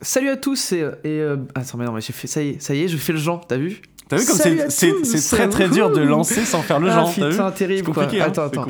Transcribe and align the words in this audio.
Salut 0.00 0.28
à 0.28 0.36
tous 0.36 0.72
et, 0.72 0.78
et 0.78 1.20
euh, 1.20 1.36
attends 1.56 1.76
mais 1.76 1.84
non 1.84 1.92
mais 1.92 2.00
j'ai 2.00 2.12
fait 2.12 2.28
ça 2.28 2.40
y 2.42 2.50
est 2.50 2.62
ça 2.62 2.72
y 2.74 2.82
est 2.84 2.88
je 2.88 2.96
fais 2.96 3.12
le 3.12 3.18
Jean 3.18 3.38
t'as 3.38 3.56
vu? 3.56 3.80
T'as 4.08 4.16
vu 4.16 4.24
comme 4.26 4.36
c'est 4.70 5.28
très 5.36 5.48
très 5.48 5.68
dur 5.68 5.90
de 5.90 6.00
lancer 6.00 6.44
sans 6.44 6.62
faire 6.62 6.78
le 6.80 6.88
Ah, 6.88 6.94
genre. 6.94 7.10
vu? 7.10 7.28
putain, 7.30 7.50
terrible, 7.50 7.92
quoi. 7.92 8.04
compliqué, 8.04 8.22
hein, 8.22 8.28
Attends, 8.28 8.44
attends. 8.44 8.66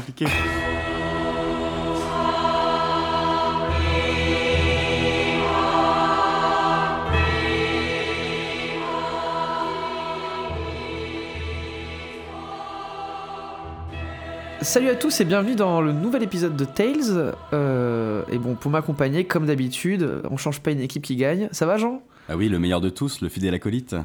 Salut 14.69 14.91
à 14.91 14.97
tous 14.97 15.19
et 15.23 15.25
bienvenue 15.25 15.55
dans 15.57 15.81
le 15.81 15.93
nouvel 15.93 16.23
épisode 16.23 16.55
de 16.55 16.67
Tales. 16.67 17.33
Euh, 17.55 18.23
et 18.31 18.37
bon 18.37 18.55
pour 18.55 18.71
m'accompagner 18.71 19.25
comme 19.25 19.47
d'habitude 19.47 20.21
on 20.31 20.37
change 20.37 20.61
pas 20.61 20.73
une 20.73 20.81
équipe 20.81 21.03
qui 21.03 21.17
gagne. 21.17 21.49
Ça 21.53 21.65
va 21.65 21.79
Jean? 21.79 22.03
Ah 22.29 22.37
oui, 22.37 22.51
le 22.51 22.59
meilleur 22.59 22.83
de 22.83 22.91
tous, 22.91 23.23
le 23.23 23.31
fidèle 23.31 23.55
acolyte. 23.55 23.97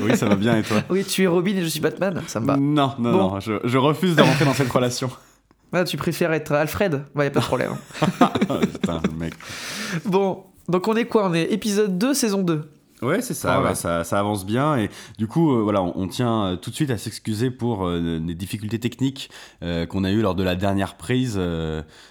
Oui, 0.00 0.16
ça 0.16 0.26
va 0.26 0.36
bien 0.36 0.56
et 0.56 0.62
toi? 0.62 0.78
Oui 0.88 1.04
tu 1.04 1.24
es 1.24 1.26
Robin 1.26 1.54
et 1.54 1.60
je 1.60 1.66
suis 1.66 1.80
Batman 1.80 2.22
ça 2.28 2.40
me 2.40 2.46
va. 2.46 2.56
Non, 2.56 2.94
non, 2.98 3.12
Bon. 3.12 3.18
non, 3.32 3.40
je, 3.40 3.60
je 3.62 3.76
refuse 3.76 4.16
de 4.16 4.22
rentrer 4.22 4.46
dans 4.46 4.54
cette 4.54 4.70
relation. 4.70 5.10
ah, 5.74 5.84
tu 5.84 5.98
préfères 5.98 6.32
être 6.32 6.52
Alfred? 6.52 7.02
Ouais 7.14 7.26
y 7.26 7.28
a 7.28 7.30
pas 7.30 7.40
de 7.40 7.44
problème. 7.44 7.72
Ah, 8.22 8.32
putain, 8.62 9.02
mec. 9.18 9.34
Bon 10.06 10.44
donc 10.70 10.88
on 10.88 10.96
est 10.96 11.04
quoi? 11.04 11.28
On 11.28 11.34
est 11.34 11.52
épisode 11.52 11.98
2 11.98 12.14
saison 12.14 12.40
2 12.40 12.62
Ouais, 13.02 13.20
c'est 13.20 13.34
ça, 13.34 13.54
Ah 13.54 13.62
ouais. 13.62 13.68
ouais, 13.68 13.74
ça, 13.74 14.02
ça 14.04 14.18
avance 14.18 14.44
bien. 14.44 14.76
Et 14.76 14.90
du 15.18 15.26
coup, 15.28 15.52
euh, 15.54 15.62
voilà, 15.62 15.82
on, 15.82 15.92
on 15.96 16.08
tient 16.08 16.44
euh, 16.44 16.56
tout 16.56 16.70
de 16.70 16.74
suite 16.74 16.90
à 16.90 16.98
s'excuser 16.98 17.50
pour 17.50 17.86
euh, 17.86 18.20
les 18.26 18.34
difficultés 18.34 18.78
techniques 18.80 19.30
euh, 19.62 19.86
qu'on 19.86 20.02
a 20.04 20.10
eues 20.10 20.20
lors 20.22 20.34
de 20.34 20.42
la 20.42 20.56
dernière 20.56 20.96
prise. 20.96 21.40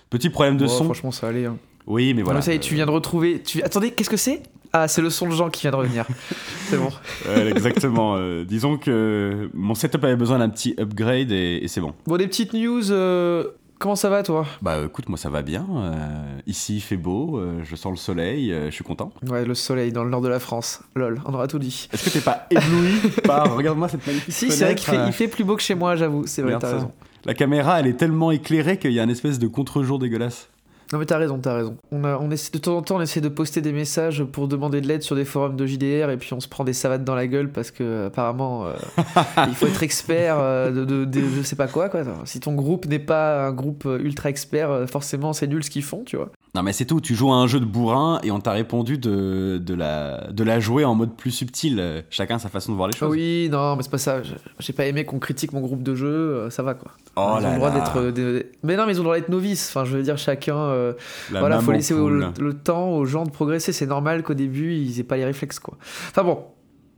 petit 0.10 0.30
problème 0.30 0.58
de 0.58 0.68
son. 0.68 0.86
franchement 0.86 1.12
ça 1.12 1.28
allait 1.28 1.46
hein. 1.46 1.58
Oui, 1.88 2.14
mais 2.14 2.22
voilà. 2.22 2.40
Non, 2.40 2.40
mais 2.40 2.46
ça 2.46 2.54
y 2.54 2.56
est 2.56 2.60
tu 2.60 2.76
viens 2.76 2.86
de 2.86 2.92
retrouver 2.92 3.42
tu... 3.42 3.62
attendez 3.64 3.92
qu'est-ce 3.92 4.10
que 4.10 4.18
c'est? 4.18 4.44
Ah 4.74 4.88
c'est 4.90 5.02
le 5.02 5.10
son 5.10 5.28
de 5.28 5.32
Jean 5.34 5.50
qui 5.50 5.62
vient 5.62 5.72
de 5.72 5.78
revenir 5.78 6.06
c'est 6.70 6.78
bon 6.78 6.90
Ouais, 7.28 7.50
exactement. 7.52 8.16
euh, 8.18 8.44
disons 8.44 8.78
que 8.78 9.50
mon 9.54 9.74
setup 9.76 10.04
avait 10.04 10.18
besoin 10.18 10.40
d'un 10.40 10.50
petit 10.50 10.76
upgrade 10.80 11.32
et, 11.32 11.60
et 11.64 11.68
c'est 11.70 11.80
bon. 11.80 11.94
bon 12.06 12.18
des 12.18 12.28
petites 12.28 12.54
news 12.54 12.92
euh, 12.92 13.46
comment 13.80 13.96
ça 13.96 14.10
va 14.10 14.24
toi? 14.24 14.46
Bah 14.62 14.78
écoute, 14.86 15.10
moi 15.10 15.18
ça 15.18 15.30
va 15.30 15.42
bien. 15.42 15.66
euh, 15.76 16.40
ici 16.46 16.78
il 16.78 16.82
fait 16.82 16.98
beau, 16.98 17.38
euh, 17.38 17.62
je 17.64 17.76
sens 17.76 17.92
le 17.92 17.98
soleil, 17.98 18.52
euh, 18.52 18.68
je 18.68 18.72
suis 18.72 18.84
content. 18.84 19.12
Ouais, 19.28 19.46
le 19.46 19.56
soleil 19.56 19.92
dans 19.92 20.04
le 20.04 20.10
nord 20.10 20.22
de 20.22 20.28
la 20.28 20.40
France. 20.40 20.82
Lol, 20.96 21.22
on 21.26 21.34
aura 21.34 21.48
tout 21.48 21.60
dit. 21.60 21.88
Est-ce 21.92 22.06
que 22.06 22.10
t'es 22.10 22.22
pas 22.22 22.48
ébloui 22.50 23.00
par 23.24 23.56
regarde-moi 23.56 23.88
cette 23.90 24.06
magnifique 24.06 24.34
Si, 24.34 24.52
c'est 24.52 24.66
vrai 24.66 24.76
qu'il 24.76 24.86
fait, 24.86 24.92
fenêtre, 24.92 25.08
il 25.10 25.14
fait 25.14 25.28
plus 25.28 25.44
beau 25.44 25.56
que 25.56 25.62
chez 25.62 25.76
moi, 25.76 25.96
j'avoue. 25.96 26.26
C'est 26.28 26.42
vrai, 26.42 26.58
t'as 26.60 26.74
raison. 26.74 26.92
La 27.26 27.34
caméra, 27.34 27.80
elle 27.80 27.88
est 27.88 27.98
tellement 27.98 28.32
éclairée 28.32 28.78
qu'il 28.78 28.92
y 28.94 29.00
a 29.00 29.04
une 29.04 29.10
espèce 29.10 29.40
de 29.40 29.48
contre-jour 29.48 30.00
dégueulasse. 30.00 30.50
Non, 30.94 31.00
mais 31.00 31.06
t'as 31.06 31.18
raison, 31.18 31.38
t'as 31.40 31.54
raison. 31.54 31.76
On, 31.92 32.04
a, 32.06 32.18
on 32.18 32.32
essaie, 32.32 32.50
de 32.52 32.60
temps 32.60 32.78
en 32.78 32.82
temps, 32.82 32.96
on 32.96 33.02
essaie 33.02 33.20
de 33.20 33.28
poster 33.28 33.60
des 33.62 33.74
messages 33.74 34.24
pour 34.24 34.48
demander 34.48 34.80
de 34.80 34.88
l'aide 34.88 35.04
sur 35.04 35.16
des 35.18 35.26
forums 35.26 35.58
de 35.58 35.66
JDR 35.66 36.10
et 36.10 36.18
puis 36.18 36.32
on 36.34 36.40
se 36.40 36.48
prend 36.48 36.64
des 36.64 36.72
savates 36.72 37.04
dans 37.04 37.16
la 37.16 37.28
gueule 37.28 37.52
parce 37.52 37.72
que, 37.72 38.06
apparemment, 38.08 38.68
euh, 38.68 38.74
il 39.50 39.54
faut 39.56 39.68
être 39.68 39.84
expert 39.84 40.38
euh, 40.40 40.72
de, 40.72 40.86
de, 40.86 41.04
de- 41.06 41.20
je 41.36 41.42
sais 41.42 41.58
pas 41.58 41.68
quoi, 41.68 41.90
quoi. 41.90 42.04
Si 42.24 42.40
ton 42.40 42.54
groupe 42.54 42.86
n'est 42.86 43.00
pas 43.00 43.48
un 43.48 43.52
groupe 43.52 43.86
euh, 43.86 44.00
ultra 44.00 44.30
expert, 44.30 44.86
forcément, 44.90 45.34
c'est 45.34 45.48
nul 45.48 45.64
ce 45.64 45.70
qu'ils 45.70 45.84
font, 45.84 46.04
tu 46.06 46.16
vois. 46.16 46.32
Non 46.56 46.64
mais 46.64 46.74
c'est 46.74 46.86
tout, 46.86 47.02
tu 47.02 47.14
joues 47.14 47.32
à 47.32 47.36
un 47.36 47.46
jeu 47.46 47.60
de 47.60 47.66
bourrin 47.66 48.20
et 48.24 48.32
on 48.32 48.40
t'a 48.40 48.52
répondu 48.52 48.98
de, 48.98 49.62
de, 49.64 49.74
la, 49.76 50.32
de 50.32 50.44
la 50.44 50.60
jouer 50.60 50.86
en 50.86 50.96
mode 50.96 51.16
plus 51.16 51.30
subtil, 51.32 52.04
chacun 52.10 52.40
sa 52.40 52.50
façon 52.50 52.72
de 52.72 52.78
voir 52.78 52.88
les 52.88 52.96
choses. 52.96 53.12
Oui, 53.12 53.48
non, 53.52 53.76
mais 53.76 53.84
c'est 53.84 53.92
pas 53.92 53.98
ça. 54.00 54.22
J'ai 54.60 54.74
pas 54.74 54.86
aimé 54.86 55.06
qu'on 55.06 55.20
critique 55.20 55.54
mon 55.54 55.60
groupe 55.62 55.84
de 55.84 55.94
jeu, 55.94 56.08
euh, 56.08 56.50
ça 56.50 56.64
va 56.64 56.74
quoi. 56.74 56.92
Oh 57.16 57.36
ils 57.40 57.46
ont 57.46 57.52
le 57.52 57.56
droit 57.58 57.70
d'être. 57.72 57.98
euh, 57.98 58.12
des- 58.12 58.52
Mais 58.64 58.76
non, 58.76 58.86
mais 58.88 58.94
ils 58.94 58.96
ont 58.96 59.04
le 59.04 59.04
droit 59.04 59.16
d'être 59.18 59.30
novices. 59.30 59.70
Enfin, 59.70 59.86
je 59.86 59.96
veux 59.98 60.04
dire, 60.04 60.18
chacun. 60.18 60.58
euh, 60.58 60.94
voilà, 61.42 61.60
faut 61.60 61.72
laisser 61.74 61.94
le 62.40 62.54
temps 62.54 62.90
aux 62.90 63.06
gens 63.06 63.26
de 63.26 63.30
progresser. 63.32 63.72
C'est 63.72 63.86
normal 63.86 64.24
qu'au 64.24 64.34
début, 64.34 64.74
ils 64.74 65.00
aient 65.00 65.04
pas 65.04 65.18
les 65.18 65.26
réflexes, 65.26 65.60
quoi. 65.60 65.78
Enfin 66.10 66.24
bon, 66.24 66.40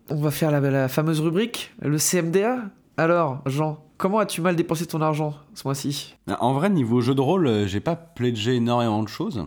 on 0.10 0.16
va 0.16 0.32
faire 0.32 0.52
la, 0.52 0.60
la 0.62 0.88
fameuse 0.88 1.20
rubrique, 1.20 1.74
le 1.82 1.98
CMDA. 1.98 2.60
Alors, 2.98 3.42
Jean, 3.46 3.84
comment 4.00 4.18
as-tu 4.18 4.42
mal 4.42 4.56
dépensé 4.56 4.88
ton 4.88 5.02
argent 5.02 5.36
ce 5.54 5.68
mois-ci? 5.68 6.16
En 6.40 6.54
vrai, 6.54 6.72
niveau 6.72 7.02
jeu 7.02 7.14
de 7.14 7.22
rôle, 7.22 7.46
euh, 7.46 7.68
j'ai 7.68 7.82
pas 7.82 7.96
pledgé 7.96 8.56
énormément 8.56 9.04
de 9.04 9.08
choses. 9.08 9.46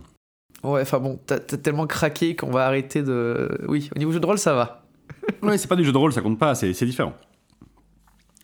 Ouais, 0.62 0.82
enfin 0.82 1.00
bon, 1.00 1.18
t'as 1.26 1.40
t'as 1.40 1.56
tellement 1.56 1.88
craqué 1.88 2.36
qu'on 2.36 2.50
va 2.50 2.66
arrêter 2.66 3.02
de. 3.02 3.48
Oui, 3.66 3.90
au 3.96 3.98
niveau 3.98 4.12
jeu 4.12 4.20
de 4.20 4.26
rôle, 4.26 4.38
ça 4.38 4.54
va. 4.54 4.78
Ouais, 5.42 5.58
c'est 5.58 5.68
pas 5.68 5.76
du 5.76 5.84
jeu 5.84 5.92
de 5.92 5.98
rôle, 5.98 6.12
ça 6.12 6.20
compte 6.20 6.38
pas, 6.38 6.54
c'est 6.54 6.72
c'est 6.72 6.86
différent. 6.86 7.14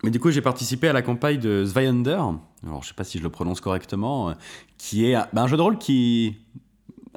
Mais 0.02 0.10
du 0.10 0.18
coup, 0.18 0.30
j'ai 0.30 0.42
participé 0.42 0.88
à 0.88 0.92
la 0.92 1.02
campagne 1.02 1.38
de 1.38 1.64
Zweihander, 1.64 2.20
alors 2.64 2.82
je 2.82 2.88
sais 2.88 2.94
pas 2.94 3.04
si 3.04 3.18
je 3.18 3.22
le 3.22 3.30
prononce 3.30 3.60
correctement, 3.60 4.30
euh, 4.30 4.32
qui 4.78 5.06
est 5.06 5.14
bah, 5.32 5.42
un 5.42 5.46
jeu 5.46 5.56
de 5.56 5.62
rôle 5.62 5.78
qui 5.78 6.36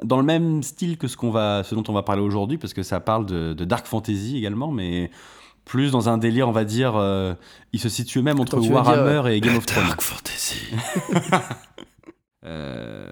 dans 0.02 0.16
le 0.16 0.24
même 0.24 0.64
style 0.64 0.98
que 0.98 1.06
ce, 1.06 1.16
qu'on 1.16 1.30
va, 1.30 1.62
ce 1.62 1.76
dont 1.76 1.84
on 1.88 1.92
va 1.92 2.02
parler 2.02 2.22
aujourd'hui, 2.22 2.58
parce 2.58 2.74
que 2.74 2.82
ça 2.82 2.98
parle 2.98 3.24
de, 3.24 3.52
de 3.52 3.64
dark 3.64 3.86
fantasy 3.86 4.36
également, 4.36 4.72
mais 4.72 5.10
plus 5.64 5.92
dans 5.92 6.08
un 6.08 6.18
délire, 6.18 6.48
on 6.48 6.52
va 6.52 6.64
dire, 6.64 6.94
euh, 6.96 7.34
il 7.72 7.80
se 7.80 7.88
situe 7.88 8.22
même 8.22 8.40
entre 8.40 8.56
Attends, 8.56 8.66
tu 8.66 8.72
Warhammer 8.72 9.22
dire, 9.22 9.26
et 9.28 9.40
Game 9.40 9.56
of 9.56 9.66
Thrones. 9.66 9.86
Dark 9.86 10.00
Fantasy. 10.02 10.66
Euh, 12.44 13.06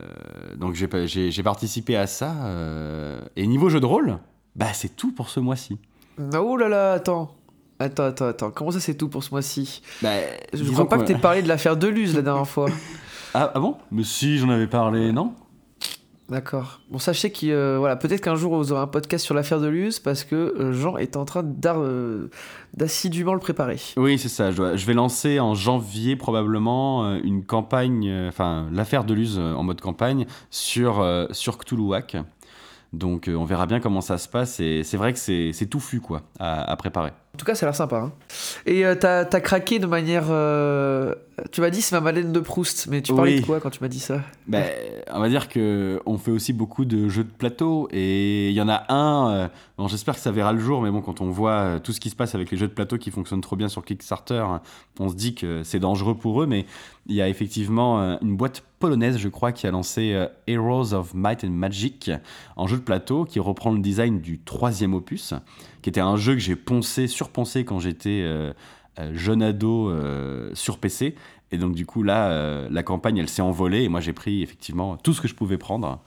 donc 0.56 0.74
j'ai, 0.74 1.42
participé 1.44 1.94
à 1.96 2.08
ça. 2.08 2.32
euh, 2.46 3.20
et 3.36 3.46
niveau 3.46 3.68
jeu 3.68 3.78
de 3.78 3.86
rôle, 3.86 4.18
bah 4.56 4.72
c'est 4.72 4.96
tout 4.96 5.12
pour 5.12 5.28
ce 5.28 5.38
mois-ci. 5.38 5.78
oh 6.34 6.56
là 6.56 6.68
là, 6.68 6.94
attends. 6.94 7.32
Attends, 7.78 8.06
attends, 8.06 8.26
attends. 8.26 8.50
Comment 8.50 8.72
ça, 8.72 8.80
c'est 8.80 8.94
tout 8.94 9.08
pour 9.08 9.24
ce 9.24 9.30
mois-ci? 9.30 9.82
Bah, 10.02 10.10
Je 10.52 10.70
crois 10.70 10.88
pas 10.88 10.98
que 10.98 11.04
t'aies 11.04 11.14
parlé 11.14 11.42
de 11.42 11.48
l'affaire 11.48 11.76
Deleuze 11.76 12.14
la 12.14 12.22
dernière 12.22 12.48
fois. 12.48 12.68
Ah, 13.32 13.52
ah 13.54 13.60
bon? 13.60 13.76
Mais 13.92 14.02
si, 14.02 14.38
j'en 14.38 14.48
avais 14.48 14.66
parlé, 14.66 15.12
non? 15.12 15.34
D'accord. 16.30 16.78
Bon, 16.90 17.00
sachez 17.00 17.32
que 17.32 17.46
euh, 17.46 17.76
voilà, 17.78 17.96
peut-être 17.96 18.20
qu'un 18.20 18.36
jour 18.36 18.56
vous 18.56 18.70
aurez 18.70 18.82
un 18.82 18.86
podcast 18.86 19.24
sur 19.24 19.34
l'affaire 19.34 19.60
de 19.60 19.66
Luz 19.66 19.98
parce 19.98 20.22
que 20.22 20.36
euh, 20.36 20.72
Jean 20.72 20.96
est 20.96 21.16
en 21.16 21.24
train 21.24 21.44
euh, 21.44 22.28
d'assidûment 22.72 23.34
le 23.34 23.40
préparer. 23.40 23.80
Oui, 23.96 24.16
c'est 24.16 24.28
ça. 24.28 24.52
Je, 24.52 24.86
vais 24.86 24.94
lancer 24.94 25.40
en 25.40 25.56
janvier 25.56 26.14
probablement 26.14 27.16
une 27.16 27.44
campagne, 27.44 28.28
enfin 28.28 28.68
l'affaire 28.72 29.02
de 29.02 29.12
Luz 29.12 29.40
en 29.40 29.64
mode 29.64 29.80
campagne 29.80 30.26
sur, 30.50 31.04
sur 31.32 31.58
Cthulhuac. 31.58 32.16
Donc 32.92 33.28
on 33.28 33.44
verra 33.44 33.66
bien 33.66 33.80
comment 33.80 34.00
ça 34.00 34.16
se 34.16 34.28
passe. 34.28 34.60
Et 34.60 34.84
c'est 34.84 34.96
vrai 34.96 35.12
que 35.12 35.18
c'est, 35.18 35.66
touffu 35.68 36.00
quoi 36.00 36.22
à 36.38 36.76
préparer. 36.76 37.10
En 37.34 37.38
tout 37.38 37.44
cas, 37.46 37.54
ça 37.54 37.64
a 37.64 37.68
l'air 37.68 37.76
sympa. 37.76 37.96
hein. 37.96 38.12
Et 38.66 38.84
euh, 38.84 38.94
t'as 38.94 39.24
t'as 39.24 39.40
craqué 39.40 39.78
de 39.78 39.86
manière. 39.86 40.24
euh, 40.30 41.14
Tu 41.52 41.60
m'as 41.60 41.70
dit 41.70 41.80
c'est 41.80 41.94
ma 41.94 42.00
Madeleine 42.00 42.32
de 42.32 42.40
Proust, 42.40 42.88
mais 42.90 43.00
tu 43.02 43.14
parlais 43.14 43.34
Oui. 43.36 43.40
de 43.40 43.46
quoi 43.46 43.60
quand 43.60 43.70
tu 43.70 43.78
m'as 43.82 43.88
dit 43.88 44.00
ça? 44.00 44.20
Ben, 44.46 44.64
on 45.12 45.20
va 45.20 45.28
dire 45.28 45.48
que 45.48 46.02
on 46.06 46.18
fait 46.18 46.32
aussi 46.32 46.52
beaucoup 46.52 46.84
de 46.84 47.08
jeux 47.08 47.24
de 47.24 47.30
plateau 47.30 47.88
et 47.92 48.48
il 48.50 48.54
y 48.54 48.60
en 48.60 48.68
a 48.68 48.84
un. 48.92 49.30
euh, 49.30 49.48
bon, 49.78 49.86
j'espère 49.88 50.14
que 50.16 50.20
ça 50.20 50.32
verra 50.32 50.52
le 50.52 50.58
jour, 50.58 50.82
mais 50.82 50.90
bon, 50.90 51.00
quand 51.02 51.20
on 51.20 51.30
voit 51.30 51.50
euh, 51.52 51.78
tout 51.78 51.92
ce 51.92 52.00
qui 52.00 52.10
se 52.10 52.16
passe 52.16 52.34
avec 52.34 52.50
les 52.50 52.58
jeux 52.58 52.68
de 52.68 52.74
plateau 52.74 52.98
qui 52.98 53.10
fonctionnent 53.12 53.40
trop 53.40 53.56
bien 53.56 53.68
sur 53.68 53.84
Kickstarter, 53.84 54.44
on 54.98 55.08
se 55.08 55.14
dit 55.14 55.34
que 55.34 55.62
c'est 55.62 55.78
dangereux 55.78 56.16
pour 56.16 56.42
eux. 56.42 56.46
Mais 56.46 56.66
il 57.06 57.14
y 57.14 57.22
a 57.22 57.28
effectivement 57.28 58.18
une 58.20 58.36
boîte 58.36 58.62
polonaise, 58.80 59.18
je 59.18 59.28
crois, 59.28 59.52
qui 59.52 59.66
a 59.66 59.70
lancé 59.70 60.26
Heroes 60.46 60.92
of 60.94 61.14
Might 61.14 61.44
and 61.44 61.50
Magic 61.50 62.10
en 62.56 62.66
jeu 62.66 62.76
de 62.76 62.82
plateau, 62.82 63.24
qui 63.24 63.38
reprend 63.40 63.70
le 63.72 63.78
design 63.80 64.20
du 64.20 64.40
troisième 64.40 64.94
opus, 64.94 65.32
qui 65.82 65.88
était 65.90 66.00
un 66.00 66.16
jeu 66.16 66.34
que 66.34 66.40
j'ai 66.40 66.56
poncé, 66.56 67.06
surponcé 67.06 67.64
quand 67.64 67.78
j'étais 67.78 68.22
euh, 68.24 68.52
euh, 68.98 69.10
jeune 69.14 69.42
ado 69.42 69.88
euh, 69.90 70.50
sur 70.54 70.78
PC. 70.78 71.14
Et 71.52 71.58
donc 71.58 71.74
du 71.74 71.84
coup 71.86 72.02
là, 72.02 72.30
euh, 72.30 72.68
la 72.70 72.82
campagne, 72.82 73.16
elle 73.18 73.28
s'est 73.28 73.42
envolée 73.42 73.82
et 73.82 73.88
moi 73.88 74.00
j'ai 74.00 74.12
pris 74.12 74.42
effectivement 74.42 74.96
tout 74.96 75.12
ce 75.12 75.20
que 75.20 75.28
je 75.28 75.34
pouvais 75.34 75.58
prendre 75.58 76.00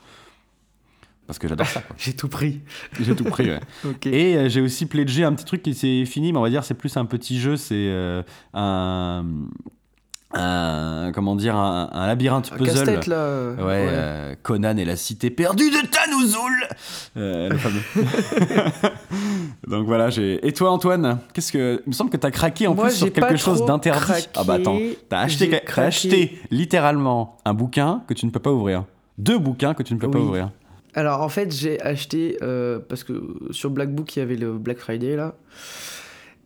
parce 1.27 1.39
que 1.39 1.47
j'adore 1.47 1.67
ça. 1.67 1.81
J'ai 1.97 2.13
tout 2.13 2.27
pris. 2.27 2.59
J'ai 2.99 3.15
tout 3.15 3.23
pris. 3.23 3.49
ouais. 3.49 3.59
Et 4.05 4.49
j'ai 4.49 4.59
aussi 4.59 4.85
pledgé 4.85 5.23
un 5.23 5.31
petit 5.33 5.45
truc 5.45 5.63
qui 5.63 5.73
s'est 5.73 6.03
fini, 6.05 6.33
mais 6.33 6.37
on 6.39 6.41
va 6.41 6.49
dire 6.49 6.63
c'est 6.65 6.73
plus 6.73 6.95
un 6.97 7.05
petit 7.05 7.39
jeu, 7.39 7.55
c'est 7.55 7.89
un, 8.53 9.25
un- 10.33 11.11
comment 11.13 11.35
dire 11.37 11.55
un, 11.55 11.89
un 11.93 12.07
labyrinthe 12.07 12.51
Un 12.53 12.57
puzzle. 12.57 12.73
casse-tête 12.73 13.07
là. 13.07 13.51
Ouais, 13.53 13.87
euh, 13.89 14.35
Conan 14.43 14.75
et 14.77 14.83
la 14.85 14.97
cité 14.97 15.29
perdue 15.29 15.69
de 15.71 15.87
Tanouzoul 15.87 16.67
Euh, 17.15 17.49
le 17.49 17.57
fameux. 17.57 17.81
Donc 19.67 19.85
voilà, 19.85 20.09
j'ai. 20.09 20.45
Et 20.45 20.51
toi, 20.51 20.71
Antoine 20.71 21.19
Qu'est-ce 21.33 21.51
que. 21.51 21.81
Il 21.85 21.89
me 21.89 21.93
semble 21.93 22.09
que 22.09 22.17
t'as 22.17 22.31
craqué 22.31 22.67
en 22.67 22.75
Moi, 22.75 22.87
plus 22.87 22.95
sur 22.95 23.11
quelque 23.11 23.37
chose 23.37 23.65
d'interdit. 23.65 24.27
Ah 24.35 24.43
bah 24.43 24.55
attends, 24.55 24.77
t'as 25.09 25.19
acheté, 25.19 25.49
craqué. 25.49 25.87
acheté 25.87 26.39
littéralement 26.51 27.37
un 27.45 27.53
bouquin 27.53 28.03
que 28.07 28.13
tu 28.13 28.25
ne 28.25 28.31
peux 28.31 28.39
pas 28.39 28.51
ouvrir. 28.51 28.85
Deux 29.17 29.37
bouquins 29.37 29.73
que 29.73 29.83
tu 29.83 29.93
ne 29.93 29.99
peux 29.99 30.09
pas 30.11 30.19
ouvrir. 30.19 30.51
Alors 30.95 31.21
en 31.21 31.29
fait, 31.29 31.51
j'ai 31.51 31.81
acheté 31.81 32.37
euh, 32.41 32.79
parce 32.87 33.03
que 33.03 33.23
sur 33.51 33.69
Black 33.69 33.93
Book 33.93 34.15
il 34.15 34.19
y 34.19 34.21
avait 34.21 34.35
le 34.35 34.53
Black 34.57 34.77
Friday 34.77 35.15
là. 35.15 35.35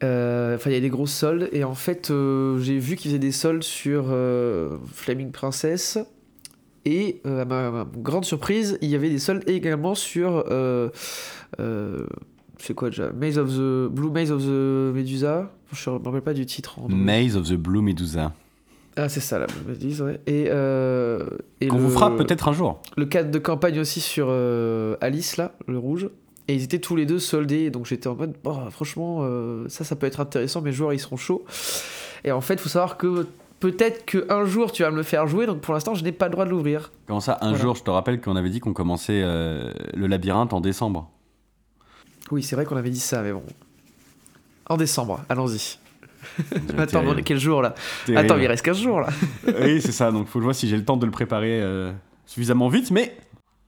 Euh, 0.03 0.55
Enfin, 0.55 0.69
il 0.69 0.73
y 0.73 0.77
a 0.77 0.81
des 0.81 0.89
grosses 0.89 1.11
soldes 1.11 1.49
et 1.51 1.63
en 1.63 1.73
fait, 1.73 2.11
euh, 2.11 2.59
j'ai 2.59 2.77
vu 2.77 2.95
qu'ils 2.95 3.09
faisaient 3.09 3.19
des 3.19 3.31
soldes 3.31 3.63
sur 3.63 4.15
Flaming 4.93 5.31
Princess 5.31 5.97
et 6.85 7.19
à 7.25 7.45
ma, 7.45 7.71
ma 7.71 7.87
grande 7.97 8.23
surprise, 8.23 8.77
il 8.81 8.89
y 8.89 8.95
avait 8.95 9.09
des 9.09 9.19
soldes 9.19 9.43
également 9.49 9.95
sur 9.95 10.45
c'est 12.59 12.73
quoi 12.73 12.89
déjà? 12.89 13.11
Maze 13.11 13.37
of 13.37 13.49
the 13.49 13.87
Blue 13.91 14.09
Maze 14.11 14.31
of 14.31 14.41
the 14.43 14.93
Medusa? 14.95 15.51
Je 15.73 15.89
me 15.89 15.97
rappelle 15.97 16.21
pas 16.21 16.33
du 16.33 16.45
titre. 16.45 16.79
en. 16.79 16.87
Maze 16.89 17.35
of 17.35 17.47
the 17.49 17.53
Blue 17.55 17.81
Medusa. 17.81 18.31
Ah, 18.95 19.09
c'est 19.09 19.19
ça, 19.19 19.37
la 19.37 19.45
Blue 19.47 19.55
Medusa, 19.73 20.05
ouais. 20.05 20.19
Et, 20.25 20.47
euh, 20.49 21.25
et 21.61 21.67
Qu'on 21.67 21.75
le- 21.77 21.83
vous 21.83 21.89
fera 21.91 22.15
peut-être 22.15 22.47
un 22.47 22.53
jour. 22.53 22.81
le 22.97 23.05
cadre 23.05 23.29
de 23.31 23.37
campagne 23.39 23.79
aussi 23.79 24.01
sur 24.01 24.27
euh, 24.29 24.95
Alice, 25.01 25.37
là, 25.37 25.51
le 25.67 25.77
rouge. 25.77 26.09
Et 26.47 26.55
ils 26.55 26.63
étaient 26.63 26.79
tous 26.79 26.95
les 26.95 27.05
deux 27.05 27.19
soldés, 27.19 27.69
donc 27.69 27.85
j'étais 27.85 28.07
en 28.07 28.15
mode, 28.15 28.33
oh, 28.45 28.55
franchement, 28.71 29.19
euh, 29.21 29.65
ça, 29.67 29.83
ça 29.83 29.95
peut 29.97 30.07
être 30.07 30.21
intéressant, 30.21 30.61
mes 30.61 30.71
joueurs, 30.71 30.93
ils 30.93 30.99
seront 30.99 31.17
chauds. 31.17 31.43
Et 32.23 32.31
en 32.31 32.39
fait, 32.41 32.53
il 32.55 32.59
faut 32.61 32.69
savoir 32.69 32.95
que 32.97 33.27
peut-être 33.59 34.05
qu'un 34.05 34.45
jour, 34.45 34.71
tu 34.71 34.83
vas 34.83 34.89
me 34.89 34.95
le 34.95 35.03
faire 35.03 35.27
jouer, 35.27 35.45
donc 35.45 35.59
pour 35.59 35.73
l'instant, 35.73 35.93
je 35.93 36.03
n'ai 36.05 36.13
pas 36.13 36.25
le 36.27 36.31
droit 36.31 36.45
de 36.45 36.49
l'ouvrir. 36.51 36.91
Comment 37.05 37.19
ça, 37.19 37.37
un 37.41 37.49
Voilà. 37.49 37.61
jour, 37.63 37.75
je 37.75 37.83
te 37.83 37.91
rappelle 37.91 38.21
qu'on 38.21 38.37
avait 38.37 38.49
dit 38.49 38.61
qu'on 38.61 38.71
commençait 38.73 39.21
euh, 39.23 39.71
le 39.93 40.07
labyrinthe 40.07 40.53
en 40.53 40.61
décembre. 40.61 41.11
Oui, 42.31 42.43
c'est 42.43 42.55
vrai 42.55 42.65
qu'on 42.65 42.75
avait 42.77 42.89
dit 42.89 42.99
ça, 42.99 43.21
mais 43.21 43.31
bon. 43.31 43.43
En 44.69 44.77
décembre, 44.77 45.21
allons-y. 45.29 45.77
Attends, 46.77 47.03
quel 47.23 47.39
jour 47.39 47.61
là 47.61 47.73
Terrible. 48.05 48.25
Attends, 48.25 48.37
il 48.41 48.47
reste 48.47 48.65
15 48.65 48.77
jours 48.79 48.99
là. 49.01 49.07
oui, 49.61 49.81
c'est 49.81 49.91
ça. 49.93 50.11
Donc, 50.11 50.27
faut 50.27 50.39
que 50.39 50.43
je 50.43 50.45
vois 50.45 50.53
si 50.53 50.67
j'ai 50.67 50.75
le 50.75 50.83
temps 50.83 50.97
de 50.97 51.05
le 51.05 51.11
préparer 51.11 51.61
euh, 51.61 51.91
suffisamment 52.25 52.67
vite, 52.67 52.91
mais 52.91 53.15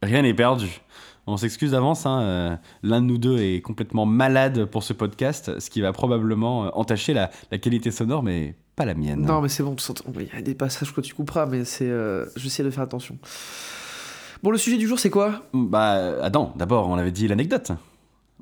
rien 0.04 0.22
n'est 0.24 0.34
perdu. 0.34 0.82
On 1.28 1.38
s'excuse 1.38 1.72
d'avance. 1.72 2.06
hein, 2.06 2.22
euh, 2.22 2.56
L'un 2.84 3.02
de 3.02 3.06
nous 3.06 3.18
deux 3.18 3.38
est 3.38 3.62
complètement 3.62 4.06
malade 4.06 4.66
pour 4.66 4.84
ce 4.84 4.94
podcast, 4.94 5.58
ce 5.60 5.70
qui 5.70 5.80
va 5.80 5.94
probablement 5.94 6.66
euh, 6.66 6.70
entacher 6.74 7.14
la, 7.14 7.30
la 7.52 7.60
qualité 7.60 7.92
sonore, 7.92 8.24
mais 8.24 8.56
pas 8.76 8.84
la 8.86 8.96
mienne. 8.96 9.22
Non, 9.22 9.40
mais 9.42 9.48
c'est 9.50 9.64
bon, 9.64 9.76
il 10.20 10.24
y 10.24 10.38
a 10.38 10.42
des 10.42 10.56
passages 10.56 10.94
que 10.94 11.02
tu 11.02 11.14
couperas, 11.14 11.46
mais 11.46 11.64
c'est. 11.66 11.88
euh, 11.90 12.26
Je 12.36 12.42
vais 12.42 12.48
essayer 12.48 12.64
de 12.66 12.72
faire 12.72 12.84
attention. 12.84 13.18
Bon, 14.42 14.52
le 14.52 14.58
sujet 14.58 14.78
du 14.78 14.88
jour, 14.88 15.00
c'est 15.00 15.10
quoi? 15.10 15.44
Bah, 15.54 16.16
attends. 16.24 16.54
D'abord, 16.56 16.90
on 16.90 16.96
avait 16.98 17.12
dit 17.12 17.28
l'anecdote. 17.28 17.72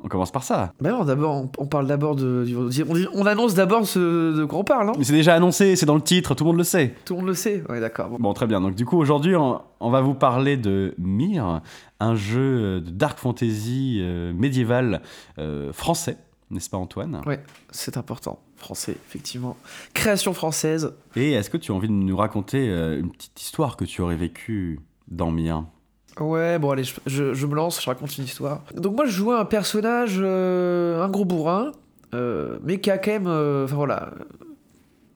On 0.04 0.08
commence 0.08 0.32
par 0.32 0.44
ça. 0.44 0.74
Bah 0.80 0.92
non, 0.92 1.04
d'abord, 1.04 1.36
on, 1.36 1.52
on 1.58 1.66
parle 1.66 1.88
d'abord 1.88 2.16
de. 2.16 2.46
On, 2.88 3.20
on 3.22 3.26
annonce 3.26 3.56
d'abord 3.56 3.86
ce 3.88 4.38
de 4.38 4.46
quoi 4.46 4.60
on 4.60 4.64
parle, 4.64 4.88
non 4.88 4.94
Mais 4.98 5.04
c'est 5.04 5.14
déjà 5.14 5.34
annoncé, 5.34 5.76
c'est 5.76 5.86
dans 5.88 5.96
le 5.96 6.02
titre, 6.02 6.36
tout 6.36 6.44
le 6.44 6.50
monde 6.50 6.58
le 6.58 6.64
sait. 6.64 6.94
Tout 7.06 7.14
le 7.16 7.20
monde 7.22 7.30
le 7.30 7.34
sait 7.34 7.64
Ouais, 7.68 7.80
d'accord. 7.80 8.10
Bon. 8.10 8.18
Bon, 8.20 8.34
très 8.34 8.46
bien. 8.48 8.62
Donc, 8.62 8.76
du 8.76 8.86
coup, 8.86 8.98
aujourd'hui, 8.98 9.36
on, 9.36 9.60
on 9.80 9.90
va 9.90 10.02
vous 10.02 10.14
parler 10.14 10.56
de 10.56 10.94
Myr, 11.00 11.62
un 12.00 12.16
jeu 12.16 12.80
de 12.80 12.90
dark 12.92 13.18
fantasy 13.18 13.98
euh, 14.02 14.34
médiéval 14.34 15.02
euh, 15.40 15.74
français, 15.74 16.18
n'est-ce 16.52 16.70
pas, 16.70 16.78
Antoine? 16.78 17.22
Ouais, 17.26 17.42
c'est 17.72 17.98
important. 17.98 18.40
Français, 18.56 18.96
effectivement. 19.08 19.58
Création 19.94 20.34
française. 20.34 20.94
Et 21.16 21.34
est-ce 21.34 21.50
que 21.50 21.58
tu 21.58 21.72
as 21.72 21.76
envie 21.76 21.88
de 21.88 21.94
nous 21.94 22.18
raconter 22.18 22.70
euh, 22.70 23.00
une 23.00 23.12
petite 23.12 23.42
histoire 23.42 23.78
que 23.78 23.86
tu 23.86 24.02
aurais 24.02 24.16
vécue 24.16 24.80
dans 25.08 25.32
Myr 25.32 25.64
Ouais, 26.20 26.58
bon, 26.60 26.72
allez, 26.72 26.84
je, 26.84 27.34
je- 27.34 27.46
me 27.46 27.56
lance, 27.56 27.82
je 27.82 27.86
raconte 27.90 28.18
une 28.18 28.24
histoire. 28.24 28.64
Donc, 28.76 28.96
moi, 28.96 29.06
je 29.06 29.12
jouais 29.12 29.36
un 29.36 29.46
personnage, 29.46 30.16
euh, 30.20 31.02
un 31.04 31.10
gros 31.10 31.26
bourrin, 31.26 31.72
euh, 32.16 32.58
mais 32.64 32.80
qui 32.80 32.90
a 32.90 32.98
quand 32.98 33.12
même. 33.12 33.28
euh, 33.28 33.66
Enfin, 33.66 33.76
voilà. 33.76 34.12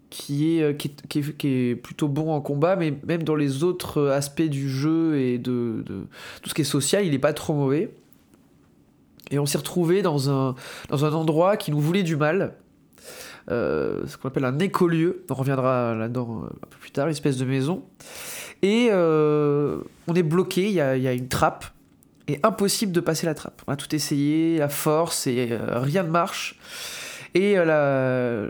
Qui 0.10 0.60
est, 0.60 0.76
qui, 0.78 0.90
est, 0.90 1.08
qui 1.08 1.20
est- 1.20 1.38
qui 1.38 1.48
est 1.48 1.76
plutôt 1.76 2.10
bon 2.10 2.32
en 2.34 2.42
combat, 2.42 2.76
mais 2.76 2.94
même 3.08 3.24
dans 3.24 3.36
les 3.36 3.64
autres 3.64 4.10
aspects 4.10 4.42
du 4.42 4.70
jeu 4.70 5.18
et 5.18 5.38
de, 5.38 5.84
de 5.86 6.02
tout 6.42 6.50
ce 6.50 6.54
qui 6.54 6.62
est 6.62 6.66
social, 6.66 7.06
il 7.06 7.14
est 7.14 7.20
pas 7.20 7.32
trop 7.34 7.54
mauvais. 7.54 7.94
Et 9.32 9.40
on 9.40 9.46
s'est 9.46 9.58
retrouvé 9.58 10.02
dans 10.02 10.30
un, 10.30 10.56
dans 10.90 11.06
un 11.06 11.14
endroit 11.14 11.56
qui 11.56 11.72
nous 11.72 11.80
voulait 11.80 12.04
du 12.04 12.18
mal. 12.18 12.56
Euh, 13.52 14.04
ce 14.08 14.18
qu'on 14.18 14.30
appelle 14.30 14.46
un 14.46 14.60
écolieu. 14.60 15.26
On 15.30 15.34
reviendra 15.34 15.94
là-dedans 15.94 16.44
euh, 16.44 16.48
un 16.48 16.68
peu 16.70 16.78
plus 16.80 16.92
tard, 16.92 17.08
une 17.08 17.12
espèce 17.12 17.38
de 17.38 17.46
maison. 17.46 17.84
Et 18.62 18.90
euh, 18.92 19.82
on 20.08 20.14
est 20.14 20.24
bloqué, 20.24 20.68
il 20.68 20.74
y 20.74 20.80
a, 20.80 21.14
une 21.14 21.28
trappe. 21.28 21.66
Et 22.28 22.40
impossible 22.44 22.94
de 22.94 23.02
passer 23.02 23.26
la 23.26 23.34
trappe. 23.34 23.62
On 23.68 23.74
a 23.74 23.76
tout 23.76 23.94
essayé, 23.94 24.58
la 24.58 24.70
force, 24.70 25.28
et 25.28 25.58
rien 25.68 26.04
ne 26.04 26.10
marche. 26.10 26.60
Et 27.34 27.56
la, 27.56 28.46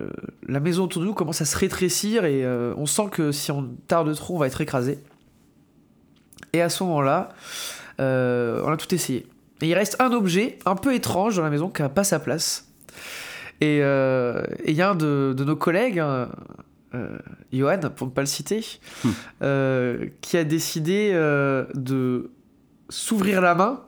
la 0.47 0.59
maison 0.59 0.83
autour 0.83 1.01
de 1.01 1.07
nous 1.07 1.13
commence 1.13 1.41
à 1.41 1.45
se 1.45 1.57
rétrécir, 1.57 2.25
et 2.25 2.45
on 2.77 2.85
sent 2.85 3.07
que 3.11 3.31
si 3.31 3.49
on 3.49 3.69
tarde 3.87 4.13
trop, 4.13 4.35
on 4.35 4.37
va 4.37 4.47
être 4.47 4.61
écrasé. 4.61 4.99
Et 6.53 6.61
à 6.61 6.69
ce 6.69 6.83
moment-là, 6.83 7.29
on 7.97 8.71
a 8.71 8.77
tout 8.77 8.93
essayé. 8.93 9.25
Et 9.61 9.69
il 9.69 9.73
reste 9.73 9.95
un 9.99 10.11
objet 10.11 10.59
un 10.65 10.75
peu 10.75 10.93
étrange 10.93 11.37
dans 11.37 11.43
la 11.43 11.49
maison 11.49 11.69
qui 11.69 11.81
n'a 11.81 11.89
pas 11.89 12.03
sa 12.03 12.19
place. 12.19 12.70
Et 13.61 13.79
euh, 13.83 14.43
et 14.65 14.71
il 14.71 14.75
y 14.75 14.81
a 14.81 14.89
un 14.89 14.95
de, 14.95 15.33
de 15.37 15.43
nos 15.43 15.55
collègues, 15.55 15.99
hein, 15.99 16.29
euh, 16.95 17.17
Johan, 17.53 17.79
pour 17.95 18.07
ne 18.07 18.11
pas 18.11 18.21
le 18.21 18.27
citer, 18.27 18.65
euh, 19.41 20.07
qui 20.21 20.35
a 20.37 20.43
décidé 20.43 21.11
euh, 21.13 21.65
de 21.75 22.31
s'ouvrir 22.89 23.39
la 23.41 23.55
main 23.55 23.81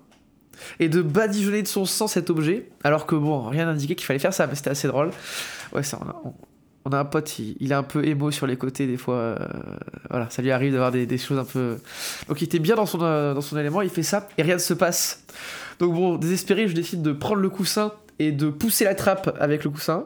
et 0.80 0.88
de 0.90 1.02
badigeonner 1.02 1.64
de 1.64 1.68
son 1.68 1.86
sang 1.86 2.08
cet 2.08 2.30
objet, 2.30 2.70
alors 2.84 3.06
que 3.06 3.16
bon, 3.16 3.44
rien 3.50 3.66
n'indiquait 3.66 3.96
qu'il 3.96 4.06
fallait 4.06 4.20
faire 4.20 4.34
ça, 4.34 4.48
mais 4.48 4.56
c'était 4.56 4.70
assez 4.70 4.88
drôle. 4.88 5.10
Ouais, 5.74 5.84
ça, 5.84 6.00
on 6.02 6.08
a, 6.08 6.22
on- 6.25 6.34
on 6.86 6.92
a 6.92 7.00
un 7.00 7.06
pote, 7.06 7.40
il, 7.40 7.56
il 7.62 7.72
est 7.72 7.75
un 7.75 7.81
peu 7.84 8.06
émo 8.06 8.30
sur 8.30 8.46
les 8.46 8.58
côtés 8.58 8.88
des 8.88 8.98
fois. 8.98 9.16
euh, 9.16 9.38
voilà, 10.10 10.30
ça 10.30 10.42
lui 10.42 10.52
arrive 10.52 10.74
d'avoir 10.74 10.92
des, 10.92 11.06
des 11.06 11.18
choses 11.18 11.40
un 11.40 11.46
peu. 11.46 11.78
Donc 12.28 12.42
il 12.42 12.44
était 12.44 12.60
bien 12.60 12.75
dans 12.75 12.86
son, 12.86 13.00
euh, 13.02 13.34
dans 13.34 13.40
son 13.40 13.58
élément, 13.58 13.81
il 13.81 13.90
fait 13.90 14.04
ça 14.04 14.28
et 14.38 14.44
rien 14.44 14.56
ne 14.56 14.60
se 14.60 14.74
passe. 14.74 15.24
Donc 15.80 15.94
bon, 15.94 16.18
désespéré, 16.18 16.68
je 16.68 16.75
décide 16.75 17.02
de 17.02 17.14
prendre 17.14 17.38
le 17.42 17.48
coussin 17.50 17.94
et 18.19 18.31
de 18.31 18.50
pousser 18.50 18.86
la 18.86 18.95
trappe 18.95 19.36
avec 19.39 19.63
le 19.63 19.69
coussin. 19.69 20.06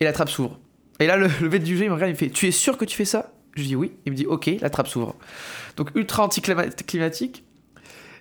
Et 0.00 0.04
la 0.04 0.12
trappe 0.12 0.30
s'ouvre. 0.30 0.58
Et 0.98 1.06
là, 1.06 1.16
le, 1.16 1.28
le 1.40 1.58
du 1.58 1.76
jeu, 1.76 1.84
il 1.84 1.88
me 1.88 1.94
regarde, 1.94 2.10
il 2.10 2.14
me 2.14 2.18
fait 2.18 2.30
Tu 2.30 2.46
es 2.46 2.50
sûr 2.50 2.78
que 2.78 2.84
tu 2.84 2.96
fais 2.96 3.04
ça? 3.04 3.32
Je 3.54 3.64
dis 3.64 3.76
oui. 3.76 3.92
Il 4.06 4.12
me 4.12 4.16
dit 4.16 4.26
Ok, 4.26 4.50
la 4.60 4.70
trappe 4.70 4.88
s'ouvre. 4.88 5.16
Donc 5.76 5.90
ultra 5.94 6.24
anticlimatique. 6.24 7.44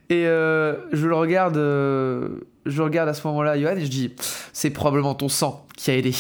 Et 0.10 0.26
euh, 0.26 0.76
je 0.92 1.08
le 1.08 1.16
regarde, 1.16 1.58
euh, 1.58 2.40
je 2.66 2.82
regarde 2.82 3.08
à 3.08 3.14
ce 3.14 3.26
moment-là, 3.28 3.60
Johan, 3.60 3.76
et 3.76 3.86
je 3.86 3.90
dis 3.90 4.16
C'est 4.54 4.72
probablement 4.72 5.14
ton 5.14 5.30
sang 5.30 5.68
qui 5.78 5.92
a 5.92 5.96
aidé. 5.96 6.16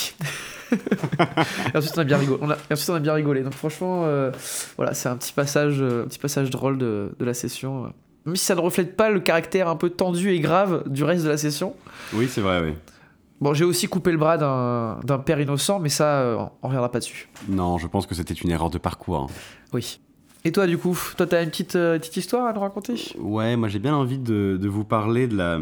et 0.72 1.78
ensuite, 1.78 1.98
on 1.98 2.02
a 2.02 2.04
bien 2.04 2.18
rigolé. 2.18 2.40
Ensuite, 2.72 2.90
on 2.90 2.96
a 2.96 3.00
bien 3.00 3.14
rigolé. 3.14 3.42
Donc 3.42 3.54
franchement, 3.54 4.04
euh, 4.06 4.32
voilà, 4.78 4.94
c'est 4.94 5.10
un 5.10 5.18
petit 5.18 5.34
passage, 5.34 5.82
euh, 5.82 6.04
un 6.04 6.08
petit 6.08 6.20
passage 6.20 6.50
drôle 6.50 6.78
de, 6.78 7.12
de 7.18 7.26
la 7.26 7.34
session. 7.34 7.92
Même 8.30 8.36
si 8.36 8.46
ça 8.46 8.54
ne 8.54 8.62
reflète 8.62 8.96
pas 8.96 9.10
le 9.10 9.20
caractère 9.20 9.68
un 9.68 9.76
peu 9.76 9.90
tendu 9.90 10.30
et 10.32 10.40
grave 10.40 10.84
du 10.88 11.04
reste 11.04 11.24
de 11.24 11.30
la 11.30 11.38
session. 11.38 11.74
Oui, 12.14 12.28
c'est 12.30 12.42
vrai, 12.42 12.62
oui. 12.64 12.74
Bon, 13.42 13.56
j'ai 13.56 13.66
aussi 13.66 13.88
coupé 13.88 14.12
le 14.12 14.18
bras 14.20 14.38
d'un 14.38 15.18
père 15.20 15.40
innocent, 15.42 15.80
mais 15.80 15.90
ça, 15.90 16.20
euh, 16.20 16.38
on 16.62 16.68
reviendra 16.68 16.92
pas 16.92 17.00
dessus. 17.00 17.28
Non, 17.48 17.80
je 17.80 17.88
pense 17.88 18.06
que 18.06 18.14
c'était 18.14 18.36
une 18.36 18.52
erreur 18.52 18.70
de 18.70 18.78
parcours. 18.78 19.18
hein. 19.18 19.28
Oui. 19.74 20.00
Et 20.46 20.52
toi, 20.52 20.68
du 20.68 20.78
coup, 20.78 20.96
toi, 21.18 21.26
t'as 21.26 21.42
une 21.44 21.50
petite, 21.50 21.76
euh, 21.76 21.98
petite 21.98 22.18
histoire 22.18 22.46
à 22.46 22.54
nous 22.54 22.60
raconter? 22.62 22.94
Ouais, 23.18 23.56
moi 23.56 23.68
j'ai 23.68 23.80
bien 23.80 23.96
envie 23.96 24.20
de, 24.20 24.58
de 24.62 24.68
vous 24.70 24.84
parler 24.86 25.28
de 25.28 25.36
la. 25.36 25.58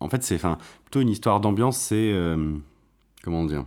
En 0.00 0.08
fait, 0.08 0.22
c'est 0.22 0.36
enfin, 0.36 0.58
plutôt 0.84 1.00
une 1.00 1.08
histoire 1.10 1.40
d'ambiance, 1.40 1.76
c'est. 1.78 2.12
euh, 2.12 2.52
Comment 3.24 3.44
dire? 3.44 3.64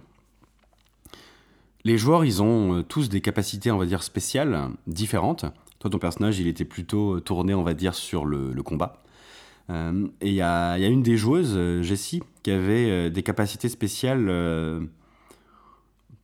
Les 1.83 1.97
joueurs, 1.97 2.23
ils 2.25 2.41
ont 2.41 2.77
euh, 2.77 2.83
tous 2.83 3.09
des 3.09 3.21
capacités, 3.21 3.71
on 3.71 3.77
va 3.77 3.85
dire, 3.85 4.03
spéciales, 4.03 4.69
différentes. 4.87 5.45
Toi, 5.79 5.91
ton 5.91 5.99
personnage, 5.99 6.39
il 6.39 6.47
était 6.47 6.65
plutôt 6.65 7.19
tourné, 7.19 7.53
on 7.53 7.63
va 7.63 7.73
dire, 7.73 7.93
sur 7.93 8.25
le, 8.25 8.53
combat. 8.63 9.03
Euh, 9.69 10.07
et 10.21 10.29
il 10.29 10.33
y 10.33 10.41
a, 10.41 10.77
une 10.77 11.03
des 11.03 11.17
joueuses, 11.17 11.53
euh, 11.55 11.81
Jessie, 11.83 12.21
qui 12.43 12.51
avait 12.51 12.89
euh, 12.89 13.09
des 13.09 13.23
capacités 13.23 13.69
spéciales 13.69 14.27
euh, 14.29 14.81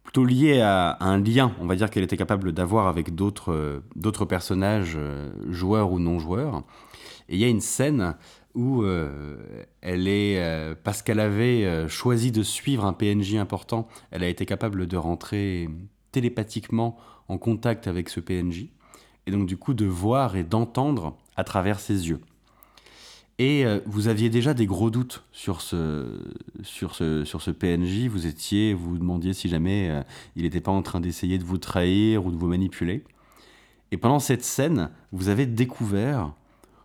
plutôt 0.03 0.25
liées 0.25 0.61
à, 0.61 0.97
un 1.01 1.17
lien, 1.17 1.53
on 1.59 1.65
va 1.65 1.75
dire, 1.75 1.89
qu'elle 1.89 2.03
était 2.03 2.17
capable 2.17 2.51
d'avoir 2.51 2.87
avec 2.87 3.13
d'autres 3.13 3.51
euh, 3.51 4.25
personnages, 4.27 4.93
euh, 4.95 5.31
joueurs 5.49 5.91
ou 5.91 5.99
non 5.99 6.19
joueurs. 6.19 6.63
Et 7.29 7.35
il 7.35 7.39
y 7.39 7.43
a 7.43 7.47
une 7.47 7.61
scène 7.61 8.15
où 8.55 8.83
euh, 8.83 9.65
elle 9.81 10.07
est, 10.07 10.37
euh, 10.39 10.75
parce 10.81 11.01
qu'elle 11.01 11.19
avait 11.19 11.65
euh, 11.65 11.87
choisi 11.87 12.31
de 12.31 12.43
suivre 12.43 12.85
un 12.85 12.93
PNJ 12.93 13.35
important, 13.35 13.87
elle 14.11 14.23
a 14.23 14.27
été 14.27 14.45
capable 14.45 14.87
de 14.87 14.97
rentrer 14.97 15.69
télépathiquement 16.11 16.97
en 17.27 17.37
contact 17.37 17.87
avec 17.87 18.09
ce 18.09 18.19
PNJ, 18.19 18.67
et 19.27 19.31
donc 19.31 19.45
du 19.45 19.57
coup 19.57 19.73
de 19.73 19.85
voir 19.85 20.35
et 20.35 20.43
d'entendre 20.43 21.17
à 21.35 21.43
travers 21.43 21.79
ses 21.79 22.09
yeux. 22.09 22.19
Et 23.39 23.65
euh, 23.65 23.79
vous 23.85 24.07
aviez 24.07 24.29
déjà 24.29 24.53
des 24.53 24.67
gros 24.67 24.91
doutes 24.91 25.23
sur 25.31 25.61
ce, 25.61 26.19
sur 26.61 26.93
ce, 26.93 27.25
sur 27.25 27.41
ce 27.41 27.49
PNJ, 27.49 28.07
vous 28.07 28.27
étiez, 28.27 28.73
vous 28.75 28.97
demandiez 28.97 29.33
si 29.33 29.49
jamais 29.49 29.89
euh, 29.89 30.03
il 30.35 30.43
n'était 30.43 30.61
pas 30.61 30.71
en 30.71 30.83
train 30.83 30.99
d'essayer 30.99 31.39
de 31.39 31.43
vous 31.43 31.57
trahir 31.57 32.25
ou 32.25 32.31
de 32.31 32.35
vous 32.35 32.47
manipuler. 32.47 33.03
Et 33.91 33.97
pendant 33.97 34.19
cette 34.19 34.43
scène, 34.43 34.91
vous 35.11 35.29
avez 35.29 35.47
découvert 35.47 36.33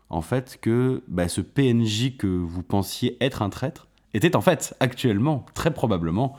en 0.09 0.23
fait 0.23 0.59
que 0.61 1.03
bah, 1.09 1.29
ce 1.29 1.43
PNJ 1.43 2.17
que 2.17 2.27
vous 2.27 2.63
pensiez 2.63 3.19
être 3.21 3.43
un 3.43 3.51
traître 3.51 3.87
était 4.15 4.35
en 4.35 4.41
fait 4.41 4.75
actuellement, 4.81 5.45
très 5.55 5.73
probablement, 5.73 6.35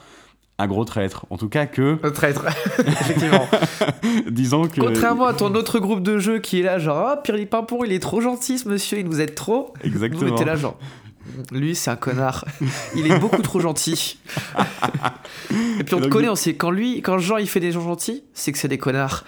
un 0.59 0.67
gros 0.67 0.85
traître. 0.85 1.25
En 1.29 1.37
tout 1.37 1.49
cas 1.49 1.65
que, 1.65 1.97
Le 2.03 2.11
traître, 2.11 2.45
effectivement. 2.79 3.47
disons 4.29 4.67
que... 4.67 4.81
Contrairement 4.81 5.25
à 5.25 5.33
ton 5.33 5.55
autre 5.55 5.79
groupe 5.79 6.03
de 6.03 6.19
jeu 6.19 6.39
qui 6.39 6.59
est 6.59 6.63
là, 6.63 6.77
genre, 6.77 6.97
ah, 6.97 7.17
Pirli 7.17 7.45
Pimpon, 7.45 7.83
il 7.85 7.93
est 7.93 7.99
trop 7.99 8.21
gentil, 8.21 8.59
ce 8.59 8.67
monsieur, 8.67 8.99
il 8.99 9.05
nous 9.05 9.21
aide 9.21 9.33
trop. 9.33 9.73
Vous 9.81 9.87
Exactement. 9.87 10.31
mettez 10.31 10.43
là, 10.45 10.57
genre, 10.57 10.77
lui, 11.51 11.75
c'est 11.75 11.89
un 11.89 11.95
connard. 11.95 12.45
Il 12.95 13.09
est 13.09 13.17
beaucoup 13.19 13.41
trop 13.41 13.59
gentil. 13.61 14.19
Et 15.79 15.83
puis 15.83 15.95
on 15.95 16.01
te 16.01 16.07
connaît, 16.07 16.29
on 16.29 16.35
sait, 16.35 16.55
quand 16.55 16.71
lui, 16.71 17.01
quand 17.01 17.17
Jean, 17.19 17.37
il 17.37 17.47
fait 17.47 17.59
des 17.61 17.71
gens 17.71 17.81
gentils, 17.81 18.23
c'est 18.33 18.51
que 18.51 18.57
c'est 18.57 18.67
des 18.67 18.77
connards. 18.77 19.23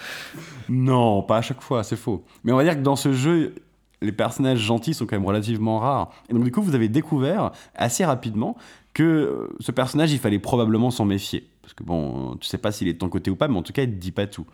Non, 0.67 1.23
pas 1.23 1.37
à 1.37 1.41
chaque 1.41 1.61
fois, 1.61 1.83
c'est 1.83 1.95
faux. 1.95 2.23
Mais 2.43 2.51
on 2.51 2.57
va 2.57 2.63
dire 2.63 2.75
que 2.75 2.81
dans 2.81 2.95
ce 2.95 3.13
jeu, 3.13 3.55
les 4.01 4.11
personnages 4.11 4.59
gentils 4.59 4.93
sont 4.93 5.05
quand 5.05 5.15
même 5.15 5.25
relativement 5.25 5.79
rares. 5.79 6.11
Et 6.29 6.33
donc 6.33 6.43
du 6.43 6.51
coup, 6.51 6.61
vous 6.61 6.75
avez 6.75 6.89
découvert 6.89 7.51
assez 7.75 8.03
rapidement 8.03 8.57
que 8.93 9.03
euh, 9.03 9.47
ce 9.59 9.71
personnage, 9.71 10.11
il 10.11 10.19
fallait 10.19 10.39
probablement 10.39 10.91
s'en 10.91 11.05
méfier. 11.05 11.49
Parce 11.61 11.73
que 11.73 11.83
bon, 11.83 12.35
tu 12.41 12.47
sais 12.47 12.57
pas 12.57 12.71
s'il 12.71 12.87
est 12.87 12.93
de 12.93 12.97
ton 12.97 13.09
côté 13.09 13.31
ou 13.31 13.35
pas, 13.35 13.47
mais 13.47 13.57
en 13.57 13.63
tout 13.63 13.73
cas, 13.73 13.83
il 13.83 13.89
te 13.89 13.95
dit 13.95 14.11
pas 14.11 14.27
tout. 14.27 14.45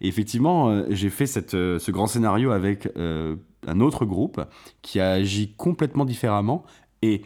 Et 0.00 0.08
effectivement, 0.08 0.70
euh, 0.70 0.86
j'ai 0.90 1.10
fait 1.10 1.54
euh, 1.54 1.78
ce 1.78 1.90
grand 1.90 2.06
scénario 2.06 2.50
avec 2.52 2.88
euh, 2.96 3.36
un 3.66 3.80
autre 3.80 4.04
groupe 4.04 4.40
qui 4.80 5.00
a 5.00 5.10
agi 5.12 5.52
complètement 5.56 6.04
différemment 6.04 6.64
Et 7.02 7.22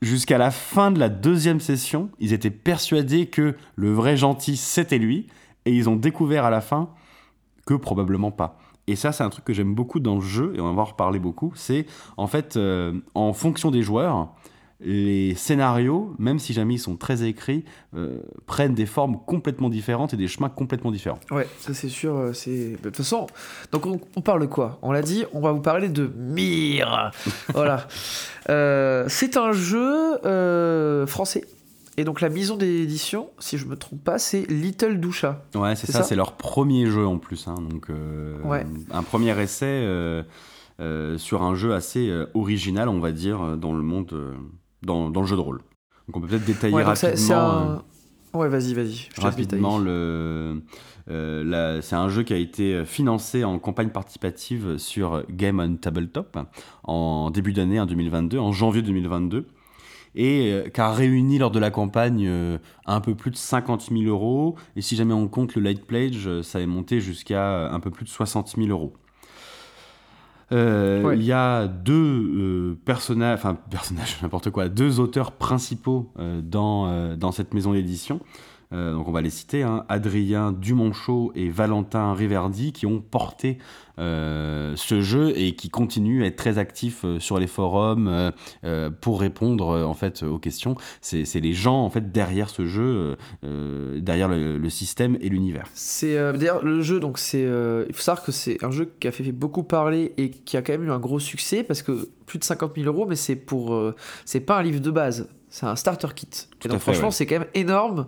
jusqu'à 0.00 0.38
la 0.38 0.50
fin 0.50 0.90
de 0.90 0.98
la 0.98 1.08
deuxième 1.08 1.60
session, 1.60 2.10
ils 2.18 2.32
étaient 2.32 2.50
persuadés 2.50 3.26
que 3.26 3.54
le 3.76 3.92
vrai 3.92 4.16
gentil, 4.16 4.56
c'était 4.56 4.98
lui, 4.98 5.26
et 5.66 5.72
ils 5.72 5.88
ont 5.88 5.96
découvert 5.96 6.44
à 6.44 6.50
la 6.50 6.60
fin 6.60 6.90
que 7.66 7.74
probablement 7.74 8.30
pas. 8.30 8.58
Et 8.86 8.96
ça, 8.96 9.12
c'est 9.12 9.22
un 9.22 9.30
truc 9.30 9.44
que 9.44 9.52
j'aime 9.52 9.74
beaucoup 9.74 10.00
dans 10.00 10.16
le 10.16 10.20
jeu, 10.20 10.52
et 10.56 10.60
on 10.60 10.72
va 10.72 10.82
en 10.82 10.86
reparler 10.86 11.18
beaucoup, 11.18 11.52
c'est 11.54 11.86
en 12.16 12.26
fait, 12.26 12.56
euh, 12.56 12.98
en 13.14 13.32
fonction 13.32 13.70
des 13.70 13.82
joueurs, 13.82 14.32
les 14.82 15.34
scénarios, 15.34 16.14
même 16.18 16.38
si 16.38 16.52
jamais 16.54 16.74
ils 16.74 16.78
sont 16.78 16.96
très 16.96 17.22
écrits, 17.22 17.64
euh, 17.94 18.18
prennent 18.46 18.74
des 18.74 18.86
formes 18.86 19.18
complètement 19.26 19.68
différentes 19.68 20.14
et 20.14 20.16
des 20.16 20.26
chemins 20.28 20.48
complètement 20.48 20.90
différents. 20.90 21.20
Ouais, 21.30 21.46
ça 21.58 21.74
c'est 21.74 21.88
sûr. 21.90 22.16
euh, 22.16 22.32
C'est 22.32 22.70
de 22.72 22.76
toute 22.84 22.96
façon. 22.96 23.26
Donc 23.72 23.84
on, 23.86 24.00
on 24.16 24.20
parle 24.22 24.40
de 24.40 24.46
quoi? 24.46 24.78
On 24.82 24.90
l'a 24.92 25.02
dit. 25.02 25.24
On 25.34 25.40
va 25.40 25.52
vous 25.52 25.60
parler 25.60 25.88
de 25.90 26.10
Mire. 26.16 27.10
voilà. 27.52 27.86
Euh, 28.48 29.04
c'est 29.08 29.36
un 29.36 29.52
jeu 29.52 30.24
euh, 30.24 31.06
français. 31.06 31.44
Et 31.98 32.04
donc 32.04 32.22
la 32.22 32.30
maison 32.30 32.56
d'édition, 32.56 33.28
si 33.38 33.58
je 33.58 33.66
me 33.66 33.76
trompe 33.76 34.02
pas, 34.02 34.18
c'est 34.18 34.50
Little 34.50 34.98
Doucha. 34.98 35.44
Ouais, 35.54 35.76
c'est 35.76 35.86
ça, 35.88 35.98
ça? 35.98 36.02
c'est 36.04 36.16
leur 36.16 36.32
premier 36.32 36.86
jeu 36.86 37.06
en 37.06 37.18
plus. 37.18 37.46
hein, 37.48 37.56
donc, 37.68 37.88
Ouais. 38.44 38.64
un 38.90 39.02
premier 39.02 39.38
essai 39.38 39.86
sur 41.18 41.42
un 41.42 41.54
jeu 41.54 41.74
assez 41.74 42.10
original, 42.32 42.88
on 42.88 43.00
va 43.00 43.12
dire, 43.12 43.58
dans 43.58 43.74
le 43.74 43.82
monde, 43.82 44.14
dans, 44.82 45.10
dans 45.10 45.20
le 45.20 45.26
jeu 45.26 45.36
de 45.36 45.40
rôle. 45.40 45.58
Donc 46.08 46.16
on 46.16 46.20
peut 46.20 46.26
peut-être 46.28 46.44
détailler 46.44 46.74
Ouais, 46.74 46.82
rapidement. 46.82 47.14
euh, 47.48 47.76
un. 48.34 48.38
Ouais, 48.38 48.48
vas-y, 48.48 48.74
vas-y. 48.74 49.08
Rapidement 49.18 49.78
le 49.78 50.62
euh, 51.08 51.80
c'est 51.82 51.96
un 51.96 52.08
jeu 52.08 52.22
qui 52.22 52.32
a 52.32 52.36
été 52.36 52.84
financé 52.84 53.42
en 53.42 53.58
campagne 53.58 53.88
participative 53.88 54.76
sur 54.78 55.24
Game 55.30 55.58
on 55.58 55.74
Tabletop 55.76 56.38
en 56.84 57.30
début 57.30 57.52
d'année 57.52 57.80
en 57.80 57.86
2022 57.86 58.38
en 58.38 58.52
janvier 58.52 58.82
2022 58.82 59.46
et 60.14 60.52
euh, 60.52 60.68
qui 60.68 60.80
a 60.80 60.92
réuni 60.92 61.38
lors 61.38 61.50
de 61.50 61.58
la 61.58 61.70
campagne 61.70 62.26
euh, 62.28 62.58
un 62.86 63.00
peu 63.00 63.14
plus 63.14 63.30
de 63.30 63.36
50 63.36 63.88
000 63.90 64.02
euros 64.04 64.56
et 64.76 64.82
si 64.82 64.94
jamais 64.96 65.14
on 65.14 65.26
compte 65.28 65.54
le 65.54 65.62
light 65.62 65.84
pledge 65.84 66.26
euh, 66.26 66.42
ça 66.42 66.60
est 66.60 66.66
monté 66.66 67.00
jusqu'à 67.00 67.42
euh, 67.52 67.70
un 67.72 67.80
peu 67.80 67.90
plus 67.90 68.04
de 68.04 68.10
60 68.10 68.54
000 68.56 68.68
euros 68.68 68.92
euh, 70.52 71.02
Ouais. 71.02 71.16
Il 71.16 71.22
y 71.24 71.32
a 71.32 71.66
deux 71.66 71.94
euh, 71.94 72.78
personnages, 72.84 73.38
enfin 73.38 73.56
personnages, 73.70 74.18
n'importe 74.22 74.50
quoi, 74.50 74.68
deux 74.68 75.00
auteurs 75.00 75.32
principaux 75.32 76.12
euh, 76.18 76.40
dans, 76.42 76.86
euh, 76.86 77.16
dans 77.16 77.32
cette 77.32 77.54
maison 77.54 77.72
d'édition. 77.72 78.20
Euh, 78.72 78.92
donc 78.92 79.08
on 79.08 79.12
va 79.12 79.20
les 79.20 79.30
citer, 79.30 79.62
hein, 79.62 79.84
Adrien 79.88 80.52
Dumonchot 80.52 81.32
et 81.34 81.48
Valentin 81.48 82.14
Riverdi 82.14 82.72
qui 82.72 82.86
ont 82.86 83.00
porté 83.00 83.58
euh, 83.98 84.74
ce 84.76 85.00
jeu 85.00 85.36
et 85.36 85.56
qui 85.56 85.70
continuent 85.70 86.22
à 86.22 86.26
être 86.26 86.36
très 86.36 86.56
actifs 86.58 87.04
euh, 87.04 87.18
sur 87.18 87.40
les 87.40 87.48
forums 87.48 88.32
pour 89.00 89.20
répondre 89.20 89.84
en 89.86 89.94
fait 89.94 90.22
aux 90.22 90.38
questions. 90.38 90.76
C'est 91.00 91.40
les 91.40 91.52
gens 91.52 91.84
en 91.84 91.90
fait 91.90 92.12
derrière 92.12 92.48
ce 92.48 92.66
jeu, 92.66 93.16
derrière 93.42 94.28
le, 94.28 94.58
le 94.58 94.70
système 94.70 95.16
et 95.20 95.28
l'univers. 95.28 95.66
C'est 95.74 96.14
d'ailleurs 96.14 96.64
le 96.64 96.82
jeu, 96.82 97.00
donc 97.00 97.18
c'est. 97.18 97.42
il 97.42 97.94
faut 97.94 98.02
savoir 98.02 98.24
que 98.24 98.32
c'est 98.32 98.62
un 98.64 98.70
jeu 98.70 98.92
qui 99.00 99.08
a 99.08 99.12
fait 99.12 99.30
beaucoup 99.32 99.62
parler 99.62 100.12
et 100.16 100.30
qui 100.30 100.56
a 100.56 100.62
quand 100.62 100.72
même 100.72 100.84
eu 100.84 100.90
un 100.90 100.98
gros 100.98 101.18
succès 101.18 101.62
parce 101.62 101.82
que 101.82 102.08
plus 102.26 102.38
de 102.38 102.44
50 102.44 102.72
000 102.76 102.86
euros, 102.86 103.06
mais 103.06 103.16
c'est 103.16 103.36
pour. 103.36 103.92
c'est 104.24 104.40
pas 104.40 104.58
un 104.58 104.62
livre 104.62 104.80
de 104.80 104.90
base, 104.90 105.28
c'est 105.48 105.66
un 105.66 105.76
starter 105.76 106.08
kit. 106.14 106.28
Tout 106.58 106.68
et 106.68 106.70
donc 106.70 106.80
franchement, 106.80 107.08
ouais. 107.08 107.12
c'est 107.12 107.26
quand 107.26 107.38
même 107.38 107.48
énorme 107.54 108.06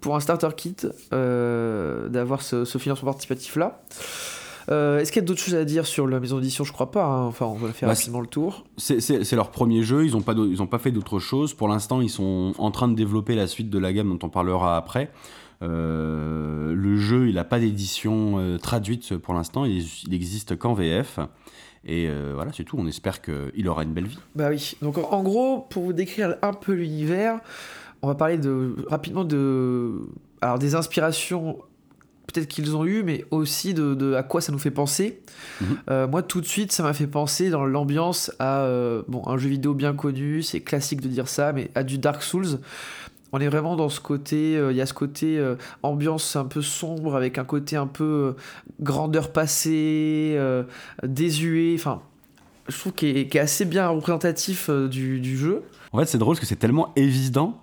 pour 0.00 0.16
un 0.16 0.20
starter 0.20 0.48
kit 0.56 0.76
euh, 1.12 2.08
d'avoir 2.08 2.42
ce, 2.42 2.64
ce 2.64 2.78
financement 2.78 3.06
participatif 3.06 3.56
là. 3.56 3.82
Euh, 4.70 4.98
Est-ce 5.00 5.10
qu'il 5.10 5.20
y 5.20 5.24
a 5.24 5.26
d'autres 5.26 5.40
choses 5.40 5.54
à 5.54 5.64
dire 5.64 5.84
sur 5.86 6.06
la 6.06 6.20
maison 6.20 6.36
d'édition? 6.38 6.62
Je 6.64 6.72
crois 6.72 6.90
pas. 6.92 7.04
hein. 7.04 7.24
Enfin, 7.26 7.46
on 7.46 7.54
va 7.54 7.72
faire 7.72 7.88
Bah, 7.88 7.94
rapidement 7.94 8.20
le 8.20 8.26
tour. 8.28 8.64
C'est- 8.76 9.32
leur 9.32 9.50
premier 9.50 9.82
jeu, 9.82 10.06
ils 10.06 10.12
n'ont 10.12 10.20
pas, 10.20 10.34
d'au- 10.34 10.46
ils 10.46 10.62
ont 10.62 10.66
pas 10.68 10.78
fait 10.78 10.92
d'autre 10.92 11.18
chose. 11.18 11.54
Pour 11.54 11.66
l'instant, 11.66 12.00
ils 12.00 12.10
sont 12.10 12.52
en 12.58 12.70
train 12.70 12.86
de 12.86 12.94
développer 12.94 13.34
la 13.34 13.46
suite 13.48 13.68
de 13.68 13.78
la 13.78 13.92
gamme 13.92 14.16
dont 14.16 14.24
on 14.26 14.30
parlera 14.30 14.76
après. 14.76 15.10
Euh, 15.62 16.72
le 16.74 16.96
jeu, 16.96 17.28
il 17.28 17.34
n'a 17.34 17.44
pas 17.44 17.58
d'édition 17.58 18.58
traduite 18.62 19.16
pour 19.16 19.34
l'instant, 19.34 19.64
il, 19.64 19.84
il 20.06 20.14
existe 20.14 20.56
qu'en 20.56 20.74
VF. 20.74 21.18
Et 21.84 22.06
euh, 22.08 22.32
voilà, 22.34 22.52
c'est 22.52 22.64
tout. 22.64 22.76
On 22.78 22.86
espère 22.86 23.22
qu'il 23.22 23.66
aura 23.68 23.82
une 23.84 23.92
belle 23.92 24.06
vie. 24.06 24.18
Bah 24.34 24.48
oui. 24.50 24.76
Donc 24.82 24.98
en 24.98 25.22
gros, 25.22 25.60
pour 25.70 25.82
vous 25.84 25.92
décrire 25.94 26.36
un 26.42 26.52
peu 26.52 26.72
l'univers, 26.72 27.40
on 28.02 28.08
va 28.08 28.14
parler 28.14 28.38
de 28.38 28.76
rapidement 28.88 29.24
de 29.24 30.08
alors 30.40 30.58
des 30.58 30.74
inspirations 30.74 31.58
peut-être 32.32 32.48
qu'ils 32.48 32.76
ont 32.76 32.84
eu, 32.84 33.02
mais 33.02 33.24
aussi 33.30 33.74
de, 33.74 33.94
de 33.94 34.14
à 34.14 34.22
quoi 34.22 34.40
ça 34.40 34.52
nous 34.52 34.58
fait 34.58 34.70
penser. 34.70 35.20
Mhm. 35.60 35.66
Euh, 35.90 36.08
moi, 36.08 36.22
tout 36.22 36.40
de 36.40 36.46
suite, 36.46 36.72
ça 36.72 36.82
m'a 36.82 36.92
fait 36.92 37.06
penser 37.06 37.50
dans 37.50 37.64
l'ambiance 37.64 38.32
à 38.38 38.60
euh, 38.60 39.02
bon 39.08 39.22
un 39.26 39.36
jeu 39.36 39.48
vidéo 39.48 39.74
bien 39.74 39.94
connu, 39.94 40.42
c'est 40.42 40.60
classique 40.60 41.00
de 41.00 41.08
dire 41.08 41.28
ça, 41.28 41.52
mais 41.52 41.70
à 41.74 41.82
du 41.82 41.98
Dark 41.98 42.22
Souls. 42.22 42.60
On 43.32 43.38
est 43.38 43.48
vraiment 43.48 43.76
dans 43.76 43.88
ce 43.88 44.00
côté, 44.00 44.56
euh, 44.56 44.72
il 44.72 44.76
y 44.76 44.80
a 44.80 44.86
ce 44.86 44.94
côté 44.94 45.40
ambiance 45.82 46.34
un 46.34 46.44
peu 46.44 46.62
sombre 46.62 47.14
avec 47.14 47.38
un 47.38 47.44
côté 47.44 47.76
un 47.76 47.86
peu 47.86 48.34
grandeur 48.80 49.32
passée, 49.32 50.38
désuet, 51.04 51.74
enfin, 51.76 52.02
je 52.68 52.78
trouve 52.78 52.92
qu'il 52.92 53.16
est, 53.16 53.36
assez 53.36 53.64
bien 53.64 53.88
représentatif 53.88 54.68
du, 54.68 55.20
du 55.20 55.36
jeu. 55.36 55.62
En 55.92 55.98
fait, 55.98 56.06
c'est 56.06 56.18
drôle 56.18 56.34
parce 56.34 56.40
que 56.40 56.46
c'est 56.46 56.56
tellement 56.56 56.92
évident. 56.96 57.60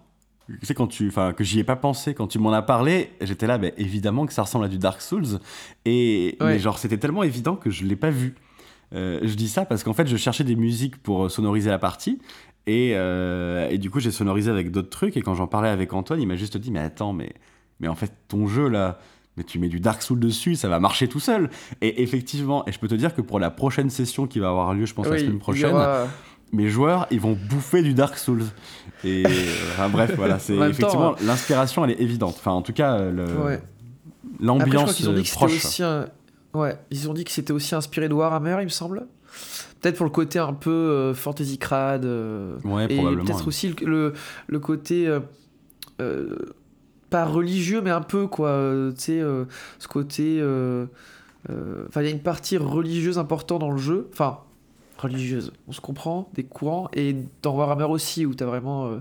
Tu 0.47 0.65
sais, 0.65 0.73
quand 0.73 0.87
tu, 0.87 1.07
enfin, 1.09 1.33
que 1.33 1.43
j'y 1.43 1.59
ai 1.59 1.63
pas 1.63 1.75
pensé, 1.75 2.13
quand 2.13 2.27
tu 2.27 2.39
m'en 2.39 2.53
as 2.53 2.61
parlé, 2.61 3.11
j'étais 3.21 3.47
là, 3.47 3.57
ben, 3.57 3.71
évidemment 3.77 4.25
que 4.25 4.33
ça 4.33 4.43
ressemble 4.43 4.65
à 4.65 4.67
du 4.69 4.77
Dark 4.77 5.01
Souls. 5.01 5.39
Et 5.85 6.37
Ouais. 6.39 6.53
mais 6.53 6.59
genre, 6.59 6.79
c'était 6.79 6.97
tellement 6.97 7.23
évident 7.23 7.55
que 7.55 7.69
je 7.69 7.83
l'ai 7.85 7.95
pas 7.97 8.09
vu. 8.09 8.35
Euh, 8.93 9.19
je 9.23 9.33
dis 9.35 9.49
ça 9.49 9.65
parce 9.65 9.83
qu'en 9.83 9.93
fait, 9.93 10.07
je 10.07 10.15
cherchais 10.15 10.45
des 10.45 10.55
musiques 10.55 10.97
pour 10.97 11.29
sonoriser 11.29 11.69
la 11.69 11.79
partie. 11.79 12.19
Et, 12.65 12.93
euh, 12.95 13.69
et 13.69 13.77
du 13.77 13.89
coup, 13.89 13.99
j'ai 13.99 14.11
sonorisé 14.11 14.49
avec 14.49 14.71
d'autres 14.71 14.89
trucs. 14.89 15.17
Et 15.17 15.21
quand 15.21 15.35
j'en 15.35 15.47
parlais 15.47 15.69
avec 15.69 15.93
Antoine, 15.93 16.21
il 16.21 16.27
m'a 16.27 16.35
juste 16.37 16.57
dit 16.57 16.71
Mais 16.71 16.79
attends, 16.79 17.11
mais, 17.13 17.33
mais 17.81 17.87
en 17.89 17.95
fait, 17.95 18.13
ton 18.29 18.47
jeu 18.47 18.69
là, 18.69 18.99
mais 19.35 19.43
tu 19.43 19.59
mets 19.59 19.67
du 19.69 19.79
Dark 19.81 20.01
Souls 20.01 20.19
dessus, 20.19 20.55
ça 20.55 20.67
va 20.69 20.79
marcher 20.79 21.07
tout 21.09 21.19
seul. 21.19 21.49
Et 21.81 22.01
effectivement, 22.01 22.65
et 22.67 22.71
je 22.71 22.79
peux 22.79 22.87
te 22.87 22.95
dire 22.95 23.13
que 23.13 23.21
pour 23.21 23.39
la 23.39 23.49
prochaine 23.51 23.89
session 23.89 24.27
qui 24.27 24.39
va 24.39 24.49
avoir 24.49 24.73
lieu, 24.73 24.85
je 24.85 24.93
pense, 24.93 25.05
la 25.07 25.17
semaine 25.25 25.39
prochaine, 25.39 25.71
aura- 25.75 26.07
mes 26.53 26.69
joueurs, 26.69 27.07
ils 27.11 27.19
vont 27.19 27.37
bouffer 27.49 27.81
du 27.83 27.93
Dark 27.93 28.17
Souls. 28.17 28.45
Et 29.03 29.23
euh, 29.25 29.29
enfin, 29.73 29.89
bref, 29.89 30.13
voilà, 30.15 30.39
c'est 30.39 30.55
effectivement 30.55 31.13
temps, 31.13 31.25
l'inspiration, 31.25 31.85
elle 31.85 31.91
est 31.91 32.01
évidente. 32.01 32.35
Enfin, 32.39 32.51
en 32.51 32.61
tout 32.61 32.73
cas, 32.73 32.99
Ouais. 32.99 33.61
L'ambiance 34.39 35.01
proche. 35.33 35.55
aussi 35.55 35.83
un... 35.83 36.07
Ouais, 36.53 36.77
ils 36.91 37.09
ont 37.09 37.13
dit 37.13 37.23
que 37.23 37.31
c'était 37.31 37.53
aussi 37.53 37.75
inspiré 37.75 38.07
de 38.09 38.13
Warhammer, 38.13 38.57
il 38.61 38.65
me 38.65 38.69
semble. 38.69 39.07
Peut-être 39.81 39.95
pour 39.97 40.05
le 40.05 40.11
côté 40.11 40.39
un 40.39 40.53
peu 40.53 40.71
euh, 40.71 41.13
fantasy 41.13 41.57
crade. 41.57 42.05
euh, 42.05 42.57
Ouais, 42.63 42.85
et 42.85 42.97
peut-être 43.01 43.41
ouais. 43.41 43.47
aussi 43.47 43.69
le, 43.69 43.85
le, 43.85 44.13
le 44.47 44.59
côté. 44.59 45.07
euh, 46.01 46.35
pas 47.09 47.25
religieux, 47.25 47.81
mais 47.81 47.89
un 47.91 48.01
peu, 48.01 48.27
quoi. 48.27 48.59
tu 48.95 49.01
sais, 49.01 49.21
ce 49.79 49.87
côté. 49.87 50.41
Enfin, 51.49 52.01
il 52.01 52.05
y 52.05 52.09
a 52.09 52.11
une 52.11 52.21
partie 52.21 52.57
religieuse 52.57 53.17
importante 53.17 53.61
dans 53.61 53.71
le 53.71 53.77
jeu. 53.77 54.07
Enfin, 54.11 54.39
religieuse, 55.01 55.51
on 55.67 55.71
se 55.71 55.81
comprend, 55.81 56.29
des 56.33 56.43
courants. 56.43 56.89
Et 56.93 57.15
dans 57.41 57.55
Warhammer 57.55 57.85
aussi, 57.85 58.25
où 58.25 58.33
t'as 58.33 58.45
vraiment. 58.45 58.87
euh, 58.87 58.99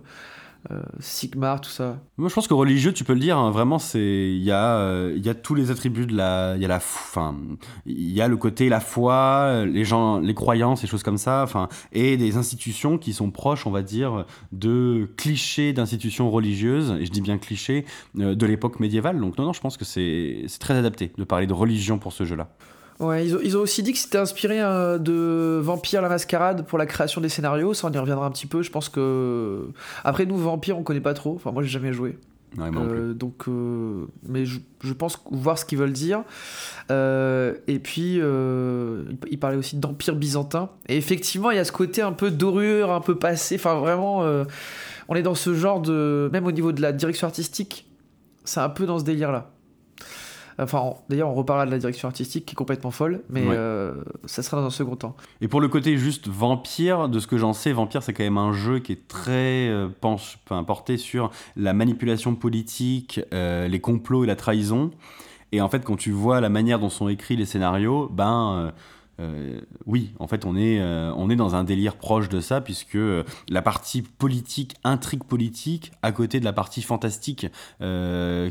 euh, 0.73 0.83
Sigmar, 0.99 1.61
tout 1.61 1.71
ça. 1.71 2.01
Moi, 2.17 2.29
je 2.29 2.35
pense 2.35 2.49
que 2.49 2.55
religieux, 2.55 2.93
tu 2.93 3.05
peux 3.05 3.13
le 3.13 3.21
dire, 3.21 3.39
hein, 3.39 3.53
vraiment, 3.53 3.79
c'est 3.79 4.01
il 4.35 4.43
y 4.43 4.51
a 4.51 4.79
euh, 4.79 5.15
y 5.17 5.29
a 5.29 5.35
tous 5.35 5.55
les 5.55 5.71
attributs 5.71 6.07
de 6.07 6.17
la 6.17 6.55
il 6.57 6.63
y 6.63 6.65
a 6.65 6.69
la 6.69 6.79
f- 6.79 7.05
enfin 7.09 7.37
il 7.85 8.11
y 8.11 8.21
a 8.21 8.27
le 8.27 8.37
côté 8.37 8.69
la 8.69 8.81
foi, 8.81 9.65
les 9.65 9.85
gens 9.85 10.19
les 10.19 10.35
croyances 10.35 10.83
et 10.83 10.89
choses 10.89 11.05
comme 11.05 11.19
ça, 11.19 11.45
enfin 11.45 11.69
et 11.93 12.17
des 12.17 12.37
institutions 12.37 12.99
qui 12.99 13.13
sont 13.13 13.31
proches, 13.31 13.65
on 13.65 13.71
va 13.71 13.83
dire, 13.83 14.27
de 14.51 15.09
clichés 15.17 15.73
d'institutions 15.73 16.33
religieuses 16.33 16.97
et 16.99 17.07
je 17.07 17.13
dis 17.13 17.21
bien 17.21 17.39
clichés 17.39 17.85
euh, 18.19 18.35
de 18.35 18.47
l'époque 18.47 18.81
médiévale. 18.81 19.21
Donc 19.21 19.39
non 19.39 19.45
non, 19.45 19.53
je 19.53 19.61
pense 19.61 19.77
que 19.77 19.85
c'est 19.85 20.47
très 20.59 20.75
adapté 20.75 21.13
de 21.17 21.23
parler 21.23 21.47
de 21.47 21.53
religion 21.53 21.99
pour 22.01 22.13
ce 22.13 22.25
jeu-là. 22.25 22.49
Ouais, 22.99 23.27
ils 23.27 23.35
ont, 23.37 23.41
ils 23.43 23.57
ont 23.57 23.61
aussi 23.61 23.83
dit 23.83 23.93
que 23.93 23.99
c'était 23.99 24.17
inspiré 24.19 24.61
euh, 24.61 24.97
de 24.99 25.61
Vampire 25.63 26.01
la 26.01 26.09
Mascarade 26.09 26.65
pour 26.67 26.79
la 26.79 26.87
création 26.87 27.21
des 27.21 27.29
scénarios. 27.29 27.75
Ça, 27.75 27.89
on 27.89 27.93
y 27.93 27.99
reviendra 27.99 28.27
un 28.27 28.31
petit 28.31 28.47
peu. 28.47 28.63
Je 28.63 28.71
pense 28.71 28.89
que. 28.89 29.69
Après, 30.03 30.25
nous, 30.25 30.37
Vampire, 30.39 30.79
on 30.79 30.83
connaît 30.83 31.01
pas 31.01 31.13
trop. 31.15 31.35
Enfin, 31.35 31.53
moi, 31.53 31.63
j'ai 31.63 31.69
jamais 31.69 31.93
joué. 31.93 32.19
Ouais, 32.57 32.71
moi. 32.71 32.83
Euh, 32.85 33.13
donc, 33.13 33.49
euh, 33.49 34.07
mais 34.27 34.47
je, 34.47 34.61
je 34.83 34.93
pense 34.95 35.23
voir 35.31 35.59
ce 35.59 35.67
qu'ils 35.67 35.77
veulent 35.77 35.93
dire. 35.93 36.23
Euh, 36.91 37.55
et 37.67 37.79
puis, 37.79 38.15
il- 38.15 39.39
parlait 39.39 39.59
aussi 39.59 39.77
d'empire 39.77 40.17
byzantin. 40.17 40.71
Et 40.89 40.97
effectivement, 40.97 41.51
il 41.51 41.57
y 41.57 41.61
a 41.61 41.65
ce 41.65 41.73
côté 41.73 42.01
un 42.01 42.13
peu 42.13 42.31
dorure, 42.31 42.93
un 42.93 43.01
peu 43.03 43.17
passé. 43.17 43.57
Enfin, 43.57 43.75
vraiment, 43.75 44.25
on 45.09 45.15
est 45.15 45.23
dans 45.23 45.35
ce 45.35 45.53
genre 45.53 45.81
de. 45.83 46.31
Même 46.33 46.47
au 46.47 46.53
niveau 46.53 46.73
de 46.73 46.81
la 46.81 46.93
direction 46.93 47.27
artistique, 47.27 47.87
c'est 48.45 48.61
un 48.61 48.71
peu 48.71 48.87
dans 48.87 48.99
ce 48.99 49.05
délire-là. 49.05 49.51
Enfin, 50.59 50.95
d'ailleurs, 51.09 51.29
on 51.29 51.35
reparlera 51.35 51.67
de 51.67 51.71
la 51.71 51.79
direction 51.79 52.09
artistique 52.09 52.47
qui 52.47 52.53
est 52.53 52.57
complètement 52.57 52.91
folle, 52.91 53.23
mais 53.29 53.43
Ouais. 53.47 53.55
euh, 53.57 53.95
ça 54.25 54.43
sera 54.43 54.59
dans 54.61 54.67
un 54.67 54.71
second 54.71 54.97
temps. 54.97 55.15
Et 55.41 55.49
pour 55.49 55.61
le 55.61 55.69
côté 55.69 55.97
juste 55.99 56.29
vampire, 56.29 57.09
de 57.09 57.19
ce 57.21 57.27
que 57.27 57.37
j'en 57.37 57.53
sais, 57.53 57.73
vampire 57.73 58.03
c'est 58.03 58.13
quand 58.15 58.25
même 58.25 58.39
un 58.39 58.53
jeu 58.53 58.79
qui 58.79 58.93
est 58.93 59.07
très 59.09 59.69
euh, 59.69 59.89
enfin, 60.03 60.65
porté 60.65 60.97
sur 60.97 61.31
la 61.57 61.73
manipulation 61.75 62.35
politique, 62.35 63.21
euh, 63.35 63.69
les 63.69 63.81
complots 63.81 64.25
et 64.25 64.27
la 64.27 64.37
trahison. 64.37 64.91
Et 65.53 65.61
en 65.61 65.69
fait, 65.69 65.85
quand 65.85 65.97
tu 65.97 66.11
vois 66.11 66.41
la 66.41 66.49
manière 66.49 66.79
dont 66.79 66.89
sont 66.89 67.09
écrits 67.09 67.37
les 67.37 67.45
scénarios, 67.47 68.09
ben 68.13 68.73
euh, 69.19 69.61
oui, 69.87 70.13
en 70.19 70.27
fait, 70.27 70.45
on 70.45 70.57
est, 70.57 70.81
euh, 70.81 71.13
on 71.17 71.31
est 71.31 71.37
dans 71.37 71.55
un 71.55 71.65
délire 71.65 71.97
proche 71.97 72.29
de 72.29 72.41
ça, 72.41 72.61
puisque 72.61 72.97
euh, 72.97 73.25
la 73.49 73.63
partie 73.63 74.03
politique, 74.03 74.75
intrigue 74.85 75.25
politique, 75.25 75.93
à 76.03 76.13
côté 76.13 76.39
de 76.41 76.45
la 76.45 76.53
partie 76.53 76.83
fantastique 76.83 77.47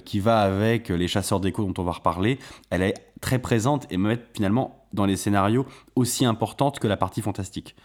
qui 0.06 0.20
va 0.20 0.40
avec 0.40 0.90
les 0.90 1.08
chasseurs 1.08 1.40
d'écho 1.40 1.64
dont 1.64 1.82
on 1.82 1.86
va 1.86 1.94
reparler, 1.94 2.40
elle 2.70 2.82
est 2.82 2.96
très 3.22 3.40
présente 3.40 3.92
et 3.92 3.98
même 3.98 4.18
finalement 4.34 4.86
dans 4.94 5.06
les 5.06 5.16
scénarios 5.16 5.66
aussi 5.96 6.26
importante 6.26 6.80
que 6.80 6.88
la 6.88 6.98
partie 6.98 7.22
fantastique. 7.22 7.76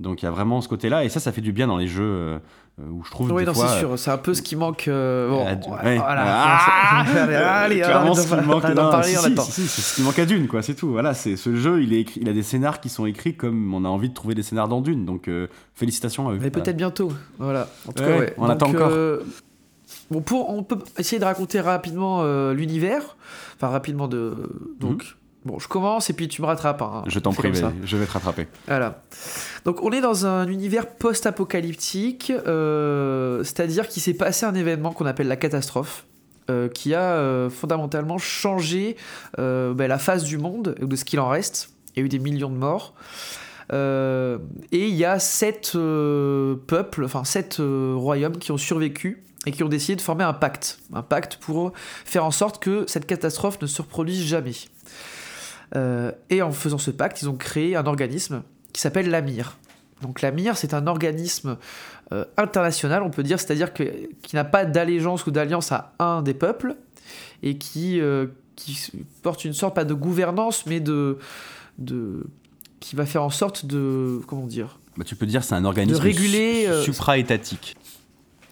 Donc 0.00 0.22
il 0.22 0.24
y 0.24 0.28
a 0.28 0.30
vraiment 0.30 0.60
ce 0.60 0.68
côté-là, 0.68 1.04
et 1.04 1.08
ça, 1.08 1.20
ça 1.20 1.32
fait 1.32 1.40
du 1.40 1.52
bien 1.52 1.66
dans 1.66 1.76
les 1.76 1.88
jeux 1.88 2.40
où 2.80 3.04
je 3.04 3.10
trouve 3.10 3.30
oui, 3.32 3.44
c'est 3.46 3.78
sûr, 3.78 3.96
c'est 3.98 4.10
un 4.10 4.18
peu 4.18 4.34
ce 4.34 4.42
qui 4.42 4.56
manque. 4.56 4.88
Euh, 4.88 5.28
bon, 5.28 5.46
euh, 5.46 5.54
voilà. 5.96 6.24
Ah, 6.26 7.04
allez, 7.62 7.80
clairement, 7.80 8.10
on 8.10 8.14
ce 8.14 8.26
qui 8.26 8.34
manque, 8.46 8.64
c'est 8.64 9.62
ce 9.68 9.94
qui 9.94 10.02
manque 10.02 10.18
à 10.18 10.26
Dune, 10.26 10.48
quoi, 10.48 10.60
c'est 10.62 10.74
tout. 10.74 10.90
Voilà, 10.90 11.14
c'est 11.14 11.36
ce 11.36 11.54
jeu, 11.54 11.82
il 11.82 11.92
est 11.92 12.00
écrit, 12.00 12.20
il 12.20 12.28
a 12.28 12.32
des 12.32 12.42
scénars 12.42 12.80
qui 12.80 12.88
sont 12.88 13.06
écrits 13.06 13.36
comme 13.36 13.72
on 13.74 13.84
a 13.84 13.88
envie 13.88 14.08
de 14.08 14.14
trouver 14.14 14.34
des 14.34 14.42
scénars 14.42 14.66
dans 14.68 14.80
Dune. 14.80 15.04
Donc 15.04 15.28
euh, 15.28 15.46
félicitations 15.74 16.28
à 16.28 16.32
eux. 16.32 16.34
Mais 16.40 16.48
Voilà. 16.48 16.62
peut-être 16.64 16.76
bientôt. 16.76 17.12
Voilà. 17.38 17.68
En 17.88 17.92
tout 17.92 18.02
Ouais, 18.02 18.08
cas, 18.08 18.18
ouais. 18.18 18.34
on 18.38 18.46
attend 18.48 18.68
encore. 18.70 18.90
bon, 20.10 20.20
pour, 20.20 20.50
on 20.50 20.64
peut 20.64 20.78
essayer 20.98 21.20
de 21.20 21.24
raconter 21.24 21.60
rapidement 21.60 22.22
euh, 22.22 22.54
l'univers. 22.54 23.16
Enfin, 23.56 23.68
rapidement 23.68 24.08
de. 24.08 24.34
Donc, 24.80 25.14
bon, 25.44 25.58
je 25.58 25.68
commence 25.68 26.10
et 26.10 26.12
puis 26.12 26.28
tu 26.28 26.42
me 26.42 26.46
rattrapes. 26.46 26.82
hein. 26.82 27.02
Je 27.06 27.18
t'en 27.18 27.32
prie, 27.32 27.52
je 27.84 27.96
vais 27.96 28.06
te 28.06 28.12
rattraper. 28.12 28.46
Voilà. 28.66 29.02
Donc 29.64 29.82
on 29.82 29.90
est 29.90 30.00
dans 30.00 30.26
un 30.26 30.48
univers 30.48 30.86
post-apocalyptique, 30.86 32.32
euh, 32.46 33.42
c'est-à-dire 33.44 33.88
qu'il 33.88 34.02
s'est 34.02 34.14
passé 34.14 34.46
un 34.46 34.54
événement 34.54 34.92
qu'on 34.92 35.06
appelle 35.06 35.28
la 35.28 35.36
catastrophe, 35.36 36.04
euh, 36.50 36.68
qui 36.68 36.94
a 36.94 37.00
euh, 37.02 37.50
fondamentalement 37.50 38.18
changé 38.18 38.96
ben, 39.38 39.86
la 39.86 39.98
face 39.98 40.24
du 40.24 40.38
monde, 40.38 40.74
ou 40.80 40.86
de 40.86 40.96
ce 40.96 41.04
qu'il 41.04 41.20
en 41.20 41.28
reste. 41.28 41.70
Il 41.94 42.00
y 42.00 42.02
a 42.02 42.06
eu 42.06 42.08
des 42.08 42.18
millions 42.18 42.50
de 42.50 42.56
morts. 42.56 42.94
Et 43.70 44.88
il 44.88 44.94
y 44.94 45.04
a 45.04 45.18
sept 45.18 45.72
peuples, 45.72 47.04
enfin 47.04 47.24
sept 47.24 47.56
royaumes 47.60 48.38
qui 48.38 48.52
ont 48.52 48.58
survécu 48.58 49.22
et 49.46 49.52
qui 49.52 49.62
ont 49.62 49.68
décidé 49.68 49.96
de 49.96 50.00
former 50.00 50.24
un 50.24 50.32
pacte. 50.32 50.78
Un 50.92 51.02
pacte 51.02 51.36
pour 51.36 51.72
faire 52.04 52.24
en 52.24 52.30
sorte 52.30 52.62
que 52.62 52.84
cette 52.88 53.06
catastrophe 53.06 53.60
ne 53.62 53.66
se 53.66 53.80
reproduise 53.82 54.22
jamais. 54.22 54.54
Euh, 55.76 56.12
et 56.30 56.42
en 56.42 56.52
faisant 56.52 56.78
ce 56.78 56.90
pacte, 56.90 57.22
ils 57.22 57.28
ont 57.28 57.36
créé 57.36 57.76
un 57.76 57.86
organisme 57.86 58.42
qui 58.72 58.80
s'appelle 58.80 59.10
l'AMIR. 59.10 59.56
Donc 60.02 60.20
l'AMIR, 60.20 60.56
c'est 60.56 60.74
un 60.74 60.86
organisme 60.86 61.56
euh, 62.12 62.24
international, 62.36 63.02
on 63.02 63.10
peut 63.10 63.22
dire, 63.22 63.40
c'est-à-dire 63.40 63.72
que, 63.72 63.84
qui 64.22 64.36
n'a 64.36 64.44
pas 64.44 64.64
d'allégeance 64.64 65.26
ou 65.26 65.30
d'alliance 65.30 65.72
à 65.72 65.94
un 65.98 66.22
des 66.22 66.34
peuples, 66.34 66.76
et 67.42 67.56
qui, 67.56 68.00
euh, 68.00 68.26
qui 68.56 68.90
porte 69.22 69.44
une 69.44 69.52
sorte, 69.52 69.74
pas 69.74 69.84
de 69.84 69.94
gouvernance, 69.94 70.66
mais 70.66 70.80
de, 70.80 71.18
de... 71.78 72.26
qui 72.80 72.96
va 72.96 73.06
faire 73.06 73.22
en 73.22 73.30
sorte 73.30 73.64
de... 73.66 74.20
comment 74.26 74.46
dire 74.46 74.80
Bah, 74.96 75.04
tu 75.04 75.16
peux 75.16 75.26
dire 75.26 75.42
c'est 75.44 75.54
un 75.54 75.64
organisme 75.64 76.00
réguler, 76.00 76.66
euh, 76.66 76.82
supra-étatique. 76.82 77.76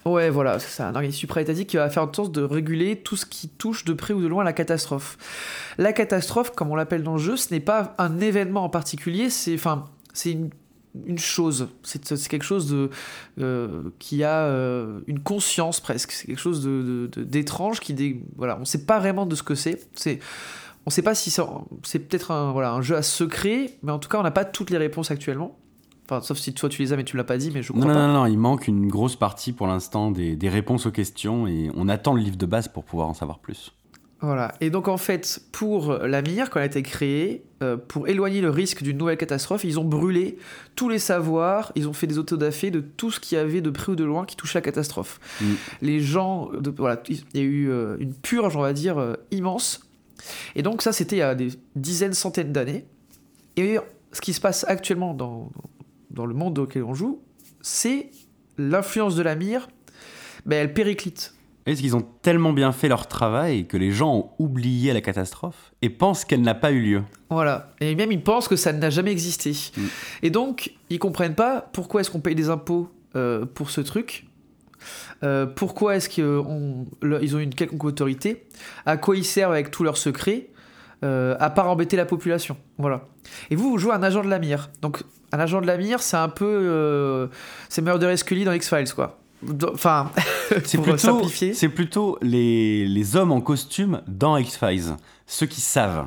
Ouais, 0.05 0.29
voilà, 0.29 0.59
c'est 0.59 0.69
ça, 0.69 0.87
un 0.89 0.95
organisme 0.95 1.19
supra-étatique 1.19 1.69
qui 1.69 1.77
va 1.77 1.89
faire 1.89 2.03
en 2.03 2.13
sorte 2.13 2.33
de 2.33 2.41
réguler 2.41 2.97
tout 2.97 3.15
ce 3.15 3.25
qui 3.25 3.47
touche 3.47 3.85
de 3.85 3.93
près 3.93 4.13
ou 4.13 4.21
de 4.21 4.27
loin 4.27 4.43
la 4.43 4.51
catastrophe. 4.51 5.17
La 5.77 5.93
catastrophe, 5.93 6.51
comme 6.51 6.69
on 6.71 6.75
l'appelle 6.75 7.03
dans 7.03 7.13
le 7.13 7.19
jeu, 7.19 7.37
ce 7.37 7.53
n'est 7.53 7.61
pas 7.61 7.95
un 7.97 8.19
événement 8.19 8.65
en 8.65 8.69
particulier, 8.69 9.29
c'est 9.29 9.53
enfin, 9.55 9.85
c'est 10.13 10.31
une, 10.31 10.49
chose, 11.17 11.69
c'est 11.83 12.27
quelque 12.27 12.43
chose 12.43 12.69
de, 12.69 12.89
euh, 13.39 13.83
qui 13.97 14.23
a 14.25 14.41
euh, 14.43 14.99
une 15.07 15.21
conscience 15.21 15.79
presque, 15.79 16.11
c'est 16.11 16.27
quelque 16.27 16.37
chose 16.41 16.61
de- 16.63 17.09
de- 17.11 17.23
d'étrange 17.23 17.79
qui, 17.79 18.19
voilà, 18.35 18.57
on 18.57 18.61
ne 18.61 18.65
sait 18.65 18.85
pas 18.85 18.99
vraiment 18.99 19.25
de 19.25 19.35
ce 19.35 19.41
que 19.43 19.55
c'est. 19.55 19.87
C'est 19.95 20.19
on 20.85 20.89
sait 20.89 21.01
pas 21.01 21.15
si 21.15 21.31
c'est 21.31 21.99
peut-être 21.99 22.31
un, 22.31 22.51
voilà, 22.51 22.73
un 22.73 22.81
jeu 22.81 22.97
à 22.97 23.01
secret, 23.03 23.77
mais 23.83 23.93
en 23.93 23.99
tout 23.99 24.09
cas, 24.09 24.19
on 24.19 24.23
n'a 24.23 24.31
pas 24.31 24.43
toutes 24.43 24.69
les 24.69 24.77
réponses 24.77 25.11
actuellement. 25.11 25.57
Enfin, 26.05 26.21
sauf 26.21 26.37
si 26.37 26.53
toi 26.53 26.69
tu 26.69 26.81
les 26.81 26.93
as, 26.93 26.97
mais 26.97 27.03
tu 27.03 27.15
l'as 27.15 27.23
pas 27.23 27.37
dit, 27.37 27.51
mais 27.53 27.63
je 27.63 27.71
crois 27.71 27.81
Non, 27.81 27.87
non, 27.87 27.93
pas. 27.93 28.07
non, 28.07 28.13
non, 28.13 28.25
il 28.25 28.37
manque 28.37 28.67
une 28.67 28.87
grosse 28.87 29.15
partie 29.15 29.53
pour 29.53 29.67
l'instant 29.67 30.11
des, 30.11 30.35
des 30.35 30.49
réponses 30.49 30.85
aux 30.85 30.91
questions 30.91 31.47
et 31.47 31.69
on 31.75 31.87
attend 31.87 32.13
le 32.13 32.21
livre 32.21 32.37
de 32.37 32.45
base 32.45 32.67
pour 32.67 32.83
pouvoir 32.83 33.07
en 33.07 33.13
savoir 33.13 33.39
plus. 33.39 33.73
Voilà. 34.23 34.53
Et 34.61 34.69
donc 34.69 34.87
en 34.87 34.95
fait, 34.95 35.41
pour 35.51 35.91
la 35.91 36.21
mire, 36.21 36.49
quand 36.49 36.59
elle 36.59 36.63
a 36.63 36.67
été 36.67 36.81
créée, 36.81 37.43
euh, 37.61 37.75
pour 37.75 38.07
éloigner 38.07 38.39
le 38.39 38.49
risque 38.49 38.81
d'une 38.81 38.97
nouvelle 38.97 39.17
catastrophe, 39.17 39.65
ils 39.65 39.81
ont 39.81 39.83
brûlé 39.83 40.37
tous 40.77 40.87
les 40.87 40.97
savoirs, 40.97 41.73
ils 41.75 41.89
ont 41.89 41.93
fait 41.93 42.07
des 42.07 42.17
autodafés 42.17 42.71
de 42.71 42.79
tout 42.79 43.11
ce 43.11 43.19
qu'il 43.19 43.37
y 43.37 43.41
avait 43.41 43.59
de 43.59 43.69
près 43.69 43.91
ou 43.91 43.95
de 43.97 44.05
loin 44.05 44.25
qui 44.25 44.37
touchait 44.37 44.59
la 44.59 44.61
catastrophe. 44.61 45.19
Mm. 45.41 45.45
Les 45.81 45.99
gens, 45.99 46.49
de, 46.57 46.69
voilà, 46.69 47.03
il 47.09 47.21
y 47.33 47.39
a 47.39 47.41
eu 47.41 47.69
euh, 47.69 47.97
une 47.99 48.13
purge, 48.13 48.55
on 48.55 48.61
va 48.61 48.71
dire, 48.71 48.97
euh, 48.97 49.15
immense. 49.31 49.81
Et 50.55 50.61
donc 50.61 50.83
ça, 50.83 50.93
c'était 50.93 51.17
il 51.17 51.19
y 51.19 51.21
a 51.21 51.35
des 51.35 51.49
dizaines, 51.75 52.13
centaines 52.13 52.53
d'années. 52.53 52.85
Et 53.57 53.77
ce 54.13 54.21
qui 54.21 54.31
se 54.31 54.39
passe 54.39 54.65
actuellement 54.69 55.13
dans, 55.13 55.51
dans 56.13 56.25
le 56.25 56.33
monde 56.33 56.57
auquel 56.59 56.83
on 56.83 56.93
joue, 56.93 57.21
c'est 57.61 58.09
l'influence 58.57 59.15
de 59.15 59.23
la 59.23 59.35
mire, 59.35 59.67
ben, 60.45 60.57
elle 60.57 60.73
périclite. 60.73 61.33
Est-ce 61.65 61.81
qu'ils 61.81 61.95
ont 61.95 62.05
tellement 62.21 62.51
bien 62.51 62.73
fait 62.73 62.89
leur 62.89 63.07
travail 63.07 63.67
que 63.67 63.77
les 63.77 63.91
gens 63.91 64.15
ont 64.15 64.29
oublié 64.37 64.91
la 64.91 64.99
catastrophe 64.99 65.73
et 65.81 65.89
pensent 65.89 66.25
qu'elle 66.25 66.41
n'a 66.41 66.55
pas 66.55 66.71
eu 66.71 66.81
lieu? 66.81 67.03
Voilà. 67.29 67.71
Et 67.79 67.95
même 67.95 68.11
ils 68.11 68.21
pensent 68.21 68.49
que 68.49 68.57
ça 68.57 68.73
n'a 68.73 68.89
jamais 68.89 69.11
existé. 69.11 69.51
Mm. 69.51 69.81
Et 70.23 70.29
donc, 70.29 70.73
ils 70.89 70.99
comprennent 70.99 71.35
pas 71.35 71.69
pourquoi 71.71 72.01
est-ce 72.01 72.11
qu'on 72.11 72.19
paye 72.19 72.35
des 72.35 72.49
impôts 72.49 72.91
euh, 73.15 73.45
pour 73.45 73.69
ce 73.69 73.79
truc. 73.79 74.27
Euh, 75.23 75.45
pourquoi 75.45 75.95
est-ce 75.95 76.09
qu'ils 76.09 76.25
ont 76.25 76.85
une 77.01 77.55
quelconque 77.55 77.85
autorité? 77.85 78.43
À 78.85 78.97
quoi 78.97 79.15
ils 79.15 79.23
servent 79.23 79.53
avec 79.53 79.71
tous 79.71 79.83
leurs 79.83 79.97
secrets? 79.97 80.49
Euh, 81.03 81.35
À 81.39 81.49
part 81.49 81.69
embêter 81.69 81.95
la 81.97 82.05
population. 82.05 82.57
Voilà. 82.77 83.01
Et 83.49 83.55
vous, 83.55 83.69
vous 83.69 83.77
jouez 83.77 83.93
un 83.93 84.01
agent 84.03 84.23
de 84.23 84.29
la 84.29 84.39
mire. 84.39 84.69
Donc, 84.81 85.03
un 85.31 85.39
agent 85.39 85.61
de 85.61 85.67
la 85.67 85.77
mire, 85.77 86.01
c'est 86.01 86.17
un 86.17 86.29
peu. 86.29 86.45
euh, 86.45 87.27
c'est 87.69 87.81
Murder 87.81 88.15
Scully 88.17 88.43
dans 88.45 88.53
X-Files, 88.53 88.93
quoi. 88.93 89.19
Enfin, 89.73 90.09
C'est 90.63 90.77
pour 90.77 90.85
plutôt, 90.85 90.97
simplifier. 90.97 91.53
c'est 91.53 91.69
plutôt 91.69 92.17
les, 92.21 92.87
les 92.87 93.15
hommes 93.17 93.31
en 93.31 93.41
costume 93.41 94.01
dans 94.07 94.37
X-Files, 94.37 94.95
ceux 95.27 95.45
qui 95.47 95.59
savent. 95.61 96.05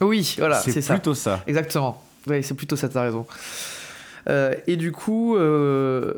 Oui, 0.00 0.34
voilà, 0.38 0.58
c'est 0.60 0.80
ça. 0.82 0.94
plutôt 0.94 1.14
ça. 1.14 1.42
Exactement. 1.46 2.02
Oui, 2.26 2.42
c'est 2.42 2.54
plutôt 2.54 2.74
ça, 2.76 2.88
t'as 2.88 3.02
raison. 3.02 3.26
Euh, 4.28 4.54
et 4.66 4.76
du 4.76 4.90
coup, 4.92 5.36
euh, 5.36 6.14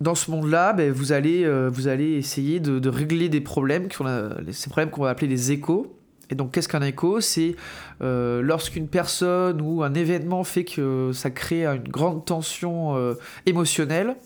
dans 0.00 0.14
ce 0.14 0.30
monde-là, 0.30 0.72
ben, 0.72 0.92
vous, 0.92 1.12
allez, 1.12 1.44
euh, 1.44 1.70
vous 1.72 1.88
allez 1.88 2.12
essayer 2.14 2.60
de, 2.60 2.78
de 2.78 2.88
régler 2.88 3.28
des 3.28 3.40
problèmes, 3.40 3.88
qu'on 3.88 4.06
a, 4.06 4.30
ces 4.52 4.68
problèmes 4.68 4.90
qu'on 4.90 5.02
va 5.02 5.10
appeler 5.10 5.28
des 5.28 5.52
échos. 5.52 5.96
Et 6.30 6.34
donc, 6.34 6.52
qu'est-ce 6.52 6.68
qu'un 6.68 6.82
écho? 6.82 7.20
C'est 7.20 7.54
euh, 8.02 8.42
lorsqu'une 8.42 8.88
personne 8.88 9.60
ou 9.60 9.82
un 9.82 9.94
événement 9.94 10.44
fait 10.44 10.64
que 10.64 11.10
ça 11.12 11.30
crée 11.30 11.66
une 11.66 11.88
grande 11.88 12.24
tension 12.24 12.96
euh, 12.96 13.14
émotionnelle. 13.46 14.16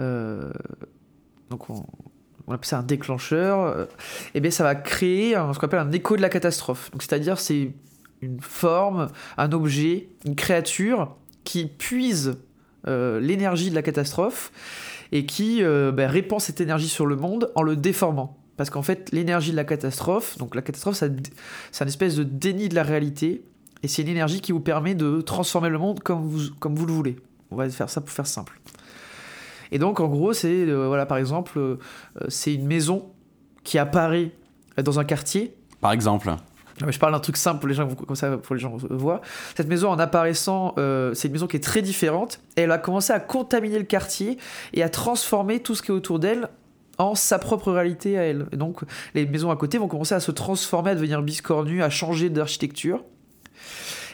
Euh, 0.00 0.50
donc, 1.50 1.70
on, 1.70 1.84
appelle 2.48 2.66
ça 2.66 2.78
un 2.78 2.82
déclencheur. 2.82 3.88
et 4.34 4.40
bien, 4.40 4.50
ça 4.50 4.64
va 4.64 4.74
créer 4.74 5.34
ce 5.34 5.58
qu'on 5.58 5.66
appelle 5.66 5.80
un 5.80 5.92
écho 5.92 6.16
de 6.16 6.22
la 6.22 6.28
catastrophe. 6.28 6.90
C'est-à-dire, 6.98 7.38
c'est 7.38 7.72
une 8.20 8.40
forme, 8.40 9.08
un 9.38 9.52
objet, 9.52 10.08
une 10.24 10.36
créature 10.36 11.16
qui 11.44 11.66
puise 11.66 12.38
l'énergie 12.86 13.70
de 13.70 13.74
la 13.74 13.82
catastrophe 13.82 14.52
et 15.10 15.24
qui 15.24 15.62
ben, 15.62 16.06
répand 16.06 16.38
cette 16.38 16.60
énergie 16.60 16.88
sur 16.88 17.06
le 17.06 17.16
monde 17.16 17.50
en 17.54 17.62
le 17.62 17.76
déformant. 17.76 18.43
Parce 18.56 18.70
qu'en 18.70 18.82
fait, 18.82 19.10
l'énergie 19.12 19.50
de 19.50 19.56
la 19.56 19.64
catastrophe, 19.64 20.38
donc 20.38 20.54
la 20.54 20.62
catastrophe, 20.62 20.96
c'est 20.96 21.84
un 21.84 21.86
espèce 21.86 22.16
de 22.16 22.22
déni 22.22 22.68
de 22.68 22.74
la 22.74 22.82
réalité 22.82 23.44
et 23.82 23.88
c'est 23.88 24.02
une 24.02 24.08
énergie 24.08 24.40
qui 24.40 24.52
vous 24.52 24.60
permet 24.60 24.94
de 24.94 25.20
transformer 25.20 25.68
le 25.68 25.78
monde 25.78 26.00
comme 26.00 26.26
vous, 26.26 26.54
comme 26.58 26.74
vous 26.74 26.86
le 26.86 26.92
voulez. 26.92 27.16
On 27.50 27.56
va 27.56 27.68
faire 27.68 27.90
ça 27.90 28.00
pour 28.00 28.10
faire 28.10 28.26
simple. 28.26 28.58
Et 29.72 29.78
donc, 29.78 30.00
en 30.00 30.08
gros, 30.08 30.32
c'est, 30.32 30.66
euh, 30.66 30.86
voilà, 30.86 31.04
par 31.04 31.18
exemple, 31.18 31.58
euh, 31.58 31.78
euh, 32.20 32.26
c'est 32.28 32.54
une 32.54 32.66
maison 32.66 33.10
qui 33.62 33.78
apparaît 33.78 34.30
dans 34.82 34.98
un 35.00 35.04
quartier 35.04 35.56
Par 35.80 35.92
exemple. 35.92 36.28
non, 36.28 36.36
mais 36.86 36.92
je 36.92 36.98
parle 36.98 37.12
d'un 37.12 37.20
truc 37.20 37.36
simple 37.36 37.60
pour 37.60 37.68
les 37.68 37.74
gens, 37.74 37.88
comme 37.88 38.16
ça, 38.16 38.36
pour 38.36 38.54
les 38.54 38.60
gens 38.60 38.76
voient. 38.90 39.20
Cette 39.56 39.68
maison, 39.68 39.90
en 39.90 39.98
apparaissant, 39.98 40.74
euh, 40.78 41.12
c'est 41.14 41.28
une 41.28 41.32
maison 41.32 41.46
qui 41.46 41.56
est 41.56 41.64
très 41.64 41.82
différente. 41.82 42.40
Et 42.56 42.62
elle 42.62 42.72
a 42.72 42.78
commencé 42.78 43.12
à 43.12 43.20
contaminer 43.20 43.78
le 43.78 43.84
quartier 43.84 44.38
et 44.72 44.82
à 44.82 44.88
transformer 44.88 45.60
tout 45.60 45.74
ce 45.74 45.82
qui 45.82 45.90
est 45.90 45.94
autour 45.94 46.18
d'elle 46.18 46.48
en 46.98 47.14
sa 47.14 47.38
propre 47.38 47.72
réalité 47.72 48.18
à 48.18 48.22
elle. 48.22 48.46
Et 48.52 48.56
donc, 48.56 48.80
les 49.14 49.26
maisons 49.26 49.50
à 49.50 49.56
côté 49.56 49.78
vont 49.78 49.88
commencer 49.88 50.14
à 50.14 50.20
se 50.20 50.30
transformer, 50.30 50.90
à 50.90 50.94
devenir 50.94 51.22
biscornues, 51.22 51.82
à 51.82 51.90
changer 51.90 52.30
d'architecture. 52.30 53.02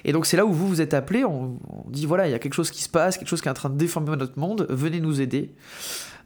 Et 0.04 0.12
donc, 0.12 0.26
c'est 0.26 0.36
là 0.36 0.46
où 0.46 0.52
vous 0.52 0.68
vous 0.68 0.80
êtes 0.80 0.94
appelé. 0.94 1.24
On, 1.24 1.58
dit 1.88 2.06
voilà, 2.06 2.26
il 2.28 2.30
y 2.30 2.34
a 2.34 2.38
quelque 2.38 2.54
chose 2.54 2.70
qui 2.70 2.82
se 2.82 2.88
passe, 2.88 3.18
quelque 3.18 3.28
chose 3.28 3.42
qui 3.42 3.48
est 3.48 3.50
en 3.50 3.54
train 3.54 3.70
de 3.70 3.76
déformer 3.76 4.16
notre 4.16 4.38
monde. 4.38 4.66
Venez 4.70 5.00
nous 5.00 5.20
aider. 5.20 5.54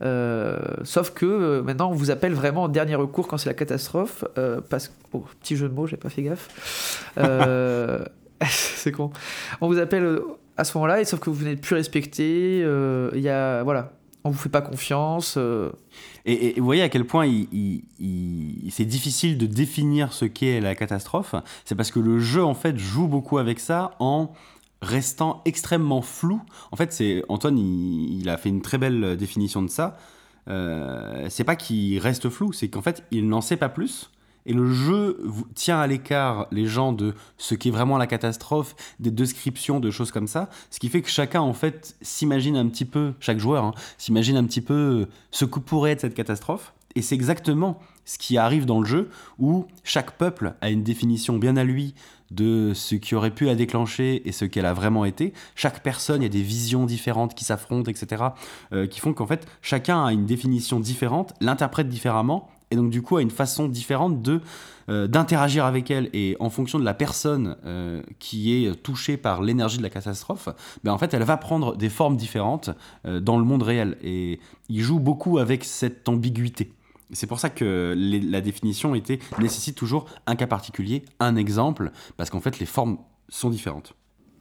Euh, 0.02 0.58
sauf 0.82 1.10
que 1.10 1.24
euh, 1.24 1.62
maintenant, 1.62 1.90
on 1.90 1.94
vous 1.94 2.10
appelle 2.10 2.34
vraiment 2.34 2.64
en 2.64 2.68
dernier 2.68 2.94
recours 2.94 3.28
quand 3.28 3.38
c'est 3.38 3.48
la 3.48 3.54
catastrophe. 3.54 4.24
euh, 4.38 4.60
parce 4.68 4.88
que. 4.88 4.94
Oh, 5.12 5.24
petit 5.40 5.56
jeu 5.56 5.68
de 5.68 5.74
mots, 5.74 5.86
j'ai 5.86 5.96
pas 5.96 6.10
fait 6.10 6.22
gaffe. 6.22 7.10
C'est 8.50 8.92
con. 8.92 9.10
On 9.62 9.68
vous 9.68 9.78
appelle 9.78 10.18
à 10.58 10.64
ce 10.64 10.76
moment-là, 10.76 11.00
et 11.00 11.06
sauf 11.06 11.18
que 11.18 11.30
vous 11.30 11.44
n'êtes 11.44 11.62
plus 11.62 11.76
respecté. 11.76 12.58
Il 12.58 13.20
y 13.20 13.28
a. 13.28 13.62
Voilà. 13.62 13.92
on 14.24 14.30
vous 14.30 14.38
fait 14.38 14.50
pas 14.50 14.60
confiance. 14.60 15.38
Et, 16.26 16.54
vous 16.58 16.64
voyez 16.64 16.82
à 16.82 16.88
quel 16.88 17.04
point 17.04 17.30
c'est 18.70 18.84
difficile 18.84 19.36
de 19.36 19.46
définir 19.46 20.12
ce 20.12 20.24
qu'est 20.24 20.60
la 20.60 20.74
catastrophe. 20.74 21.34
C'est 21.64 21.74
parce 21.74 21.90
que 21.90 22.00
le 22.00 22.18
jeu, 22.18 22.42
en 22.42 22.54
fait, 22.54 22.78
joue 22.78 23.08
beaucoup 23.08 23.38
avec 23.38 23.60
ça 23.60 23.92
en 23.98 24.32
restant 24.80 25.42
extrêmement 25.44 26.02
flou. 26.02 26.40
En 26.72 26.76
fait, 26.76 26.92
c'est 26.92 27.22
Antoine, 27.28 27.58
il 27.58 28.28
a 28.28 28.36
fait 28.36 28.48
une 28.48 28.62
très 28.62 28.78
belle 28.78 29.16
définition 29.16 29.62
de 29.62 29.68
ça. 29.68 29.96
Euh, 30.48 31.26
c'est 31.30 31.44
pas 31.44 31.56
qu'il 31.56 31.98
reste 31.98 32.28
flou, 32.28 32.52
c'est 32.52 32.68
qu'en 32.68 32.82
fait, 32.82 33.04
il 33.10 33.28
n'en 33.28 33.40
sait 33.40 33.56
pas 33.56 33.68
plus. 33.68 34.10
Et 34.46 34.52
le 34.52 34.70
jeu 34.72 35.18
tient 35.54 35.80
à 35.80 35.86
l'écart 35.86 36.46
les 36.50 36.66
gens 36.66 36.92
de 36.92 37.14
ce 37.38 37.54
qu'est 37.54 37.70
vraiment 37.70 37.96
la 37.96 38.06
catastrophe, 38.06 38.74
des 39.00 39.10
descriptions, 39.10 39.80
de 39.80 39.90
choses 39.90 40.12
comme 40.12 40.26
ça. 40.26 40.50
Ce 40.70 40.78
qui 40.78 40.88
fait 40.88 41.02
que 41.02 41.08
chacun, 41.08 41.40
en 41.40 41.54
fait, 41.54 41.96
s'imagine 42.02 42.56
un 42.56 42.68
petit 42.68 42.84
peu, 42.84 43.14
chaque 43.20 43.38
joueur, 43.38 43.64
hein, 43.64 43.74
s'imagine 43.96 44.36
un 44.36 44.44
petit 44.44 44.60
peu 44.60 45.06
ce 45.30 45.44
que 45.44 45.58
pourrait 45.58 45.92
être 45.92 46.00
cette 46.00 46.14
catastrophe. 46.14 46.74
Et 46.94 47.02
c'est 47.02 47.14
exactement 47.14 47.80
ce 48.04 48.18
qui 48.18 48.38
arrive 48.38 48.66
dans 48.66 48.80
le 48.80 48.86
jeu, 48.86 49.10
où 49.38 49.66
chaque 49.82 50.12
peuple 50.12 50.54
a 50.60 50.70
une 50.70 50.82
définition 50.82 51.38
bien 51.38 51.56
à 51.56 51.64
lui 51.64 51.94
de 52.30 52.72
ce 52.74 52.94
qui 52.94 53.14
aurait 53.14 53.30
pu 53.30 53.44
la 53.46 53.54
déclencher 53.54 54.26
et 54.28 54.32
ce 54.32 54.44
qu'elle 54.44 54.66
a 54.66 54.74
vraiment 54.74 55.04
été. 55.04 55.32
Chaque 55.54 55.82
personne, 55.82 56.22
il 56.22 56.24
y 56.24 56.26
a 56.26 56.30
des 56.30 56.42
visions 56.42 56.84
différentes 56.84 57.34
qui 57.34 57.44
s'affrontent, 57.44 57.90
etc., 57.90 58.24
euh, 58.72 58.86
qui 58.86 59.00
font 59.00 59.12
qu'en 59.12 59.26
fait, 59.26 59.46
chacun 59.62 60.04
a 60.04 60.12
une 60.12 60.26
définition 60.26 60.80
différente, 60.80 61.34
l'interprète 61.40 61.88
différemment, 61.88 62.48
et 62.70 62.76
donc 62.76 62.90
du 62.90 63.02
coup 63.02 63.16
a 63.16 63.22
une 63.22 63.30
façon 63.30 63.68
différente 63.68 64.22
de 64.22 64.40
euh, 64.90 65.06
d'interagir 65.06 65.64
avec 65.64 65.90
elle. 65.90 66.10
Et 66.12 66.36
en 66.40 66.50
fonction 66.50 66.78
de 66.78 66.84
la 66.84 66.92
personne 66.92 67.56
euh, 67.64 68.02
qui 68.18 68.52
est 68.52 68.74
touchée 68.82 69.16
par 69.16 69.42
l'énergie 69.42 69.78
de 69.78 69.82
la 69.82 69.88
catastrophe, 69.88 70.50
ben, 70.82 70.92
en 70.92 70.98
fait, 70.98 71.14
elle 71.14 71.22
va 71.22 71.38
prendre 71.38 71.74
des 71.74 71.88
formes 71.88 72.16
différentes 72.16 72.70
euh, 73.06 73.18
dans 73.18 73.38
le 73.38 73.44
monde 73.44 73.62
réel. 73.62 73.96
Et 74.02 74.40
il 74.68 74.82
joue 74.82 74.98
beaucoup 74.98 75.38
avec 75.38 75.64
cette 75.64 76.06
ambiguïté. 76.08 76.72
C'est 77.12 77.26
pour 77.26 77.40
ça 77.40 77.48
que 77.48 77.94
la 77.96 78.40
définition 78.40 78.94
était 78.94 79.20
nécessite 79.38 79.76
toujours 79.76 80.06
un 80.26 80.36
cas 80.36 80.46
particulier, 80.46 81.04
un 81.20 81.36
exemple, 81.36 81.92
parce 82.16 82.28
qu'en 82.28 82.40
fait 82.40 82.58
les 82.58 82.66
formes 82.66 82.98
sont 83.28 83.50
différentes. 83.50 83.94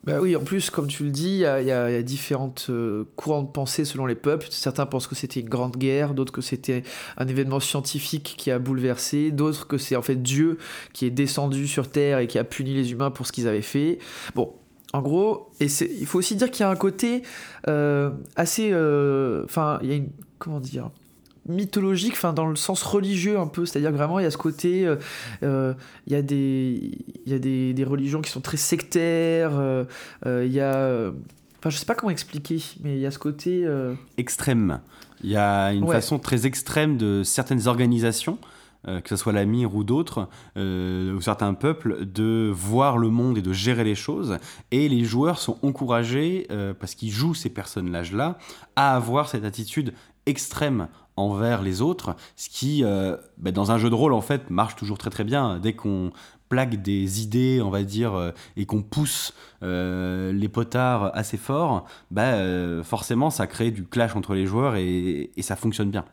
Bah 0.05 0.19
oui, 0.19 0.35
en 0.35 0.43
plus, 0.43 0.69
comme 0.69 0.87
tu 0.87 1.05
le 1.05 1.11
dis, 1.11 1.35
il 1.35 1.37
y 1.37 1.39
y 1.67 1.71
a- 1.71 2.03
différentes 2.03 2.67
euh, 2.69 3.05
courants 3.15 3.41
de 3.43 3.47
pensée 3.47 3.85
selon 3.85 4.05
les 4.05 4.15
peuples. 4.15 4.47
Certains 4.49 4.85
pensent 4.85 5.07
que 5.07 5.15
c'était 5.15 5.39
une 5.39 5.47
grande 5.47 5.77
guerre, 5.77 6.13
d'autres 6.13 6.33
que 6.33 6.41
c'était 6.41 6.83
un 7.15 7.25
événement 7.27 7.61
scientifique 7.61 8.35
qui 8.37 8.51
a 8.51 8.59
bouleversé, 8.59 9.31
d'autres 9.31 9.65
que 9.65 9.77
c'est 9.77 9.95
en 9.95 10.01
fait 10.01 10.21
Dieu 10.21 10.57
qui 10.91 11.05
est 11.05 11.09
descendu 11.09 11.67
sur 11.69 11.89
Terre 11.89 12.19
et 12.19 12.27
qui 12.27 12.37
a 12.37 12.43
puni 12.43 12.73
les 12.73 12.91
humains 12.91 13.11
pour 13.11 13.25
ce 13.27 13.31
qu'ils 13.31 13.47
avaient 13.47 13.61
fait. 13.61 13.99
Bon, 14.35 14.53
en 14.91 15.01
gros, 15.01 15.49
et 15.61 15.67
il 15.67 16.05
faut 16.05 16.19
aussi 16.19 16.35
dire 16.35 16.51
qu'il 16.51 16.61
y 16.63 16.67
a 16.67 16.69
un 16.69 16.75
côté 16.75 17.23
euh, 17.69 18.11
assez... 18.35 18.71
euh, 18.73 19.43
Enfin, 19.45 19.79
il 19.83 19.89
y 19.89 19.93
a 19.93 19.95
une... 19.95 20.09
Comment 20.37 20.59
dire 20.59 20.89
mythologique, 21.47 22.13
enfin 22.13 22.33
dans 22.33 22.45
le 22.47 22.55
sens 22.55 22.83
religieux 22.83 23.37
un 23.39 23.47
peu, 23.47 23.65
c'est-à-dire 23.65 23.91
vraiment 23.91 24.19
il 24.19 24.23
y 24.23 24.25
a 24.25 24.31
ce 24.31 24.37
côté, 24.37 24.85
euh, 24.87 24.95
euh, 25.43 25.73
il 26.07 26.13
y 26.13 26.15
a 26.15 26.21
des, 26.21 26.91
il 27.25 27.31
y 27.31 27.35
a 27.35 27.39
des, 27.39 27.73
des 27.73 27.83
religions 27.83 28.21
qui 28.21 28.31
sont 28.31 28.41
très 28.41 28.57
sectaires, 28.57 29.51
euh, 29.55 29.83
il 30.25 30.51
y 30.53 30.61
a, 30.61 31.11
enfin 31.59 31.69
je 31.69 31.77
sais 31.77 31.85
pas 31.85 31.95
comment 31.95 32.11
expliquer, 32.11 32.61
mais 32.83 32.95
il 32.95 32.99
y 33.01 33.05
a 33.05 33.11
ce 33.11 33.19
côté, 33.19 33.63
euh, 33.65 33.93
Extrême. 34.17 34.79
Il 35.23 35.29
y 35.31 35.37
a 35.37 35.71
une 35.73 35.83
Ouais. 35.85 35.95
façon 35.95 36.19
très 36.19 36.45
extrême 36.45 36.97
de 36.97 37.23
certaines 37.23 37.67
organisations, 37.67 38.37
que 38.85 39.07
ce 39.07 39.15
soit 39.15 39.31
la 39.31 39.45
mire 39.45 39.73
ou 39.73 39.85
d'autres, 39.85 40.27
ou 40.57 41.21
certains 41.21 41.53
peuples, 41.53 42.05
de 42.05 42.51
voir 42.53 42.97
le 42.97 43.07
monde 43.07 43.37
et 43.37 43.41
de 43.41 43.53
gérer 43.53 43.85
les 43.85 43.95
choses. 43.95 44.37
Et 44.71 44.89
les 44.89 45.05
joueurs 45.05 45.39
sont 45.39 45.57
encouragés, 45.61 46.45
parce 46.81 46.93
qu'ils 46.93 47.11
jouent 47.11 47.33
ces 47.35 47.49
personnages-là, 47.49 48.37
à 48.75 48.93
avoir 48.97 49.29
cette 49.29 49.45
attitude 49.45 49.93
extrême 50.25 50.89
envers 51.15 51.61
les 51.61 51.81
autres, 51.81 52.15
ce 52.35 52.49
qui, 52.49 52.83
euh, 52.83 53.17
bah, 53.37 53.51
dans 53.51 53.71
un 53.71 53.77
jeu 53.77 53.89
de 53.89 53.95
rôle, 53.95 54.13
en 54.13 54.21
fait, 54.21 54.49
marche 54.49 54.75
toujours 54.75 54.97
très 54.97 55.09
très 55.09 55.23
bien. 55.23 55.59
Dès 55.59 55.73
qu'on 55.73 56.11
plaque 56.49 56.81
des 56.81 57.21
idées, 57.21 57.61
on 57.63 57.69
va 57.69 57.83
dire, 57.83 58.13
euh, 58.13 58.31
et 58.57 58.65
qu'on 58.65 58.81
pousse 58.81 59.33
euh, 59.63 60.31
les 60.31 60.49
potards 60.49 61.11
assez 61.15 61.37
fort, 61.37 61.85
bah, 62.11 62.33
forcément, 62.83 63.29
ça 63.29 63.47
crée 63.47 63.71
du 63.71 63.83
clash 63.83 64.15
entre 64.15 64.33
les 64.33 64.45
joueurs 64.45 64.75
et, 64.75 65.31
ça 65.41 65.55
fonctionne 65.55 65.89
bien. 65.89 66.05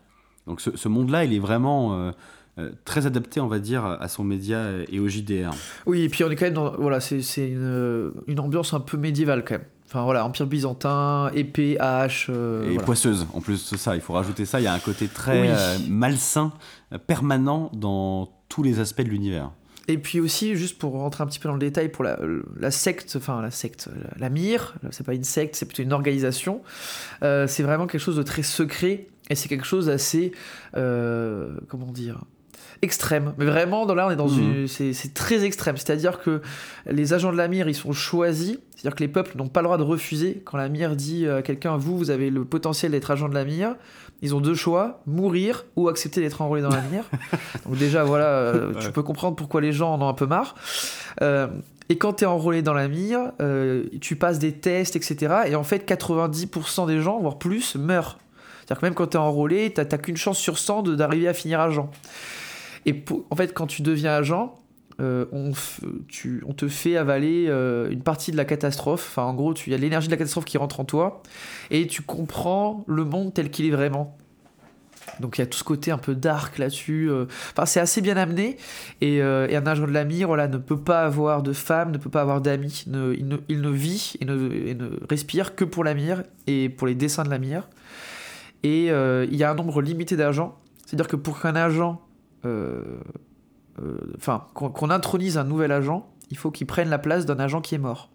Donc 0.47 0.61
ce, 0.61 0.87
monde-là, 0.87 1.23
il 1.25 1.33
est 1.33 1.39
vraiment 1.39 2.11
très 2.83 3.05
adapté, 3.05 3.39
on 3.39 3.47
va 3.47 3.59
dire, 3.59 3.85
à 3.85 4.07
son 4.07 4.23
média 4.23 4.65
et 4.91 4.99
au 4.99 5.07
JDR. 5.07 5.51
oui, 5.85 6.01
et 6.01 6.09
puis 6.09 6.23
on 6.23 6.29
est 6.29 6.35
quand 6.35 6.45
même 6.45 6.53
dans, 6.53 6.71
voilà, 6.77 6.99
c'est 6.99 7.21
c'est 7.21 7.49
une, 7.49 8.11
une 8.27 8.39
ambiance 8.39 8.73
un 8.73 8.79
peu 8.79 8.97
médiévale 8.97 9.45
quand 9.45 9.55
même. 9.55 9.65
Enfin 9.93 10.05
voilà, 10.05 10.23
empire 10.25 10.47
byzantin, 10.47 11.29
épée, 11.33 11.75
hache. 11.77 12.27
euh, 12.29 12.63
et 12.63 12.67
voilà. 12.69 12.83
poisseuse, 12.85 13.27
en 13.33 13.41
plus 13.41 13.69
de 13.71 13.75
ça, 13.75 13.93
il 13.93 13.99
faut 14.01 14.13
rajouter 14.13 14.45
ça, 14.45 14.61
il 14.61 14.63
y 14.63 14.67
a 14.67 14.73
un 14.73 14.79
côté 14.79 15.09
très 15.09 15.41
Oui. 15.41 15.47
euh, 15.49 15.77
malsain, 15.89 16.53
permanent 17.07 17.69
dans 17.73 18.29
tous 18.47 18.63
les 18.63 18.79
aspects 18.79 19.01
de 19.01 19.09
l'univers. 19.09 19.51
Et 19.89 19.97
puis 19.97 20.21
aussi, 20.21 20.55
juste 20.55 20.77
pour 20.77 20.93
rentrer 20.93 21.25
un 21.25 21.27
petit 21.27 21.39
peu 21.39 21.49
dans 21.49 21.55
le 21.55 21.59
détail, 21.59 21.89
pour 21.89 22.05
la, 22.05 22.17
la 22.57 22.71
secte, 22.71 23.15
enfin 23.17 23.41
la 23.41 23.51
secte, 23.51 23.89
la, 23.93 24.17
la 24.17 24.29
mire, 24.29 24.75
c'est 24.91 25.05
pas 25.05 25.13
une 25.13 25.25
secte, 25.25 25.55
c'est 25.57 25.65
plutôt 25.65 25.83
une 25.83 25.91
organisation. 25.91 26.61
euh, 27.23 27.45
c'est 27.47 27.63
vraiment 27.63 27.85
quelque 27.85 27.99
chose 28.01 28.15
de 28.15 28.23
très 28.23 28.43
secret 28.43 29.07
et 29.29 29.35
c'est 29.35 29.49
quelque 29.49 29.65
chose 29.65 29.87
d'assez, 29.87 30.31
comment 30.73 31.91
dire, 31.91 32.23
extrême. 32.81 33.33
Mais 33.37 33.45
vraiment, 33.45 33.85
dans 33.85 33.93
là, 33.95 34.07
on 34.07 34.11
est 34.11 34.15
dans 34.15 34.27
Mhm. 34.29 34.61
une, 34.61 34.67
c'est 34.67 35.13
très 35.13 35.43
extrême. 35.43 35.77
C'est-à-dire 35.77 36.19
que 36.19 36.41
les 36.89 37.13
agents 37.13 37.31
de 37.31 37.37
la 37.37 37.47
mire, 37.47 37.67
ils 37.69 37.75
sont 37.75 37.93
choisis. 37.93 38.57
C'est-à-dire 38.75 38.95
que 38.95 39.03
les 39.03 39.07
peuples 39.07 39.37
n'ont 39.37 39.47
pas 39.49 39.61
le 39.61 39.65
droit 39.65 39.77
de 39.77 39.83
refuser. 39.83 40.41
Quand 40.45 40.57
la 40.57 40.69
mire 40.69 40.95
dit 40.95 41.27
à 41.27 41.41
quelqu'un, 41.41 41.77
vous, 41.77 41.97
vous 41.97 42.09
avez 42.09 42.29
le 42.29 42.43
potentiel 42.45 42.91
d'être 42.91 43.11
agent 43.11 43.29
de 43.29 43.35
la 43.35 43.45
mire, 43.45 43.75
ils 44.23 44.33
ont 44.35 44.41
deux 44.41 44.55
choix 44.55 45.01
mourir 45.05 45.65
ou 45.75 45.89
accepter 45.89 46.21
d'être 46.21 46.41
enrôlé 46.41 46.61
dans 46.61 46.69
la 46.69 46.81
mire. 46.91 47.03
Donc 47.67 47.77
déjà, 47.77 48.03
voilà, 48.03 48.25
euh, 48.25 48.73
tu 48.79 48.91
peux 48.91 49.03
comprendre 49.03 49.35
pourquoi 49.35 49.61
les 49.61 49.71
gens 49.73 49.93
en 49.93 50.01
ont 50.01 50.07
un 50.09 50.13
peu 50.13 50.25
marre. 50.25 50.55
Euh, 51.21 51.47
et 51.89 51.97
quand 51.97 52.13
tu 52.13 52.23
es 52.23 52.27
enrôlé 52.27 52.61
dans 52.61 52.73
la 52.73 52.87
mire, 52.87 53.31
euh, 53.41 53.83
tu 53.99 54.15
passes 54.15 54.39
des 54.39 54.53
tests, 54.53 54.95
etc. 54.95 55.33
Et 55.47 55.55
en 55.55 55.63
fait, 55.63 55.85
90% 55.85 56.85
des 56.87 57.01
gens, 57.01 57.19
voire 57.19 57.37
plus, 57.37 57.75
meurent. 57.75 58.17
C'est-à-dire 58.59 58.79
que 58.81 58.85
même 58.85 58.93
quand 58.95 59.07
tu 59.07 59.17
es 59.17 59.19
enrôlé, 59.19 59.73
tu 59.73 59.81
n'as 59.81 59.97
qu'une 59.97 60.15
chance 60.17 60.37
sur 60.37 60.57
100 60.57 60.83
de- 60.83 60.95
d'arriver 60.95 61.27
à 61.27 61.33
finir 61.33 61.59
agent. 61.59 61.89
Et 62.85 63.03
en 63.29 63.35
fait, 63.35 63.53
quand 63.53 63.67
tu 63.67 63.81
deviens 63.81 64.13
agent, 64.13 64.57
euh, 65.01 65.25
on, 65.31 66.53
te 66.53 66.67
fait 66.67 66.95
avaler 66.95 67.45
euh, 67.47 67.89
une 67.89 68.03
partie 68.03 68.31
de 68.31 68.37
la 68.37 68.45
catastrophe. 68.45 69.07
Enfin, 69.09 69.23
en 69.23 69.33
gros, 69.33 69.53
il 69.53 69.71
y 69.71 69.75
a 69.75 69.77
l'énergie 69.77 70.07
de 70.07 70.11
la 70.11 70.17
catastrophe 70.17 70.45
qui 70.45 70.57
rentre 70.57 70.79
en 70.79 70.85
toi 70.85 71.23
et 71.71 71.87
tu 71.87 72.01
comprends 72.03 72.83
le 72.87 73.03
monde 73.03 73.33
tel 73.33 73.49
qu'il 73.49 73.65
est 73.65 73.71
vraiment. 73.71 74.17
Donc 75.19 75.37
il 75.37 75.41
y 75.41 75.43
a 75.43 75.47
tout 75.47 75.57
ce 75.57 75.63
côté 75.63 75.89
un 75.89 75.97
peu 75.97 76.13
dark 76.13 76.59
là-dessus. 76.59 77.09
euh. 77.09 77.25
Enfin, 77.51 77.65
c'est 77.65 77.79
assez 77.79 78.01
bien 78.01 78.15
amené. 78.15 78.57
Et, 79.01 79.21
un 79.21 79.65
agent 79.65 79.87
de 79.87 79.91
la 79.91 80.03
mire 80.03 80.35
ne 80.35 80.57
peut 80.57 80.79
pas 80.79 81.01
avoir 81.01 81.41
de 81.41 81.53
femme, 81.53 81.91
ne 81.91 81.97
peut 81.97 82.11
pas 82.11 82.21
avoir 82.21 82.41
d'amis. 82.41 82.85
Il, 82.87 83.27
ne, 83.27 83.69
vit 83.69 84.13
et 84.19 84.25
ne, 84.25 84.51
et 84.51 84.75
ne 84.75 84.89
respire 85.09 85.55
que 85.55 85.63
pour 85.65 85.83
la 85.83 85.95
mire 85.95 86.23
et 86.45 86.69
pour 86.69 86.85
les 86.85 86.95
dessins 86.95 87.23
de 87.23 87.29
la 87.29 87.39
mire. 87.39 87.69
Et 88.63 88.87
il 88.87 89.35
y 89.35 89.43
a 89.43 89.49
un 89.49 89.55
nombre 89.55 89.81
limité 89.81 90.15
d'agents. 90.15 90.59
C'est-à-dire 90.85 91.07
que 91.07 91.15
pour 91.15 91.39
qu'un 91.39 91.55
agent 91.55 91.99
enfin, 92.43 94.45
qu'on 94.53 94.69
qu'on 94.69 94.89
intronise 94.89 95.37
un 95.37 95.43
nouvel 95.43 95.71
agent, 95.71 96.07
il 96.29 96.37
faut 96.37 96.51
qu'il 96.51 96.67
prenne 96.67 96.89
la 96.89 96.99
place 96.99 97.25
d'un 97.25 97.39
agent 97.39 97.61
qui 97.61 97.75
est 97.75 97.79
mort. 97.79 98.09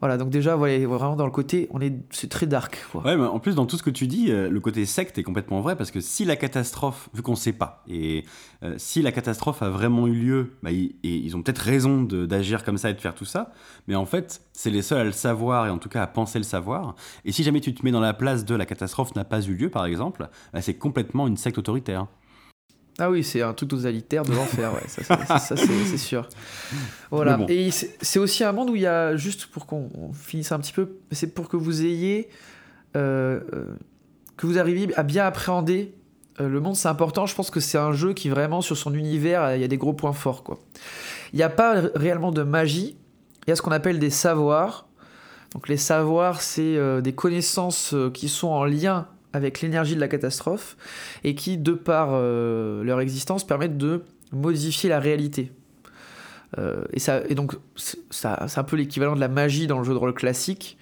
Voilà, 0.00 0.16
donc 0.16 0.30
déjà, 0.30 0.56
vraiment 0.56 1.14
dans 1.14 1.26
le 1.26 1.30
côté, 1.30 1.68
on 1.72 1.80
est, 1.82 1.92
c'est 2.08 2.30
très 2.30 2.46
dark. 2.46 2.86
Quoi. 2.90 3.04
Ouais, 3.04 3.18
mais 3.18 3.26
en 3.26 3.38
plus, 3.38 3.54
dans 3.54 3.66
tout 3.66 3.76
ce 3.76 3.82
que 3.82 3.90
tu 3.90 4.06
dis, 4.06 4.30
euh, 4.30 4.48
le 4.48 4.58
côté 4.58 4.86
secte 4.86 5.18
est 5.18 5.22
complètement 5.22 5.60
vrai 5.60 5.76
parce 5.76 5.90
que 5.90 6.00
si 6.00 6.24
la 6.24 6.36
catastrophe, 6.36 7.10
vu 7.12 7.20
qu'on 7.20 7.32
ne 7.32 7.36
sait 7.36 7.52
pas, 7.52 7.84
et 7.86 8.24
euh, 8.62 8.74
si 8.78 9.02
la 9.02 9.12
catastrophe 9.12 9.62
a 9.62 9.68
vraiment 9.68 10.06
eu 10.06 10.14
lieu, 10.14 10.52
bah, 10.62 10.72
ils, 10.72 10.94
et 11.02 11.14
ils 11.14 11.36
ont 11.36 11.42
peut-être 11.42 11.58
raison 11.58 12.02
d'agir 12.02 12.64
comme 12.64 12.78
ça 12.78 12.88
et 12.88 12.94
de 12.94 13.00
faire 13.00 13.14
tout 13.14 13.26
ça, 13.26 13.52
mais 13.88 13.94
en 13.94 14.06
fait, 14.06 14.40
c'est 14.54 14.70
les 14.70 14.80
seuls 14.80 15.00
à 15.00 15.04
le 15.04 15.12
savoir 15.12 15.66
et 15.66 15.70
en 15.70 15.78
tout 15.78 15.90
cas 15.90 16.02
à 16.02 16.06
penser 16.06 16.38
le 16.38 16.44
savoir. 16.44 16.94
Et 17.26 17.32
si 17.32 17.42
jamais 17.42 17.60
tu 17.60 17.74
te 17.74 17.84
mets 17.84 17.92
dans 17.92 18.00
la 18.00 18.14
place 18.14 18.46
de 18.46 18.54
la 18.54 18.64
catastrophe 18.64 19.14
n'a 19.14 19.24
pas 19.24 19.42
eu 19.42 19.52
lieu, 19.52 19.68
par 19.68 19.84
exemple, 19.84 20.30
bah, 20.54 20.62
c'est 20.62 20.78
complètement 20.78 21.26
une 21.26 21.36
secte 21.36 21.58
autoritaire. 21.58 22.06
Ah 23.00 23.10
oui, 23.10 23.24
c'est 23.24 23.42
un 23.42 23.54
truc 23.54 23.70
totalitaire 23.70 24.24
de 24.24 24.32
l'enfer, 24.32 24.72
ouais, 24.74 24.86
ça, 24.86 25.02
ça, 25.02 25.26
ça, 25.26 25.38
ça, 25.38 25.56
c'est 25.56 25.98
sûr. 25.98 26.28
Voilà, 27.10 27.38
bon. 27.38 27.46
et 27.48 27.70
c'est 27.70 28.18
aussi 28.18 28.44
un 28.44 28.52
monde 28.52 28.70
où 28.70 28.76
il 28.76 28.82
y 28.82 28.86
a, 28.86 29.16
juste 29.16 29.46
pour 29.46 29.66
qu'on 29.66 29.88
on 29.94 30.12
finisse 30.12 30.52
un 30.52 30.60
petit 30.60 30.72
peu, 30.72 30.98
c'est 31.10 31.34
pour 31.34 31.48
que 31.48 31.56
vous 31.56 31.82
ayez, 31.82 32.28
euh, 32.96 33.40
euh, 33.54 33.64
que 34.36 34.46
vous 34.46 34.58
arriviez 34.58 34.94
à 34.98 35.02
bien 35.02 35.24
appréhender 35.24 35.94
euh, 36.40 36.48
le 36.48 36.60
monde, 36.60 36.76
c'est 36.76 36.88
important. 36.88 37.26
Je 37.26 37.34
pense 37.34 37.50
que 37.50 37.60
c'est 37.60 37.78
un 37.78 37.92
jeu 37.92 38.12
qui 38.12 38.28
vraiment, 38.28 38.60
sur 38.60 38.76
son 38.76 38.94
univers, 38.94 39.54
il 39.54 39.60
y 39.60 39.64
a 39.64 39.68
des 39.68 39.78
gros 39.78 39.92
points 39.92 40.12
forts, 40.12 40.42
quoi. 40.42 40.58
Il 41.32 41.36
n'y 41.36 41.42
a 41.42 41.48
pas 41.48 41.80
réellement 41.94 42.32
de 42.32 42.42
magie, 42.42 42.96
il 43.46 43.50
y 43.50 43.52
a 43.52 43.56
ce 43.56 43.62
qu'on 43.62 43.72
appelle 43.72 43.98
des 43.98 44.10
savoirs. 44.10 44.88
Donc 45.54 45.68
les 45.68 45.76
savoirs, 45.76 46.42
c'est 46.42 46.76
euh, 46.76 47.00
des 47.00 47.12
connaissances 47.12 47.94
qui 48.14 48.28
sont 48.28 48.48
en 48.48 48.64
lien 48.64 49.08
avec 49.32 49.60
l'énergie 49.60 49.94
de 49.94 50.00
la 50.00 50.08
catastrophe 50.08 50.76
et 51.24 51.34
qui, 51.34 51.58
de 51.58 51.72
par 51.72 52.10
euh, 52.12 52.82
leur 52.82 53.00
existence, 53.00 53.46
permettent 53.46 53.78
de 53.78 54.02
modifier 54.32 54.88
la 54.88 55.00
réalité. 55.00 55.52
Euh, 56.58 56.84
et, 57.28 57.34
donc, 57.34 57.54
c'est 57.76 58.26
un 58.26 58.64
peu 58.64 58.76
l'équivalent 58.76 59.14
de 59.14 59.20
la 59.20 59.28
magie 59.28 59.66
dans 59.66 59.78
le 59.78 59.84
jeu 59.84 59.92
de 59.92 59.98
rôle 59.98 60.14
classique. 60.14 60.78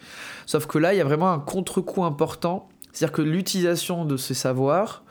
Sauf 0.46 0.66
que 0.66 0.78
là, 0.78 0.94
il 0.94 0.96
y 0.96 1.00
a 1.00 1.04
vraiment 1.04 1.30
un 1.30 1.38
contre-coup 1.38 2.04
important. 2.04 2.68
C'est-à-dire 2.92 3.12
que 3.12 3.22
l'utilisation 3.22 4.06
de 4.06 4.16
ces 4.16 4.32
savoirs, 4.32 5.04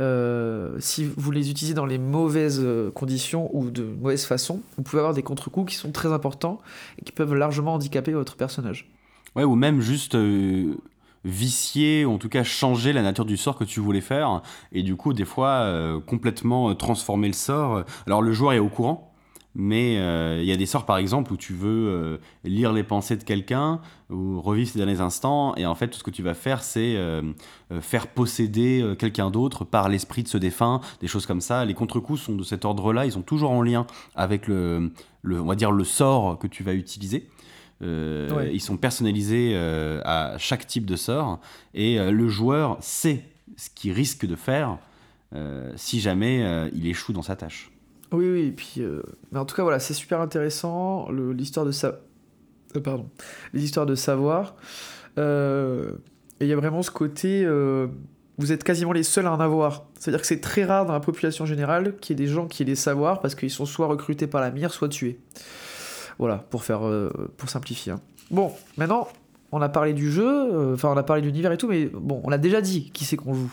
euh, 0.00 0.76
si 0.78 1.04
vous 1.16 1.30
les 1.30 1.50
utilisez 1.50 1.74
dans 1.74 1.84
les 1.84 1.98
mauvaises 1.98 2.64
conditions 2.94 3.50
ou 3.54 3.70
de 3.70 3.82
mauvaise 3.82 4.24
façon, 4.24 4.62
vous 4.76 4.82
pouvez 4.82 5.00
avoir 5.00 5.14
des 5.14 5.22
contre-coups 5.22 5.72
qui 5.72 5.78
sont 5.78 5.92
très 5.92 6.10
importants 6.10 6.58
et 6.98 7.04
qui 7.04 7.12
peuvent 7.12 7.34
largement 7.34 7.74
handicaper 7.74 8.12
votre 8.12 8.36
personnage. 8.36 8.90
Ouais, 9.36 9.44
ou 9.44 9.56
même 9.56 9.82
juste 9.82 10.16
vicier, 11.24 12.04
ou 12.04 12.12
en 12.12 12.18
tout 12.18 12.28
cas 12.28 12.44
changer 12.44 12.92
la 12.92 13.02
nature 13.02 13.24
du 13.24 13.36
sort 13.36 13.56
que 13.56 13.64
tu 13.64 13.80
voulais 13.80 14.00
faire, 14.00 14.42
et 14.72 14.82
du 14.82 14.96
coup, 14.96 15.12
des 15.12 15.24
fois, 15.24 16.00
complètement 16.06 16.74
transformer 16.74 17.28
le 17.28 17.34
sort. 17.34 17.84
Alors, 18.06 18.22
le 18.22 18.32
joueur 18.32 18.52
est 18.52 18.58
au 18.58 18.68
courant, 18.68 19.12
mais 19.54 19.94
il 19.94 20.44
y 20.44 20.52
a 20.52 20.56
des 20.56 20.66
sorts, 20.66 20.86
par 20.86 20.98
exemple, 20.98 21.32
où 21.32 21.36
tu 21.36 21.52
veux 21.52 22.20
lire 22.44 22.72
les 22.72 22.84
pensées 22.84 23.16
de 23.16 23.24
quelqu'un 23.24 23.80
ou 24.10 24.40
revivre 24.40 24.70
ces 24.70 24.78
derniers 24.78 25.00
instants, 25.00 25.54
et 25.56 25.66
en 25.66 25.74
fait, 25.74 25.88
tout 25.88 25.98
ce 25.98 26.04
que 26.04 26.10
tu 26.10 26.22
vas 26.22 26.34
faire, 26.34 26.62
c'est 26.62 26.96
faire 27.80 28.06
posséder 28.06 28.94
quelqu'un 28.98 29.30
d'autre 29.30 29.64
par 29.64 29.88
l'esprit 29.88 30.22
de 30.22 30.28
ce 30.28 30.38
défunt, 30.38 30.80
des 31.00 31.08
choses 31.08 31.26
comme 31.26 31.40
ça. 31.40 31.64
Les 31.64 31.74
contre-coups 31.74 32.20
sont 32.20 32.36
de 32.36 32.44
cet 32.44 32.64
ordre-là, 32.64 33.06
ils 33.06 33.12
sont 33.12 33.22
toujours 33.22 33.50
en 33.50 33.62
lien 33.62 33.86
avec 34.14 34.46
le, 34.46 34.92
le, 35.22 35.40
on 35.40 35.46
va 35.46 35.56
dire, 35.56 35.72
le 35.72 35.84
sort 35.84 36.38
que 36.38 36.46
tu 36.46 36.62
vas 36.62 36.74
utiliser. 36.74 37.28
Ils 37.80 38.60
sont 38.60 38.76
personnalisés 38.76 39.56
à 39.56 40.36
chaque 40.38 40.66
type 40.66 40.86
de 40.86 40.96
sort, 40.96 41.40
et 41.74 41.98
le 41.98 42.28
joueur 42.28 42.76
sait 42.80 43.24
ce 43.56 43.70
qu'il 43.70 43.92
risque 43.92 44.26
de 44.26 44.36
faire 44.36 44.78
si 45.76 46.00
jamais 46.00 46.70
il 46.74 46.86
échoue 46.86 47.12
dans 47.12 47.22
sa 47.22 47.36
tâche. 47.36 47.70
Oui, 48.12 48.30
oui, 48.30 48.40
et 48.46 48.52
puis. 48.52 48.74
Euh, 48.78 49.02
mais 49.32 49.38
en 49.38 49.44
tout 49.44 49.54
cas, 49.54 49.62
voilà, 49.62 49.78
c'est 49.78 49.94
super 49.94 50.20
intéressant, 50.20 51.08
l'histoire 51.10 51.66
de. 51.66 51.72
Euh, 51.84 52.80
pardon. 52.80 53.08
Les 53.52 53.62
histoires 53.62 53.86
de 53.86 53.94
savoir. 53.94 54.56
Euh, 55.18 55.92
et 56.40 56.44
il 56.44 56.48
y 56.48 56.52
a 56.52 56.56
vraiment 56.56 56.82
ce 56.82 56.90
côté. 56.90 57.46
vous 58.38 58.52
êtes 58.52 58.64
quasiment 58.64 58.92
les 58.92 59.02
seuls 59.02 59.26
à 59.26 59.32
en 59.32 59.40
avoir. 59.40 59.86
C'est-à-dire 59.98 60.20
que 60.20 60.26
c'est 60.26 60.40
très 60.40 60.64
rare 60.64 60.86
dans 60.86 60.92
la 60.92 61.00
population 61.00 61.44
générale 61.44 61.96
qu'il 61.96 62.18
y 62.18 62.22
ait 62.22 62.26
des 62.26 62.32
gens 62.32 62.46
qui 62.46 62.62
aient 62.62 62.66
des 62.66 62.76
savoirs 62.76 63.20
parce 63.20 63.34
qu'ils 63.34 63.50
sont 63.50 63.66
soit 63.66 63.88
recrutés 63.88 64.26
par 64.26 64.40
la 64.40 64.50
mire, 64.50 64.72
soit 64.72 64.88
tués. 64.88 65.18
Voilà, 66.18 66.36
pour 66.36 66.64
faire. 66.64 66.80
pour 67.36 67.48
simplifier. 67.48 67.92
Hein. 67.92 68.00
Bon, 68.30 68.52
maintenant, 68.76 69.08
on 69.52 69.62
a 69.62 69.68
parlé 69.68 69.94
du 69.94 70.10
jeu, 70.10 70.72
enfin, 70.74 70.90
on 70.92 70.96
a 70.96 71.02
parlé 71.02 71.22
de 71.22 71.26
l'univers 71.26 71.52
et 71.52 71.56
tout, 71.56 71.68
mais 71.68 71.86
bon, 71.86 72.20
on 72.24 72.32
a 72.32 72.38
déjà 72.38 72.60
dit 72.60 72.90
qui 72.90 73.04
c'est 73.04 73.16
qu'on 73.16 73.34
joue. 73.34 73.52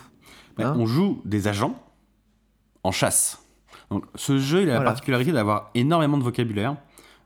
Hein 0.57 0.75
on 0.77 0.85
joue 0.85 1.21
des 1.25 1.47
agents 1.47 1.75
en 2.83 2.91
chasse. 2.91 3.43
Donc, 3.91 4.05
ce 4.15 4.39
jeu, 4.39 4.63
il 4.63 4.69
a 4.69 4.75
la 4.75 4.81
particularité 4.81 5.31
d'avoir 5.31 5.69
énormément 5.75 6.17
de 6.17 6.23
vocabulaire. 6.23 6.75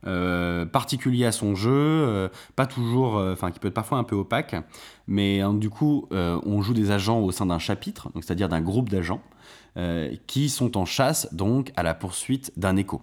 Euh, 0.07 0.65
particulier 0.65 1.25
à 1.25 1.33
son 1.33 1.55
jeu, 1.55 1.71
euh, 1.73 2.29
pas 2.55 2.65
toujours, 2.65 3.17
euh, 3.17 3.33
enfin 3.33 3.51
qui 3.51 3.59
peut 3.59 3.67
être 3.67 3.73
parfois 3.73 3.97
un 3.97 4.05
peu 4.05 4.15
opaque, 4.15 4.55
mais 5.07 5.41
hein, 5.41 5.53
du 5.53 5.69
coup 5.69 6.07
on 6.11 6.61
joue 6.61 6.73
des 6.73 6.91
agents 6.91 7.19
au 7.19 7.31
sein 7.31 7.47
d'un 7.47 7.59
chapitre, 7.59 8.09
donc 8.13 8.23
c'est-à-dire 8.23 8.47
d'un 8.47 8.61
groupe 8.61 8.89
d'agents 8.89 9.21
qui 10.27 10.49
sont 10.49 10.77
en 10.77 10.85
chasse 10.85 11.33
donc 11.33 11.71
à 11.75 11.83
la 11.83 11.93
poursuite 11.93 12.51
d'un 12.57 12.75
écho. 12.75 13.01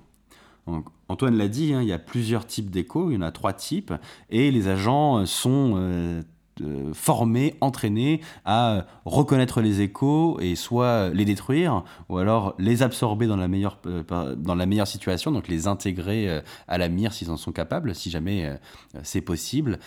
Antoine 1.08 1.36
l'a 1.36 1.48
dit, 1.48 1.72
hein, 1.72 1.82
il 1.82 1.88
y 1.88 1.92
a 1.92 1.98
plusieurs 1.98 2.46
types 2.46 2.70
d'échos, 2.70 3.10
il 3.10 3.14
y 3.14 3.16
en 3.16 3.22
a 3.22 3.30
trois 3.30 3.52
types, 3.52 3.92
et 4.30 4.50
les 4.50 4.68
agents 4.68 5.24
sont 5.26 6.24
formés, 6.92 7.54
entraînés 7.60 8.20
à 8.44 8.86
reconnaître 9.04 9.60
les 9.60 9.82
échos 9.82 10.38
et 10.40 10.54
soit 10.54 11.10
les 11.10 11.24
détruire 11.24 11.84
ou 12.08 12.18
alors 12.18 12.54
les 12.58 12.82
absorber 12.82 13.26
dans 13.26 13.36
la 13.36 13.48
meilleure, 13.48 13.78
euh, 13.86 14.34
dans 14.36 14.54
la 14.54 14.66
meilleure 14.66 14.86
situation, 14.86 15.32
donc 15.32 15.48
les 15.48 15.66
intégrer 15.66 16.28
euh, 16.28 16.40
à 16.68 16.78
la 16.78 16.88
mire 16.88 17.12
s'ils 17.12 17.30
en 17.30 17.36
sont 17.36 17.52
capables, 17.52 17.94
si 17.94 18.10
jamais 18.10 18.46
euh, 18.46 18.56
c'est 19.02 19.20
possible 19.20 19.78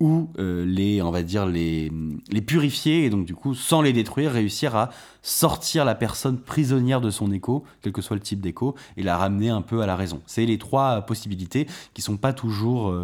ou 0.00 0.28
les, 0.36 1.02
on 1.02 1.10
va 1.10 1.22
dire, 1.22 1.46
les, 1.46 1.90
les 2.30 2.40
purifier 2.40 3.04
et 3.04 3.10
donc 3.10 3.24
du 3.24 3.34
coup, 3.34 3.54
sans 3.54 3.82
les 3.82 3.92
détruire, 3.92 4.32
réussir 4.32 4.76
à 4.76 4.90
sortir 5.22 5.84
la 5.84 5.94
personne 5.94 6.38
prisonnière 6.38 7.00
de 7.00 7.10
son 7.10 7.32
écho, 7.32 7.64
quel 7.82 7.92
que 7.92 8.02
soit 8.02 8.16
le 8.16 8.22
type 8.22 8.40
d'écho, 8.40 8.74
et 8.96 9.02
la 9.02 9.16
ramener 9.16 9.50
un 9.50 9.62
peu 9.62 9.82
à 9.82 9.86
la 9.86 9.96
raison. 9.96 10.20
C'est 10.26 10.46
les 10.46 10.58
trois 10.58 11.02
possibilités 11.02 11.66
qui 11.94 12.02
sont 12.02 12.16
pas 12.16 12.32
toujours 12.32 12.94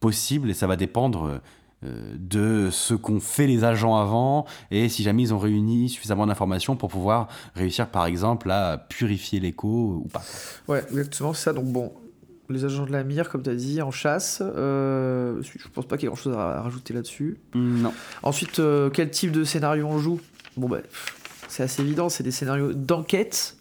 possibles 0.00 0.50
et 0.50 0.54
ça 0.54 0.66
va 0.66 0.76
dépendre 0.76 1.40
euh, 1.84 2.14
de 2.16 2.68
ce 2.70 2.94
qu'ont 2.94 3.18
fait 3.18 3.48
les 3.48 3.64
agents 3.64 3.96
avant 3.96 4.46
et 4.70 4.88
si 4.88 5.02
jamais 5.02 5.22
ils 5.22 5.34
ont 5.34 5.38
réuni 5.38 5.88
suffisamment 5.88 6.28
d'informations 6.28 6.76
pour 6.76 6.88
pouvoir 6.88 7.26
réussir 7.56 7.88
par 7.88 8.06
exemple 8.06 8.52
à 8.52 8.78
purifier 8.88 9.40
l'écho 9.40 10.02
ou 10.04 10.08
pas. 10.12 10.22
Ouais, 10.68 10.84
exactement, 10.90 11.34
ça. 11.34 11.52
Donc 11.52 11.64
bon, 11.64 11.92
les 12.52 12.64
agents 12.64 12.86
de 12.86 12.92
la 12.92 13.04
mire, 13.04 13.28
comme 13.28 13.42
tu 13.42 13.50
as 13.50 13.54
dit, 13.54 13.82
en 13.82 13.90
chasse, 13.90 14.42
euh, 14.42 15.42
je 15.42 15.68
pense 15.72 15.86
pas 15.86 15.96
qu'il 15.96 16.04
y 16.04 16.06
ait 16.06 16.14
grand 16.14 16.22
chose 16.22 16.34
à 16.34 16.62
rajouter 16.62 16.94
là-dessus. 16.94 17.38
Non. 17.54 17.92
Ensuite, 18.22 18.58
euh, 18.58 18.90
quel 18.90 19.10
type 19.10 19.32
de 19.32 19.44
scénario 19.44 19.86
on 19.86 19.98
joue? 19.98 20.20
Bon, 20.56 20.68
bah, 20.68 20.78
c'est 21.48 21.62
assez 21.62 21.82
évident, 21.82 22.08
c'est 22.08 22.22
des 22.22 22.30
scénarios 22.30 22.72
d'enquête 22.72 23.56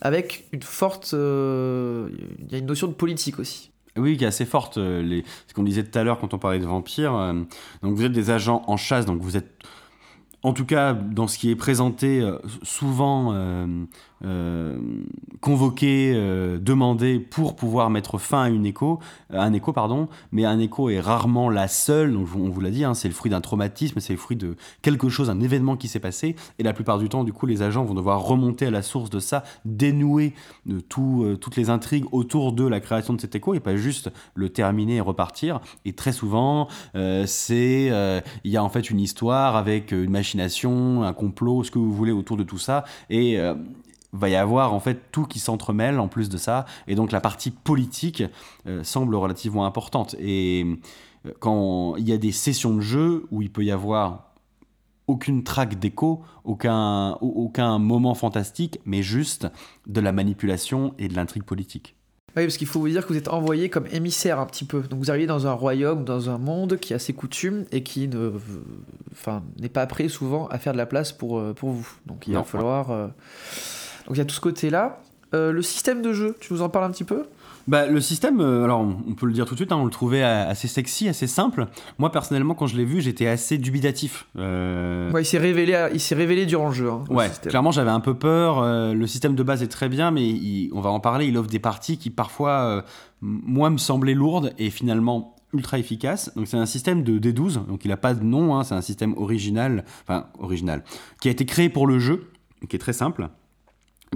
avec 0.00 0.48
une 0.52 0.62
forte. 0.62 1.12
Il 1.12 2.50
y 2.50 2.54
a 2.54 2.58
une 2.58 2.66
notion 2.66 2.88
de 2.88 2.94
politique 2.94 3.38
aussi. 3.38 3.70
Oui, 3.96 4.16
qui 4.16 4.24
est 4.24 4.28
assez 4.28 4.44
forte. 4.44 4.78
Euh, 4.78 5.02
les... 5.02 5.24
Ce 5.46 5.54
qu'on 5.54 5.62
disait 5.62 5.84
tout 5.84 5.98
à 5.98 6.04
l'heure 6.04 6.18
quand 6.18 6.34
on 6.34 6.38
parlait 6.38 6.58
de 6.58 6.66
vampires. 6.66 7.14
Euh, 7.14 7.32
donc 7.82 7.96
vous 7.96 8.04
êtes 8.04 8.12
des 8.12 8.30
agents 8.30 8.62
en 8.66 8.76
chasse, 8.76 9.06
donc 9.06 9.20
vous 9.20 9.36
êtes 9.36 9.50
en 10.42 10.54
tout 10.54 10.64
cas, 10.64 10.94
dans 10.94 11.28
ce 11.28 11.38
qui 11.38 11.50
est 11.50 11.56
présenté, 11.56 12.20
euh, 12.20 12.38
souvent 12.62 13.32
euh, 13.34 13.66
convoqué, 15.40 16.12
euh, 16.14 16.58
demandé 16.58 17.18
pour 17.18 17.56
pouvoir 17.56 17.88
mettre 17.88 18.18
fin 18.18 18.42
à 18.42 18.48
une 18.50 18.66
écho, 18.66 18.98
un 19.30 19.52
écho 19.52 19.72
pardon, 19.72 20.08
mais 20.32 20.44
un 20.44 20.58
écho 20.58 20.90
est 20.90 21.00
rarement 21.00 21.48
la 21.48 21.68
seule. 21.68 22.12
Donc 22.12 22.28
on 22.36 22.50
vous 22.50 22.60
l'a 22.60 22.70
dit, 22.70 22.84
hein, 22.84 22.94
c'est 22.94 23.08
le 23.08 23.14
fruit 23.14 23.30
d'un 23.30 23.40
traumatisme, 23.40 24.00
c'est 24.00 24.12
le 24.12 24.18
fruit 24.18 24.36
de 24.36 24.56
quelque 24.82 25.08
chose, 25.08 25.30
un 25.30 25.40
événement 25.40 25.76
qui 25.76 25.88
s'est 25.88 26.00
passé. 26.00 26.36
Et 26.58 26.62
la 26.62 26.72
plupart 26.72 26.98
du 26.98 27.08
temps, 27.08 27.24
du 27.24 27.32
coup, 27.32 27.46
les 27.46 27.62
agents 27.62 27.84
vont 27.84 27.94
devoir 27.94 28.22
remonter 28.22 28.66
à 28.66 28.70
la 28.70 28.82
source 28.82 29.08
de 29.08 29.18
ça, 29.18 29.44
dénouer 29.64 30.34
de 30.66 30.80
tout, 30.80 31.22
euh, 31.24 31.36
toutes 31.36 31.56
les 31.56 31.70
intrigues 31.70 32.04
autour 32.12 32.52
de 32.52 32.66
la 32.66 32.80
création 32.80 33.14
de 33.14 33.20
cet 33.20 33.34
écho 33.34 33.54
et 33.54 33.60
pas 33.60 33.76
juste 33.76 34.10
le 34.34 34.50
terminer 34.50 34.96
et 34.96 35.00
repartir. 35.00 35.60
Et 35.86 35.94
très 35.94 36.12
souvent, 36.12 36.68
c'est 37.26 37.90
il 38.44 38.50
y 38.50 38.56
a 38.56 38.64
en 38.64 38.68
fait 38.68 38.90
une 38.90 39.00
histoire 39.00 39.56
avec 39.56 39.92
une 39.92 40.10
machination, 40.10 41.02
un 41.02 41.12
complot, 41.12 41.64
ce 41.64 41.70
que 41.70 41.78
vous 41.78 41.92
voulez 41.92 42.12
autour 42.12 42.36
de 42.36 42.42
tout 42.42 42.58
ça. 42.58 42.84
Et 43.08 43.38
va 44.12 44.28
y 44.28 44.36
avoir 44.36 44.72
en 44.74 44.80
fait 44.80 45.10
tout 45.12 45.24
qui 45.24 45.38
s'entremêle 45.38 45.98
en 45.98 46.08
plus 46.08 46.28
de 46.28 46.36
ça, 46.36 46.66
et 46.88 46.94
donc 46.94 47.12
la 47.12 47.20
partie 47.20 47.50
politique 47.50 48.22
euh, 48.66 48.82
semble 48.82 49.14
relativement 49.14 49.66
importante. 49.66 50.16
Et 50.18 50.66
euh, 51.26 51.32
quand 51.38 51.96
il 51.96 52.08
y 52.08 52.12
a 52.12 52.18
des 52.18 52.32
sessions 52.32 52.74
de 52.74 52.80
jeu 52.80 53.26
où 53.30 53.42
il 53.42 53.50
peut 53.50 53.64
y 53.64 53.70
avoir 53.70 54.30
aucune 55.06 55.42
traque 55.42 55.78
d'écho, 55.78 56.22
aucun, 56.44 57.12
aucun 57.20 57.78
moment 57.78 58.14
fantastique, 58.14 58.80
mais 58.84 59.02
juste 59.02 59.48
de 59.86 60.00
la 60.00 60.12
manipulation 60.12 60.94
et 60.98 61.08
de 61.08 61.16
l'intrigue 61.16 61.42
politique. 61.42 61.96
Oui, 62.36 62.44
parce 62.44 62.56
qu'il 62.56 62.68
faut 62.68 62.78
vous 62.78 62.88
dire 62.88 63.04
que 63.04 63.12
vous 63.12 63.18
êtes 63.18 63.26
envoyé 63.26 63.70
comme 63.70 63.88
émissaire 63.90 64.38
un 64.38 64.46
petit 64.46 64.64
peu. 64.64 64.82
Donc 64.82 65.00
vous 65.00 65.10
arrivez 65.10 65.26
dans 65.26 65.48
un 65.48 65.52
royaume, 65.52 66.04
dans 66.04 66.30
un 66.30 66.38
monde 66.38 66.76
qui 66.76 66.94
a 66.94 67.00
ses 67.00 67.12
coutumes 67.12 67.64
et 67.72 67.82
qui 67.82 68.06
ne, 68.06 68.30
enfin, 69.10 69.42
n'est 69.58 69.68
pas 69.68 69.84
prêt 69.86 70.08
souvent 70.08 70.46
à 70.46 70.58
faire 70.58 70.72
de 70.72 70.78
la 70.78 70.86
place 70.86 71.10
pour, 71.10 71.40
euh, 71.40 71.54
pour 71.54 71.70
vous. 71.70 71.88
Donc 72.06 72.28
il 72.28 72.34
va 72.34 72.44
falloir. 72.44 73.10
Donc 74.06 74.16
il 74.16 74.18
y 74.18 74.22
a 74.22 74.24
tout 74.24 74.34
ce 74.34 74.40
côté-là. 74.40 75.00
Euh, 75.32 75.52
le 75.52 75.62
système 75.62 76.02
de 76.02 76.12
jeu, 76.12 76.36
tu 76.40 76.52
nous 76.52 76.62
en 76.62 76.68
parles 76.68 76.86
un 76.86 76.90
petit 76.90 77.04
peu? 77.04 77.24
Bah, 77.68 77.86
le 77.86 78.00
système, 78.00 78.40
euh, 78.40 78.64
alors 78.64 78.80
on 78.80 79.14
peut 79.14 79.26
le 79.26 79.32
dire 79.32 79.44
tout 79.44 79.54
de 79.54 79.58
suite, 79.58 79.70
hein, 79.70 79.76
on 79.76 79.84
le 79.84 79.90
trouvait 79.90 80.22
assez 80.24 80.66
sexy, 80.66 81.08
assez 81.08 81.28
simple. 81.28 81.68
Moi 81.98 82.10
personnellement, 82.10 82.54
quand 82.54 82.66
je 82.66 82.76
l'ai 82.76 82.84
vu, 82.84 83.00
j'étais 83.00 83.28
assez 83.28 83.56
dubitatif. 83.58 84.26
Euh, 84.36 85.10
ouais, 85.12 85.22
il 85.22 85.26
s'est 85.26 85.38
révélé, 85.38 85.88
il 85.92 86.00
s'est 86.00 86.16
révélé 86.16 86.46
durant 86.46 86.68
le 86.68 86.74
jeu. 86.74 86.90
Hein, 86.90 87.04
ouais, 87.10 87.30
clairement, 87.46 87.70
j'avais 87.70 87.90
un 87.90 88.00
peu 88.00 88.14
peur. 88.14 88.62
le 88.64 89.06
système 89.06 89.36
de 89.36 89.42
base 89.44 89.62
est 89.62 89.68
très 89.68 89.88
bien, 89.88 90.10
mais 90.10 90.68
on 90.72 90.80
va 90.80 90.90
en 90.90 91.00
parler. 91.00 91.26
Il 91.26 91.36
offre 91.38 91.50
des 91.50 91.60
parties 91.60 91.96
qui 91.96 92.10
parfois, 92.10 92.84
moi, 93.20 93.70
me 93.70 93.78
semblaient 93.78 94.14
lourdes 94.14 94.52
et 94.58 94.70
finalement 94.70 95.36
ultra 95.52 95.78
efficaces. 95.78 96.32
Donc 96.34 96.48
c'est 96.48 96.56
un 96.56 96.66
système 96.66 97.04
de 97.04 97.18
D12, 97.18 97.66
donc 97.66 97.84
il 97.84 97.88
n'a 97.88 97.96
pas 97.96 98.14
de 98.14 98.24
nom. 98.24 98.56
Hein, 98.56 98.64
c'est 98.64 98.74
un 98.74 98.80
système 98.80 99.14
original, 99.16 99.84
enfin 100.02 100.26
original, 100.40 100.82
qui 101.20 101.28
a 101.28 101.30
été 101.30 101.44
créé 101.46 101.68
pour 101.68 101.86
le 101.86 102.00
jeu, 102.00 102.30
qui 102.68 102.74
est 102.74 102.80
très 102.80 102.92
simple. 102.92 103.28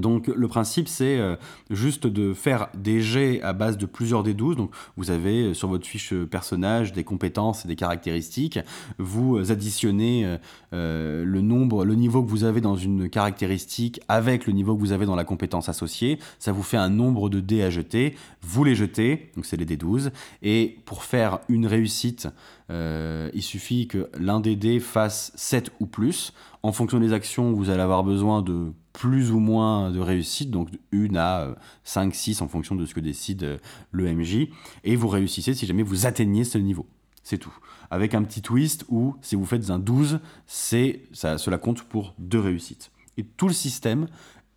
Donc 0.01 0.27
le 0.27 0.49
principe 0.49 0.89
c'est 0.89 1.21
euh, 1.21 1.37
juste 1.71 2.09
de 2.09 2.35
faire 2.35 2.69
des 2.75 3.01
jets 3.01 3.41
à 3.43 3.53
base 3.53 3.79
de 3.79 3.87
plusieurs 3.87 4.25
des 4.25 4.35
12 4.35 4.57
Donc 4.57 4.73
vous 4.97 5.13
avez 5.13 5.45
euh, 5.45 5.55
sur 5.55 5.69
votre 5.69 5.87
fiche 5.87 6.13
euh, 6.13 6.27
personnage 6.27 6.93
des 6.93 7.05
compétences 7.05 7.65
et 7.65 7.69
des 7.69 7.77
caractéristiques. 7.77 8.59
Vous 8.99 9.53
additionnez 9.53 10.39
le 10.73 11.41
nombre, 11.41 11.85
le 11.85 11.95
niveau 11.95 12.23
que 12.23 12.29
vous 12.29 12.45
avez 12.45 12.61
dans 12.61 12.77
une 12.77 13.09
caractéristique 13.09 14.01
avec 14.09 14.47
le 14.47 14.53
niveau 14.53 14.75
que 14.75 14.81
vous 14.81 14.93
avez 14.93 15.07
dans 15.07 15.15
la 15.15 15.25
compétence 15.25 15.69
associée. 15.69 16.19
Ça 16.39 16.53
vous 16.53 16.63
fait 16.63 16.77
un 16.77 16.89
nombre 16.89 17.29
de 17.29 17.41
dés 17.41 17.63
à 17.63 17.71
jeter. 17.71 18.17
Vous 18.43 18.65
les 18.65 18.75
jetez, 18.75 19.31
donc 19.37 19.47
c'est 19.47 19.57
les 19.57 19.65
dés 19.65 19.77
12 19.77 20.11
Et 20.43 20.79
pour 20.85 21.05
faire 21.05 21.41
une 21.49 21.67
réussite, 21.67 22.29
il 22.71 23.43
suffit 23.43 23.87
que 23.87 24.09
l'un 24.19 24.41
des 24.41 24.57
dés 24.57 24.81
fasse 24.81 25.33
7 25.37 25.71
ou 25.81 25.87
plus. 25.87 26.33
En 26.63 26.73
fonction 26.73 26.99
des 26.99 27.13
actions, 27.13 27.53
vous 27.53 27.71
allez 27.71 27.83
avoir 27.83 28.05
besoin 28.05 28.43
de 28.43 28.73
plus 28.95 29.31
ou 29.33 29.39
moins 29.41 29.91
de 29.91 29.99
réussite, 30.01 30.51
donc 30.51 30.69
une 30.93 31.17
à 31.19 31.55
5, 31.83 32.15
6 32.15 32.41
en 32.41 32.49
fonction 32.49 32.75
de 32.77 32.87
ce 32.87 32.95
que 32.95 33.01
décide 33.01 33.43
euh, 33.43 33.59
le 33.93 34.11
MJ, 34.15 34.49
et 34.85 34.97
vous 34.97 35.09
réussissez 35.09 35.53
si 35.53 35.67
jamais 35.67 35.83
vous 35.83 36.07
atteignez 36.07 36.45
ce 36.45 36.57
niveau. 36.57 36.87
C'est 37.23 37.39
tout. 37.39 37.53
Avec 37.91 38.15
un 38.15 38.23
petit 38.23 38.41
twist 38.41 38.85
où, 38.89 39.17
si 39.21 39.35
vous 39.37 39.45
faites 39.45 39.69
un 39.71 39.79
12, 39.79 40.21
c'est, 40.47 41.01
ça, 41.13 41.37
cela 41.39 41.59
compte 41.59 41.83
pour 41.83 42.15
deux 42.19 42.41
réussites. 42.41 42.91
Et 43.19 43.25
tout 43.25 43.49
le 43.49 43.53
système 43.55 44.07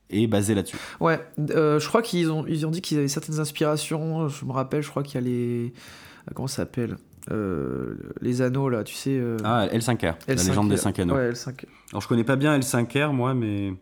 est 0.10 0.28
basé 0.28 0.54
là-dessus. 0.56 0.78
Ouais, 1.00 1.20
euh, 1.52 1.80
je 1.80 1.88
crois 1.88 2.02
qu'ils 2.02 2.32
ont, 2.32 2.46
ils 2.48 2.66
ont 2.66 2.72
dit 2.72 2.82
qu'ils 2.82 2.98
avaient 2.98 3.08
certaines 3.08 3.40
inspirations. 3.40 4.28
Je 4.30 4.46
me 4.46 4.52
rappelle, 4.52 4.82
je 4.84 4.90
crois 4.90 5.04
qu'il 5.04 5.16
y 5.16 5.18
a 5.18 5.22
les. 5.28 5.74
Comment 6.36 6.48
ça 6.48 6.58
s'appelle 6.58 6.98
euh, 7.32 7.96
les 8.22 8.42
anneaux 8.42 8.70
là, 8.70 8.84
tu 8.84 8.96
sais. 8.96 9.18
euh, 9.18 9.38
Ah, 9.44 9.68
L5R, 9.68 10.16
la 10.28 10.36
L5R. 10.36 10.48
légende 10.48 10.70
des 10.70 10.78
5 10.78 11.00
anneaux. 11.00 11.16
Ouais, 11.16 11.32
L5. 11.32 11.66
Alors 11.92 12.02
je 12.02 12.08
connais 12.08 12.24
pas 12.24 12.36
bien 12.38 12.58
L5R 12.58 13.12
moi, 13.12 13.34
mais, 13.34 13.74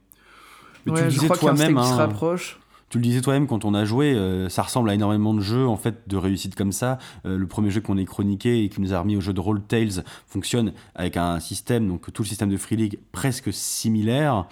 mais 0.85 0.93
tu 0.93 1.03
le 1.03 1.09
disais 1.09 1.29
toi-même. 1.29 1.77
se 1.77 1.93
hein, 1.93 1.95
rapproche. 1.95 2.59
tu 2.89 2.97
le 2.97 3.03
disais 3.03 3.21
toi-même 3.21 3.47
quand 3.47 3.65
on 3.65 3.73
a 3.73 3.85
joué, 3.85 4.13
euh, 4.13 4.49
ça 4.49 4.61
ressemble 4.63 4.89
à 4.89 4.93
énormément 4.93 5.33
de 5.33 5.41
jeux 5.41 5.67
en 5.67 5.77
fait 5.77 6.07
de 6.07 6.17
réussite 6.17 6.55
comme 6.55 6.71
ça. 6.71 6.97
Euh, 7.25 7.37
le 7.37 7.47
premier 7.47 7.69
jeu 7.71 7.81
qu'on 7.81 7.97
ait 7.97 8.05
chroniqué 8.05 8.63
et 8.63 8.69
qui 8.69 8.81
nous 8.81 8.93
a 8.93 8.99
remis 8.99 9.17
au 9.17 9.21
jeu 9.21 9.33
de 9.33 9.39
role 9.39 9.61
Tales 9.61 10.03
fonctionne 10.27 10.73
avec 10.95 11.17
un 11.17 11.39
système, 11.39 11.87
donc 11.87 12.11
tout 12.13 12.21
le 12.23 12.27
système 12.27 12.49
de 12.49 12.57
Free 12.57 12.75
League 12.75 12.99
presque 13.11 13.51
similaire. 13.51 14.47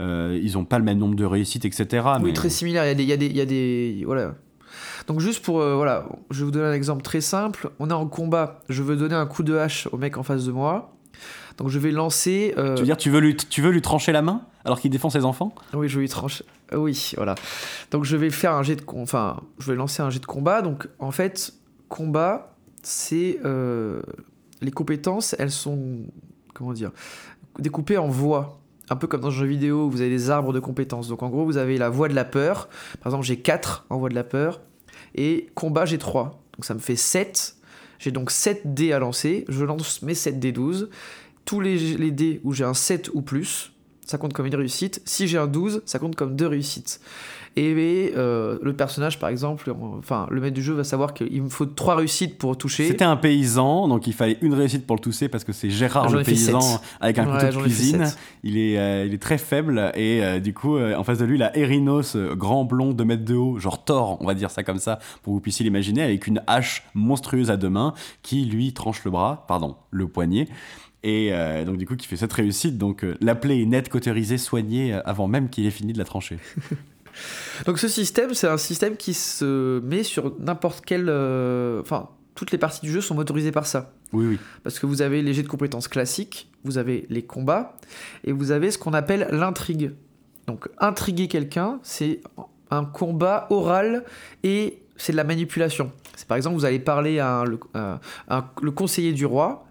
Euh, 0.00 0.40
ils 0.42 0.58
ont 0.58 0.64
pas 0.64 0.78
le 0.78 0.84
même 0.84 0.98
nombre 0.98 1.14
de 1.14 1.24
réussites, 1.24 1.64
etc. 1.64 2.04
Oui, 2.16 2.22
mais 2.24 2.32
très 2.32 2.50
similaire. 2.50 2.84
Il 2.84 2.88
y 2.88 2.90
a 2.90 2.94
des, 2.94 3.02
il 3.04 3.08
y 3.08 3.12
a 3.12 3.16
des, 3.16 3.26
il 3.26 3.36
y 3.36 3.40
a 3.40 3.46
des- 3.46 4.02
voilà. 4.04 4.34
Donc 5.06 5.20
juste 5.20 5.44
pour, 5.44 5.60
euh, 5.60 5.76
voilà, 5.76 6.06
je 6.30 6.40
vais 6.40 6.44
vous 6.46 6.50
donner 6.50 6.66
un 6.66 6.72
exemple 6.72 7.02
très 7.02 7.20
simple. 7.20 7.70
On 7.78 7.90
est 7.90 7.92
en 7.94 8.06
combat. 8.08 8.60
Je 8.68 8.82
veux 8.82 8.96
donner 8.96 9.14
un 9.14 9.26
coup 9.26 9.42
de 9.44 9.54
hache 9.54 9.88
au 9.92 9.96
mec 9.98 10.16
en 10.16 10.22
face 10.24 10.46
de 10.46 10.52
moi. 10.52 10.96
Donc 11.58 11.68
je 11.68 11.78
vais 11.78 11.90
lancer. 11.90 12.54
euh, 12.58 12.74
tu 12.74 12.80
veux 12.80 12.86
dire 12.86 12.96
tu 12.96 13.10
veux 13.10 13.20
lui, 13.20 13.36
tu 13.36 13.62
veux 13.62 13.70
lui 13.70 13.82
trancher 13.82 14.12
la 14.12 14.22
main 14.22 14.42
alors 14.64 14.80
qu'il 14.80 14.90
défend 14.90 15.10
ses 15.10 15.24
enfants? 15.24 15.54
Oui, 15.74 15.88
je 15.88 15.96
vais 15.96 16.02
lui 16.02 16.08
trancher. 16.08 16.44
euh, 16.72 16.76
Oui, 16.78 17.12
voilà. 17.16 17.34
Donc 17.90 18.04
je 18.04 18.16
vais 18.16 18.30
faire 18.30 18.52
un 18.54 18.62
jet 18.62 18.76
de, 18.76 18.80
com- 18.82 19.00
enfin, 19.00 19.40
je 19.58 19.70
vais 19.70 19.76
lancer 19.76 20.02
un 20.02 20.10
jet 20.10 20.20
de 20.20 20.26
combat. 20.26 20.62
Donc 20.62 20.88
en 20.98 21.10
fait, 21.10 21.52
combat, 21.88 22.56
c'est 22.82 23.38
euh, 23.44 24.00
les 24.62 24.70
compétences. 24.70 25.34
Elles 25.38 25.50
sont, 25.50 25.98
comment 26.54 26.72
dire, 26.72 26.90
découpées 27.58 27.98
en 27.98 28.08
voies. 28.08 28.58
Un 28.90 28.96
peu 28.96 29.06
comme 29.06 29.22
dans 29.22 29.28
un 29.28 29.30
jeu 29.30 29.46
vidéo 29.46 29.86
où 29.86 29.90
vous 29.90 30.00
avez 30.02 30.10
des 30.10 30.28
arbres 30.30 30.52
de 30.52 30.60
compétences. 30.60 31.08
Donc 31.08 31.22
en 31.22 31.28
gros, 31.30 31.44
vous 31.46 31.56
avez 31.56 31.78
la 31.78 31.88
voie 31.88 32.08
de 32.08 32.14
la 32.14 32.24
peur. 32.26 32.68
Par 33.00 33.10
exemple, 33.12 33.24
j'ai 33.24 33.38
4 33.38 33.86
en 33.88 33.96
voie 33.98 34.08
de 34.10 34.14
la 34.14 34.24
peur. 34.24 34.60
Et 35.14 35.48
combat, 35.54 35.86
j'ai 35.86 35.96
3. 35.98 36.42
Donc 36.56 36.64
ça 36.66 36.74
me 36.74 36.80
fait 36.80 36.96
7. 36.96 37.56
J'ai 37.98 38.10
donc 38.10 38.30
7 38.30 38.74
dés 38.74 38.92
à 38.92 38.98
lancer. 38.98 39.46
Je 39.48 39.64
lance 39.64 40.02
mes 40.02 40.14
7 40.14 40.38
dés 40.38 40.52
12. 40.52 40.90
Tous 41.44 41.60
les, 41.60 41.96
les 41.96 42.10
dés 42.10 42.40
où 42.44 42.52
j'ai 42.52 42.64
un 42.64 42.74
7 42.74 43.10
ou 43.14 43.22
plus, 43.22 43.72
ça 44.06 44.18
compte 44.18 44.32
comme 44.32 44.46
une 44.46 44.54
réussite. 44.54 45.02
Si 45.04 45.28
j'ai 45.28 45.38
un 45.38 45.46
12, 45.46 45.82
ça 45.86 45.98
compte 45.98 46.16
comme 46.16 46.36
deux 46.36 46.46
réussites. 46.46 47.00
Et 47.56 48.12
euh, 48.16 48.58
le 48.62 48.74
personnage, 48.74 49.20
par 49.20 49.28
exemple, 49.28 49.72
enfin, 49.96 50.26
le 50.30 50.40
maître 50.40 50.54
du 50.54 50.62
jeu 50.62 50.74
va 50.74 50.82
savoir 50.82 51.14
qu'il 51.14 51.40
me 51.40 51.48
faut 51.48 51.66
trois 51.66 51.94
réussites 51.94 52.36
pour 52.36 52.58
toucher. 52.58 52.88
C'était 52.88 53.04
un 53.04 53.16
paysan, 53.16 53.86
donc 53.86 54.08
il 54.08 54.12
fallait 54.12 54.38
une 54.42 54.54
réussite 54.54 54.84
pour 54.84 54.96
le 54.96 55.00
tousser 55.00 55.28
parce 55.28 55.44
que 55.44 55.52
c'est 55.52 55.70
Gérard 55.70 56.06
Ah, 56.08 56.16
le 56.16 56.24
paysan 56.24 56.58
avec 57.00 57.18
un 57.18 57.26
Ouais, 57.26 57.38
couteau 57.46 57.58
de 57.58 57.62
cuisine. 57.62 58.12
Il 58.42 58.58
est, 58.58 58.76
euh, 58.76 59.04
il 59.06 59.14
est 59.14 59.22
très 59.22 59.38
faible 59.38 59.92
et 59.94 60.24
euh, 60.24 60.40
du 60.40 60.52
coup, 60.52 60.80
en 60.80 61.04
face 61.04 61.18
de 61.18 61.24
lui, 61.24 61.38
la 61.38 61.56
Erinos, 61.56 62.16
grand 62.16 62.64
blond, 62.64 62.92
2 62.92 63.04
mètres 63.04 63.24
de 63.24 63.36
haut, 63.36 63.58
genre 63.60 63.84
Thor, 63.84 64.18
on 64.20 64.26
va 64.26 64.34
dire 64.34 64.50
ça 64.50 64.64
comme 64.64 64.78
ça, 64.78 64.98
pour 65.22 65.32
que 65.32 65.36
vous 65.36 65.40
puissiez 65.40 65.62
l'imaginer, 65.62 66.02
avec 66.02 66.26
une 66.26 66.42
hache 66.48 66.82
monstrueuse 66.94 67.52
à 67.52 67.56
deux 67.56 67.70
mains 67.70 67.94
qui 68.22 68.46
lui 68.46 68.72
tranche 68.72 69.04
le 69.04 69.12
bras, 69.12 69.44
pardon, 69.46 69.76
le 69.92 70.08
poignet. 70.08 70.48
Et 71.06 71.28
euh, 71.32 71.64
donc 71.64 71.76
du 71.76 71.86
coup, 71.86 71.96
qui 71.96 72.06
fait 72.08 72.16
cette 72.16 72.32
réussite. 72.32 72.78
Donc 72.78 73.04
euh, 73.04 73.14
la 73.20 73.34
plaie 73.34 73.60
est 73.60 73.66
nette, 73.66 73.88
cautérisée, 73.90 74.38
soignée 74.38 74.94
euh, 74.94 75.00
avant 75.04 75.28
même 75.28 75.50
qu'il 75.50 75.66
ait 75.66 75.70
fini 75.70 75.92
de 75.92 75.98
la 75.98 76.04
trancher. 76.04 76.38
Donc 77.66 77.78
ce 77.78 77.86
système, 77.86 78.34
c'est 78.34 78.48
un 78.48 78.56
système 78.58 78.96
qui 78.96 79.14
se 79.14 79.78
met 79.80 80.02
sur 80.02 80.34
n'importe 80.40 80.84
quel... 80.84 81.06
euh, 81.08 81.80
Enfin, 81.80 82.08
toutes 82.34 82.50
les 82.50 82.58
parties 82.58 82.80
du 82.80 82.90
jeu 82.90 83.00
sont 83.00 83.14
motorisées 83.14 83.52
par 83.52 83.66
ça. 83.66 83.92
Oui, 84.12 84.26
oui. 84.26 84.38
Parce 84.64 84.80
que 84.80 84.86
vous 84.86 85.00
avez 85.02 85.22
les 85.22 85.32
jets 85.34 85.44
de 85.44 85.48
compétences 85.48 85.86
classiques, 85.86 86.48
vous 86.64 86.78
avez 86.78 87.06
les 87.10 87.22
combats, 87.22 87.76
et 88.24 88.32
vous 88.32 88.50
avez 88.50 88.72
ce 88.72 88.78
qu'on 88.78 88.94
appelle 88.94 89.28
l'intrigue. 89.30 89.92
Donc 90.48 90.68
intriguer 90.78 91.28
quelqu'un, 91.28 91.78
c'est 91.84 92.20
un 92.70 92.84
combat 92.84 93.46
oral 93.50 94.04
et 94.42 94.78
c'est 94.96 95.12
de 95.12 95.16
la 95.16 95.24
manipulation. 95.24 95.92
C'est 96.16 96.26
par 96.26 96.36
exemple, 96.36 96.56
vous 96.56 96.64
allez 96.64 96.80
parler 96.80 97.20
à, 97.20 97.36
un- 97.38 97.44
le, 97.44 97.60
à 97.74 98.00
un- 98.28 98.44
le 98.60 98.70
conseiller 98.72 99.12
du 99.12 99.24
roi, 99.26 99.66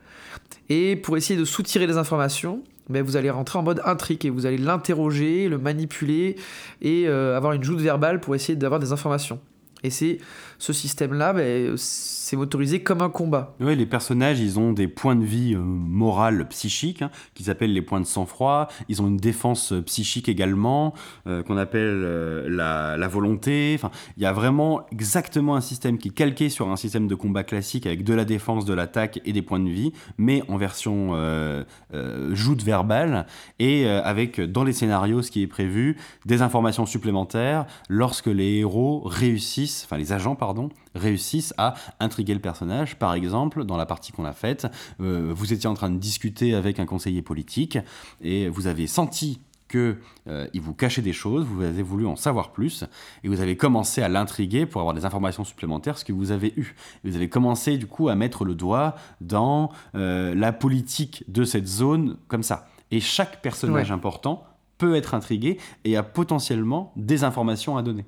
et 0.69 0.95
pour 0.95 1.17
essayer 1.17 1.39
de 1.39 1.45
soutirer 1.45 1.87
des 1.87 1.97
informations, 1.97 2.63
ben, 2.89 3.03
vous 3.03 3.15
allez 3.15 3.29
rentrer 3.29 3.59
en 3.59 3.63
mode 3.63 3.81
intrigue 3.85 4.25
et 4.25 4.29
vous 4.29 4.45
allez 4.45 4.57
l'interroger, 4.57 5.47
le 5.47 5.57
manipuler 5.57 6.35
et 6.81 7.07
euh, 7.07 7.37
avoir 7.37 7.53
une 7.53 7.63
joute 7.63 7.79
verbale 7.79 8.19
pour 8.19 8.35
essayer 8.35 8.55
d'avoir 8.55 8.79
des 8.79 8.91
informations. 8.91 9.39
Et 9.83 9.89
c'est 9.89 10.17
ce 10.63 10.71
système-là, 10.71 11.33
ben, 11.33 11.73
c'est 11.75 12.37
motorisé 12.37 12.81
comme 12.81 13.01
un 13.01 13.09
combat. 13.09 13.53
Ouais, 13.59 13.75
les 13.75 13.85
personnages, 13.85 14.39
ils 14.39 14.57
ont 14.59 14.71
des 14.71 14.87
points 14.87 15.17
de 15.17 15.25
vie 15.25 15.55
euh, 15.55 15.59
morales 15.59 16.47
psychiques, 16.47 17.01
hein, 17.01 17.11
qui 17.33 17.43
s'appellent 17.43 17.73
les 17.73 17.81
points 17.81 17.99
de 17.99 18.05
sang-froid. 18.05 18.69
Ils 18.87 19.01
ont 19.01 19.09
une 19.09 19.17
défense 19.17 19.73
euh, 19.73 19.81
psychique 19.81 20.29
également, 20.29 20.93
euh, 21.27 21.43
qu'on 21.43 21.57
appelle 21.57 21.81
euh, 22.05 22.47
la, 22.97 23.07
volonté. 23.09 23.73
Enfin, 23.75 23.91
il 24.15 24.23
y 24.23 24.25
a 24.25 24.31
vraiment 24.31 24.85
exactement 24.89 25.57
un 25.57 25.61
système 25.61 25.97
qui 25.97 26.07
est 26.07 26.11
calqué 26.11 26.47
sur 26.47 26.69
un 26.69 26.77
système 26.77 27.09
de 27.09 27.15
combat 27.15 27.43
classique 27.43 27.85
avec 27.85 28.05
de 28.05 28.13
la 28.13 28.23
défense, 28.23 28.63
de 28.63 28.73
l'attaque 28.73 29.19
et 29.25 29.33
des 29.33 29.41
points 29.41 29.59
de 29.59 29.69
vie, 29.69 29.91
mais 30.17 30.43
en 30.47 30.55
version 30.55 31.13
joute 32.31 32.63
verbale 32.63 33.25
et 33.59 33.87
avec 33.87 34.39
dans 34.39 34.63
les 34.63 34.73
scénarios 34.73 35.21
ce 35.21 35.31
qui 35.31 35.41
est 35.41 35.47
prévu 35.47 35.97
des 36.25 36.41
informations 36.41 36.85
supplémentaires 36.85 37.65
lorsque 37.89 38.27
les 38.27 38.59
héros 38.59 39.01
réussissent, 39.05 39.83
enfin 39.85 39.97
les 39.97 40.13
agents 40.13 40.35
pardon, 40.53 40.69
réussissent 40.93 41.53
à 41.57 41.73
intriguer 41.99 42.33
le 42.35 42.39
personnage. 42.39 42.97
Par 42.97 43.15
exemple, 43.15 43.63
dans 43.65 43.77
la 43.77 43.85
partie 43.87 44.11
qu'on 44.11 44.25
a 44.25 44.33
faite, 44.33 44.67
euh, 45.01 45.31
vous 45.35 45.51
étiez 45.51 45.67
en 45.67 45.73
train 45.73 45.89
de 45.89 45.97
discuter 45.97 46.53
avec 46.53 46.79
un 46.79 46.85
conseiller 46.85 47.23
politique 47.23 47.79
et 48.21 48.47
vous 48.49 48.67
avez 48.67 48.85
senti 48.85 49.39
que 49.67 49.97
euh, 50.27 50.45
il 50.53 50.61
vous 50.61 50.75
cachait 50.75 51.01
des 51.01 51.13
choses, 51.13 51.45
vous 51.45 51.63
avez 51.63 51.81
voulu 51.81 52.05
en 52.05 52.15
savoir 52.15 52.51
plus, 52.51 52.83
et 53.23 53.27
vous 53.27 53.41
avez 53.41 53.57
commencé 53.57 54.03
à 54.03 54.09
l'intriguer 54.09 54.67
pour 54.67 54.81
avoir 54.81 54.93
des 54.93 55.05
informations 55.05 55.43
supplémentaires, 55.43 55.97
ce 55.97 56.05
que 56.05 56.13
vous 56.13 56.29
avez 56.29 56.53
eu. 56.55 56.75
Et 57.03 57.09
vous 57.09 57.15
avez 57.15 57.29
commencé 57.29 57.77
du 57.79 57.87
coup 57.87 58.09
à 58.09 58.15
mettre 58.15 58.45
le 58.45 58.53
doigt 58.53 58.93
dans 59.21 59.71
euh, 59.95 60.35
la 60.35 60.53
politique 60.53 61.23
de 61.27 61.43
cette 61.43 61.65
zone 61.65 62.17
comme 62.27 62.43
ça. 62.43 62.67
Et 62.91 62.99
chaque 62.99 63.41
personnage 63.41 63.89
Ouais. 63.89 63.95
important 63.95 64.45
peut 64.77 64.95
être 64.95 65.15
intrigué 65.15 65.57
et 65.85 65.97
a 65.97 66.03
potentiellement 66.03 66.91
des 66.95 67.23
informations 67.23 67.75
à 67.75 67.81
donner. 67.81 68.05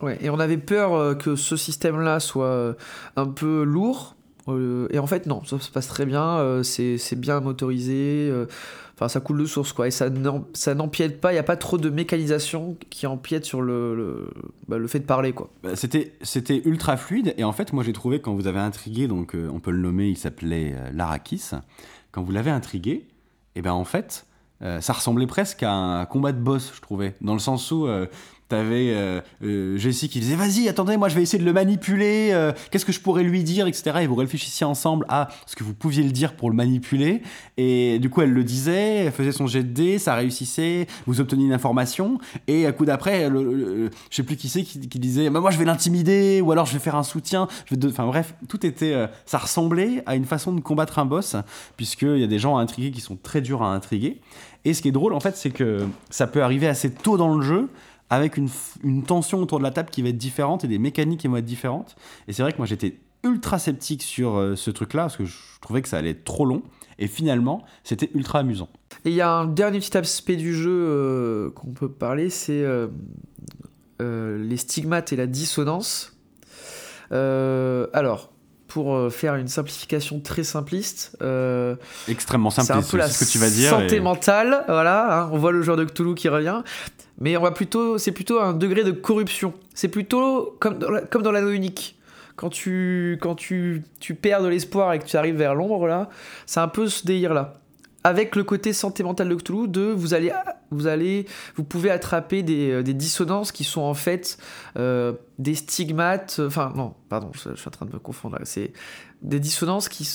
Ouais, 0.00 0.18
et 0.20 0.30
on 0.30 0.38
avait 0.38 0.58
peur 0.58 0.94
euh, 0.94 1.14
que 1.14 1.34
ce 1.36 1.56
système-là 1.56 2.20
soit 2.20 2.46
euh, 2.46 2.74
un 3.16 3.26
peu 3.26 3.62
lourd. 3.64 4.14
euh, 4.48 4.86
et 4.90 4.98
en 4.98 5.06
fait, 5.06 5.26
non, 5.26 5.44
ça 5.44 5.58
se 5.58 5.70
passe 5.70 5.88
très 5.88 6.06
bien. 6.06 6.62
c'est 6.62 7.16
bien 7.18 7.40
motorisé. 7.40 8.32
Enfin, 8.94 9.08
ça 9.08 9.20
coule 9.20 9.38
de 9.40 9.46
source, 9.46 9.72
quoi. 9.72 9.86
Et 9.86 9.90
ça 9.92 10.10
n'em- 10.10 10.44
ça 10.54 10.74
n'empiète 10.74 11.20
pas. 11.20 11.30
Il 11.30 11.34
n'y 11.36 11.40
a 11.40 11.44
pas 11.44 11.56
trop 11.56 11.78
de 11.78 11.88
mécanisation 11.88 12.76
qui 12.90 13.06
empiète 13.06 13.44
sur 13.44 13.62
le, 13.62 13.94
le, 13.94 14.30
bah, 14.66 14.76
fait 14.88 14.98
de 15.00 15.04
parler, 15.04 15.32
quoi. 15.32 15.50
Bah, 15.62 15.76
C'était, 15.76 16.62
ultra 16.64 16.96
fluide 16.96 17.32
et 17.36 17.44
en 17.44 17.52
fait 17.52 17.72
moi 17.72 17.84
j'ai 17.84 17.92
trouvé 17.92 18.20
quand 18.20 18.34
vous 18.34 18.46
avez 18.48 18.58
intrigué 18.58 19.06
donc 19.06 19.36
on 19.52 19.60
peut 19.60 19.70
le 19.70 19.78
nommer 19.78 20.08
il 20.08 20.16
s'appelait 20.16 20.74
Larakis 20.92 21.50
quand 22.10 22.22
vous 22.22 22.32
l'avez 22.32 22.50
intrigué 22.50 23.06
et 23.54 23.62
ben 23.62 23.72
en 23.72 23.84
fait 23.84 24.26
ça 24.60 24.92
ressemblait 24.92 25.26
presque 25.28 25.62
à 25.62 25.72
un 25.72 26.04
combat 26.06 26.32
de 26.32 26.40
boss 26.40 26.72
je 26.74 26.80
trouvais 26.80 27.14
dans 27.20 27.34
le 27.34 27.38
sens 27.38 27.70
où 27.70 27.86
T'avais 28.48 28.94
euh, 28.94 29.20
euh, 29.44 29.76
Jessie 29.76 30.08
qui 30.08 30.20
disait 30.20 30.34
vas-y 30.34 30.70
attendez 30.70 30.96
moi 30.96 31.10
je 31.10 31.14
vais 31.14 31.20
essayer 31.20 31.38
de 31.38 31.44
le 31.44 31.52
manipuler 31.52 32.30
euh, 32.32 32.52
qu'est-ce 32.70 32.86
que 32.86 32.92
je 32.92 33.00
pourrais 33.00 33.22
lui 33.22 33.44
dire 33.44 33.66
etc 33.66 33.98
et 34.00 34.06
vous 34.06 34.14
réfléchissiez 34.14 34.64
ensemble 34.64 35.04
à 35.10 35.28
ce 35.44 35.54
que 35.54 35.64
vous 35.64 35.74
pouviez 35.74 36.02
le 36.02 36.12
dire 36.12 36.32
pour 36.34 36.48
le 36.48 36.56
manipuler. 36.56 37.20
Et 37.58 37.98
du 37.98 38.08
coup 38.08 38.22
elle 38.22 38.32
le 38.32 38.44
disait 38.44 39.04
elle 39.04 39.12
faisait 39.12 39.32
son 39.32 39.46
jet 39.46 39.62
de 39.62 39.68
dés 39.68 39.98
ça 39.98 40.14
réussissait 40.14 40.86
vous 41.06 41.20
obteniez 41.20 41.44
une 41.44 41.52
information. 41.52 42.18
Et 42.46 42.64
à 42.64 42.72
coup 42.72 42.86
d'après 42.86 43.28
je 43.28 43.90
sais 44.10 44.22
plus 44.22 44.36
qui 44.36 44.48
c'est 44.48 44.62
qui, 44.62 44.78
disait 44.98 45.28
bah, 45.28 45.40
moi 45.40 45.50
je 45.50 45.58
vais 45.58 45.66
l'intimider 45.66 46.40
ou 46.40 46.50
alors 46.50 46.64
je 46.64 46.72
vais 46.72 46.78
faire 46.78 46.96
un 46.96 47.02
soutien. 47.02 47.48
Je 47.66 47.74
vais 47.74 47.86
enfin 47.86 48.06
bref 48.06 48.32
tout 48.48 48.64
était 48.64 48.94
euh, 48.94 49.08
ça 49.26 49.36
ressemblait 49.36 50.02
à 50.06 50.16
une 50.16 50.24
façon 50.24 50.54
de 50.54 50.60
combattre 50.60 50.98
un 50.98 51.04
boss 51.04 51.36
puisqu'il 51.76 52.18
y 52.18 52.24
a 52.24 52.26
des 52.26 52.38
gens 52.38 52.56
à 52.56 52.62
intriguer 52.62 52.92
qui 52.92 53.02
sont 53.02 53.18
très 53.22 53.42
durs 53.42 53.62
à 53.62 53.74
intriguer. 53.74 54.22
Et 54.64 54.72
ce 54.72 54.80
qui 54.80 54.88
est 54.88 54.92
drôle 54.92 55.12
en 55.12 55.20
fait 55.20 55.36
c'est 55.36 55.50
que 55.50 55.86
ça 56.08 56.26
peut 56.26 56.42
arriver 56.42 56.66
assez 56.66 56.90
tôt 56.90 57.18
dans 57.18 57.36
le 57.36 57.42
jeu 57.42 57.68
avec 58.10 58.36
une, 58.36 58.48
tension 59.04 59.40
autour 59.40 59.58
de 59.58 59.64
la 59.64 59.70
table 59.70 59.90
qui 59.90 60.02
va 60.02 60.08
être 60.08 60.16
différente 60.16 60.64
et 60.64 60.68
des 60.68 60.78
mécaniques 60.78 61.20
qui 61.20 61.28
vont 61.28 61.36
être 61.36 61.44
différentes 61.44 61.96
et 62.26 62.32
c'est 62.32 62.42
vrai 62.42 62.52
que 62.52 62.58
moi 62.58 62.66
j'étais 62.66 62.98
ultra 63.24 63.58
sceptique 63.58 64.02
sur 64.02 64.36
euh, 64.36 64.56
ce 64.56 64.70
truc 64.70 64.94
là 64.94 65.02
parce 65.02 65.16
que 65.16 65.24
je 65.24 65.36
trouvais 65.60 65.82
que 65.82 65.88
ça 65.88 65.98
allait 65.98 66.10
être 66.10 66.24
trop 66.24 66.44
long 66.44 66.62
et 66.98 67.06
finalement 67.06 67.64
c'était 67.84 68.10
ultra 68.14 68.40
amusant 68.40 68.68
Et 69.04 69.10
il 69.10 69.14
y 69.14 69.20
a 69.20 69.30
un 69.30 69.46
dernier 69.46 69.78
petit 69.80 69.96
aspect 69.96 70.36
du 70.36 70.54
jeu 70.54 70.70
euh, 70.70 71.50
qu'on 71.50 71.72
peut 71.72 71.90
parler, 71.90 72.30
c'est 72.30 72.62
euh, 72.62 72.88
les 74.00 74.56
stigmates 74.56 75.12
et 75.12 75.16
la 75.16 75.26
dissonance. 75.26 76.14
Alors, 77.10 78.30
pour 78.68 79.10
faire 79.10 79.34
une 79.34 79.48
simplification 79.48 80.20
très 80.20 80.44
simpliste, 80.44 81.16
euh, 81.22 81.74
extrêmement 82.06 82.50
simple 82.50 82.66
c'est 82.66 82.72
un 82.74 82.82
peu 82.82 82.98
la 82.98 83.08
ce 83.08 83.24
que 83.24 83.30
tu 83.30 83.38
vas 83.38 83.50
dire 83.50 83.70
santé 83.70 83.96
et- 83.96 84.00
mentale, 84.00 84.62
voilà. 84.68 85.22
hein, 85.22 85.30
on 85.32 85.38
voit 85.38 85.52
le 85.52 85.62
joueur 85.62 85.76
de 85.78 85.84
Cthulhu 85.84 86.14
qui 86.14 86.28
revient, 86.28 86.62
mais 87.20 87.36
on 87.36 87.42
va 87.42 87.50
plutôt, 87.50 87.98
c'est 87.98 88.12
plutôt 88.12 88.40
un 88.40 88.52
degré 88.52 88.84
de 88.84 88.92
corruption. 88.92 89.52
C'est 89.74 89.88
plutôt 89.88 90.56
comme 90.60 90.78
dans 90.78 90.90
la, 90.90 91.40
l'anneau 91.40 91.50
unique. 91.50 91.98
quand 92.36 92.48
tu, 92.48 93.18
quand 93.20 93.34
tu, 93.34 93.82
tu 93.98 94.14
perds 94.14 94.42
de 94.42 94.48
l'espoir 94.48 94.92
et 94.92 94.98
que 94.98 95.04
tu 95.04 95.16
arrives 95.16 95.36
vers 95.36 95.54
l'ombre, 95.54 95.86
là, 95.86 96.08
c'est 96.46 96.60
un 96.60 96.68
peu 96.68 96.88
ce 96.88 97.04
délire-là. 97.04 97.54
Avec 98.04 98.36
le 98.36 98.44
côté 98.44 98.72
santé 98.72 99.02
mentale 99.02 99.28
de 99.28 99.34
Cthulhu, 99.34 99.66
de 99.66 99.82
vous 99.82 100.14
allez, 100.14 100.32
vous 100.70 100.86
allez, 100.86 101.26
vous 101.56 101.64
pouvez 101.64 101.90
attraper 101.90 102.44
des, 102.44 102.70
euh, 102.70 102.82
des 102.82 102.94
dissonances 102.94 103.50
qui 103.50 103.64
sont 103.64 103.80
en 103.80 103.94
fait 103.94 104.38
euh, 104.78 105.14
des 105.38 105.56
stigmates. 105.56 106.40
Enfin, 106.46 106.72
non, 106.76 106.94
pardon, 107.08 107.32
je, 107.34 107.56
suis 107.56 107.68
en 107.68 107.70
train 107.72 107.86
de 107.86 107.92
me 107.92 107.98
confondre. 107.98 108.38
C'est 108.44 108.72
des 109.20 109.40
dissonances 109.40 109.88
qui 109.88 110.08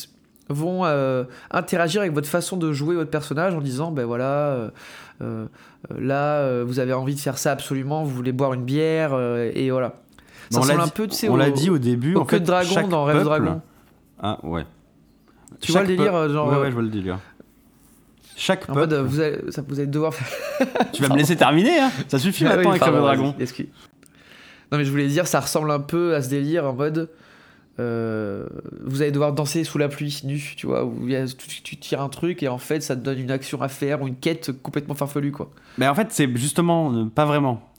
vont 0.49 0.85
euh, 0.85 1.23
interagir 1.51 2.01
avec 2.01 2.13
votre 2.13 2.27
façon 2.27 2.57
de 2.57 2.71
jouer 2.73 2.95
votre 2.95 3.09
personnage 3.11 3.53
en 3.53 3.61
disant, 3.61 3.91
ben 3.91 4.05
voilà, 4.05 4.25
euh, 4.47 4.69
euh, 5.21 5.45
là, 5.97 6.63
vous 6.63 6.79
avez 6.79 6.93
envie 6.93 7.15
de 7.15 7.19
faire 7.19 7.37
ça 7.37 7.51
absolument, 7.51 8.03
vous 8.03 8.13
voulez 8.13 8.31
boire 8.31 8.53
une 8.53 8.63
bière, 8.65 9.17
et 9.53 9.71
voilà. 9.71 9.93
Ça 10.49 10.59
on 10.59 10.65
l'a 10.65 10.73
ressemble 10.73 10.81
un 10.81 10.87
peu, 10.89 11.07
tu 11.07 11.15
sais, 11.15 11.29
on 11.29 11.37
l'a 11.37 11.49
dit 11.49 11.69
au 11.69 11.77
début. 11.77 12.15
au 12.15 12.21
en 12.21 12.25
fait, 12.25 12.39
de 12.41 12.45
dragon 12.45 12.87
dans 12.87 13.05
Rêve 13.05 13.15
peuple- 13.17 13.25
Dragon. 13.25 13.61
Ah 14.21 14.37
ouais. 14.43 14.65
Tu 15.61 15.71
vois 15.71 15.81
le 15.81 15.87
délire, 15.87 16.29
genre, 16.29 16.49
Ouais, 16.51 16.57
ouais, 16.59 16.67
je 16.69 16.73
vois 16.73 16.83
le 16.83 16.89
délire. 16.89 17.19
Chaque 18.35 18.63
En 18.69 18.73
peuple. 18.73 18.95
mode, 18.95 19.05
vous 19.07 19.19
allez, 19.21 19.39
ça, 19.51 19.61
vous 19.67 19.79
allez 19.79 19.87
devoir 19.87 20.13
faire. 20.13 20.67
Tu 20.91 21.01
vas 21.03 21.09
me 21.09 21.17
laisser 21.17 21.35
terminer, 21.35 21.79
hein 21.79 21.91
Ça 22.07 22.19
suffit 22.19 22.45
Ah 22.45 22.49
maintenant 22.55 22.71
oui, 22.71 22.77
avec 22.81 22.83
Rêve 22.83 22.95
Dragon. 23.01 23.35
Non, 24.71 24.77
mais 24.79 24.85
je 24.85 24.91
voulais 24.91 25.07
dire, 25.07 25.27
ça 25.27 25.39
ressemble 25.39 25.71
un 25.71 25.79
peu 25.79 26.15
à 26.15 26.21
ce 26.21 26.29
délire 26.29 26.65
en 26.65 26.73
mode. 26.73 27.09
Euh, 27.79 28.45
vous 28.81 29.01
allez 29.01 29.11
devoir 29.11 29.33
danser 29.33 29.63
sous 29.63 29.77
la 29.77 29.89
pluie 29.89 30.21
nu, 30.23 30.53
tu 30.55 30.67
vois, 30.67 30.85
où 30.85 31.07
tu 31.37 31.77
tires 31.77 32.01
un 32.01 32.09
truc 32.09 32.43
et 32.43 32.47
en 32.47 32.59
fait 32.59 32.81
ça 32.81 32.95
te 32.95 33.01
donne 33.01 33.19
une 33.19 33.31
action 33.31 33.61
à 33.61 33.67
faire 33.67 34.01
ou 34.01 34.07
une 34.07 34.15
quête 34.15 34.51
complètement 34.61 34.93
farfelue 34.93 35.31
quoi. 35.31 35.49
Mais 35.77 35.87
en 35.87 35.95
fait, 35.95 36.11
c'est 36.11 36.33
justement 36.37 36.93
euh, 36.93 37.05
pas 37.05 37.25
vraiment. 37.25 37.69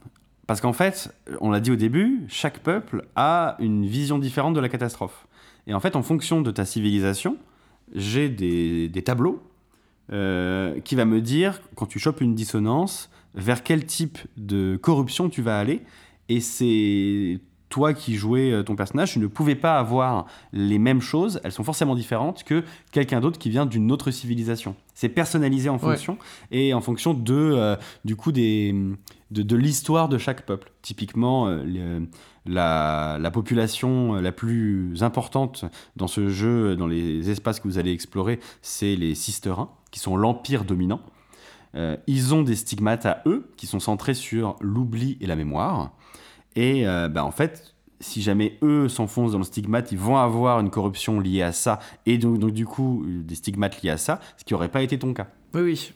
Parce 0.46 0.60
qu'en 0.60 0.72
fait, 0.72 1.14
on 1.40 1.50
l'a 1.50 1.60
dit 1.60 1.70
au 1.70 1.76
début, 1.76 2.24
chaque 2.28 2.58
peuple 2.58 3.06
a 3.16 3.56
une 3.60 3.86
vision 3.86 4.18
différente 4.18 4.54
de 4.54 4.60
la 4.60 4.68
catastrophe. 4.68 5.26
Et 5.66 5.72
en 5.72 5.80
fait, 5.80 5.96
en 5.96 6.02
fonction 6.02 6.42
de 6.42 6.50
ta 6.50 6.66
civilisation, 6.66 7.38
j'ai 7.94 8.28
des, 8.28 8.88
des 8.88 9.02
tableaux 9.02 9.42
euh, 10.12 10.80
qui 10.80 10.96
va 10.96 11.06
me 11.06 11.22
dire, 11.22 11.62
quand 11.76 11.86
tu 11.86 11.98
chopes 11.98 12.20
une 12.20 12.34
dissonance, 12.34 13.10
vers 13.34 13.62
quel 13.62 13.86
type 13.86 14.18
de 14.36 14.76
corruption 14.76 15.30
tu 15.30 15.40
vas 15.40 15.58
aller. 15.58 15.80
Et 16.28 16.40
c'est 16.40 17.40
toi 17.74 17.92
qui 17.92 18.14
jouais 18.14 18.52
euh, 18.52 18.62
ton 18.62 18.76
personnage, 18.76 19.12
tu 19.14 19.18
ne 19.18 19.26
pouvais 19.26 19.56
pas 19.56 19.80
avoir 19.80 20.26
les 20.52 20.78
mêmes 20.78 21.00
choses, 21.00 21.40
elles 21.42 21.50
sont 21.50 21.64
forcément 21.64 21.96
différentes 21.96 22.44
que 22.44 22.62
quelqu'un 22.92 23.20
d'autre 23.20 23.36
qui 23.36 23.50
vient 23.50 23.66
d'une 23.66 23.90
autre 23.90 24.12
civilisation. 24.12 24.76
C'est 24.94 25.08
personnalisé 25.08 25.68
en 25.68 25.78
fonction 25.90 26.16
et 26.52 26.72
en 26.72 26.80
fonction 26.80 27.14
de 27.14 27.34
euh, 27.34 27.74
du 28.04 28.14
coup 28.14 28.30
des 28.30 28.72
de, 29.32 29.42
de 29.42 29.56
l'histoire 29.56 30.08
de 30.08 30.18
chaque 30.18 30.42
peuple. 30.46 30.70
Typiquement, 30.82 31.48
euh, 31.48 31.64
le- 31.64 32.06
la, 32.46 33.18
la 33.20 33.30
population 33.32 34.14
la 34.20 34.30
plus 34.30 35.02
importante 35.02 35.64
dans 35.96 36.06
ce 36.06 36.28
jeu, 36.28 36.76
dans 36.76 36.86
les 36.86 37.28
espaces 37.30 37.58
que 37.58 37.66
vous 37.66 37.78
allez 37.78 37.90
explorer, 37.92 38.38
c'est 38.62 38.94
les 38.94 39.16
Sisterins, 39.16 39.70
qui 39.90 39.98
sont 39.98 40.16
l'empire 40.16 40.64
dominant. 40.64 41.00
Euh, 41.74 41.96
ils 42.06 42.34
ont 42.34 42.42
des 42.42 42.54
stigmates 42.54 43.06
à 43.06 43.22
eux, 43.26 43.50
qui 43.56 43.66
sont 43.66 43.80
centrés 43.80 44.14
sur 44.14 44.54
l'oubli 44.60 45.16
et 45.20 45.26
la 45.26 45.34
mémoire. 45.34 45.90
Et 46.56 46.86
euh, 46.86 47.08
bah, 47.08 47.24
en 47.24 47.30
fait, 47.30 47.74
si 48.00 48.22
jamais 48.22 48.58
eux 48.62 48.88
s'enfoncent 48.88 49.32
dans 49.32 49.38
le 49.38 49.44
stigmate, 49.44 49.92
ils 49.92 49.98
vont 49.98 50.16
avoir 50.16 50.60
une 50.60 50.70
corruption 50.70 51.20
liée 51.20 51.42
à 51.42 51.52
ça, 51.52 51.78
et 52.06 52.18
donc, 52.18 52.38
donc 52.38 52.52
du 52.52 52.66
coup 52.66 53.04
des 53.06 53.34
stigmates 53.34 53.82
liés 53.82 53.90
à 53.90 53.96
ça, 53.96 54.20
ce 54.36 54.44
qui 54.44 54.52
n'aurait 54.52 54.68
pas 54.68 54.82
été 54.82 54.98
ton 54.98 55.14
cas. 55.14 55.28
Oui, 55.54 55.62
oui. 55.62 55.92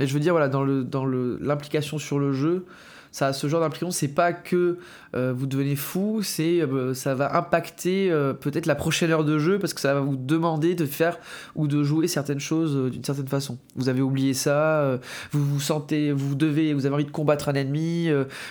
Et 0.00 0.06
je 0.06 0.14
veux 0.14 0.20
dire, 0.20 0.32
voilà, 0.32 0.48
dans 0.48 0.64
le 0.64 0.82
dans 0.82 1.04
le 1.04 1.38
l'implication 1.40 1.98
sur 1.98 2.18
le 2.18 2.32
jeu, 2.32 2.66
ça 3.14 3.28
a 3.28 3.32
ce 3.32 3.46
genre 3.46 3.60
d'implication, 3.60 3.92
c'est 3.92 4.08
pas 4.08 4.32
que 4.32 4.78
euh, 5.14 5.32
vous 5.32 5.46
devenez 5.46 5.76
fou, 5.76 6.22
c'est 6.24 6.60
euh, 6.62 6.94
ça 6.94 7.14
va 7.14 7.36
impacter 7.36 8.10
euh, 8.10 8.32
peut-être 8.32 8.66
la 8.66 8.74
prochaine 8.74 9.12
heure 9.12 9.22
de 9.22 9.38
jeu 9.38 9.60
parce 9.60 9.72
que 9.72 9.80
ça 9.80 9.94
va 9.94 10.00
vous 10.00 10.16
demander 10.16 10.74
de 10.74 10.84
faire 10.84 11.18
ou 11.54 11.68
de 11.68 11.84
jouer 11.84 12.08
certaines 12.08 12.40
choses 12.40 12.90
d'une 12.90 13.04
certaine 13.04 13.28
façon. 13.28 13.56
Vous 13.76 13.88
avez 13.88 14.02
oublié 14.02 14.34
ça, 14.34 14.98
vous 15.30 15.44
vous 15.44 15.60
sentez, 15.60 16.10
vous 16.10 16.34
devez, 16.34 16.74
vous 16.74 16.86
avez 16.86 16.94
envie 16.96 17.04
de 17.04 17.12
combattre 17.12 17.48
un 17.48 17.54
ennemi, 17.54 18.08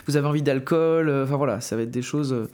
vous 0.07 0.15
avez 0.15 0.27
envie 0.27 0.41
d'alcool, 0.41 1.11
enfin 1.25 1.35
voilà, 1.35 1.59
ça 1.59 1.75
va 1.75 1.81
être 1.81 1.91
des 1.91 2.01
choses. 2.01 2.29
donc 2.29 2.47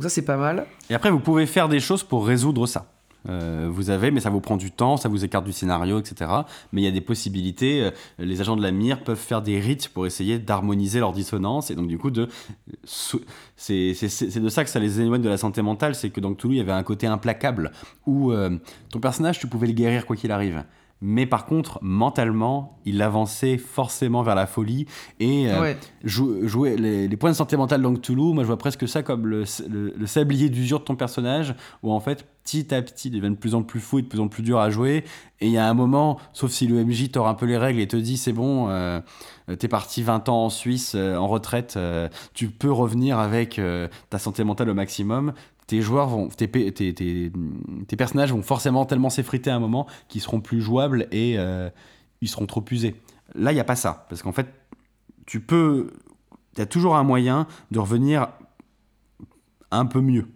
ça 0.00 0.08
c'est 0.08 0.22
pas 0.22 0.36
mal. 0.36 0.66
Et 0.90 0.94
après, 0.94 1.12
vous 1.12 1.20
pouvez 1.20 1.46
faire 1.46 1.68
des 1.68 1.78
choses 1.78 2.02
pour 2.02 2.26
résoudre 2.26 2.66
ça. 2.66 2.93
Euh, 3.28 3.68
vous 3.70 3.90
avez, 3.90 4.10
mais 4.10 4.20
ça 4.20 4.30
vous 4.30 4.40
prend 4.40 4.56
du 4.56 4.70
temps, 4.70 4.96
ça 4.96 5.08
vous 5.08 5.24
écarte 5.24 5.44
du 5.44 5.52
scénario, 5.52 5.98
etc. 5.98 6.30
Mais 6.72 6.82
il 6.82 6.84
y 6.84 6.88
a 6.88 6.90
des 6.90 7.00
possibilités. 7.00 7.82
euh, 7.82 7.90
Les 8.18 8.40
agents 8.40 8.56
de 8.56 8.62
la 8.62 8.70
mire 8.70 9.02
peuvent 9.02 9.18
faire 9.18 9.42
des 9.42 9.58
rites 9.60 9.88
pour 9.88 10.06
essayer 10.06 10.38
d'harmoniser 10.38 11.00
leur 11.00 11.12
dissonance 11.12 11.70
et 11.70 11.74
donc 11.74 11.88
du 11.88 11.98
coup 11.98 12.10
de, 12.10 12.28
c'est 13.56 13.92
de 14.40 14.48
ça 14.48 14.64
que 14.64 14.70
ça 14.70 14.78
les 14.78 15.00
éloigne 15.00 15.22
de 15.22 15.28
la 15.28 15.38
santé 15.38 15.62
mentale, 15.62 15.94
c'est 15.94 16.10
que 16.10 16.20
dans 16.20 16.34
Toulouse 16.34 16.56
il 16.56 16.58
y 16.58 16.62
avait 16.62 16.72
un 16.72 16.82
côté 16.82 17.06
implacable 17.06 17.72
où 18.06 18.32
euh, 18.32 18.58
ton 18.90 19.00
personnage 19.00 19.38
tu 19.38 19.46
pouvais 19.46 19.66
le 19.66 19.72
guérir 19.72 20.06
quoi 20.06 20.16
qu'il 20.16 20.30
arrive. 20.30 20.64
Mais 21.00 21.26
par 21.26 21.44
contre, 21.44 21.78
mentalement, 21.82 22.78
il 22.86 23.02
avançait 23.02 23.58
forcément 23.58 24.22
vers 24.22 24.34
la 24.34 24.46
folie 24.46 24.86
et 25.20 25.50
euh, 25.50 25.60
ouais. 25.60 25.76
jou- 26.02 26.46
jouer 26.48 26.76
les, 26.76 27.08
les 27.08 27.16
points 27.16 27.30
de 27.30 27.36
santé 27.36 27.56
mentale 27.56 27.82
dans 27.82 27.92
Cthulhu, 27.94 28.32
moi 28.32 28.42
je 28.42 28.46
vois 28.46 28.56
presque 28.56 28.88
ça 28.88 29.02
comme 29.02 29.26
le, 29.26 29.44
le- 29.68 29.92
le 29.96 30.06
sablier 30.06 30.48
d'usure 30.48 30.80
de 30.80 30.84
ton 30.84 30.96
personnage, 30.96 31.54
où 31.82 31.92
en 31.92 32.00
fait, 32.00 32.26
petit 32.44 32.74
à 32.74 32.80
petit, 32.80 33.08
il 33.08 33.20
devient 33.20 33.30
de 33.34 33.38
plus 33.38 33.54
en 33.54 33.62
plus 33.62 33.80
fou 33.80 33.98
et 33.98 34.02
de 34.02 34.06
plus 34.06 34.20
en 34.20 34.28
plus 34.28 34.42
dur 34.42 34.58
à 34.58 34.70
jouer. 34.70 35.04
Et 35.40 35.46
il 35.46 35.52
y 35.52 35.58
a 35.58 35.68
un 35.68 35.74
moment, 35.74 36.18
sauf 36.32 36.50
si 36.50 36.66
le 36.66 36.82
MJ 36.84 37.10
tord 37.10 37.28
un 37.28 37.34
peu 37.34 37.44
les 37.46 37.58
règles 37.58 37.80
et 37.80 37.86
te 37.88 37.96
dit 37.96 38.16
c'est 38.16 38.32
bon, 38.32 38.68
euh, 38.70 39.00
t'es 39.58 39.68
parti 39.68 40.02
20 40.02 40.28
ans 40.30 40.44
en 40.44 40.50
Suisse, 40.50 40.92
euh, 40.94 41.16
en 41.16 41.26
retraite, 41.28 41.74
euh, 41.76 42.08
tu 42.32 42.48
peux 42.48 42.72
revenir 42.72 43.18
avec 43.18 43.58
euh, 43.58 43.88
ta 44.10 44.18
santé 44.18 44.42
mentale 44.44 44.70
au 44.70 44.74
maximum. 44.74 45.32
Tes 45.66 45.80
joueurs 45.80 46.08
vont, 46.08 46.28
tes, 46.28 46.48
tes, 46.48 46.94
tes, 46.94 47.96
personnages 47.96 48.32
vont 48.32 48.42
forcément 48.42 48.84
tellement 48.84 49.08
s'effriter 49.08 49.50
à 49.50 49.56
un 49.56 49.60
moment 49.60 49.86
qu'ils 50.08 50.20
seront 50.20 50.40
plus 50.40 50.60
jouables 50.60 51.06
et 51.10 51.38
euh, 51.38 51.70
ils 52.20 52.28
seront 52.28 52.46
trop 52.46 52.64
usés. 52.70 52.96
Là, 53.34 53.52
il 53.52 53.54
n'y 53.54 53.60
a 53.60 53.64
pas 53.64 53.76
ça. 53.76 54.06
Parce 54.10 54.22
qu'en 54.22 54.32
fait, 54.32 54.46
tu 55.26 55.40
peux. 55.40 55.90
Il 56.54 56.58
y 56.58 56.62
a 56.62 56.66
toujours 56.66 56.96
un 56.96 57.02
moyen 57.02 57.46
de 57.70 57.78
revenir 57.78 58.28
un 59.70 59.86
peu 59.86 60.00
mieux. 60.00 60.26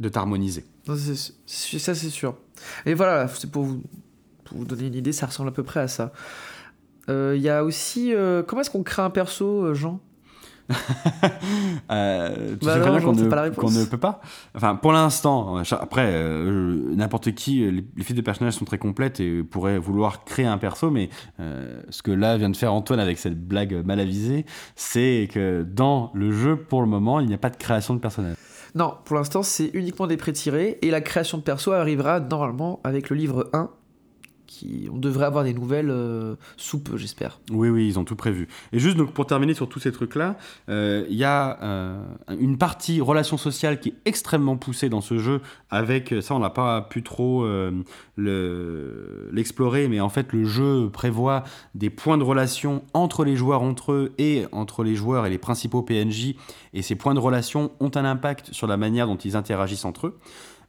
De 0.00 0.08
t'harmoniser. 0.08 0.64
Ça 0.86 1.94
c'est 1.94 2.10
sûr. 2.10 2.36
Et 2.86 2.94
voilà, 2.94 3.28
c'est 3.28 3.50
pour 3.50 3.64
vous, 3.64 3.82
pour 4.44 4.56
vous 4.58 4.64
donner 4.64 4.86
une 4.86 4.94
idée, 4.94 5.12
ça 5.12 5.26
ressemble 5.26 5.50
à 5.50 5.52
peu 5.52 5.62
près 5.62 5.80
à 5.80 5.88
ça. 5.88 6.12
Euh, 7.10 7.34
Il 7.36 7.42
y 7.42 7.50
a 7.50 7.64
aussi. 7.64 8.14
euh, 8.14 8.42
comment 8.42 8.62
est-ce 8.62 8.70
qu'on 8.70 8.82
crée 8.82 9.02
un 9.02 9.10
perso, 9.10 9.74
Jean? 9.74 10.00
Euh, 11.90 12.56
tu 12.60 12.66
Bah 12.66 12.74
sais 12.74 12.80
très 12.80 12.90
bien 12.90 13.00
qu'on 13.00 13.12
ne, 13.12 13.84
peut 13.84 13.98
pas. 13.98 14.20
Enfin, 14.54 14.76
pour 14.76 14.92
l'instant, 14.92 15.58
euh, 15.58 15.62
après, 15.72 16.06
euh, 16.06 16.94
n'importe 16.94 17.32
qui, 17.32 17.68
les, 17.68 17.84
les 17.96 18.04
fiches 18.04 18.14
de 18.14 18.20
personnages 18.20 18.54
sont 18.54 18.64
très 18.64 18.78
complètes 18.78 19.18
et 19.18 19.42
pourraient 19.42 19.78
vouloir 19.78 20.24
créer 20.24 20.46
un 20.46 20.58
perso, 20.58 20.90
mais 20.90 21.10
euh, 21.40 21.82
ce 21.88 22.02
que 22.02 22.12
là 22.12 22.36
vient 22.36 22.48
de 22.48 22.56
faire 22.56 22.72
Antoine 22.72 23.00
avec 23.00 23.18
cette 23.18 23.44
blague 23.44 23.84
mal 23.84 23.98
avisée, 23.98 24.46
c'est 24.76 25.28
que 25.32 25.62
dans 25.64 26.12
le 26.14 26.30
jeu, 26.30 26.56
pour 26.56 26.80
le 26.80 26.86
moment, 26.86 27.18
il 27.18 27.26
n'y 27.26 27.34
a 27.34 27.38
pas 27.38 27.50
de 27.50 27.56
création 27.56 27.94
de 27.94 27.98
personnage. 27.98 28.36
Non, 28.76 28.94
pour 29.04 29.16
l'instant, 29.16 29.42
c'est 29.42 29.70
uniquement 29.74 30.06
des 30.06 30.16
pré-tirés 30.16 30.78
et 30.82 30.90
la 30.90 31.00
création 31.00 31.38
de 31.38 31.42
perso 31.42 31.72
arrivera 31.72 32.20
normalement 32.20 32.78
avec 32.84 33.10
le 33.10 33.16
livre 33.16 33.50
1. 33.52 33.68
On 34.92 34.98
devrait 34.98 35.26
avoir 35.26 35.44
des 35.44 35.54
nouvelles 35.54 35.90
euh, 35.90 36.36
sous 36.56 36.82
peu, 36.82 36.96
j'espère. 36.96 37.40
Oui, 37.50 37.68
oui, 37.68 37.86
ils 37.88 37.98
ont 37.98 38.04
tout 38.04 38.16
prévu. 38.16 38.48
Et 38.72 38.78
juste 38.78 38.96
pour 39.02 39.26
terminer 39.26 39.54
sur 39.54 39.68
tous 39.68 39.80
ces 39.80 39.92
trucs-là, 39.92 40.36
euh, 40.68 41.04
il 41.08 41.16
y 41.16 41.24
a 41.24 41.58
euh, 41.62 42.02
une 42.38 42.58
partie 42.58 43.00
relation 43.00 43.36
sociale 43.36 43.80
qui 43.80 43.90
est 43.90 43.94
extrêmement 44.04 44.56
poussée 44.56 44.88
dans 44.88 45.00
ce 45.00 45.18
jeu. 45.18 45.40
Avec 45.70 46.14
ça, 46.20 46.34
on 46.34 46.38
n'a 46.40 46.50
pas 46.50 46.82
pu 46.82 47.02
trop 47.02 47.44
euh, 47.44 47.70
le- 48.16 49.28
l'explorer, 49.32 49.88
mais 49.88 50.00
en 50.00 50.08
fait, 50.08 50.32
le 50.32 50.44
jeu 50.44 50.88
prévoit 50.92 51.44
des 51.74 51.90
points 51.90 52.18
de 52.18 52.24
relation 52.24 52.82
entre 52.94 53.24
les 53.24 53.36
joueurs 53.36 53.62
entre 53.62 53.92
eux 53.92 54.12
et 54.18 54.44
entre 54.52 54.82
les 54.84 54.94
joueurs 54.94 55.26
et 55.26 55.30
les 55.30 55.38
principaux 55.38 55.82
PNJ. 55.82 56.34
Et 56.74 56.82
ces 56.82 56.94
points 56.96 57.14
de 57.14 57.20
relation 57.20 57.72
ont 57.80 57.90
un 57.94 58.04
impact 58.04 58.52
sur 58.52 58.66
la 58.66 58.76
manière 58.76 59.06
dont 59.06 59.16
ils 59.16 59.36
interagissent 59.36 59.84
entre 59.84 60.08
eux. 60.08 60.18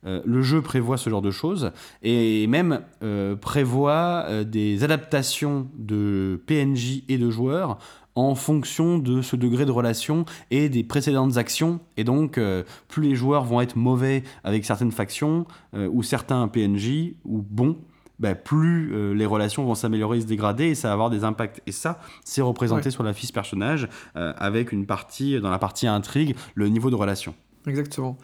Euh, 0.05 0.21
le 0.25 0.41
jeu 0.41 0.61
prévoit 0.61 0.97
ce 0.97 1.09
genre 1.09 1.21
de 1.21 1.29
choses 1.31 1.71
et 2.01 2.47
même 2.47 2.81
euh, 3.03 3.35
prévoit 3.35 4.25
euh, 4.27 4.43
des 4.43 4.83
adaptations 4.83 5.67
de 5.77 6.41
PNJ 6.47 7.03
et 7.07 7.17
de 7.19 7.29
joueurs 7.29 7.77
en 8.15 8.35
fonction 8.35 8.97
de 8.97 9.21
ce 9.21 9.35
degré 9.35 9.65
de 9.65 9.71
relation 9.71 10.25
et 10.49 10.69
des 10.69 10.83
précédentes 10.83 11.37
actions. 11.37 11.79
Et 11.97 12.03
donc, 12.03 12.37
euh, 12.37 12.63
plus 12.87 13.03
les 13.03 13.15
joueurs 13.15 13.45
vont 13.45 13.61
être 13.61 13.75
mauvais 13.77 14.23
avec 14.43 14.65
certaines 14.65 14.91
factions 14.91 15.45
euh, 15.75 15.87
ou 15.91 16.03
certains 16.03 16.47
PNJ 16.49 17.13
ou 17.23 17.41
bons, 17.41 17.77
bah, 18.19 18.35
plus 18.35 18.91
euh, 18.93 19.13
les 19.13 19.25
relations 19.25 19.63
vont 19.63 19.75
s'améliorer 19.75 20.17
et 20.17 20.21
se 20.21 20.25
dégrader 20.27 20.65
et 20.65 20.75
ça 20.75 20.89
va 20.89 20.93
avoir 20.95 21.09
des 21.09 21.23
impacts. 21.23 21.61
Et 21.67 21.71
ça, 21.71 22.01
c'est 22.25 22.41
représenté 22.41 22.85
Ouais. 22.85 22.91
sur 22.91 23.03
la 23.03 23.13
fiche 23.13 23.31
personnage 23.31 23.87
avec 24.15 24.71
une 24.73 24.85
partie, 24.85 25.39
dans 25.39 25.49
la 25.49 25.59
partie 25.59 25.87
intrigue, 25.87 26.35
le 26.55 26.67
niveau 26.67 26.89
de 26.89 26.95
relation. 26.95 27.33
Exactement. 27.67 28.17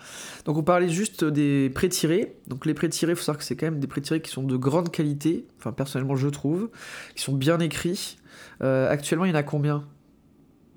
Donc 0.46 0.58
on 0.58 0.64
parlait 0.64 0.90
juste 0.90 1.24
des 1.24 1.70
pré-tirés. 1.70 2.36
Donc 2.48 2.66
les 2.66 2.74
pré-tirés, 2.74 3.12
il 3.12 3.16
faut 3.16 3.24
savoir 3.24 3.38
que 3.38 3.44
c'est 3.44 3.56
quand 3.56 3.68
même 3.68 3.80
des 3.80 3.88
pré-tirés 3.88 4.22
qui 4.22 4.32
sont 4.32 4.44
de 4.44 4.58
grande 4.58 4.90
qualité, 4.92 5.46
enfin 5.60 5.72
personnellement 5.72 6.16
je 6.16 6.28
trouve, 6.28 6.70
qui 7.16 7.24
sont 7.24 7.34
bien 7.36 7.60
écrits. 7.60 8.18
Euh, 8.64 8.90
actuellement, 8.90 9.26
il 9.26 9.30
y 9.30 9.32
en 9.32 9.36
a 9.36 9.44
combien? 9.44 9.86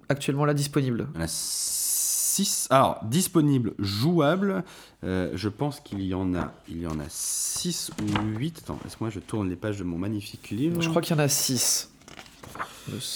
Actuellement 0.08 0.44
là 0.44 0.54
disponible? 0.54 1.08
Il 1.14 1.18
y 1.18 1.22
en 1.22 1.24
a 1.24 1.28
6. 1.28 2.68
Alors, 2.70 3.00
disponible, 3.04 3.74
jouable. 3.78 4.64
euh, 5.04 5.30
je 5.34 5.48
pense 5.48 5.80
qu'il 5.80 6.02
y 6.02 6.14
en 6.14 6.34
a. 6.34 6.52
Il 6.68 6.80
y 6.80 6.86
en 6.86 6.98
a 7.00 7.04
6 7.08 7.90
ou 8.02 8.38
8. 8.38 8.58
Attends, 8.64 8.78
laisse-moi, 8.84 9.11
je 9.11 9.20
tourne 9.20 9.48
les 9.48 9.56
pages 9.56 9.78
de 9.78 9.84
mon 9.84 9.98
magnifique 9.98 10.50
livre. 10.50 10.80
Je 10.80 10.88
crois 10.88 11.02
qu'il 11.02 11.16
y 11.16 11.18
en 11.18 11.22
a 11.22 11.28
6. 11.28 11.90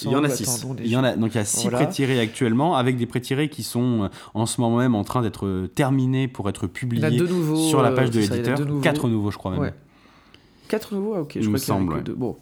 Il 0.02 0.10
y 0.10 0.16
en 0.16 0.24
a 0.24 0.28
6. 0.28 0.66
Il 0.80 0.86
y 0.88 0.96
en 0.96 1.04
a, 1.04 1.16
donc 1.16 1.34
il 1.34 1.38
y 1.38 1.40
a 1.40 1.44
6 1.44 1.62
Voilà. 1.62 1.78
pré-tirés 1.78 2.20
actuellement, 2.20 2.76
avec 2.76 2.96
des 2.96 3.06
pré-tirés 3.06 3.48
qui 3.48 3.62
sont 3.62 4.04
euh, 4.04 4.08
en 4.34 4.46
ce 4.46 4.60
moment 4.60 4.78
même 4.78 4.94
en 4.94 5.04
train 5.04 5.22
d'être 5.22 5.46
euh, 5.46 5.66
terminés 5.68 6.28
pour 6.28 6.48
être 6.48 6.66
publiés 6.66 7.10
nouveaux. 7.10 7.56
sur 7.56 7.82
la 7.82 7.90
euh, 7.90 7.94
page 7.96 8.10
de 8.10 8.20
l'éditeur. 8.20 8.56
deux 8.58 8.64
nouveaux. 8.64 8.80
4 8.80 9.08
nouveaux, 9.08 9.30
je 9.30 9.38
crois 9.38 9.50
même. 9.52 9.60
Ouais. 9.60 9.74
4 10.68 10.94
nouveaux, 10.94 11.14
ah, 11.14 11.20
ok. 11.22 11.32
Je 11.34 11.40
Il 11.40 11.50
me 11.50 11.58
crois 11.58 11.58
y 11.58 11.62
a 11.62 11.66
semble, 11.66 11.92
que 11.92 11.96
ouais. 11.98 12.02
deux. 12.04 12.14
Bon. 12.14 12.36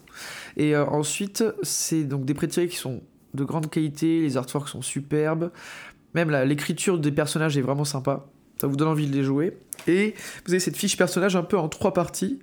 Et 0.57 0.75
euh, 0.75 0.85
ensuite, 0.85 1.43
c'est 1.61 2.03
donc 2.03 2.25
des 2.25 2.33
pré-tirés 2.33 2.67
qui 2.67 2.77
sont 2.77 3.01
de 3.33 3.43
grande 3.43 3.69
qualité, 3.69 4.21
les 4.21 4.37
artworks 4.37 4.69
sont 4.69 4.81
superbes. 4.81 5.51
Même 6.13 6.29
l'écriture 6.45 6.99
des 6.99 7.11
personnages 7.11 7.57
est 7.57 7.61
vraiment 7.61 7.85
sympa. 7.85 8.25
Ça 8.61 8.67
vous 8.67 8.75
donne 8.75 8.87
envie 8.89 9.07
de 9.07 9.15
les 9.15 9.23
jouer. 9.23 9.57
Et 9.87 10.13
vous 10.45 10.51
avez 10.53 10.59
cette 10.59 10.77
fiche 10.77 10.95
personnage 10.95 11.35
un 11.35 11.41
peu 11.43 11.57
en 11.57 11.67
trois 11.67 11.93
parties. 11.93 12.39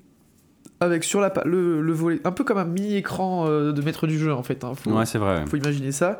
Avec 0.83 1.05
sur 1.05 1.21
la, 1.21 1.31
le, 1.45 1.83
le 1.83 1.93
volet, 1.93 2.21
un 2.25 2.33
peu 2.33 2.43
comme 2.43 2.57
un 2.57 2.65
mini-écran 2.65 3.47
euh, 3.47 3.73
de 3.73 3.83
maître 3.83 4.07
du 4.07 4.19
jeu 4.19 4.33
en 4.33 4.43
fait. 4.43 4.65
hein. 4.65 4.73
Faut- 4.75 4.91
Ouais, 4.91 5.05
c'est 5.05 5.19
vrai. 5.19 5.45
faut 5.47 5.57
imaginer 5.59 5.93
ça. 5.93 6.19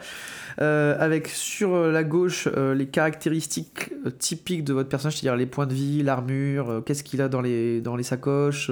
Euh, 0.61 0.95
avec 1.01 1.29
sur 1.29 1.75
euh, 1.75 1.91
la 1.91 2.05
gauche 2.05 2.47
euh, 2.55 2.75
les 2.75 2.87
caractéristiques 2.87 3.91
typiques 4.19 4.63
de 4.65 4.75
votre 4.75 4.91
personnage, 4.91 5.15
c'est-à-dire 5.17 5.37
les 5.39 5.47
points 5.47 5.67
de 5.67 5.73
vie, 5.73 6.03
l'armure, 6.03 6.83
qu'est-ce 6.85 7.03
qu'il 7.03 7.23
a 7.23 7.29
dans 7.29 7.41
les, 7.41 7.81
dans 7.81 7.97
les 7.97 8.03
sacoches, 8.03 8.71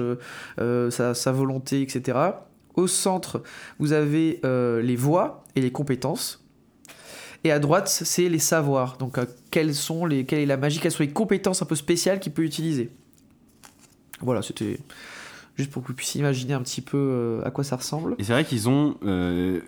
sa, 0.57 1.13
sa 1.15 1.31
volonté, 1.31 1.81
etc. 1.81 2.17
Au 2.75 2.85
centre, 2.85 3.41
vous 3.79 3.93
avez 3.93 4.39
les 4.43 4.95
voix 4.95 5.43
et 5.55 5.61
les 5.61 5.71
compétences. 5.71 6.45
Et 7.45 7.51
à 7.51 7.57
droite, 7.59 7.87
c'est 7.87 8.29
les 8.29 8.37
savoirs. 8.39 8.97
Donc, 8.97 9.17
quelles 9.49 9.73
sont 9.73 10.05
les, 10.05 10.25
quelle 10.25 10.39
est 10.39 10.45
la 10.45 10.57
magie, 10.57 10.79
quelles 10.79 10.91
sont 10.91 11.03
les 11.03 11.09
compétences 11.09 11.61
un 11.61 11.65
peu 11.65 11.75
spéciales 11.75 12.19
qu'il 12.19 12.33
peut 12.33 12.43
utiliser. 12.43 12.91
Voilà, 14.21 14.41
c'était 14.41 14.77
juste 15.59 15.71
pour 15.71 15.83
que 15.83 15.89
vous 15.89 15.93
puissiez 15.93 16.21
imaginer 16.21 16.53
un 16.53 16.61
petit 16.61 16.81
peu 16.81 16.97
euh, 16.97 17.45
à 17.45 17.51
quoi 17.51 17.65
ça 17.65 17.75
ressemble. 17.75 18.15
Et 18.17 18.23
c'est 18.23 18.31
vrai 18.31 18.45
qu'ils 18.45 18.69
ont, 18.69 18.95
euh, 19.03 19.59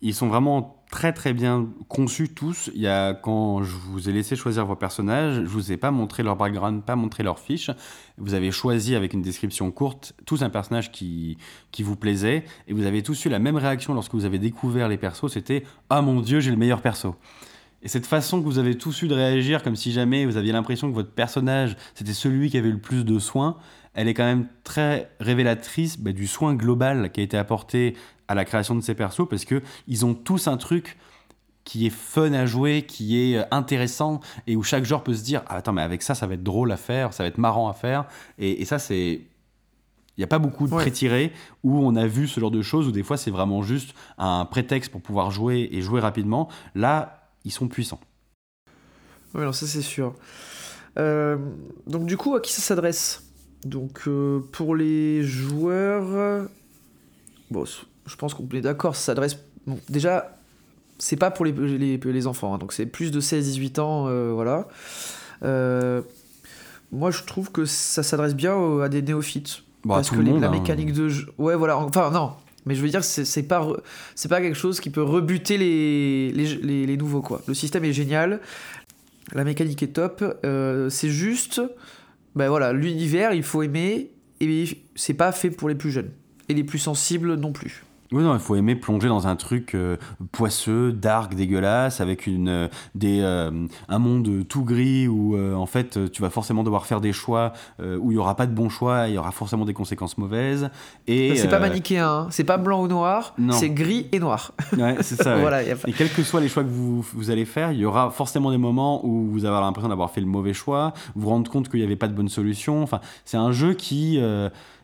ils 0.00 0.14
sont 0.14 0.26
vraiment 0.26 0.82
très 0.90 1.12
très 1.12 1.34
bien 1.34 1.68
conçus 1.88 2.30
tous. 2.30 2.70
Il 2.74 2.80
y 2.80 2.88
a 2.88 3.12
quand 3.12 3.62
je 3.62 3.74
vous 3.74 4.08
ai 4.08 4.12
laissé 4.12 4.36
choisir 4.36 4.64
vos 4.64 4.74
personnages, 4.74 5.34
je 5.34 5.48
vous 5.48 5.70
ai 5.70 5.76
pas 5.76 5.90
montré 5.90 6.22
leur 6.22 6.36
background, 6.36 6.82
pas 6.82 6.96
montré 6.96 7.22
leur 7.22 7.38
fiche. 7.38 7.70
Vous 8.16 8.32
avez 8.32 8.52
choisi 8.52 8.94
avec 8.94 9.12
une 9.12 9.20
description 9.20 9.70
courte 9.70 10.14
tous 10.24 10.42
un 10.42 10.50
personnage 10.50 10.90
qui 10.90 11.36
qui 11.72 11.82
vous 11.82 11.96
plaisait 11.96 12.44
et 12.66 12.72
vous 12.72 12.86
avez 12.86 13.02
tous 13.02 13.22
eu 13.26 13.28
la 13.28 13.38
même 13.38 13.56
réaction 13.56 13.92
lorsque 13.92 14.14
vous 14.14 14.24
avez 14.24 14.38
découvert 14.38 14.88
les 14.88 14.96
persos. 14.96 15.30
C'était 15.30 15.64
ah 15.90 16.00
mon 16.00 16.20
dieu 16.20 16.40
j'ai 16.40 16.52
le 16.52 16.56
meilleur 16.56 16.80
perso. 16.80 17.16
Et 17.82 17.88
cette 17.88 18.06
façon 18.06 18.40
que 18.40 18.46
vous 18.46 18.58
avez 18.58 18.78
tous 18.78 19.02
eu 19.02 19.08
de 19.08 19.14
réagir, 19.14 19.62
comme 19.62 19.76
si 19.76 19.92
jamais 19.92 20.24
vous 20.24 20.38
aviez 20.38 20.52
l'impression 20.52 20.88
que 20.88 20.94
votre 20.94 21.10
personnage, 21.10 21.76
c'était 21.94 22.14
celui 22.14 22.48
qui 22.48 22.56
avait 22.56 22.70
le 22.70 22.78
plus 22.78 23.04
de 23.04 23.18
soins, 23.18 23.58
elle 23.94 24.08
est 24.08 24.14
quand 24.14 24.24
même 24.24 24.46
très 24.64 25.10
révélatrice 25.20 25.98
bah, 25.98 26.12
du 26.12 26.26
soin 26.26 26.54
global 26.54 27.10
qui 27.12 27.20
a 27.20 27.22
été 27.22 27.36
apporté 27.36 27.96
à 28.28 28.34
la 28.34 28.44
création 28.44 28.74
de 28.74 28.80
ces 28.80 28.94
persos, 28.94 29.28
parce 29.28 29.44
que 29.44 29.62
ils 29.88 30.04
ont 30.06 30.14
tous 30.14 30.48
un 30.48 30.56
truc 30.56 30.96
qui 31.64 31.86
est 31.86 31.90
fun 31.90 32.32
à 32.34 32.44
jouer, 32.46 32.82
qui 32.82 33.18
est 33.32 33.38
euh, 33.38 33.44
intéressant, 33.50 34.20
et 34.46 34.54
où 34.56 34.62
chaque 34.62 34.84
joueur 34.84 35.02
peut 35.02 35.14
se 35.14 35.22
dire 35.24 35.42
ah, 35.46 35.56
Attends, 35.56 35.72
mais 35.72 35.82
avec 35.82 36.02
ça, 36.02 36.14
ça 36.14 36.26
va 36.26 36.34
être 36.34 36.42
drôle 36.42 36.70
à 36.72 36.76
faire, 36.76 37.12
ça 37.14 37.22
va 37.22 37.28
être 37.28 37.38
marrant 37.38 37.68
à 37.68 37.72
faire. 37.72 38.04
Et, 38.38 38.60
et 38.60 38.64
ça, 38.66 38.78
c'est. 38.78 39.22
Il 40.16 40.20
n'y 40.20 40.24
a 40.24 40.28
pas 40.28 40.38
beaucoup 40.38 40.68
de 40.68 40.72
Ouais. 40.72 40.80
pré-tirés 40.82 41.32
où 41.64 41.84
on 41.84 41.96
a 41.96 42.06
vu 42.06 42.28
ce 42.28 42.38
genre 42.38 42.52
de 42.52 42.62
choses, 42.62 42.86
où 42.86 42.92
des 42.92 43.02
fois 43.02 43.16
c'est 43.16 43.32
vraiment 43.32 43.62
juste 43.64 43.94
un 44.16 44.44
prétexte 44.44 44.92
pour 44.92 45.00
pouvoir 45.00 45.30
jouer 45.32 45.68
et 45.72 45.82
jouer 45.82 46.00
rapidement. 46.00 46.48
Là, 46.76 47.30
ils 47.44 47.50
sont 47.50 47.66
puissants. 47.66 47.98
Oui, 49.34 49.42
non, 49.42 49.52
ça 49.52 49.66
c'est 49.66 49.82
sûr. 49.82 50.14
Euh, 50.98 51.36
donc 51.88 52.06
du 52.06 52.16
coup, 52.16 52.36
à 52.36 52.40
qui 52.40 52.52
ça 52.52 52.62
s'adresse? 52.62 53.22
Donc 53.64 54.02
euh, 54.06 54.40
pour 54.52 54.76
les 54.76 55.22
joueurs, 55.22 56.46
bon, 57.50 57.64
je 58.06 58.16
pense 58.16 58.34
qu'on 58.34 58.46
est 58.52 58.60
d'accord, 58.60 58.94
ça 58.96 59.06
s'adresse. 59.06 59.38
Bon, 59.66 59.78
déjà, 59.88 60.36
c'est 60.98 61.16
pas 61.16 61.30
pour 61.30 61.44
les, 61.46 61.52
les, 61.52 61.96
les 61.98 62.26
enfants, 62.26 62.54
hein, 62.54 62.58
donc 62.58 62.72
c'est 62.72 62.86
plus 62.86 63.10
de 63.10 63.20
16-18 63.20 63.80
ans, 63.80 64.06
euh, 64.08 64.32
voilà. 64.34 64.68
Euh, 65.42 66.02
moi, 66.92 67.10
je 67.10 67.22
trouve 67.24 67.50
que 67.50 67.64
ça 67.64 68.02
s'adresse 68.02 68.34
bien 68.34 68.80
à 68.80 68.88
des 68.88 69.02
néophytes. 69.02 69.62
À 69.84 69.88
parce 69.88 70.10
que 70.10 70.16
le 70.16 70.22
les- 70.22 70.30
monde, 70.32 70.42
la 70.42 70.48
hein. 70.48 70.52
mécanique 70.52 70.92
de 70.92 71.08
jeu. 71.08 71.26
Ouais, 71.38 71.56
voilà. 71.56 71.78
Enfin, 71.78 72.10
non. 72.10 72.32
Mais 72.66 72.74
je 72.74 72.80
veux 72.82 72.88
dire, 72.88 73.04
c'est 73.04 73.24
c'est 73.26 73.42
pas, 73.42 73.66
c'est 74.14 74.28
pas 74.28 74.40
quelque 74.40 74.56
chose 74.56 74.80
qui 74.80 74.88
peut 74.90 75.02
rebuter 75.02 75.58
les, 75.58 76.30
les, 76.32 76.86
les- 76.86 76.96
nouveaux, 76.96 77.20
quoi. 77.20 77.42
Le 77.46 77.52
système 77.54 77.84
est 77.84 77.92
génial. 77.92 78.40
La 79.32 79.44
mécanique 79.44 79.82
est 79.82 79.88
top. 79.88 80.22
c'est 80.90 81.10
juste. 81.10 81.60
Ben 82.34 82.48
voilà, 82.48 82.72
l'univers, 82.72 83.32
il 83.32 83.42
faut 83.42 83.62
aimer. 83.62 84.10
Et 84.40 84.64
c'est 84.94 85.14
pas 85.14 85.32
fait 85.32 85.50
pour 85.50 85.68
les 85.68 85.74
plus 85.74 85.90
jeunes. 85.90 86.10
Et 86.48 86.54
les 86.54 86.64
plus 86.64 86.78
sensibles 86.78 87.34
non 87.34 87.52
plus. 87.52 87.84
Oui, 88.14 88.22
non, 88.22 88.32
il 88.34 88.38
faut 88.38 88.54
aimer 88.54 88.76
plonger 88.76 89.08
dans 89.08 89.26
un 89.26 89.34
truc 89.34 89.74
euh, 89.74 89.96
poisseux, 90.30 90.92
dark, 90.92 91.34
dégueulasse, 91.34 92.00
avec 92.00 92.28
une, 92.28 92.48
euh, 92.48 92.68
des, 92.94 93.20
euh, 93.22 93.66
un 93.88 93.98
monde 93.98 94.46
tout 94.48 94.62
gris 94.62 95.08
où 95.08 95.36
en 95.36 95.66
fait 95.66 96.12
tu 96.12 96.22
vas 96.22 96.30
forcément 96.30 96.62
devoir 96.62 96.86
faire 96.86 97.00
des 97.00 97.12
choix 97.12 97.52
où 97.80 98.12
il 98.12 98.14
y 98.14 98.18
aura 98.18 98.36
pas 98.36 98.46
de 98.46 98.52
bons 98.52 98.68
choix, 98.68 99.08
il 99.08 99.14
y 99.14 99.18
aura 99.18 99.32
forcément 99.32 99.64
des 99.64 99.74
conséquences 99.74 100.16
mauvaises. 100.16 100.70
Et 101.08 101.34
c'est 101.34 101.48
pas 101.48 101.58
manichéen, 101.58 102.08
hein. 102.08 102.26
c'est 102.30 102.44
pas 102.44 102.56
blanc 102.56 102.82
ou 102.82 102.86
noir, 102.88 103.34
Non. 103.36 103.52
c'est 103.52 103.70
gris 103.70 104.06
et 104.12 104.20
noir. 104.20 104.52
ouais, 104.78 104.96
c'est 105.00 105.20
ça. 105.20 105.34
ouais. 105.34 105.40
voilà, 105.40 105.62
y 105.64 105.70
a 105.70 105.76
pas- 105.76 105.88
Et 105.88 105.92
quels 105.92 106.12
que 106.12 106.22
soient 106.22 106.40
les 106.40 106.48
choix 106.48 106.62
que 106.62 106.68
vous, 106.68 107.04
vous 107.14 107.30
allez 107.30 107.44
faire, 107.44 107.72
il 107.72 107.78
y 107.78 107.84
aura 107.84 108.10
forcément 108.10 108.50
des 108.52 108.58
moments 108.58 109.04
où 109.04 109.26
vous 109.30 109.44
avez 109.44 109.58
l'impression 109.60 109.88
d'avoir 109.88 110.10
fait 110.10 110.20
le 110.20 110.26
mauvais 110.28 110.54
choix, 110.54 110.92
vous 111.16 111.22
vous 111.22 111.28
rendre 111.30 111.50
compte 111.50 111.68
qu'il 111.68 111.80
n'y 111.80 111.86
avait 111.86 111.96
pas 111.96 112.08
de 112.08 112.14
bonne 112.14 112.28
solution. 112.28 112.82
Enfin, 112.82 113.00
c'est 113.24 113.36
un 113.38 113.50
jeu 113.50 113.74
qui, 113.74 114.20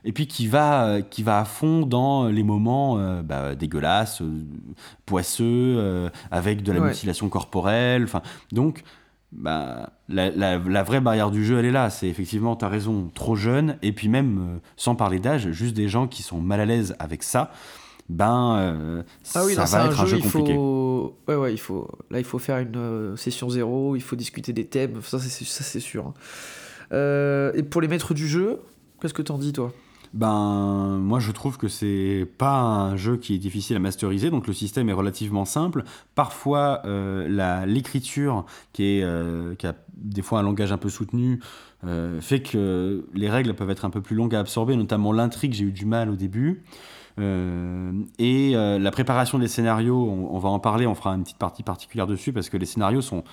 et 0.05 0.13
puis 0.13 0.27
qui 0.27 0.47
va, 0.47 0.87
euh, 0.87 1.01
qui 1.03 1.23
va 1.23 1.41
à 1.41 1.45
fond 1.45 1.87
dans 1.87 2.27
les 2.29 2.43
moments 2.43 2.99
euh, 2.99 3.23
bah, 3.23 3.55
dégueulasses, 3.55 4.23
euh, 4.23 4.45
poisseux, 5.07 5.45
euh, 5.79 6.09
avec 6.31 6.63
de 6.63 6.73
la 6.73 6.81
Ouais. 6.81 6.89
mutilation 6.89 7.29
corporelle. 7.29 8.05
Enfin, 8.05 8.23
donc. 8.53 8.83
Bah, 9.33 9.93
la, 10.09 10.29
la- 10.31 10.59
la 10.59 10.83
vraie 10.83 11.01
barrière 11.01 11.31
du 11.31 11.45
jeu, 11.45 11.61
elle 11.61 11.65
est 11.67 11.71
là. 11.71 11.89
C'est 11.89 12.09
effectivement, 12.09 12.57
tu 12.57 12.65
as 12.65 12.69
raison, 12.69 13.13
trop 13.15 13.37
jeune. 13.37 13.77
Et 13.81 13.93
puis 13.93 14.09
même, 14.09 14.39
euh, 14.57 14.59
sans 14.77 14.97
parler 14.97 15.21
d'âge, 15.21 15.53
juste 15.53 15.73
des 15.77 15.89
gens 15.89 16.09
qui 16.09 16.25
sont 16.25 16.41
mal 16.41 16.59
à 16.61 16.65
l'aise 16.65 16.97
avec 16.99 17.23
ça, 17.23 17.53
ben, 18.09 18.57
euh, 18.59 19.03
Ah 19.37 19.45
oui, 19.45 19.55
ça 19.55 19.61
non, 19.61 19.67
va 19.69 19.87
être 19.87 20.01
un 20.01 20.07
jeu 20.07 20.17
il 20.17 20.25
compliqué. 20.25 20.53
faut... 20.55 21.17
Ouais, 21.29 21.37
ouais, 21.37 21.53
il 21.55 21.59
faut... 21.59 21.87
Là, 22.11 22.19
il 22.19 22.25
faut 22.25 22.41
faire 22.41 22.59
une 22.59 22.77
euh, 22.77 23.15
session 23.15 23.49
zéro, 23.51 23.95
il 23.95 24.03
faut 24.03 24.17
discuter 24.17 24.53
des 24.53 24.67
thèmes, 24.67 25.01
ça 25.01 25.21
c'est, 25.21 25.79
sûr. 25.79 26.07
hein. 26.09 26.15
Euh, 26.93 27.53
et 27.55 27.63
pour 27.63 27.81
les 27.81 27.87
maîtres 27.87 28.15
du 28.15 28.27
jeu, 28.27 28.59
qu'est-ce 29.01 29.15
que 29.15 29.23
t'en 29.23 29.39
dis, 29.39 29.53
toi? 29.53 29.73
Ben, 30.13 30.99
moi 30.99 31.21
je 31.21 31.31
trouve 31.31 31.57
que 31.57 31.69
c'est 31.69 32.27
pas 32.37 32.61
un 32.61 32.97
jeu 32.97 33.17
qui 33.17 33.35
est 33.35 33.39
difficile 33.39 33.77
à 33.77 33.79
masteriser, 33.79 34.31
donc 34.31 34.49
le 34.49 34.53
système 34.53 34.89
est 34.89 34.93
relativement 34.93 35.45
simple. 35.45 35.85
Parfois, 36.17 36.83
euh, 36.85 37.65
l'écriture, 37.67 38.45
qui, 38.73 39.03
euh, 39.03 39.55
qui 39.55 39.69
a 39.69 39.75
des 39.95 40.23
fois 40.23 40.41
un 40.41 40.43
langage 40.43 40.73
un 40.73 40.79
peu 40.79 40.89
soutenu, 40.89 41.41
euh, 41.85 42.21
fait 42.21 42.43
que 42.43 43.07
les 43.15 43.31
règles 43.31 43.55
peuvent 43.55 43.71
être 43.71 43.85
un 43.85 43.91
peu 43.91 44.01
plus 44.01 44.17
longues 44.17 44.35
à 44.35 44.41
absorber, 44.41 44.75
notamment 44.75 45.13
l'intrigue, 45.13 45.53
j'ai 45.53 45.65
eu 45.65 45.73
du 45.73 45.87
mal 45.87 46.11
au 46.11 46.17
début. 46.17 46.65
Et 48.19 48.53
la 48.55 48.91
préparation 48.91 49.39
des 49.39 49.49
scénarios, 49.49 50.11
on 50.11 50.39
va 50.39 50.49
en 50.49 50.59
parler, 50.59 50.87
on 50.87 50.95
fera 50.95 51.11
une 51.11 51.23
petite 51.23 51.37
partie 51.37 51.63
particulière 51.63 52.07
dessus, 52.07 52.33
parce 52.33 52.49
que 52.49 52.57
les 52.57 52.65
scénarios 52.65 53.03
sont 53.03 53.25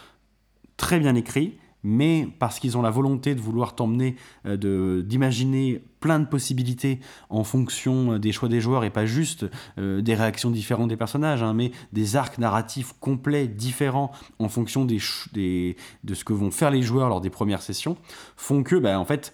très 0.75 0.99
bien 0.99 1.15
écrits, 1.15 1.57
mais 1.83 2.27
parce 2.39 2.59
qu'ils 2.59 2.77
ont 2.77 2.81
la 2.81 2.89
volonté 2.89 3.35
de 3.35 3.41
vouloir 3.41 3.75
t'emmener, 3.75 4.15
euh, 4.45 5.01
d'imaginer 5.01 5.83
plein 5.99 6.19
de 6.19 6.25
possibilités 6.25 6.99
en 7.29 7.43
fonction 7.43 8.13
euh, 8.13 8.19
des 8.19 8.31
choix 8.31 8.49
des 8.49 8.61
joueurs 8.61 8.83
et 8.83 8.89
pas 8.89 9.05
juste 9.05 9.45
euh, 9.77 10.01
des 10.01 10.15
réactions 10.15 10.51
différentes 10.51 10.89
des 10.89 10.97
personnages, 10.97 11.43
hein, 11.43 11.53
mais 11.53 11.71
des 11.93 12.15
arcs 12.15 12.37
narratifs 12.37 12.93
complets, 12.99 13.47
différents 13.47 14.11
en 14.39 14.49
fonction 14.49 14.85
de 14.85 14.97
ce 14.99 16.23
que 16.23 16.33
vont 16.33 16.51
faire 16.51 16.71
les 16.71 16.81
joueurs 16.81 17.09
lors 17.09 17.21
des 17.21 17.29
premières 17.29 17.61
sessions, 17.61 17.97
font 18.35 18.63
que, 18.63 18.75
bah, 18.75 18.99
en 18.99 19.05
fait, 19.05 19.33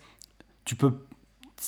tu 0.66 0.76
peux. 0.76 0.94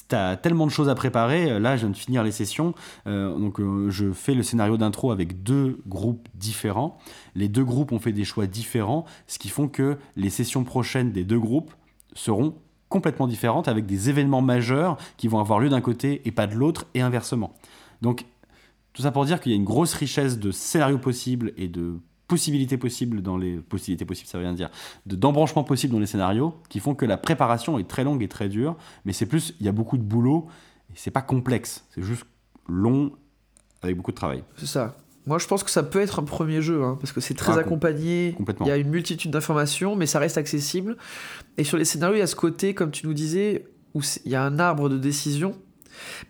T'as 0.08 0.36
tellement 0.36 0.66
de 0.66 0.72
choses 0.72 0.90
à 0.90 0.96
préparer. 0.96 1.52
Euh, 1.52 1.60
Là, 1.60 1.76
je 1.76 1.82
viens 1.82 1.90
de 1.90 1.98
finir 1.98 2.24
les 2.24 2.32
sessions. 2.32 2.74
Euh, 3.08 3.38
donc, 3.38 3.60
euh, 3.60 3.90
je 3.90 4.12
fais 4.12 4.34
le 4.34 4.44
scénario 4.44 4.78
d'intro 4.78 5.12
avec 5.12 5.44
deux 5.44 5.80
groupes 5.88 6.28
différents. 6.36 6.98
Les 7.36 7.48
deux 7.48 7.64
groupes 7.64 7.92
ont 7.92 8.00
fait 8.00 8.12
des 8.12 8.26
choix 8.26 8.48
différents, 8.48 9.06
ce 9.28 9.40
qui 9.40 9.50
font 9.50 9.68
que 9.68 9.98
les 10.16 10.30
sessions 10.30 10.64
prochaines 10.64 11.12
des 11.12 11.24
deux 11.24 11.40
groupes 11.40 11.74
seront 12.14 12.56
complètement 12.90 13.28
différentes 13.28 13.68
avec 13.68 13.86
des 13.86 14.10
événements 14.10 14.42
majeurs 14.42 14.98
qui 15.18 15.28
vont 15.28 15.40
avoir 15.40 15.60
lieu 15.60 15.70
d'un 15.70 15.82
côté 15.82 16.22
et 16.26 16.32
pas 16.32 16.48
de 16.48 16.56
l'autre 16.56 16.86
et 16.94 17.02
inversement. 17.02 17.54
Donc 18.02 18.26
tout 18.94 19.02
ça 19.02 19.12
pour 19.12 19.26
dire 19.26 19.42
qu'il 19.42 19.52
y 19.52 19.56
a 19.56 19.58
une 19.58 19.66
grosse 19.66 19.94
richesse 19.94 20.40
de 20.40 20.52
scénarios 20.52 21.00
possibles 21.00 21.52
et 21.58 21.68
de 21.68 22.00
possibilités 22.28 22.78
possibles 22.78 23.22
dans 23.22 23.38
les 23.38 23.58
possibilités 23.58 24.06
possibles 24.06 24.28
ça 24.30 24.38
veut 24.38 24.44
rien 24.46 24.54
dire 24.54 24.70
de 25.06 25.16
d'embranchements 25.16 25.64
possibles 25.64 25.94
dans 25.94 26.00
les 26.00 26.06
scénarios 26.08 26.56
qui 26.70 26.80
font 26.80 26.96
que 26.96 27.06
la 27.06 27.18
préparation 27.18 27.78
est 27.78 27.88
très 27.88 28.04
longue 28.04 28.24
et 28.24 28.28
très 28.28 28.50
dure 28.50 28.76
mais 29.06 29.14
c'est 29.14 29.26
plus 29.28 29.54
il 29.60 29.66
y 29.66 29.70
a 29.70 29.72
beaucoup 29.72 29.98
de 29.98 30.04
boulot 30.04 30.48
et 30.90 30.94
c'est 30.96 31.12
pas 31.12 31.22
complexe 31.22 31.86
c'est 31.94 32.02
juste 32.02 32.26
long 32.68 33.12
avec 33.84 33.96
beaucoup 33.98 34.12
de 34.12 34.16
travail 34.16 34.44
C'est 34.58 34.66
ça. 34.66 34.98
Moi, 35.28 35.40
je 35.40 35.48
pense 35.48 35.64
que 35.64 35.72
ça 35.72 35.82
peut 35.82 36.02
être 36.02 36.20
un 36.20 36.24
premier 36.24 36.62
jeu, 36.62 36.84
hein, 36.84 36.98
parce 37.02 37.12
que 37.12 37.20
c'est 37.20 37.34
très 37.34 37.52
Ah, 37.54 37.56
com- 37.56 37.64
accompagné. 37.66 38.34
complètement. 38.38 38.66
Il 38.68 38.70
y 38.70 38.72
a 38.72 38.78
une 38.78 38.90
multitude 38.90 39.32
d'informations, 39.32 39.96
mais 39.96 40.06
ça 40.06 40.20
reste 40.20 40.38
accessible. 40.38 40.98
Et 41.58 41.64
sur 41.64 41.78
les 41.80 41.86
scénarios, 41.86 42.16
il 42.16 42.20
y 42.20 42.22
a 42.22 42.28
ce 42.28 42.36
côté, 42.36 42.76
comme 42.76 42.92
tu 42.92 43.08
nous 43.08 43.14
disais, 43.16 43.66
où 43.96 44.02
il 44.24 44.32
y 44.32 44.36
a 44.36 44.44
un 44.44 44.60
arbre 44.60 44.88
de 44.88 45.00
décision, 45.00 45.56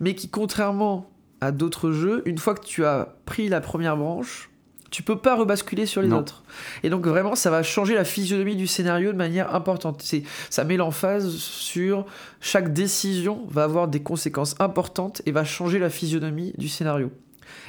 mais 0.00 0.14
qui, 0.14 0.30
contrairement 0.30 1.10
à 1.42 1.52
d'autres 1.52 1.92
jeux, 1.92 2.22
une 2.24 2.38
fois 2.38 2.54
que 2.54 2.64
tu 2.64 2.86
as 2.86 3.16
pris 3.26 3.50
la 3.50 3.60
première 3.60 3.98
branche, 3.98 4.48
tu 4.90 5.02
peux 5.02 5.18
pas 5.18 5.34
rebasculer 5.36 5.86
sur 5.86 6.02
les 6.02 6.08
Non. 6.08 6.18
autres. 6.18 6.42
Et 6.82 6.90
donc 6.90 7.06
vraiment, 7.06 7.34
ça 7.34 7.50
va 7.50 7.62
changer 7.62 7.94
la 7.94 8.04
physionomie 8.04 8.56
du 8.56 8.66
scénario 8.66 9.12
de 9.12 9.16
manière 9.16 9.54
importante. 9.54 10.02
C'est, 10.02 10.22
ça 10.50 10.64
met 10.64 10.76
l'emphase 10.76 11.34
sur 11.36 12.06
chaque 12.40 12.72
décision 12.72 13.46
va 13.48 13.64
avoir 13.64 13.88
des 13.88 14.00
conséquences 14.00 14.54
importantes 14.60 15.22
et 15.26 15.32
va 15.32 15.44
changer 15.44 15.78
la 15.78 15.90
physionomie 15.90 16.52
du 16.56 16.68
scénario. 16.68 17.10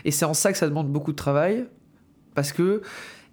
Et 0.06 0.12
c'est 0.12 0.26
en 0.26 0.34
ça 0.34 0.52
que 0.52 0.58
ça 0.58 0.68
demande 0.68 0.92
beaucoup 0.92 1.12
de 1.12 1.18
travail, 1.18 1.66
parce 2.36 2.52
que 2.52 2.82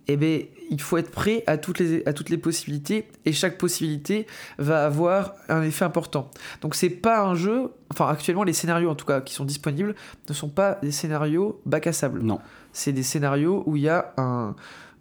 eh 0.06 0.16
ben, 0.16 0.42
il 0.70 0.80
faut 0.80 0.98
être 0.98 1.10
prêt 1.10 1.44
à 1.46 1.56
toutes, 1.56 1.78
les, 1.78 2.06
à 2.06 2.12
toutes 2.12 2.28
les 2.28 2.36
possibilités, 2.36 3.08
et 3.24 3.32
chaque 3.32 3.56
possibilité 3.58 4.26
va 4.58 4.84
avoir 4.84 5.34
un 5.48 5.62
effet 5.62 5.84
important. 5.84 6.30
Donc 6.60 6.74
c'est 6.74 6.90
pas 6.90 7.22
un 7.22 7.34
jeu, 7.34 7.70
enfin 7.90 8.08
actuellement 8.08 8.44
les 8.44 8.52
scénarios 8.52 8.90
en 8.90 8.94
tout 8.94 9.06
cas 9.06 9.20
qui 9.20 9.34
sont 9.34 9.44
disponibles 9.44 9.94
ne 10.28 10.34
sont 10.34 10.48
pas 10.48 10.78
des 10.82 10.92
scénarios 10.92 11.60
bac 11.64 11.86
à 11.86 11.92
sable. 11.92 12.20
Non. 12.22 12.38
C'est 12.74 12.92
des 12.92 13.02
scénarios 13.02 13.62
où 13.66 13.76
il 13.76 13.82
y 13.84 13.88
a 13.88 14.12
un... 14.18 14.54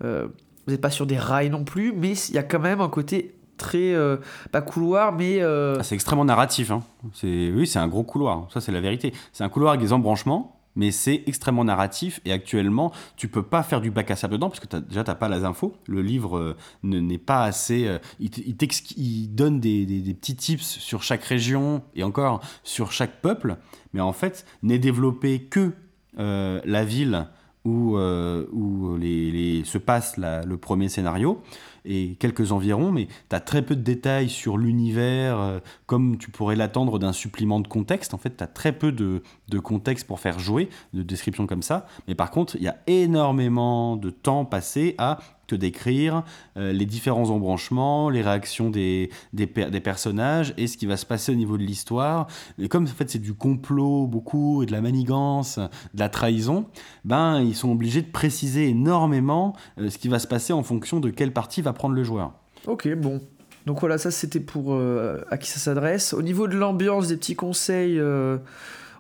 euh, 0.05 0.27
vous 0.65 0.71
n'êtes 0.71 0.79
pas 0.81 0.89
sur 0.91 1.05
des 1.05 1.17
rails 1.17 1.49
non 1.49 1.65
plus, 1.65 1.91
mais 1.91 2.13
il 2.13 2.35
y 2.35 2.37
a 2.37 2.43
quand 2.43 2.59
même 2.59 2.79
un 2.79 2.87
côté 2.87 3.35
très... 3.57 3.93
euh, 3.93 4.17
pas 4.51 4.61
couloir, 4.61 5.11
mais... 5.11 5.41
euh, 5.41 5.75
Ah, 5.79 5.83
c'est 5.83 5.95
extrêmement 5.95 6.23
narratif. 6.25 6.71
Hein. 6.71 6.83
C'est, 7.13 7.51
oui, 7.51 7.67
c'est 7.67 7.79
un 7.79 7.87
gros 7.89 8.03
couloir. 8.03 8.47
Ça, 8.53 8.61
c'est 8.61 8.71
la 8.71 8.79
vérité. 8.79 9.11
C'est 9.33 9.43
un 9.43 9.49
couloir 9.49 9.73
avec 9.73 9.81
des 9.85 9.91
embranchements, 9.91 10.59
mais 10.75 10.91
c'est 10.91 11.23
extrêmement 11.27 11.63
narratif. 11.65 12.19
Et 12.25 12.31
actuellement, 12.31 12.91
tu 13.17 13.27
peux 13.27 13.43
pas 13.43 13.61
faire 13.61 13.81
du 13.81 13.91
bac 13.91 14.09
à 14.09 14.15
sable 14.15 14.33
dedans 14.33 14.49
parce 14.49 14.59
que 14.59 14.67
t'as- 14.67 14.79
déjà, 14.79 15.03
t'as 15.03 15.15
pas 15.15 15.27
les 15.29 15.43
infos. 15.43 15.75
Le 15.87 16.01
livre 16.01 16.37
euh, 16.37 16.55
ne- 16.83 16.99
n'est 16.99 17.17
pas 17.19 17.43
assez. 17.43 17.89
il, 18.19 19.35
donne 19.35 19.59
des, 19.59 19.85
des- 19.85 20.13
petits 20.13 20.35
tips 20.35 20.63
sur 20.79 21.03
chaque 21.03 21.23
région 21.23 21.83
et 21.95 22.03
encore 22.03 22.39
sur 22.63 22.91
chaque 22.91 23.21
peuple. 23.21 23.57
Mais 23.93 24.01
en 24.01 24.13
fait, 24.13 24.45
n'est 24.63 24.79
développé 24.79 25.43
que 25.43 25.73
la 26.17 26.85
ville 26.85 27.27
où, 27.65 27.97
euh, 27.97 28.45
où 28.51 28.97
les, 28.97 29.63
se 29.65 29.77
passe 29.77 30.17
le 30.17 30.55
premier 30.55 30.89
scénario 30.89 31.41
et 31.85 32.15
quelques 32.15 32.51
environs, 32.51 32.91
mais 32.91 33.07
tu 33.29 33.35
as 33.35 33.39
très 33.39 33.61
peu 33.61 33.75
de 33.75 33.81
détails 33.81 34.29
sur 34.29 34.57
l'univers, 34.57 35.39
euh, 35.39 35.59
comme 35.85 36.17
tu 36.17 36.31
pourrais 36.31 36.55
l'attendre 36.55 36.97
d'un 36.97 37.11
supplément 37.13 37.59
de 37.59 37.67
contexte. 37.67 38.13
En 38.13 38.17
fait, 38.17 38.37
tu 38.37 38.43
as 38.43 38.47
très 38.47 38.71
peu 38.71 38.91
de, 38.91 39.21
de 39.49 39.59
contexte 39.59 40.07
pour 40.07 40.19
faire 40.19 40.39
jouer, 40.39 40.69
de 40.93 41.03
description 41.03 41.45
comme 41.45 41.61
ça. 41.61 41.85
Mais 42.07 42.15
par 42.15 42.31
contre, 42.31 42.55
il 42.55 42.63
y 42.63 42.67
a 42.67 42.77
énormément 42.87 43.97
de 43.97 44.09
temps 44.09 44.45
passé 44.45 44.95
à 44.97 45.19
te 45.47 45.55
décrire 45.55 46.23
euh, 46.57 46.71
les 46.71 46.85
différents 46.85 47.29
embranchements, 47.29 48.09
les 48.09 48.21
réactions 48.21 48.69
des, 48.69 49.09
des, 49.33 49.47
per- 49.47 49.69
des 49.69 49.79
personnages 49.79 50.53
et 50.57 50.67
ce 50.67 50.77
qui 50.77 50.85
va 50.85 50.97
se 50.97 51.05
passer 51.05 51.31
au 51.31 51.35
niveau 51.35 51.57
de 51.57 51.63
l'histoire. 51.63 52.27
Et 52.59 52.69
comme 52.69 52.83
en 52.83 52.87
fait 52.87 53.09
c'est 53.09 53.19
du 53.19 53.33
complot 53.33 54.07
beaucoup 54.07 54.63
et 54.63 54.65
de 54.65 54.71
la 54.71 54.81
manigance, 54.81 55.59
de 55.59 55.99
la 55.99 56.09
trahison, 56.09 56.65
ben 57.03 57.41
ils 57.41 57.55
sont 57.55 57.71
obligés 57.71 58.01
de 58.01 58.11
préciser 58.11 58.69
énormément 58.69 59.55
euh, 59.79 59.89
ce 59.89 59.97
qui 59.97 60.07
va 60.07 60.19
se 60.19 60.27
passer 60.27 60.53
en 60.53 60.63
fonction 60.63 60.99
de 60.99 61.09
quelle 61.09 61.33
partie 61.33 61.61
va 61.61 61.73
prendre 61.73 61.95
le 61.95 62.03
joueur. 62.03 62.33
Ok, 62.67 62.87
bon. 62.95 63.21
Donc 63.65 63.79
voilà, 63.79 63.97
ça 63.97 64.11
c'était 64.11 64.39
pour 64.39 64.73
euh, 64.73 65.21
à 65.29 65.37
qui 65.37 65.49
ça 65.49 65.59
s'adresse. 65.59 66.13
Au 66.13 66.21
niveau 66.21 66.47
de 66.47 66.55
l'ambiance, 66.55 67.07
des 67.07 67.17
petits 67.17 67.35
conseils, 67.35 68.01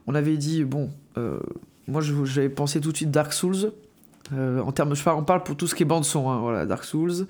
on 0.07 0.15
avait 0.15 0.37
dit, 0.37 0.63
bon, 0.63 0.89
moi 1.87 2.01
j'avais 2.01 2.49
pensé 2.49 2.79
tout 2.79 2.91
de 2.91 2.97
suite 2.97 3.11
Dark 3.11 3.33
Souls. 3.33 3.73
Euh, 4.31 4.61
en 4.61 4.71
termes 4.71 4.89
de, 4.89 4.95
je 4.95 5.03
parle, 5.03 5.17
on 5.19 5.23
parle 5.23 5.43
pour 5.43 5.55
tout 5.57 5.67
ce 5.67 5.75
qui 5.75 5.83
est 5.83 5.85
bande 5.85 6.05
son, 6.05 6.29
hein, 6.29 6.37
voilà, 6.39 6.65
Dark 6.65 6.85
Souls, 6.85 7.27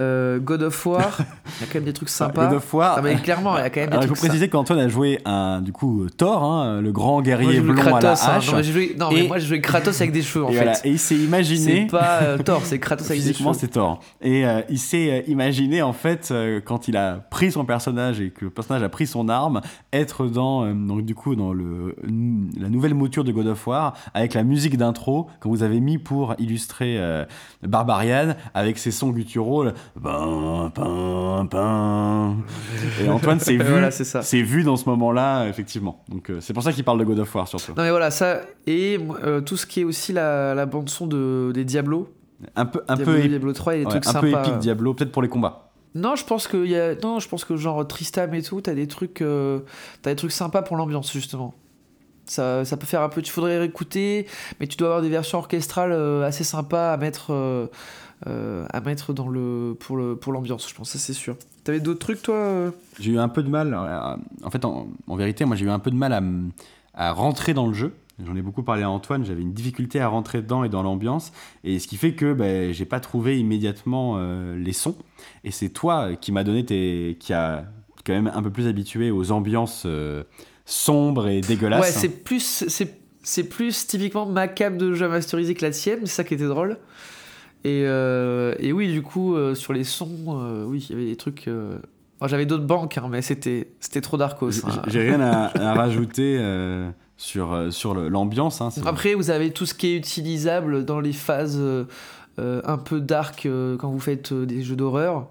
Euh, 0.00 0.38
God 0.38 0.62
of 0.62 0.86
War, 0.86 1.18
il 1.18 1.60
y 1.60 1.64
a 1.64 1.66
quand 1.66 1.74
même 1.74 1.84
des 1.84 1.92
trucs 1.92 2.08
sympas. 2.08 2.46
God 2.46 2.58
of 2.58 2.72
War, 2.74 2.94
Ah, 2.98 3.02
mais 3.02 3.16
clairement, 3.16 3.58
il 3.58 3.62
y 3.62 3.64
a 3.64 3.70
quand 3.70 3.80
même 3.80 3.88
des 3.88 3.92
Alors, 3.94 4.04
il 4.04 4.08
faut 4.08 4.14
trucs 4.14 4.28
préciser 4.28 4.48
qu'Antoine 4.48 4.78
a 4.78 4.86
joué 4.88 5.18
un 5.24 5.60
du 5.60 5.72
coup 5.72 6.04
euh, 6.04 6.08
Thor, 6.16 6.44
hein, 6.44 6.80
le 6.80 6.92
grand 6.92 7.14
Moi, 7.14 7.22
guerrier 7.22 7.54
joué 7.56 7.60
blond 7.72 7.82
à 7.82 7.84
la 7.84 7.90
Kratos, 8.14 8.22
hein. 8.22 8.32
hache. 8.36 8.50
Non, 8.52 8.56
mais 8.58 8.62
j'ai 8.62 8.72
joué- 8.72 8.96
non, 8.96 9.08
mais 9.12 9.24
Et- 9.24 9.26
moi 9.26 9.38
j'ai 9.40 9.46
joué 9.48 9.60
Kratos 9.60 10.00
avec 10.00 10.12
des 10.12 10.22
cheveux 10.22 10.44
en 10.44 10.48
et, 10.50 10.52
fait. 10.52 10.56
voilà. 10.62 10.86
Et 10.86 10.90
il 10.90 10.98
s'est 11.00 11.16
C'est 11.16 11.20
imaginé. 11.20 11.86
pas 11.88 12.20
euh, 12.22 12.38
Thor, 12.38 12.60
c'est 12.62 12.78
Kratos 12.78 13.06
avec 13.10 13.20
des 13.20 13.26
Physiquement, 13.30 13.52
cheveux. 13.52 13.60
c'est 13.62 13.72
Thor. 13.72 13.98
Et 14.22 14.44
il 14.70 14.78
s'est 14.78 15.24
imaginé, 15.26 15.82
en 15.82 15.92
fait, 15.92 16.32
quand 16.64 16.86
il 16.86 16.96
a 16.96 17.14
pris 17.14 17.50
son 17.50 17.64
personnage 17.64 18.20
et 18.20 18.30
que 18.30 18.44
le 18.44 18.50
personnage 18.52 18.84
a 18.84 18.88
pris 18.88 19.08
son 19.08 19.28
arme, 19.28 19.60
être 19.92 20.26
dans, 20.26 20.64
donc, 20.72 21.04
du 21.04 21.16
coup, 21.16 21.34
dans 21.34 21.52
le, 21.52 21.96
la 22.60 22.68
nouvelle 22.68 22.94
mouture 22.94 23.24
de 23.24 23.32
God 23.32 23.48
of 23.48 23.66
War, 23.66 23.94
avec 24.14 24.34
la 24.34 24.44
musique 24.44 24.76
d'intro 24.76 25.26
que 25.40 25.48
vous 25.48 25.64
avez 25.64 25.80
mis 25.80 25.98
pour 25.98 26.27
illustrer 26.38 26.96
euh, 26.98 27.24
Barbarian, 27.62 28.34
avec 28.54 28.78
ses 28.78 28.90
sons 28.90 29.10
gutturaux. 29.10 29.64
pam. 30.02 30.70
Et 33.02 33.08
Antoine 33.08 33.40
s'est 33.40 33.52
vu, 33.56 33.70
Voilà, 33.70 33.90
c'est 33.90 34.42
vu 34.42 34.62
dans 34.64 34.76
ce 34.76 34.88
moment-là, 34.88 35.46
effectivement. 35.48 36.04
Donc, 36.08 36.30
euh, 36.30 36.40
c'est 36.40 36.52
pour 36.52 36.62
ça 36.62 36.72
qu'il 36.72 36.84
parle 36.84 36.98
de 36.98 37.04
God 37.04 37.18
of 37.20 37.34
War, 37.34 37.48
surtout. 37.48 37.72
Non 37.76 37.82
mais 37.82 37.90
voilà, 37.90 38.10
ça, 38.10 38.40
et 38.66 38.98
euh, 39.24 39.40
tout 39.40 39.56
ce 39.56 39.66
qui 39.66 39.80
est 39.80 39.84
aussi 39.84 40.12
la, 40.12 40.54
la 40.54 40.66
bande 40.66 40.88
son 40.88 41.06
de, 41.06 41.52
des 41.54 41.64
Diablo, 41.64 42.12
Un 42.56 42.66
peu, 42.66 42.82
un 42.88 42.96
Diablo 42.96 43.14
peu, 43.14 43.18
2, 43.20 43.24
épi- 43.24 43.28
Diablo 43.30 43.52
3, 43.52 43.74
il 43.74 43.78
y 43.78 43.80
a 43.80 43.84
des 43.88 43.94
ouais, 43.94 44.00
trucs 44.00 44.16
un 44.16 44.20
peu 44.20 44.30
sympas. 44.30 44.44
épique 44.46 44.58
Diablo, 44.58 44.94
peut-être 44.94 45.12
pour 45.12 45.22
les 45.22 45.28
combats. 45.28 45.70
Non, 45.94 46.14
je 46.16 46.24
pense 46.24 46.46
que 46.46 46.64
y 46.66 46.76
a... 46.76 46.94
non, 46.96 47.18
je 47.18 47.28
pense 47.28 47.44
que 47.44 47.56
genre 47.56 47.86
Tristam 47.86 48.34
et 48.34 48.42
tout, 48.42 48.60
t'as 48.60 48.74
des 48.74 48.86
trucs, 48.86 49.22
euh, 49.22 49.60
t'as 50.02 50.10
des 50.10 50.16
trucs 50.16 50.32
sympas 50.32 50.62
pour 50.62 50.76
l'ambiance 50.76 51.12
justement. 51.12 51.54
Ça, 52.28 52.64
ça 52.64 52.76
peut 52.76 52.86
faire 52.86 53.02
un 53.02 53.08
peu. 53.08 53.22
Tu 53.22 53.32
faudrait 53.32 53.58
réécouter, 53.58 54.26
mais 54.60 54.66
tu 54.66 54.76
dois 54.76 54.88
avoir 54.88 55.02
des 55.02 55.08
versions 55.08 55.38
orchestrales 55.38 55.92
euh, 55.92 56.26
assez 56.26 56.44
sympas 56.44 56.92
à 56.92 56.96
mettre, 56.96 57.32
euh, 57.32 57.66
euh, 58.26 58.66
à 58.70 58.80
mettre 58.80 59.12
dans 59.12 59.28
le 59.28 59.76
pour 59.78 59.96
le 59.96 60.16
pour 60.16 60.32
l'ambiance. 60.32 60.68
Je 60.68 60.74
pense, 60.74 60.90
ça 60.90 60.98
c'est 60.98 61.14
sûr. 61.14 61.36
T'avais 61.64 61.80
d'autres 61.80 62.00
trucs 62.00 62.22
toi 62.22 62.72
J'ai 62.98 63.12
eu 63.12 63.18
un 63.18 63.28
peu 63.28 63.42
de 63.42 63.48
mal, 63.48 63.74
en 63.74 64.50
fait, 64.50 64.64
en, 64.64 64.88
vérité, 65.16 65.44
moi 65.44 65.56
j'ai 65.56 65.66
eu 65.66 65.70
un 65.70 65.78
peu 65.78 65.90
de 65.90 65.96
mal 65.96 66.12
à, 66.12 66.22
à 66.94 67.12
rentrer 67.12 67.54
dans 67.54 67.66
le 67.66 67.74
jeu. 67.74 67.94
J'en 68.24 68.34
ai 68.34 68.42
beaucoup 68.42 68.64
parlé 68.64 68.82
à 68.82 68.90
Antoine, 68.90 69.24
j'avais 69.24 69.42
une 69.42 69.52
difficulté 69.52 70.00
à 70.00 70.08
rentrer 70.08 70.42
dedans 70.42 70.64
et 70.64 70.68
dans 70.68 70.82
l'ambiance, 70.82 71.32
et 71.62 71.78
ce 71.78 71.86
qui 71.86 71.96
fait 71.96 72.14
que 72.14 72.32
ben, 72.32 72.72
j'ai 72.72 72.84
pas 72.84 72.98
trouvé 72.98 73.38
immédiatement 73.38 74.18
les 74.56 74.72
sons. 74.72 74.96
Et 75.44 75.50
c'est 75.50 75.68
toi 75.68 76.16
qui 76.16 76.32
m'a 76.32 76.42
donné 76.42 76.64
tes. 76.64 77.16
qui 77.20 77.32
a 77.32 77.64
quand 78.04 78.14
même 78.14 78.32
un 78.34 78.42
peu 78.42 78.50
plus 78.50 78.66
habitué 78.66 79.10
aux 79.10 79.30
ambiances 79.30 79.86
sombres 80.70 81.28
et 81.28 81.40
dégueulasses. 81.40 81.80
Ouais, 81.80 81.90
c'est 81.90 82.22
plus 82.22 82.64
c'est 82.68 82.94
c'est 83.22 83.44
plus 83.44 83.86
typiquement 83.86 84.26
ma 84.26 84.48
cam 84.48 84.76
de 84.78 84.92
jeu 84.92 85.08
masterisé 85.08 85.54
que 85.54 85.64
la 85.64 85.70
tienne. 85.70 86.00
C'est 86.02 86.14
ça 86.16 86.24
qui 86.24 86.34
était 86.34 86.46
drôle. 86.46 86.76
Et, 87.64 87.82
euh, 87.86 88.54
et 88.60 88.72
oui, 88.72 88.92
du 88.92 89.02
coup, 89.02 89.34
euh, 89.34 89.54
sur 89.54 89.72
les 89.72 89.82
sons, 89.82 90.08
euh, 90.28 90.64
oui, 90.64 90.86
il 90.88 90.92
y 90.94 90.98
avait 90.98 91.08
des 91.10 91.16
trucs. 91.16 91.48
moi, 91.48 92.28
j'avais 92.28 92.46
d'autres 92.46 92.64
banques, 92.66 92.96
hein, 92.98 93.08
mais 93.10 93.20
c'était 93.22 93.72
c'était 93.80 94.00
trop 94.00 94.16
darkos. 94.16 94.50
J'ai-. 94.52 94.62
J'ai 94.86 95.00
rien 95.10 95.20
à, 95.20 95.50
à 95.58 95.74
rajouter 95.74 96.40
sur, 97.16 97.66
sur 97.70 97.94
l'ambiance. 97.94 98.60
hein, 98.60 98.70
Après, 98.86 99.14
vous 99.14 99.30
avez 99.30 99.50
tout 99.50 99.66
ce 99.66 99.74
qui 99.74 99.88
est 99.88 99.96
utilisable 99.96 100.84
dans 100.84 101.00
les 101.00 101.12
phases 101.12 101.60
un 102.38 102.78
peu 102.78 103.00
dark 103.00 103.48
quand 103.78 103.90
vous 103.90 104.00
faites 104.00 104.32
des 104.32 104.62
jeux 104.62 104.76
d'horreur. 104.76 105.28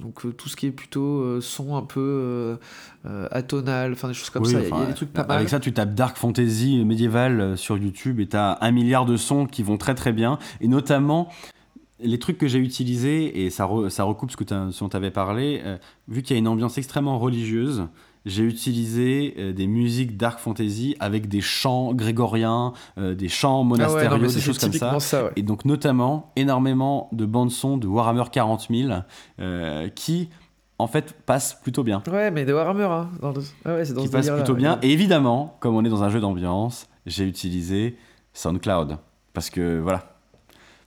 Donc 0.00 0.24
euh, 0.24 0.32
tout 0.32 0.48
ce 0.48 0.56
qui 0.56 0.66
est 0.66 0.70
plutôt 0.70 1.20
euh, 1.22 1.40
son 1.40 1.76
un 1.76 1.82
peu 1.82 2.58
euh, 3.06 3.28
atonal, 3.30 3.92
enfin 3.92 4.08
des 4.08 4.14
choses 4.14 4.30
comme 4.30 4.42
Oui, 4.42 4.52
ça. 4.52 4.60
Il 4.60 4.62
y 4.62 4.66
a- 4.66 4.68
enfin, 4.68 4.76
il 4.78 4.80
y 4.82 4.84
a 4.84 4.88
des 4.88 4.94
trucs 4.94 5.12
pas 5.12 5.26
mal. 5.26 5.36
Avec 5.38 5.48
ça, 5.48 5.60
tu 5.60 5.72
tapes 5.72 5.94
Dark 5.94 6.16
Fantasy 6.16 6.84
médiéval 6.84 7.40
euh, 7.40 7.56
sur 7.56 7.76
YouTube 7.78 8.20
et 8.20 8.26
tu 8.28 8.36
as 8.36 8.58
un 8.60 8.70
milliard 8.70 9.06
de 9.06 9.16
sons 9.16 9.46
qui 9.46 9.62
vont 9.62 9.76
très 9.78 9.94
très 9.94 10.12
bien. 10.12 10.38
Et 10.60 10.68
notamment, 10.68 11.28
les 12.00 12.18
trucs 12.18 12.36
que 12.38 12.46
j'ai 12.48 12.58
utilisés, 12.58 13.44
et 13.44 13.50
ça, 13.50 13.64
re- 13.66 13.88
ça 13.88 14.04
recoupe 14.04 14.30
ce, 14.30 14.36
que 14.36 14.44
t'as- 14.44 14.68
tu 14.70 14.96
avais 14.96 15.10
parlé, 15.10 15.62
vu 16.08 16.22
qu'il 16.22 16.34
y 16.34 16.36
a 16.36 16.40
une 16.40 16.48
ambiance 16.48 16.76
extrêmement 16.76 17.18
religieuse, 17.18 17.86
j'ai 18.26 18.42
utilisé 18.42 19.34
euh, 19.38 19.52
des 19.52 19.66
musiques 19.66 20.16
Dark 20.18 20.38
Fantasy 20.40 20.94
avec 21.00 21.28
des 21.28 21.40
chants 21.40 21.94
grégoriens, 21.94 22.72
euh, 22.98 23.14
des 23.14 23.28
chants 23.28 23.60
Ah 23.60 23.62
ouais, 23.62 23.64
monastériaux, 23.68 24.18
non, 24.26 24.32
des 24.32 24.40
choses 24.40 24.58
comme 24.58 24.72
ça. 24.72 24.78
typiquement 24.78 25.00
ça. 25.00 25.24
ouais. 25.24 25.30
Et 25.36 25.42
donc 25.42 25.64
notamment 25.64 26.32
énormément 26.36 27.08
de 27.12 27.24
bandes 27.24 27.50
son 27.52 27.78
de 27.78 27.86
Warhammer 27.86 28.24
40 28.30 28.66
000 28.70 28.92
euh, 29.40 29.88
qui 29.90 30.28
en 30.78 30.86
fait 30.88 31.14
passent 31.24 31.54
plutôt 31.62 31.84
bien. 31.84 32.02
Ouais, 32.10 32.30
mais 32.30 32.44
de 32.44 32.52
Warhammer, 32.52 32.84
hein. 32.84 33.08
Dans 33.22 33.30
le- 33.32 33.40
ah 33.64 33.74
ouais, 33.76 33.84
c'est 33.86 33.94
dans 33.94 34.02
qui 34.02 34.08
ce 34.08 34.12
passent 34.12 34.26
délire-là, 34.26 34.42
plutôt 34.42 34.54
bien. 34.58 34.78
Et 34.82 34.90
évidemment, 34.92 35.56
comme 35.60 35.74
on 35.74 35.84
est 35.84 35.88
dans 35.88 36.02
un 36.02 36.10
jeu 36.10 36.20
d'ambiance, 36.20 36.86
j'ai 37.06 37.24
utilisé 37.24 37.96
SoundCloud 38.34 38.98
parce 39.32 39.48
que 39.50 39.78
voilà, 39.78 40.16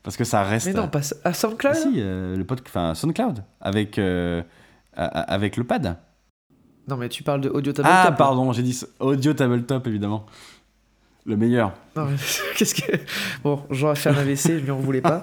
parce 0.03 0.17
que 0.17 0.23
ça 0.25 0.43
reste. 0.43 0.67
Mais 0.67 0.73
non, 0.73 0.87
pas 0.89 0.99
à 0.99 1.03
Ah 1.23 1.33
SoundCloud 1.33 1.75
si, 1.75 1.93
euh, 1.97 2.35
le 2.35 2.43
pod... 2.45 2.59
enfin 2.67 2.93
SoundCloud 2.93 3.43
avec 3.61 3.97
euh, 3.97 4.43
avec 4.93 5.55
le 5.57 5.63
pad. 5.63 5.97
Non, 6.89 6.97
mais 6.97 7.07
tu 7.09 7.23
parles 7.23 7.41
de 7.41 7.49
Audio 7.49 7.71
ah 7.77 7.81
Tabletop. 7.83 8.03
là. 8.05 8.11
pardon, 8.13 8.51
j'ai 8.51 8.63
dit 8.63 8.79
audio 8.99 9.33
tabletop 9.33 9.85
évidemment. 9.87 10.25
Le 11.25 11.35
meilleur. 11.37 11.73
Non, 11.95 12.05
mais 12.05 12.15
Qu'est-ce 12.57 12.73
que. 12.73 12.91
Bon, 13.43 13.61
a 13.87 13.93
fait 13.95 14.09
un 14.09 14.15
AVC, 14.15 14.37
je 14.47 14.51
lui 14.63 14.71
en 14.71 14.79
voulais 14.79 15.01
pas. 15.01 15.21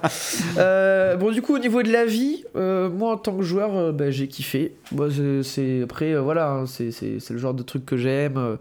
Euh, 0.57 1.17
bon, 1.17 1.31
du 1.31 1.41
coup, 1.41 1.55
au 1.55 1.59
niveau 1.59 1.83
de 1.83 1.91
la 1.91 2.05
vie, 2.05 2.45
euh, 2.55 2.89
moi 2.89 3.13
en 3.13 3.17
tant 3.17 3.35
que 3.35 3.43
joueur, 3.43 3.75
euh, 3.75 3.91
bah, 3.91 4.09
j'ai 4.11 4.27
kiffé. 4.29 4.75
Moi, 4.93 5.09
c'est- 5.11 5.43
c'est. 5.43 5.81
Après, 5.83 6.15
voilà, 6.15 6.51
hein, 6.51 6.65
c'est 6.65 6.91
c'est- 6.91 7.19
c'est 7.19 7.33
le 7.33 7.39
genre 7.39 7.53
de 7.55 7.63
truc 7.63 7.85
que 7.85 7.97
j'aime. 7.97 8.57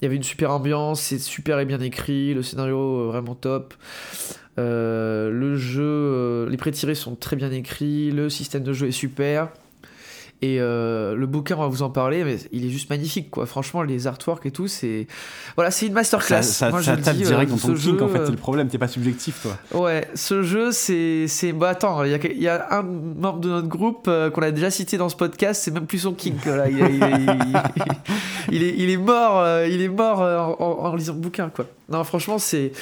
Il 0.00 0.04
y 0.04 0.06
avait 0.06 0.16
une 0.16 0.22
super 0.24 0.50
ambiance, 0.50 1.00
c'est 1.00 1.18
super 1.18 1.58
et 1.60 1.64
bien 1.64 1.80
écrit, 1.80 2.34
le 2.34 2.42
scénario 2.42 3.06
vraiment 3.06 3.34
top. 3.36 3.72
Le 4.58 5.56
jeu, 5.56 6.46
les 6.50 6.56
pré-tirés 6.58 6.94
sont 6.96 7.14
très 7.14 7.36
bien 7.36 7.50
écrits, 7.50 8.10
le 8.10 8.28
système 8.28 8.62
de 8.62 8.74
jeu 8.74 8.88
est 8.88 8.92
super. 8.92 9.48
Et 10.42 10.56
euh, 10.58 11.14
le 11.14 11.26
bouquin, 11.26 11.54
on 11.56 11.60
va 11.60 11.66
vous 11.68 11.82
en 11.82 11.90
parler, 11.90 12.24
mais 12.24 12.38
il 12.50 12.64
est 12.64 12.70
juste 12.70 12.88
magnifique, 12.88 13.30
quoi. 13.30 13.44
Franchement, 13.44 13.82
les 13.82 14.06
artworks 14.06 14.46
et 14.46 14.50
tout, 14.50 14.68
c'est. 14.68 15.06
Voilà, 15.54 15.70
c'est 15.70 15.86
une 15.86 15.92
masterclass. 15.92 16.42
Ça, 16.42 16.42
ça, 16.42 16.70
Moi, 16.70 16.82
ça 16.82 16.96
tape 16.96 17.14
dis, 17.16 17.24
direct 17.24 17.50
euh, 17.52 17.54
dans 17.56 17.60
ton 17.60 17.74
kink, 17.74 18.00
en 18.00 18.08
fait, 18.08 18.18
euh, 18.20 18.24
c'est 18.24 18.30
le 18.32 18.38
problème, 18.38 18.68
t'es 18.68 18.78
pas 18.78 18.88
subjectif, 18.88 19.42
toi. 19.42 19.80
Ouais, 19.82 20.08
ce 20.14 20.42
jeu, 20.42 20.72
c'est. 20.72 21.26
Bah 21.52 21.68
attends, 21.68 22.04
il 22.04 22.10
y 22.10 22.14
a, 22.14 22.18
il 22.24 22.40
y 22.42 22.48
a 22.48 22.66
un 22.70 22.82
membre 22.82 23.40
de 23.40 23.48
notre 23.50 23.68
groupe 23.68 24.06
euh, 24.08 24.30
qu'on 24.30 24.40
a 24.42 24.50
déjà 24.50 24.70
cité 24.70 24.96
dans 24.96 25.10
ce 25.10 25.16
podcast, 25.16 25.60
c'est 25.62 25.70
même 25.72 25.86
plus 25.86 25.98
son 25.98 26.14
king. 26.14 26.36
Là. 26.46 26.70
Il, 26.70 26.78
il- 26.78 26.84
il- 26.86 27.62
il 28.52 28.62
est, 28.62 28.74
il 28.78 28.90
est 28.90 28.96
mort, 28.96 29.38
euh, 29.40 29.66
il 29.68 29.80
est 29.82 29.88
mort 29.88 30.22
euh, 30.22 30.38
en, 30.38 30.56
en- 30.58 30.86
en 30.86 30.96
lisant 30.96 31.12
le 31.12 31.20
bouquin, 31.20 31.50
quoi. 31.54 31.66
Non, 31.90 32.04
franchement, 32.04 32.38
c'est, 32.38 32.72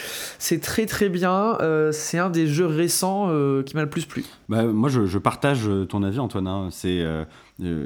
très 0.60 0.84
très 0.84 1.08
bien. 1.08 1.56
euh, 1.60 1.92
c'est 1.92 2.18
un 2.18 2.28
des 2.28 2.46
jeux 2.46 2.66
récents 2.66 3.28
euh, 3.30 3.62
qui 3.62 3.74
m'a 3.74 3.82
le 3.82 3.88
plus 3.88 4.04
plu. 4.04 4.24
Bah, 4.50 4.64
moi, 4.64 4.90
je, 4.90 5.18
partage 5.18 5.66
euh, 5.66 5.86
ton 5.86 6.02
avis, 6.02 6.18
Antoine. 6.18 6.46
hein. 6.46 6.68
C'est, 6.70 7.04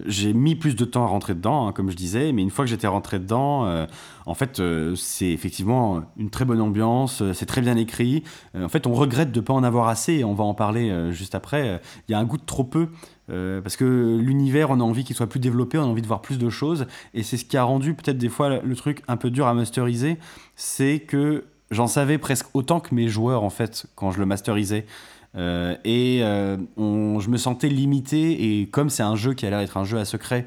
j'ai 0.06 0.32
mis 0.32 0.56
plus 0.56 0.74
de 0.74 0.84
temps 0.84 1.04
à 1.04 1.06
rentrer 1.06 1.34
dedans, 1.34 1.68
hein, 1.68 1.72
comme 1.72 1.90
je 1.90 1.96
disais, 1.96 2.32
mais 2.32 2.42
une 2.42 2.50
fois 2.50 2.64
que 2.64 2.70
j'étais 2.70 2.88
rentré 2.88 3.20
dedans, 3.20 3.86
en 4.26 4.34
fait, 4.34 4.60
c'est 4.96 5.30
effectivement 5.30 6.02
une 6.18 6.28
très 6.28 6.44
bonne 6.44 6.60
ambiance, 6.60 7.22
c'est 7.32 7.46
très 7.46 7.62
bien 7.62 7.76
écrit. 7.76 8.22
En 8.54 8.68
fait, 8.68 8.86
on 8.86 8.92
regrette 8.92 9.32
de 9.32 9.40
ne 9.40 9.44
pas 9.44 9.54
en 9.54 9.62
avoir 9.62 9.88
assez, 9.88 10.14
et 10.14 10.24
on 10.24 10.34
va 10.34 10.44
en 10.44 10.52
parler 10.52 11.10
juste 11.12 11.34
après. 11.34 11.80
Il 12.08 12.12
y 12.12 12.14
a 12.14 12.18
un 12.18 12.24
goût 12.24 12.36
de 12.36 12.44
trop 12.44 12.64
peu. 12.64 12.88
Euh, 13.32 13.60
parce 13.60 13.76
que 13.76 14.18
l'univers, 14.20 14.70
on 14.70 14.80
a 14.80 14.82
envie 14.82 15.04
qu'il 15.04 15.16
soit 15.16 15.26
plus 15.26 15.40
développé, 15.40 15.78
on 15.78 15.82
a 15.82 15.86
envie 15.86 16.02
de 16.02 16.06
voir 16.06 16.20
plus 16.20 16.38
de 16.38 16.50
choses, 16.50 16.86
et 17.14 17.22
c'est 17.22 17.36
ce 17.36 17.44
qui 17.44 17.56
a 17.56 17.64
rendu 17.64 17.94
peut-être 17.94 18.18
des 18.18 18.28
fois 18.28 18.60
le 18.62 18.76
truc 18.76 19.02
un 19.08 19.16
peu 19.16 19.30
dur 19.30 19.46
à 19.46 19.54
masteriser, 19.54 20.18
c'est 20.54 21.00
que 21.00 21.44
j'en 21.70 21.86
savais 21.86 22.18
presque 22.18 22.46
autant 22.54 22.80
que 22.80 22.94
mes 22.94 23.08
joueurs 23.08 23.42
en 23.42 23.50
fait 23.50 23.86
quand 23.94 24.10
je 24.10 24.18
le 24.18 24.26
masterisais. 24.26 24.86
Euh, 25.34 25.76
et 25.84 26.18
euh, 26.22 26.58
je 26.76 27.28
me 27.30 27.38
sentais 27.38 27.68
limité. 27.68 28.60
Et 28.60 28.66
comme 28.66 28.90
c'est 28.90 29.02
un 29.02 29.16
jeu 29.16 29.32
qui 29.32 29.46
a 29.46 29.50
l'air 29.50 29.60
d'être 29.60 29.78
un 29.78 29.84
jeu 29.84 29.98
à 29.98 30.04
secret 30.04 30.46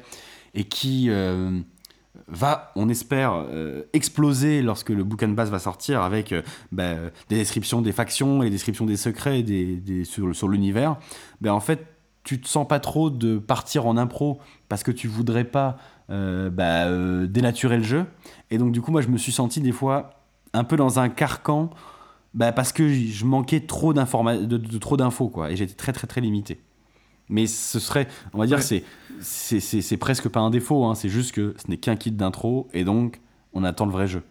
et 0.54 0.62
qui 0.62 1.10
va, 2.28 2.72
on 2.76 2.88
espère, 2.88 3.46
exploser 3.92 4.62
lorsque 4.62 4.90
le 4.90 5.02
bouquin 5.02 5.26
de 5.26 5.34
base 5.34 5.50
va 5.50 5.58
sortir 5.58 6.02
avec 6.02 6.32
bah, 6.70 6.94
des 7.28 7.36
descriptions 7.36 7.82
des 7.82 7.92
factions 7.92 8.42
et 8.42 8.46
des 8.46 8.52
descriptions 8.52 8.86
des 8.86 8.96
secrets 8.96 9.44
sur, 10.04 10.48
l'univers, 10.48 10.96
ben 11.40 11.52
en 11.52 11.60
fait 11.60 11.95
tu 12.26 12.40
te 12.40 12.48
sens 12.48 12.66
pas 12.66 12.80
trop 12.80 13.08
de 13.08 13.38
partir 13.38 13.86
en 13.86 13.96
impro 13.96 14.40
parce 14.68 14.82
que 14.82 14.90
tu 14.90 15.06
voudrais 15.06 15.44
pas 15.44 15.78
euh, 16.10 16.50
bah, 16.50 16.86
euh, 16.86 17.28
dénaturer 17.28 17.76
le 17.76 17.84
jeu. 17.84 18.04
Et 18.50 18.58
donc 18.58 18.72
du 18.72 18.80
coup 18.80 18.90
moi 18.90 19.00
je 19.00 19.06
me 19.08 19.16
suis 19.16 19.30
senti 19.30 19.60
des 19.60 19.70
fois 19.70 20.10
un 20.52 20.64
peu 20.64 20.76
dans 20.76 20.98
un 20.98 21.08
carcan 21.08 21.70
bah, 22.34 22.50
parce 22.50 22.72
que 22.72 22.88
je 22.88 23.24
manquais 23.24 23.60
trop 23.60 23.92
de, 23.92 24.44
de 24.56 24.78
trop 24.78 24.96
d'infos 24.96 25.28
quoi 25.28 25.52
et 25.52 25.56
j'étais 25.56 25.74
très 25.74 25.92
très 25.92 26.08
très 26.08 26.20
limité 26.20 26.60
mais 27.28 27.46
ce 27.46 27.78
serait 27.78 28.08
on 28.34 28.38
va 28.38 28.46
dire 28.46 28.58
Ouais. 28.58 28.82
c'est 29.20 29.96
presque 29.96 30.28
pas 30.28 30.40
un 30.40 30.50
défaut 30.50 30.84
hein, 30.84 30.94
c'est 30.94 31.08
juste 31.08 31.32
que 31.32 31.54
ce 31.56 31.70
n'est 31.70 31.76
qu'un 31.76 31.96
kit 31.96 32.10
d'intro 32.10 32.68
et 32.72 32.84
donc 32.84 33.20
on 33.52 33.62
attend 33.64 33.86
le 33.86 33.92
vrai 33.92 34.08
jeu 34.08 34.22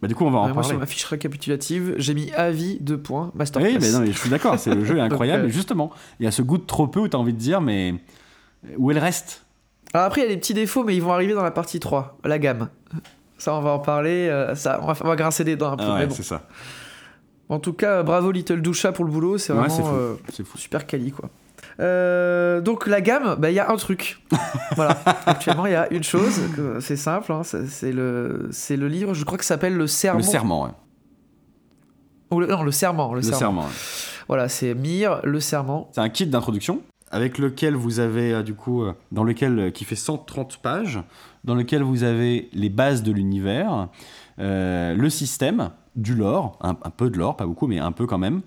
bah 0.00 0.08
du 0.08 0.14
coup 0.14 0.24
on 0.24 0.30
va 0.30 0.38
en 0.38 0.42
Ouais, 0.42 0.48
moi, 0.48 0.54
parler 0.56 0.68
sur 0.68 0.78
ma 0.78 0.86
fiche 0.86 1.04
récapitulative, 1.04 1.94
j'ai 1.98 2.14
mis 2.14 2.30
avis, 2.32 2.78
deux 2.80 2.98
points, 2.98 3.32
masterclass. 3.34 3.72
oui 3.72 3.78
mais 3.80 3.90
non 3.90 4.00
mais 4.00 4.12
je 4.12 4.18
suis 4.18 4.30
d'accord 4.30 4.58
c'est 4.58 4.74
le 4.74 4.84
jeu 4.84 4.96
est 4.98 5.00
incroyable 5.10 5.42
Donc, 5.42 5.48
euh, 5.50 5.52
et 5.52 5.56
justement 5.56 5.90
il 6.20 6.24
y 6.24 6.26
a 6.26 6.30
ce 6.30 6.42
goût 6.42 6.58
de 6.58 6.64
trop 6.64 6.86
peu 6.86 7.00
où 7.00 7.08
tu 7.08 7.16
as 7.16 7.18
envie 7.18 7.32
de 7.32 7.38
dire 7.38 7.60
mais 7.60 7.94
où 8.76 8.90
est 8.90 8.94
le 8.94 9.00
reste 9.00 9.44
Alors 9.94 10.06
après, 10.06 10.20
il 10.20 10.24
y 10.24 10.26
a 10.26 10.30
des 10.30 10.36
petits 10.36 10.54
défauts, 10.54 10.84
mais 10.84 10.94
ils 10.96 11.02
vont 11.02 11.12
arriver 11.12 11.32
dans 11.34 11.42
la 11.44 11.50
partie 11.52 11.78
3, 11.80 12.18
la 12.24 12.38
gamme. 12.38 12.68
Ça, 13.38 13.54
on 13.54 13.60
va 13.60 13.70
en 13.70 13.78
parler, 13.78 14.28
euh, 14.28 14.54
ça, 14.56 14.80
on, 14.82 14.86
va, 14.86 14.94
on 15.02 15.06
va 15.08 15.14
grincer 15.16 15.44
des 15.44 15.54
dents 15.56 15.70
un 15.72 15.76
peu. 15.76 15.84
Ah 15.86 15.94
ouais, 15.94 16.06
bon. 16.08 16.14
c'est 16.14 16.24
ça 16.24 16.42
En 17.48 17.60
tout 17.60 17.72
cas, 17.72 18.02
bravo 18.02 18.32
Little 18.32 18.60
Doucha 18.60 18.90
pour 18.92 19.04
le 19.04 19.10
boulot, 19.12 19.38
c'est 19.38 19.52
vraiment 19.52 19.68
fou. 19.68 19.86
euh, 19.94 20.16
fou 20.44 20.58
super 20.58 20.86
quali 20.88 21.12
quoi. 21.12 21.30
Euh, 21.80 22.60
donc 22.60 22.86
la 22.86 23.00
gamme, 23.00 23.36
bah, 23.38 23.50
il 23.50 23.54
y 23.54 23.60
a 23.60 23.70
un 23.70 23.76
truc. 23.76 24.20
voilà. 24.74 24.98
Actuellement, 25.26 25.66
il 25.66 25.72
y 25.72 25.76
a 25.76 25.92
une 25.92 26.02
chose, 26.02 26.40
c'est 26.80 26.96
simple, 26.96 27.32
hein, 27.32 27.42
c'est 27.44 27.92
le, 27.92 28.48
c'est 28.50 28.76
le 28.76 28.88
livre, 28.88 29.14
je 29.14 29.24
crois 29.24 29.38
que 29.38 29.44
ça 29.44 29.54
s'appelle 29.54 29.76
Le 29.76 29.86
Serment. 29.86 30.18
le 30.18 30.24
serment 30.24 30.64
ouais. 30.64 30.70
Ou 32.30 32.40
le- 32.40 32.46
non, 32.46 32.62
le 32.62 32.72
Serment. 32.72 33.10
Le, 33.14 33.16
le 33.20 33.22
serment. 33.22 33.38
serment 33.38 33.62
ouais. 33.62 33.72
Voilà, 34.26 34.48
c'est 34.48 34.74
Mire, 34.74 35.20
Le 35.24 35.40
Serment. 35.40 35.88
C'est 35.94 36.00
un 36.00 36.08
kit 36.10 36.26
d'introduction 36.26 36.82
avec 37.10 37.38
lequel 37.38 37.74
vous 37.74 38.00
avez 38.00 38.32
euh, 38.32 38.42
du 38.42 38.54
coup 38.54 38.82
euh, 38.82 38.94
dans 39.12 39.24
lequel 39.24 39.58
euh, 39.58 39.70
qui 39.70 39.84
fait 39.84 39.96
130 39.96 40.58
pages, 40.58 41.00
dans 41.44 41.54
lequel 41.54 41.82
vous 41.82 42.02
avez 42.04 42.48
les 42.52 42.68
bases 42.68 43.02
de 43.02 43.12
l'univers, 43.12 43.88
le 44.38 45.08
système, 45.08 45.70
du 45.96 46.14
lore, 46.14 46.58
un, 46.60 46.74
peu 46.74 47.10
de 47.10 47.18
lore, 47.18 47.36
pas 47.36 47.46
beaucoup 47.46 47.66
mais 47.66 47.78
un 47.78 47.90
peu 47.90 48.06
quand 48.06 48.18
même, 48.18 48.42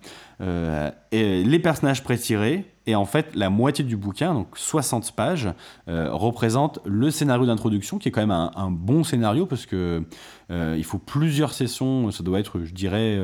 et 1.11 1.43
les 1.43 1.59
personnages 1.59 2.03
prétirés. 2.03 2.65
Et 2.85 2.95
en 2.95 3.05
fait, 3.05 3.35
la 3.35 3.49
moitié 3.49 3.83
du 3.83 3.97
bouquin, 3.97 4.33
donc 4.33 4.49
60 4.55 5.13
pages, 5.13 5.49
représente 5.87 6.79
le 6.85 7.09
scénario 7.09 7.45
d'introduction, 7.45 7.97
qui 7.97 8.09
est 8.09 8.11
quand 8.11 8.21
même 8.21 8.31
un, 8.31 8.51
un 8.55 8.69
bon 8.69 9.03
scénario, 9.03 9.45
parce 9.45 9.65
que 9.65 10.03
il 10.49 10.83
faut 10.83 10.99
plusieurs 10.99 11.53
sessions, 11.53 12.11
ça 12.11 12.23
doit 12.23 12.39
être, 12.39 12.63
je 12.63 12.73
dirais, 12.73 13.19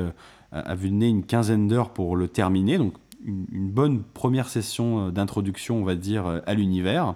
à 0.50 0.74
vue 0.74 0.88
de 0.88 0.94
nez, 0.94 1.08
une 1.08 1.24
quinzaine 1.24 1.68
d'heures 1.68 1.90
pour 1.90 2.16
le 2.16 2.26
terminer. 2.26 2.78
Donc 2.78 2.94
une, 3.24 3.46
une 3.52 3.70
bonne 3.70 4.02
première 4.02 4.48
session 4.48 5.06
euh, 5.06 5.10
d'introduction, 5.10 5.76
on 5.76 5.84
va 5.84 5.94
dire, 5.94 6.26
euh, 6.26 6.40
à 6.46 6.54
l'univers. 6.54 7.14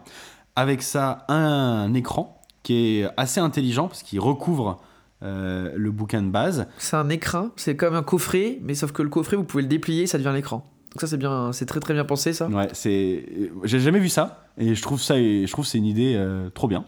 Avec 0.57 0.83
ça, 0.83 1.25
un, 1.29 1.95
écran 1.95 2.41
qui 2.63 3.01
est 3.01 3.09
assez 3.17 3.41
intelligent 3.41 3.89
parce 3.89 4.03
qu'il 4.03 4.21
recouvre 4.21 4.81
euh, 5.23 5.73
le 5.77 5.91
bouquin 5.91 6.23
de 6.23 6.29
base. 6.29 6.67
C'est 6.79 6.97
un 6.97 7.09
écrin, 7.09 7.53
c'est 7.57 7.77
comme 7.77 7.95
un 7.95 8.03
coffret, 8.03 8.59
mais 8.63 8.75
sauf 8.75 8.93
que 8.93 9.03
le 9.03 9.09
coffret, 9.09 9.37
vous 9.37 9.45
pouvez 9.45 9.63
le 9.63 9.69
déplier, 9.69 10.07
ça 10.07 10.19
devient 10.19 10.33
l'écran. 10.35 10.69
Donc 10.93 11.01
ça, 11.01 11.07
c'est 11.07 11.17
bien, 11.17 11.53
c'est 11.53 11.65
très 11.65 11.81
très 11.81 11.95
bien 11.95 12.05
pensé 12.05 12.33
ça. 12.33 12.49
Ouais, 12.49 12.69
c'est, 12.73 13.51
j'ai 13.65 13.81
jamais 13.81 13.99
vu 13.99 14.09
ça 14.09 14.45
et 14.59 14.75
je 14.75 14.83
trouve 14.83 15.01
ça, 15.01 15.17
je 15.17 15.51
trouve 15.51 15.65
que 15.65 15.71
c'est 15.71 15.79
une 15.79 15.87
idée 15.87 16.15
euh, 16.17 16.51
trop 16.51 16.69
bien. 16.69 16.85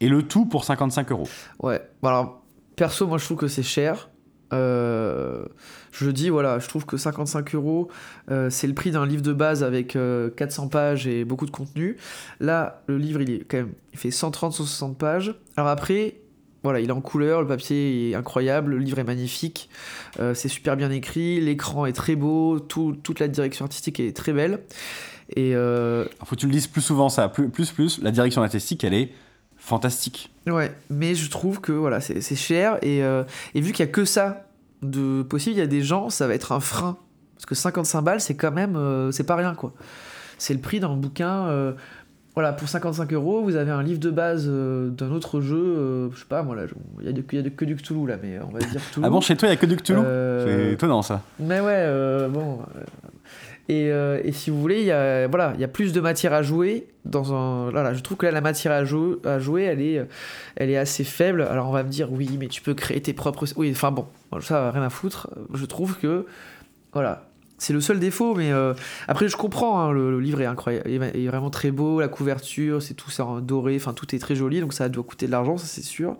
Et 0.00 0.08
le 0.08 0.22
tout 0.22 0.46
pour 0.46 0.64
55 0.64 1.10
euros. 1.10 1.28
Ouais. 1.58 1.80
Alors, 2.02 2.42
perso, 2.76 3.06
moi, 3.06 3.18
je 3.18 3.24
trouve 3.24 3.38
que 3.38 3.48
c'est 3.48 3.62
cher. 3.62 4.08
Euh, 4.52 5.44
je 5.92 6.10
dis, 6.10 6.28
voilà, 6.28 6.58
je 6.58 6.68
trouve 6.68 6.86
que 6.86 6.96
55 6.96 7.54
euros, 7.54 7.88
euh, 8.30 8.48
c'est 8.50 8.66
le 8.66 8.74
prix 8.74 8.90
d'un 8.90 9.06
livre 9.06 9.22
de 9.22 9.32
base 9.32 9.62
avec 9.64 9.96
euh, 9.96 10.30
400 10.30 10.68
pages 10.68 11.06
et 11.06 11.24
beaucoup 11.24 11.46
de 11.46 11.50
contenu. 11.50 11.96
Là, 12.40 12.82
le 12.86 12.96
livre, 12.98 13.20
il 13.20 13.30
est 13.30 13.38
quand 13.48 13.58
même, 13.58 13.72
il 13.92 13.98
fait 13.98 14.08
130-160 14.10 14.94
pages. 14.94 15.34
Alors 15.56 15.68
après, 15.70 16.16
voilà, 16.62 16.80
il 16.80 16.88
est 16.88 16.92
en 16.92 17.00
couleur, 17.00 17.40
le 17.40 17.46
papier 17.48 18.10
est 18.10 18.14
incroyable, 18.14 18.72
le 18.72 18.78
livre 18.78 18.98
est 18.98 19.04
magnifique, 19.04 19.70
euh, 20.20 20.34
c'est 20.34 20.48
super 20.48 20.76
bien 20.76 20.90
écrit, 20.90 21.40
l'écran 21.40 21.86
est 21.86 21.92
très 21.92 22.16
beau, 22.16 22.60
tout- 22.60 22.96
toute 23.02 23.18
la 23.18 23.28
direction 23.28 23.64
artistique 23.64 23.98
est 23.98 24.14
très 24.16 24.32
belle. 24.32 24.60
Et 25.36 25.54
euh, 25.54 26.04
Faut 26.24 26.34
que 26.34 26.40
tu 26.40 26.46
le 26.46 26.52
dises 26.52 26.66
plus 26.66 26.80
souvent 26.82 27.08
ça, 27.08 27.28
plus 27.28 27.48
plus 27.48 27.70
plus. 27.70 28.00
La 28.02 28.10
direction 28.10 28.42
artistique, 28.42 28.82
elle 28.84 28.94
est 28.94 29.12
fantastique. 29.60 30.30
Ouais, 30.48 30.72
mais 30.88 31.14
je 31.14 31.30
trouve 31.30 31.60
que 31.60 31.70
voilà, 31.72 32.00
c'est 32.00 32.34
cher 32.36 32.78
et, 32.82 33.04
euh, 33.04 33.22
et 33.54 33.60
vu 33.60 33.72
qu'il 33.72 33.84
y 33.86 33.88
a 33.88 33.92
que 33.92 34.04
ça 34.04 34.46
de 34.82 35.22
possible, 35.22 35.56
il 35.56 35.58
y 35.58 35.62
a 35.62 35.66
des 35.66 35.82
gens, 35.82 36.10
ça 36.10 36.26
va 36.26 36.34
être 36.34 36.52
un 36.52 36.60
frein. 36.60 36.96
Parce 37.36 37.46
que 37.46 37.54
55 37.54 38.02
balles, 38.02 38.20
c'est 38.20 38.34
quand 38.34 38.50
même, 38.52 38.76
euh, 38.76 39.12
c'est 39.12 39.24
pas 39.24 39.36
rien 39.36 39.54
quoi. 39.54 39.72
C'est 40.38 40.54
le 40.54 40.60
prix 40.60 40.80
d'un 40.80 40.94
bouquin. 40.96 41.46
euh, 41.48 41.72
voilà, 42.34 42.52
pour 42.52 42.68
55 42.68 43.12
euros, 43.12 43.42
vous 43.42 43.56
avez 43.56 43.70
un 43.72 43.82
livre 43.82 43.98
de 44.00 44.10
base 44.10 44.46
d'un 44.48 45.10
autre 45.10 45.40
jeu. 45.40 46.08
je 46.12 46.18
sais 46.18 46.24
pas, 46.28 46.42
moi 46.42 46.54
là, 46.56 46.62
il 47.00 47.06
y 47.06 47.08
a, 47.08 47.12
de- 47.12 47.24
y 47.32 47.38
a 47.38 47.42
de- 47.42 47.48
que 47.48 47.64
du 47.64 47.76
Cthulhu 47.76 48.06
là, 48.06 48.16
mais 48.22 48.38
on 48.40 48.50
va 48.52 48.60
dire 48.60 48.80
Cthulhu. 48.90 49.04
Ah 49.04 49.10
bon, 49.10 49.20
chez 49.20 49.36
toi, 49.36 49.48
il 49.48 49.52
y 49.52 49.54
a 49.54 49.56
que 49.56 49.66
du 49.66 49.76
Cthulhu? 49.76 49.98
C'est 50.46 50.72
étonnant 50.72 51.02
ça. 51.02 51.22
mais 51.38 51.60
ouais, 51.60 52.28
bon. 52.30 52.60
Euh, 53.72 54.20
et, 54.24 54.32
si 54.32 54.50
vous 54.50 54.60
voulez, 54.60 54.80
il 54.80 54.86
y 54.86 54.90
a, 54.92 55.28
voilà, 55.28 55.52
il 55.54 55.60
y 55.60 55.64
a 55.64 55.68
plus 55.68 55.92
de 55.92 56.00
matière 56.00 56.32
à 56.32 56.42
jouer. 56.42 56.86
Dans 57.04 57.34
un, 57.34 57.70
voilà, 57.70 57.94
je 57.94 58.00
trouve 58.00 58.16
que 58.16 58.26
là, 58.26 58.32
la 58.32 58.40
matière 58.40 58.72
à, 58.72 58.84
jou- 58.84 59.18
à 59.24 59.38
jouer, 59.38 59.62
elle 59.62 59.80
est, 59.80 60.06
elle 60.56 60.70
est 60.70 60.76
assez 60.76 61.04
faible. 61.04 61.42
Alors 61.42 61.68
on 61.68 61.72
va 61.72 61.82
me 61.82 61.88
dire, 61.88 62.12
oui, 62.12 62.36
mais 62.38 62.48
tu 62.48 62.62
peux 62.62 62.74
créer 62.74 63.00
tes 63.00 63.12
propres. 63.12 63.46
Oui, 63.56 63.70
enfin 63.72 63.90
bon, 63.90 64.06
ça, 64.40 64.70
rien 64.70 64.82
à 64.82 64.90
foutre. 64.90 65.28
Je 65.54 65.64
trouve 65.66 65.98
que, 65.98 66.26
voilà, 66.92 67.28
c'est 67.58 67.72
le 67.72 67.80
seul 67.80 68.00
défaut. 68.00 68.34
Mais 68.34 68.52
euh, 68.52 68.74
après, 69.08 69.28
je 69.28 69.36
comprends, 69.36 69.80
hein, 69.80 69.92
le, 69.92 70.10
le 70.10 70.20
livre 70.20 70.40
est 70.40 70.46
incroyable, 70.46 70.88
il 70.90 71.02
est 71.02 71.28
vraiment 71.28 71.50
très 71.50 71.70
beau. 71.70 72.00
La 72.00 72.08
couverture, 72.08 72.82
c'est 72.82 72.94
tout 72.94 73.10
ça 73.10 73.24
en 73.24 73.40
doré, 73.40 73.76
enfin 73.76 73.92
tout 73.92 74.14
est 74.14 74.18
très 74.18 74.34
joli, 74.34 74.60
donc 74.60 74.72
ça 74.72 74.88
doit 74.88 75.04
coûter 75.04 75.26
de 75.26 75.32
l'argent, 75.32 75.56
ça 75.58 75.66
c'est 75.66 75.82
sûr. 75.84 76.16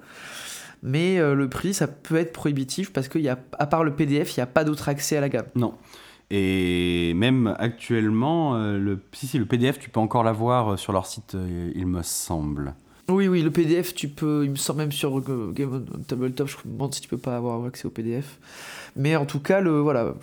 Mais 0.83 1.19
euh, 1.19 1.35
le 1.35 1.49
prix, 1.49 1.75
ça 1.75 1.87
peut 1.89 2.17
être 2.17 2.33
prohibitif 2.33 2.93
parce 2.93 3.09
qu'il 3.09 3.35
part 3.71 3.85
le 3.85 3.95
PDF, 3.95 4.37
il 4.37 4.41
n'y 4.41 4.43
a 4.45 4.47
pas 4.47 4.65
d'autre 4.65 4.89
accès 4.89 5.17
à 5.17 5.21
la 5.21 5.29
gamme. 5.29 5.47
Non. 5.55 5.75
Et 6.31 7.13
même 7.15 7.57
actuellement, 7.59 8.55
euh, 8.55 8.79
le, 8.79 9.01
si, 9.13 9.27
si, 9.27 9.39
le 9.39 9.47
PDF, 9.47 9.81
tu 9.81 9.91
peux 9.91 9.99
encore 9.99 10.23
l'avoir 10.23 10.73
euh, 10.73 10.77
sur 10.77 10.93
leur 10.93 11.07
site, 11.07 11.35
euh, 11.35 11.73
il 11.75 11.87
me 11.87 12.03
semble. 12.03 12.75
Oui, 13.09 13.27
oui, 13.27 13.43
le 13.43 13.51
PDF, 13.51 13.95
tu 13.95 14.07
peux, 14.09 14.45
il 14.45 14.53
me 14.53 14.57
semble 14.57 14.79
même 14.79 14.93
sur 14.93 15.21
Game 15.53 15.85
on 15.93 15.99
Tabletop, 15.99 16.47
je 16.47 16.57
me 16.65 16.73
demande 16.73 16.95
si 16.95 17.01
tu 17.01 17.09
peux 17.09 17.19
pas 17.19 17.37
avoir 17.37 17.65
accès 17.65 17.87
au 17.87 17.91
PDF. 17.91 18.39
Mais 18.95 19.17
en 19.17 19.27
tout 19.27 19.41
cas, 19.41 19.61
le, 19.61 19.81
voilà, 19.81 20.15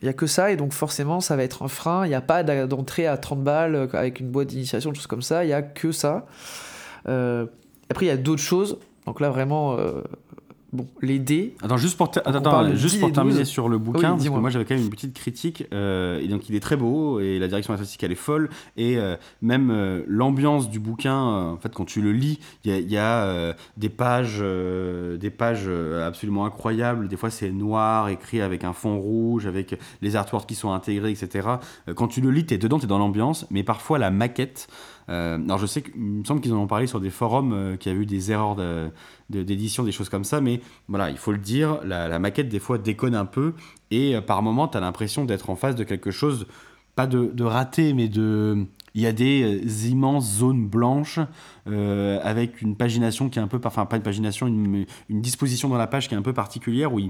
il 0.00 0.06
y 0.06 0.08
a 0.08 0.12
que 0.12 0.26
ça, 0.26 0.50
et 0.50 0.56
donc 0.56 0.72
forcément, 0.72 1.20
ça 1.20 1.36
va 1.36 1.44
être 1.44 1.62
un 1.62 1.68
frein. 1.68 2.04
Il 2.06 2.08
n'y 2.08 2.16
a 2.16 2.20
pas 2.20 2.42
d'entrée 2.42 3.06
à 3.06 3.16
30 3.16 3.44
balles 3.44 3.88
avec 3.92 4.18
une 4.18 4.30
boîte 4.30 4.48
d'initiation, 4.48 4.90
des 4.90 4.96
choses 4.96 5.06
comme 5.06 5.22
ça. 5.22 5.44
Il 5.44 5.50
y 5.50 5.52
a 5.52 5.62
que 5.62 5.92
ça. 5.92 6.26
Après, 7.04 8.06
il 8.06 8.08
y 8.08 8.10
a 8.10 8.16
d'autres 8.16 8.42
choses. 8.42 8.78
Donc 9.06 9.20
là, 9.20 9.30
vraiment, 9.30 9.76
bon, 10.72 10.86
les 11.00 11.18
dés. 11.18 11.54
Attends, 11.62 11.76
juste 11.76 11.96
pour, 11.96 12.10
attends, 12.24 12.68
juste 12.74 12.94
10 12.96 13.00
pour 13.00 13.12
terminer 13.12 13.40
12. 13.40 13.48
sur 13.48 13.68
le 13.68 13.78
bouquin, 13.78 14.00
parce 14.10 14.14
que 14.16 14.20
dis-moi. 14.22 14.40
moi 14.40 14.50
j'avais 14.50 14.64
quand 14.64 14.74
même 14.74 14.84
une 14.84 14.90
petite 14.90 15.14
critique. 15.14 15.64
euh, 15.72 16.20
et 16.20 16.28
donc 16.28 16.48
il 16.48 16.54
est 16.54 16.60
très 16.60 16.76
beau 16.76 17.20
et 17.20 17.38
la 17.38 17.48
direction 17.48 17.72
artistique 17.74 18.02
elle 18.02 18.12
est 18.12 18.16
folle. 18.16 18.48
Et 18.76 18.96
euh, 18.98 19.16
même 19.40 19.70
euh, 19.70 20.02
l'ambiance 20.06 20.70
du 20.70 20.78
bouquin, 20.80 21.14
euh, 21.16 21.50
en 21.52 21.56
fait, 21.58 21.72
quand 21.74 21.84
tu 21.84 22.00
le 22.00 22.12
lis, 22.12 22.38
il 22.64 22.70
y 22.70 22.74
a, 22.74 22.78
y 22.80 22.96
a, 22.96 23.24
euh, 23.24 23.52
des 23.76 23.88
pages, 23.88 24.38
euh, 24.40 25.16
des 25.16 25.30
pages 25.30 25.64
euh, 25.66 26.06
absolument 26.06 26.44
incroyables. 26.46 27.08
Des 27.08 27.16
fois 27.16 27.30
c'est 27.30 27.50
noir, 27.50 28.08
écrit 28.08 28.40
avec 28.40 28.64
un 28.64 28.72
fond 28.72 28.98
rouge, 28.98 29.46
avec 29.46 29.78
les 30.00 30.16
artworks 30.16 30.46
qui 30.48 30.54
sont 30.54 30.72
intégrés, 30.72 31.10
etc. 31.10 31.48
Euh, 31.88 31.94
Quand 31.94 32.08
tu 32.08 32.20
le 32.20 32.30
lis, 32.30 32.46
tu 32.46 32.54
es 32.54 32.58
dedans, 32.58 32.78
tu 32.78 32.84
es 32.84 32.88
dans 32.88 32.98
l'ambiance. 32.98 33.46
Mais 33.50 33.62
parfois 33.62 33.98
la 33.98 34.10
maquette. 34.10 34.68
Euh, 35.08 35.36
alors 35.36 35.58
je 35.58 35.66
sais 35.66 35.82
qu'il 35.82 36.00
me 36.00 36.24
semble 36.24 36.40
qu'ils 36.40 36.52
en 36.52 36.58
ont 36.58 36.66
parlé 36.66 36.86
sur 36.86 37.00
des 37.00 37.10
forums 37.10 37.52
euh, 37.52 37.76
qui 37.76 37.88
avaient 37.88 38.00
eu 38.00 38.06
des 38.06 38.30
erreurs 38.30 38.56
d'édition, 39.30 39.82
des 39.82 39.92
choses 39.92 40.08
comme 40.08 40.24
ça, 40.24 40.40
mais 40.40 40.60
voilà, 40.88 41.10
il 41.10 41.16
faut 41.16 41.32
le 41.32 41.38
dire, 41.38 41.80
la, 41.84 42.18
maquette 42.18 42.48
des 42.48 42.60
fois 42.60 42.78
déconne 42.78 43.14
un 43.14 43.24
peu 43.24 43.54
et 43.90 44.16
euh, 44.16 44.20
par 44.20 44.42
moment 44.42 44.68
tu 44.68 44.76
as 44.76 44.80
l'impression 44.80 45.24
d'être 45.24 45.50
en 45.50 45.56
face 45.56 45.74
de 45.74 45.84
quelque 45.84 46.10
chose, 46.10 46.46
pas 46.94 47.06
de 47.06 47.44
raté, 47.44 47.94
mais 47.94 48.08
de... 48.08 48.66
Il 48.94 49.02
y 49.02 49.06
a 49.06 49.12
des 49.12 49.42
euh, 49.42 49.88
immenses 49.88 50.38
zones 50.38 50.66
blanches 50.66 51.18
euh, 51.68 52.20
avec 52.22 52.60
une 52.60 52.76
pagination 52.76 53.28
qui 53.28 53.38
est 53.38 53.42
un 53.42 53.46
peu, 53.46 53.60
enfin 53.64 53.86
pas 53.86 53.96
une 53.96 54.02
pagination, 54.02 54.46
une, 54.46 54.84
disposition 55.08 55.68
dans 55.68 55.78
la 55.78 55.86
page 55.86 56.08
qui 56.08 56.14
est 56.14 56.18
un 56.18 56.22
peu 56.22 56.32
particulière 56.32 56.92
où 56.92 57.00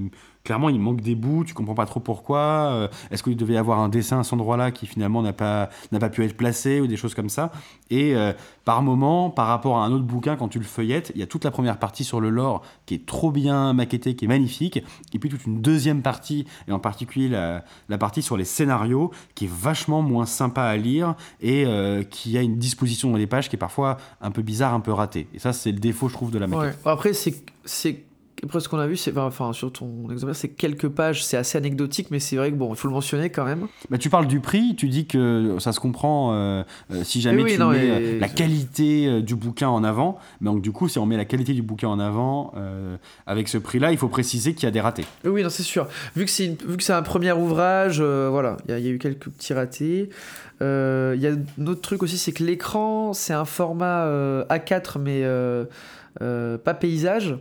clairement 0.44 0.68
il 0.68 0.78
manque 0.78 1.00
des 1.00 1.14
bouts, 1.14 1.44
tu 1.44 1.54
comprends 1.54 1.74
pas 1.74 1.86
trop 1.86 2.00
pourquoi. 2.00 2.38
euh, 2.72 2.88
Est-ce 3.10 3.22
qu'il 3.22 3.36
devait 3.36 3.54
y 3.54 3.56
avoir 3.56 3.80
un 3.80 3.88
dessin 3.88 4.20
à 4.20 4.24
cet 4.24 4.34
endroit-là 4.34 4.70
qui 4.70 4.86
finalement 4.86 5.22
n'a 5.22 5.32
pas, 5.32 5.70
n'a 5.90 5.98
pas 5.98 6.10
pu 6.10 6.24
être 6.24 6.36
placé 6.36 6.80
ou 6.80 6.86
des 6.86 6.96
choses 6.96 7.14
comme 7.14 7.28
ça. 7.28 7.50
Et 7.90 8.14
par 8.64 8.80
moment, 8.82 9.28
par 9.28 9.48
rapport 9.48 9.78
à 9.78 9.84
un 9.84 9.92
autre 9.92 10.04
bouquin, 10.04 10.36
quand 10.36 10.48
tu 10.48 10.58
le 10.58 10.64
feuillettes, 10.64 11.12
il 11.14 11.20
y 11.20 11.24
a 11.24 11.26
toute 11.26 11.44
la 11.44 11.50
première 11.50 11.78
partie 11.78 12.04
sur 12.04 12.20
le 12.20 12.30
lore 12.30 12.62
qui 12.86 12.94
est 12.94 13.06
trop 13.06 13.30
bien 13.30 13.74
maquettée, 13.74 14.16
qui 14.16 14.24
est 14.24 14.28
magnifique, 14.28 14.82
et 15.12 15.18
puis 15.18 15.28
toute 15.28 15.44
une 15.44 15.60
deuxième 15.60 16.00
partie, 16.00 16.46
et 16.68 16.72
en 16.72 16.78
particulier 16.78 17.28
la, 17.28 17.64
la 17.88 17.98
partie 17.98 18.22
sur 18.22 18.36
les 18.36 18.44
scénarios, 18.44 19.10
qui 19.34 19.44
est 19.44 19.52
vachement 19.52 20.00
moins 20.00 20.26
sympa 20.26 20.62
à 20.62 20.76
lire 20.76 21.14
et 21.40 21.66
euh, 21.72 22.02
qui 22.02 22.36
a 22.38 22.42
une 22.42 22.58
disposition 22.58 23.10
dans 23.10 23.16
les 23.16 23.26
pages 23.26 23.48
qui 23.48 23.56
est 23.56 23.58
parfois 23.58 23.96
un 24.20 24.30
peu 24.30 24.42
bizarre, 24.42 24.74
un 24.74 24.80
peu 24.80 24.92
ratée. 24.92 25.26
Et 25.34 25.38
ça, 25.38 25.52
c'est 25.52 25.72
le 25.72 25.78
défaut, 25.78 26.08
je 26.08 26.14
trouve, 26.14 26.30
de 26.30 26.38
la 26.38 26.46
maquette. 26.46 26.78
Ouais. 26.84 26.92
Après, 26.92 27.12
c'est. 27.12 28.04
Après, 28.44 28.60
ce 28.60 28.68
qu'on 28.68 28.78
a 28.78 28.86
vu, 28.86 28.96
c'est. 28.96 29.16
Enfin, 29.16 29.52
sur 29.52 29.72
ton 29.72 30.10
exemplaire, 30.10 30.34
c'est 30.36 30.48
quelques 30.48 30.88
pages, 30.88 31.24
c'est 31.24 31.36
assez 31.36 31.56
anecdotique, 31.58 32.08
mais 32.10 32.18
c'est 32.18 32.36
vrai 32.36 32.50
que 32.50 32.56
bon, 32.56 32.70
il 32.70 32.76
faut 32.76 32.88
le 32.88 32.94
mentionner 32.94 33.30
quand 33.30 33.44
même. 33.44 33.68
Bah, 33.90 33.98
tu 33.98 34.10
parles 34.10 34.26
du 34.26 34.40
prix, 34.40 34.74
tu 34.76 34.88
dis 34.88 35.06
que 35.06 35.56
ça 35.60 35.72
se 35.72 35.78
comprend 35.80 36.32
euh, 36.34 36.62
euh, 36.90 37.04
si 37.04 37.20
jamais 37.20 37.42
Oui, 37.42 37.52
tu 37.54 37.58
non, 37.60 37.70
mets 37.70 37.78
mais- 37.78 37.90
euh, 38.16 38.18
la 38.20 38.28
qualité 38.28 39.22
du 39.22 39.36
bouquin 39.36 39.68
en 39.68 39.84
avant. 39.84 40.18
Mais 40.40 40.50
donc 40.50 40.60
du 40.60 40.72
coup, 40.72 40.88
si 40.88 40.98
on 40.98 41.06
met 41.06 41.16
la 41.16 41.24
qualité 41.24 41.52
du 41.54 41.62
bouquin 41.62 41.88
en 41.88 42.00
avant, 42.00 42.52
euh, 42.56 42.96
avec 43.26 43.48
ce 43.48 43.58
prix-là, 43.58 43.92
il 43.92 43.98
faut 43.98 44.08
préciser 44.08 44.54
qu'il 44.54 44.64
y 44.64 44.66
a 44.66 44.72
des 44.72 44.80
ratés. 44.80 45.04
Oui, 45.24 45.42
non, 45.42 45.48
c'est 45.48 45.62
sûr. 45.62 45.86
Vu 46.16 46.24
que 46.24 46.30
c'est 46.30 46.46
une- 46.46 46.56
vu 46.56 46.76
que 46.76 46.82
c'est 46.82 46.92
un 46.92 47.02
premier 47.02 47.32
ouvrage, 47.32 48.00
voilà, 48.02 48.56
il 48.68 48.76
y, 48.76 48.82
y 48.82 48.88
a 48.88 48.90
eu 48.90 48.98
quelques 48.98 49.28
petits 49.30 49.54
ratés. 49.54 50.10
Il 50.60 50.66
y 51.20 51.26
a 51.26 51.30
un 51.60 51.66
autre 51.66 51.80
truc 51.80 52.02
aussi, 52.02 52.18
c'est 52.18 52.32
que 52.32 52.42
l'écran, 52.44 53.12
c'est 53.12 53.34
un 53.34 53.44
format 53.44 54.04
euh, 54.06 54.44
A4, 54.48 54.98
mais 54.98 55.24
pas 56.18 56.74
paysage. 56.74 57.36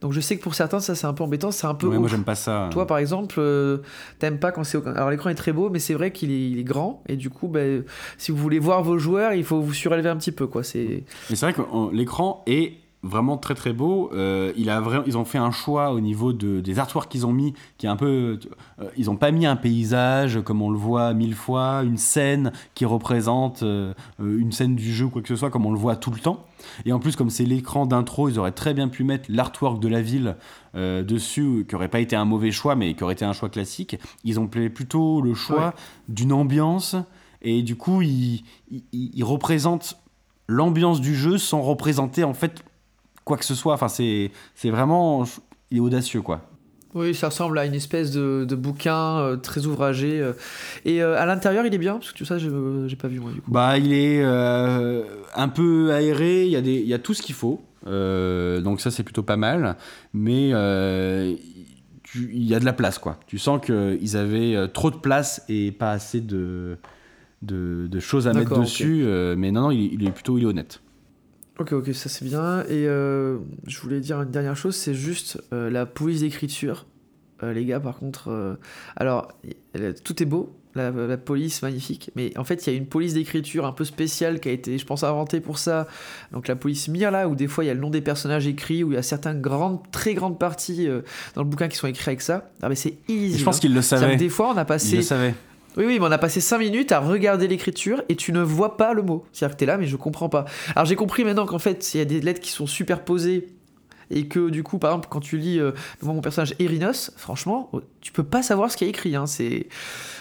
Donc 0.00 0.12
je 0.12 0.20
sais 0.20 0.36
que 0.36 0.42
pour 0.42 0.54
certains, 0.54 0.80
ça 0.80 0.94
c'est 0.94 1.06
un 1.06 1.12
peu 1.12 1.22
embêtant, 1.22 1.50
c'est 1.50 1.66
un 1.66 1.74
peu. 1.74 1.86
Ouais, 1.86 1.98
moi, 1.98 2.08
j'aime 2.08 2.24
pas 2.24 2.34
ça. 2.34 2.68
Toi, 2.72 2.86
par 2.86 2.98
exemple, 2.98 3.36
euh, 3.38 3.78
t'aimes 4.18 4.38
pas 4.38 4.50
quand 4.50 4.64
c'est. 4.64 4.84
Alors, 4.86 5.10
l'écran 5.10 5.30
est 5.30 5.34
très 5.34 5.52
beau, 5.52 5.68
mais 5.68 5.78
c'est 5.78 5.94
vrai 5.94 6.10
qu'il 6.10 6.30
est, 6.30 6.50
il 6.50 6.58
est 6.58 6.64
grand. 6.64 7.02
Et 7.08 7.16
du 7.16 7.28
coup, 7.28 7.48
ben, 7.48 7.84
si 8.16 8.30
vous 8.32 8.38
voulez 8.38 8.58
voir 8.58 8.82
vos 8.82 8.98
joueurs, 8.98 9.34
il 9.34 9.44
faut 9.44 9.60
vous 9.60 9.74
surélever 9.74 10.08
un 10.08 10.16
petit 10.16 10.32
peu. 10.32 10.46
Quoi. 10.46 10.64
C'est... 10.64 11.04
Mais 11.28 11.36
c'est 11.36 11.50
vrai 11.50 11.52
que 11.52 11.94
l'écran 11.94 12.42
est 12.46 12.74
vraiment 13.02 13.38
très 13.38 13.54
très 13.54 13.72
beau. 13.72 14.10
Euh, 14.12 14.52
il 14.56 14.68
a 14.68 14.80
vra- 14.80 15.02
ils 15.06 15.16
ont 15.16 15.24
fait 15.24 15.38
un 15.38 15.50
choix 15.50 15.92
au 15.92 16.00
niveau 16.00 16.32
de, 16.32 16.60
des 16.60 16.78
artworks 16.78 17.08
qu'ils 17.10 17.26
ont 17.26 17.32
mis, 17.32 17.54
qui 17.78 17.86
est 17.86 17.88
un 17.88 17.96
peu. 17.96 18.38
euh, 18.80 18.84
ils 18.96 19.08
ont 19.10 19.16
pas 19.16 19.30
mis 19.30 19.46
un 19.46 19.56
paysage 19.56 20.40
comme 20.42 20.60
on 20.60 20.70
le 20.70 20.78
voit 20.78 21.14
mille 21.14 21.34
fois, 21.34 21.82
une 21.82 21.96
scène 21.96 22.52
qui 22.74 22.84
représente 22.84 23.62
euh, 23.62 23.94
une 24.18 24.52
scène 24.52 24.74
du 24.76 24.92
jeu 24.92 25.06
ou 25.06 25.10
quoi 25.10 25.22
que 25.22 25.28
ce 25.28 25.36
soit, 25.36 25.50
comme 25.50 25.64
on 25.66 25.72
le 25.72 25.78
voit 25.78 25.96
tout 25.96 26.10
le 26.10 26.18
temps. 26.20 26.44
Et 26.84 26.92
en 26.92 26.98
plus, 26.98 27.16
comme 27.16 27.30
c'est 27.30 27.46
l'écran 27.46 27.86
d'intro, 27.86 28.28
ils 28.28 28.38
auraient 28.38 28.52
très 28.52 28.74
bien 28.74 28.88
pu 28.88 29.02
mettre 29.02 29.24
l'artwork 29.30 29.80
de 29.80 29.88
la 29.88 30.02
ville 30.02 30.36
dessus, 30.74 31.64
qui 31.68 31.74
aurait 31.74 31.88
pas 31.88 32.00
été 32.00 32.16
un 32.16 32.24
mauvais 32.24 32.50
choix, 32.52 32.76
mais 32.76 32.94
qui 32.94 33.02
aurait 33.02 33.14
été 33.14 33.24
un 33.24 33.32
choix 33.32 33.48
classique. 33.48 33.98
Ils 34.24 34.38
ont 34.38 34.46
plutôt 34.46 35.20
le 35.20 35.34
choix 35.34 35.66
Ouais. 35.68 35.72
d'une 36.08 36.32
ambiance, 36.32 36.96
et 37.42 37.62
du 37.62 37.76
coup, 37.76 38.02
ils, 38.02 38.44
ils, 38.70 38.82
ils 38.92 39.24
représentent 39.24 39.98
l'ambiance 40.48 41.00
du 41.00 41.14
jeu 41.14 41.38
sans 41.38 41.62
représenter 41.62 42.24
en 42.24 42.34
fait 42.34 42.62
quoi 43.30 43.36
que 43.38 43.44
ce 43.44 43.54
soit. 43.54 43.74
Enfin, 43.74 43.88
c'est 43.88 44.32
c'est 44.56 44.70
vraiment. 44.70 45.24
Il 45.70 45.76
est 45.76 45.80
audacieux, 45.80 46.20
quoi. 46.20 46.40
Oui, 46.94 47.14
ça 47.14 47.28
ressemble 47.28 47.56
à 47.60 47.64
une 47.66 47.74
espèce 47.74 48.10
de, 48.10 48.44
de 48.44 48.56
bouquin 48.56 49.20
euh, 49.20 49.36
très 49.36 49.66
ouvragé. 49.66 50.20
euh. 50.20 50.32
Et 50.84 51.00
euh, 51.00 51.16
à 51.16 51.24
l'intérieur, 51.24 51.64
il 51.64 51.72
est 51.72 51.78
bien, 51.78 51.94
parce 51.94 52.10
que 52.10 52.18
tout 52.18 52.24
ça, 52.24 52.38
j'ai, 52.38 52.48
pas 52.96 53.06
vu 53.06 53.20
moi 53.20 53.30
du 53.30 53.40
coup. 53.40 53.48
Bah, 53.52 53.78
il 53.78 53.92
est 53.92 54.24
un 54.24 55.48
peu 55.48 55.92
aéré, 55.92 56.46
il 56.46 56.50
y, 56.50 56.56
a 56.56 56.60
des, 56.60 56.74
il 56.74 56.88
y 56.88 56.94
a 56.94 56.98
tout 56.98 57.14
ce 57.14 57.22
qu'il 57.22 57.36
faut. 57.36 57.62
Donc, 57.86 58.80
ça, 58.80 58.90
c'est 58.90 59.04
plutôt 59.04 59.22
pas 59.22 59.36
mal. 59.36 59.76
Mais 60.12 60.48
tu- 62.02 62.30
il 62.32 62.44
y 62.44 62.56
a 62.56 62.58
de 62.58 62.64
la 62.64 62.72
place, 62.72 62.98
quoi. 62.98 63.20
Tu 63.28 63.38
sens 63.38 63.60
qu'ils 63.64 64.16
avaient 64.16 64.56
trop 64.74 64.90
de 64.90 64.96
place 64.96 65.44
et 65.48 65.70
pas 65.70 65.92
assez 65.92 66.20
de, 66.20 66.76
de, 67.42 67.86
de 67.86 68.00
choses 68.00 68.26
à 68.26 68.32
mettre 68.32 68.58
dessus. 68.58 69.04
mais 69.36 69.52
non, 69.52 69.60
non, 69.60 69.70
il, 69.70 69.94
il 69.94 70.08
est 70.08 70.10
plutôt 70.10 70.38
il 70.38 70.42
est 70.42 70.46
honnête. 70.46 70.80
Ok, 71.60 71.74
ok, 71.74 71.94
ça 71.94 72.08
c'est 72.08 72.24
bien. 72.24 72.62
Et 72.70 72.88
euh, 72.88 73.36
je 73.66 73.78
voulais 73.80 74.00
dire 74.00 74.22
une 74.22 74.30
dernière 74.30 74.56
chose, 74.56 74.74
c'est 74.74 74.94
juste 74.94 75.42
euh, 75.52 75.68
la 75.68 75.84
police 75.84 76.20
d'écriture. 76.20 76.86
Euh, 77.42 77.52
les 77.52 77.66
gars, 77.66 77.80
par 77.80 77.98
contre, 77.98 78.58
alors 78.96 79.28
tout 80.02 80.22
est 80.22 80.26
beau, 80.26 80.56
la, 80.74 80.90
la 80.90 81.18
police 81.18 81.62
magnifique, 81.62 82.10
mais 82.16 82.36
en 82.38 82.44
fait 82.44 82.66
il 82.66 82.72
y 82.72 82.74
a 82.74 82.76
une 82.78 82.86
police 82.86 83.12
d'écriture 83.12 83.66
un 83.66 83.72
peu 83.72 83.84
spéciale 83.84 84.40
qui 84.40 84.48
a 84.48 84.52
été, 84.52 84.78
je 84.78 84.86
pense, 84.86 85.04
inventée 85.04 85.40
pour 85.40 85.58
ça. 85.58 85.86
Donc 86.32 86.48
la 86.48 86.56
police 86.56 86.88
Mir 86.88 87.10
là, 87.10 87.28
où 87.28 87.34
des 87.34 87.46
fois 87.46 87.62
il 87.64 87.66
y 87.66 87.70
a 87.70 87.74
le 87.74 87.80
nom 87.80 87.90
des 87.90 88.00
personnages 88.00 88.46
écrits, 88.46 88.82
où 88.82 88.92
il 88.92 88.94
y 88.94 88.98
a 88.98 89.02
certaines 89.02 89.42
grandes, 89.42 89.80
très 89.90 90.14
grandes 90.14 90.38
parties 90.38 90.88
dans 91.34 91.42
le 91.42 91.48
bouquin 91.48 91.68
qui 91.68 91.76
sont 91.76 91.88
écrites 91.88 92.08
avec 92.08 92.22
ça. 92.22 92.50
Ah 92.62 92.70
mais 92.70 92.74
c'est 92.74 92.94
illisible. 93.06 93.38
je 93.38 93.44
pense 93.44 93.56
hein. 93.56 93.60
qu'il 93.60 93.74
le 93.74 93.80
que 93.82 94.16
Des 94.16 94.30
fois 94.30 94.52
on 94.54 94.56
a 94.56 94.64
passé. 94.64 95.02
Oui, 95.76 95.84
oui, 95.86 95.98
mais 96.00 96.06
on 96.06 96.12
a 96.12 96.18
passé 96.18 96.40
5 96.40 96.58
minutes 96.58 96.92
à 96.92 97.00
regarder 97.00 97.46
l'écriture 97.48 98.02
et 98.08 98.16
tu 98.16 98.32
ne 98.32 98.40
vois 98.40 98.76
pas 98.76 98.92
le 98.92 99.02
mot. 99.02 99.24
C'est-à-dire 99.32 99.56
que 99.56 99.60
t'es 99.60 99.66
là, 99.66 99.78
mais 99.78 99.86
je 99.86 99.96
comprends 99.96 100.28
pas. 100.28 100.44
Alors 100.74 100.86
j'ai 100.86 100.96
compris 100.96 101.24
maintenant 101.24 101.46
qu'en 101.46 101.58
fait, 101.58 101.94
il 101.94 101.98
y 101.98 102.00
a 102.00 102.04
des 102.04 102.20
lettres 102.20 102.40
qui 102.40 102.50
sont 102.50 102.66
superposées 102.66 103.48
et 104.10 104.26
que 104.26 104.50
du 104.50 104.62
coup, 104.62 104.78
par 104.78 104.90
exemple, 104.90 105.08
quand 105.08 105.20
tu 105.20 105.38
lis 105.38 105.60
euh, 105.60 105.72
mon 106.02 106.20
personnage 106.20 106.54
Erinos, 106.58 107.12
franchement, 107.16 107.68
oh, 107.72 107.80
tu 108.00 108.10
peux 108.12 108.24
pas 108.24 108.42
savoir 108.42 108.70
ce 108.70 108.76
qu'il 108.76 108.86
y 108.86 108.88
a 108.88 108.90
écrit. 108.90 109.14
Hein, 109.14 109.26
c'est... 109.26 109.68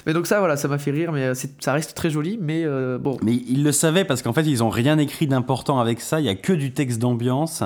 Mais 0.05 0.13
donc 0.13 0.27
ça, 0.27 0.39
voilà, 0.39 0.57
ça 0.57 0.67
m'a 0.67 0.77
fait 0.77 0.91
rire, 0.91 1.11
mais 1.11 1.23
euh, 1.23 1.33
ça 1.59 1.73
reste 1.73 1.95
très 1.95 2.11
joli, 2.11 2.37
mais 2.39 2.63
euh, 2.65 2.99
bon. 2.99 3.17
Mais 3.23 3.33
ils 3.33 3.63
le 3.63 3.71
savaient 3.71 4.05
parce 4.05 4.21
qu'en 4.21 4.33
fait, 4.33 4.43
ils 4.43 4.63
ont 4.63 4.69
rien 4.69 4.97
écrit 4.99 5.25
d'important 5.25 5.79
avec 5.79 6.01
ça. 6.01 6.19
Il 6.19 6.25
y 6.25 6.29
a 6.29 6.35
que 6.35 6.53
du 6.53 6.71
texte 6.71 6.99
d'ambiance 6.99 7.63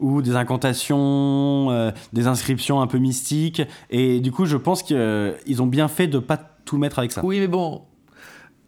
ou 0.00 0.22
des 0.22 0.34
incantations, 0.34 1.92
des 2.12 2.26
inscriptions 2.26 2.80
un 2.80 2.86
peu 2.86 2.98
mystiques. 2.98 3.62
Et 3.90 4.20
du 4.20 4.32
coup, 4.32 4.46
je 4.46 4.56
pense 4.56 4.82
qu'ils 4.82 5.62
ont 5.62 5.66
bien 5.66 5.88
fait 5.88 6.06
de 6.06 6.18
pas 6.18 6.38
tout 6.70 6.78
mettre 6.78 6.98
avec 7.00 7.12
ça. 7.12 7.20
Oui, 7.24 7.40
mais 7.40 7.48
bon. 7.48 7.82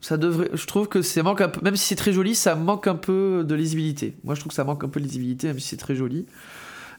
Ça 0.01 0.17
devrait, 0.17 0.51
je 0.53 0.67
trouve 0.67 0.89
que 0.89 1.01
ça 1.01 1.23
manque 1.23 1.41
un 1.41 1.49
peu, 1.49 1.61
même 1.63 1.77
si 1.77 1.85
c'est 1.87 1.95
très 1.95 2.13
joli, 2.13 2.35
ça 2.35 2.57
manque 2.57 2.89
un 2.89 2.97
peu 2.97 3.45
de 3.47 3.55
lisibilité. 3.55 4.17
Moi, 4.25 4.35
je 4.35 4.41
trouve 4.41 4.51
que 4.51 4.55
ça 4.57 4.65
manque 4.65 4.83
un 4.83 4.89
peu 4.89 4.99
de 4.99 5.05
lisibilité, 5.05 5.47
même 5.47 5.61
si 5.61 5.69
c'est 5.69 5.77
très 5.77 5.95
joli. 5.95 6.27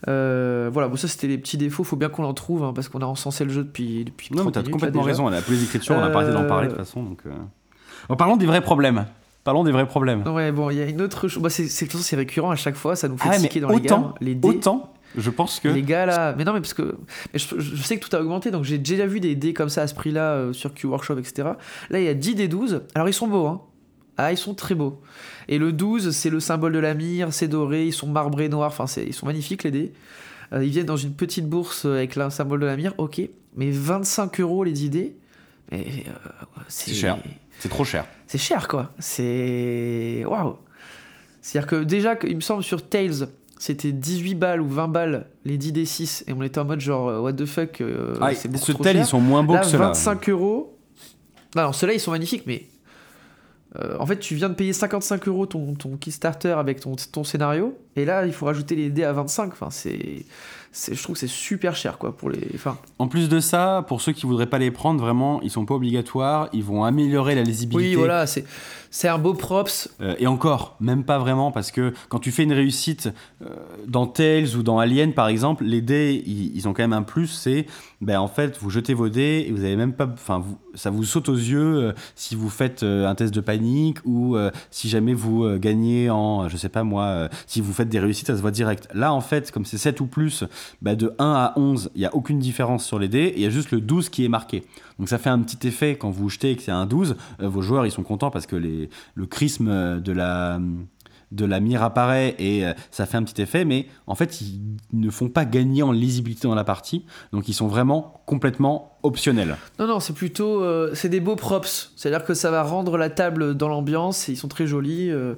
Euh, 0.08 0.70
voilà, 0.72 0.88
bon, 0.88 0.96
ça 0.96 1.06
c'était 1.06 1.26
les 1.26 1.36
petits 1.36 1.58
défauts, 1.58 1.84
faut 1.84 1.96
bien 1.96 2.08
qu'on 2.08 2.24
en 2.24 2.32
trouve, 2.32 2.64
hein, 2.64 2.72
parce 2.74 2.88
qu'on 2.88 3.00
a 3.00 3.06
encensé 3.06 3.44
le 3.44 3.50
jeu 3.50 3.62
depuis, 3.64 4.04
depuis 4.06 4.30
Non, 4.34 4.44
mais 4.44 4.52
30 4.52 4.54
t'as 4.54 4.62
là, 4.62 4.70
complètement 4.70 5.02
raison. 5.02 5.28
La 5.28 5.42
police 5.42 5.60
d'écriture, 5.60 5.96
on 5.98 6.02
a 6.02 6.08
pas 6.08 6.20
arrêté 6.20 6.32
d'en 6.32 6.44
Euh, 6.44 6.48
parler 6.48 6.68
de 6.68 6.72
toute 6.72 6.80
façon. 6.80 7.02
Donc, 7.02 7.20
euh. 7.26 7.30
En 8.08 8.16
parlant 8.16 8.38
des 8.38 8.46
vrais 8.46 8.62
problèmes. 8.62 9.04
Parlons 9.44 9.64
des 9.64 9.72
vrais 9.72 9.86
problèmes. 9.86 10.26
Ouais, 10.26 10.50
bon, 10.52 10.70
il 10.70 10.78
y 10.78 10.80
a 10.80 10.86
une 10.86 11.02
autre 11.02 11.28
chose. 11.28 11.42
Bah, 11.42 11.50
c'est, 11.50 11.68
façon, 11.68 12.02
c'est 12.02 12.16
récurrent 12.16 12.50
à 12.50 12.56
chaque 12.56 12.76
fois, 12.76 12.96
ça 12.96 13.08
nous 13.08 13.18
fait 13.18 13.28
Ah, 13.30 13.36
tiquer 13.38 13.60
dans 13.60 13.68
les 13.68 13.74
autant, 13.76 14.00
games. 14.00 14.12
Les 14.22 14.34
dés. 14.34 14.48
autant, 14.48 14.93
je 15.16 15.30
pense 15.30 15.60
que. 15.60 15.68
Les 15.68 15.82
gars 15.82 16.06
là. 16.06 16.34
Mais 16.36 16.44
non, 16.44 16.52
mais 16.52 16.60
parce 16.60 16.74
que. 16.74 16.96
mais 17.32 17.38
je, 17.38 17.58
je 17.58 17.82
sais 17.82 17.98
que 17.98 18.06
tout 18.06 18.14
a 18.16 18.20
augmenté, 18.20 18.50
donc 18.50 18.64
j'ai 18.64 18.78
déjà 18.78 19.06
vu 19.06 19.20
des 19.20 19.34
dés 19.34 19.54
comme 19.54 19.68
ça 19.68 19.82
à 19.82 19.86
ce 19.86 19.94
prix-là 19.94 20.32
euh, 20.32 20.52
sur 20.52 20.74
Q-Workshop, 20.74 21.18
etc. 21.18 21.50
Là, 21.90 22.00
il 22.00 22.04
y 22.04 22.08
a 22.08 22.14
10 22.14 22.34
des 22.34 22.48
12. 22.48 22.82
Alors, 22.94 23.08
ils 23.08 23.12
sont 23.14 23.28
beaux, 23.28 23.46
hein. 23.46 23.62
Ah, 24.16 24.30
ils 24.32 24.38
sont 24.38 24.54
très 24.54 24.74
beaux. 24.74 25.00
Et 25.48 25.58
le 25.58 25.72
12, 25.72 26.10
c'est 26.12 26.30
le 26.30 26.38
symbole 26.40 26.72
de 26.72 26.78
la 26.78 26.94
mire, 26.94 27.32
c'est 27.32 27.48
doré, 27.48 27.86
ils 27.86 27.92
sont 27.92 28.06
marbrés 28.06 28.48
noirs, 28.48 28.72
enfin, 28.78 28.84
ils 29.02 29.12
sont 29.12 29.26
magnifiques 29.26 29.64
les 29.64 29.70
dés. 29.72 29.92
Euh, 30.52 30.64
ils 30.64 30.70
viennent 30.70 30.86
dans 30.86 30.96
une 30.96 31.14
petite 31.14 31.48
bourse 31.48 31.84
avec 31.84 32.14
le 32.14 32.30
symbole 32.30 32.60
de 32.60 32.66
la 32.66 32.76
mire, 32.76 32.94
ok. 32.98 33.20
Mais 33.56 33.70
25 33.72 34.38
euros 34.40 34.62
les 34.62 34.72
10 34.72 34.90
dés. 34.90 35.16
Mais. 35.72 35.84
euh, 36.08 36.60
C'est 36.68 36.92
cher. 36.94 37.18
C'est 37.58 37.68
trop 37.68 37.84
cher. 37.84 38.04
c'est 38.26 38.38
cher 38.38 38.68
quoi. 38.68 38.92
C'est 38.98 40.24
waouh. 40.26 40.56
C'est-à-dire 41.40 41.68
que 41.68 41.76
déjà, 41.84 42.16
il 42.26 42.36
me 42.36 42.40
semble 42.40 42.62
sur 42.62 42.88
Tails, 42.88 43.26
c'était 43.64 43.92
18 43.92 44.34
balles 44.34 44.60
ou 44.60 44.68
20 44.68 44.88
balles 44.88 45.26
les 45.46 45.56
10 45.56 45.72
des 45.72 45.86
6 45.86 46.24
et 46.26 46.34
on 46.34 46.42
était 46.42 46.58
en 46.58 46.66
mode 46.66 46.80
genre 46.80 47.08
euh, 47.08 47.20
what 47.20 47.32
the 47.32 47.46
fuck 47.46 47.80
euh, 47.80 48.14
Ah, 48.20 48.34
c'est 48.34 48.54
ce 48.54 48.72
trop 48.72 48.84
tel, 48.84 48.98
ils 48.98 49.06
sont 49.06 49.22
moins 49.22 49.42
beaux 49.42 49.54
Là, 49.54 49.60
que 49.60 49.66
ceux-là. 49.66 49.86
25 49.86 50.28
euros. 50.28 50.78
Non, 51.56 51.72
ceux-là 51.72 51.94
ils 51.94 52.00
sont 52.00 52.10
magnifiques, 52.10 52.42
mais 52.46 52.66
euh, 53.80 53.96
en 53.98 54.04
fait 54.04 54.18
tu 54.18 54.34
viens 54.34 54.50
de 54.50 54.54
payer 54.54 54.74
55 54.74 55.26
euros 55.28 55.46
ton, 55.46 55.72
ton 55.76 55.96
Kickstarter 55.96 56.50
avec 56.50 56.80
ton, 56.80 56.94
ton 57.10 57.24
scénario 57.24 57.78
et 57.96 58.04
là 58.04 58.26
il 58.26 58.34
faut 58.34 58.44
rajouter 58.44 58.76
les 58.76 58.90
dés 58.90 59.04
à 59.04 59.14
25. 59.14 59.52
Enfin 59.54 59.70
c'est, 59.70 60.26
c'est 60.70 60.94
je 60.94 61.02
trouve 61.02 61.14
que 61.14 61.20
c'est 61.20 61.26
super 61.26 61.74
cher 61.74 61.96
quoi 61.96 62.14
pour 62.14 62.28
les. 62.28 62.46
Enfin 62.54 62.76
En 62.98 63.08
plus 63.08 63.30
de 63.30 63.40
ça, 63.40 63.82
pour 63.88 64.02
ceux 64.02 64.12
qui 64.12 64.26
voudraient 64.26 64.44
pas 64.44 64.58
les 64.58 64.72
prendre, 64.72 65.00
vraiment, 65.00 65.40
ils 65.40 65.50
sont 65.50 65.64
pas 65.64 65.74
obligatoires. 65.74 66.50
Ils 66.52 66.64
vont 66.64 66.84
améliorer 66.84 67.34
la 67.34 67.42
lisibilité. 67.42 67.92
oui 67.92 67.94
voilà 67.94 68.26
c'est 68.26 68.44
beau 69.18 69.34
props. 69.34 69.88
Euh, 70.00 70.14
et 70.18 70.26
encore, 70.26 70.76
même 70.80 71.04
pas 71.04 71.18
vraiment, 71.18 71.52
parce 71.52 71.70
que 71.70 71.92
quand 72.08 72.18
tu 72.18 72.30
fais 72.30 72.44
une 72.44 72.52
réussite 72.52 73.10
euh, 73.42 73.48
dans 73.86 74.06
Tales 74.06 74.56
ou 74.56 74.62
dans 74.62 74.78
Alien, 74.78 75.12
par 75.12 75.28
exemple, 75.28 75.64
les 75.64 75.80
dés, 75.80 76.22
ils, 76.26 76.68
ont 76.68 76.72
quand 76.72 76.82
même 76.82 76.92
un 76.92 77.02
plus, 77.02 77.28
c'est, 77.28 77.66
ben 78.00 78.18
en 78.18 78.28
fait, 78.28 78.58
vous 78.60 78.70
jetez 78.70 78.94
vos 78.94 79.08
dés 79.08 79.44
et 79.46 79.52
vous 79.52 79.64
avez 79.64 79.76
même 79.76 79.92
pas, 79.92 80.08
enfin, 80.12 80.42
ça 80.74 80.90
vous 80.90 81.04
saute 81.04 81.28
aux 81.28 81.36
yeux 81.36 81.76
euh, 81.76 81.92
si 82.14 82.34
vous 82.34 82.48
faites 82.48 82.82
un 82.82 83.14
test 83.14 83.34
de 83.34 83.40
panique 83.40 83.98
ou 84.04 84.36
si 84.70 84.88
jamais 84.88 85.14
vous 85.14 85.46
gagnez 85.58 86.10
en, 86.10 86.48
je 86.48 86.56
sais 86.56 86.68
pas 86.68 86.84
moi, 86.84 87.28
si 87.46 87.60
vous 87.60 87.72
faites 87.72 87.88
des 87.88 87.98
réussites, 87.98 88.26
ça 88.26 88.36
se 88.36 88.40
voit 88.40 88.50
direct. 88.50 88.88
Là, 88.94 89.12
en 89.12 89.20
fait, 89.20 89.50
comme 89.50 89.64
c'est 89.64 89.78
7 89.78 90.00
ou 90.00 90.06
plus, 90.06 90.44
ben, 90.82 90.96
de 90.96 91.14
1 91.18 91.24
à 91.24 91.52
11, 91.56 91.90
il 91.94 92.00
y 92.00 92.06
a 92.06 92.14
aucune 92.14 92.38
différence 92.38 92.84
sur 92.84 92.98
les 92.98 93.08
dés, 93.08 93.32
il 93.36 93.42
y 93.42 93.46
a 93.46 93.50
juste 93.50 93.70
le 93.70 93.80
12 93.80 94.08
qui 94.08 94.24
est 94.24 94.28
marqué. 94.28 94.64
Donc 94.98 95.08
ça 95.08 95.18
fait 95.18 95.30
un 95.30 95.40
petit 95.40 95.66
effet 95.66 95.96
quand 95.96 96.10
vous 96.10 96.28
jetez 96.28 96.52
et 96.52 96.56
que 96.56 96.62
c'est 96.62 96.70
un 96.70 96.86
12, 96.86 97.16
euh, 97.40 97.48
vos 97.48 97.62
joueurs 97.62 97.84
ils 97.86 97.90
sont 97.90 98.02
contents 98.02 98.30
parce 98.30 98.46
que 98.46 98.56
les, 98.56 98.83
le 99.14 99.26
chrisme 99.26 100.00
de 100.00 100.12
la, 100.12 100.58
de 101.32 101.44
la 101.44 101.58
mire 101.60 101.82
apparaît 101.82 102.34
et 102.38 102.64
euh, 102.64 102.72
ça 102.90 103.06
fait 103.06 103.16
un 103.16 103.22
petit 103.24 103.42
effet, 103.42 103.64
mais 103.64 103.86
en 104.06 104.14
fait 104.14 104.40
ils 104.40 104.60
ne 104.92 105.10
font 105.10 105.28
pas 105.28 105.44
gagner 105.44 105.82
en 105.82 105.90
lisibilité 105.92 106.46
dans 106.46 106.54
la 106.54 106.64
partie, 106.64 107.04
donc 107.32 107.48
ils 107.48 107.54
sont 107.54 107.66
vraiment 107.66 108.22
complètement 108.26 108.96
optionnels. 109.02 109.56
Non 109.78 109.86
non 109.88 110.00
c'est 110.00 110.12
plutôt 110.12 110.62
euh, 110.62 110.90
c'est 110.94 111.08
des 111.08 111.20
beaux 111.20 111.36
props. 111.36 111.92
C'est-à-dire 111.96 112.24
que 112.24 112.34
ça 112.34 112.50
va 112.50 112.62
rendre 112.62 112.96
la 112.96 113.10
table 113.10 113.54
dans 113.56 113.68
l'ambiance. 113.68 114.28
Ils 114.28 114.36
sont 114.36 114.48
très 114.48 114.66
jolis, 114.66 115.10
euh, 115.10 115.34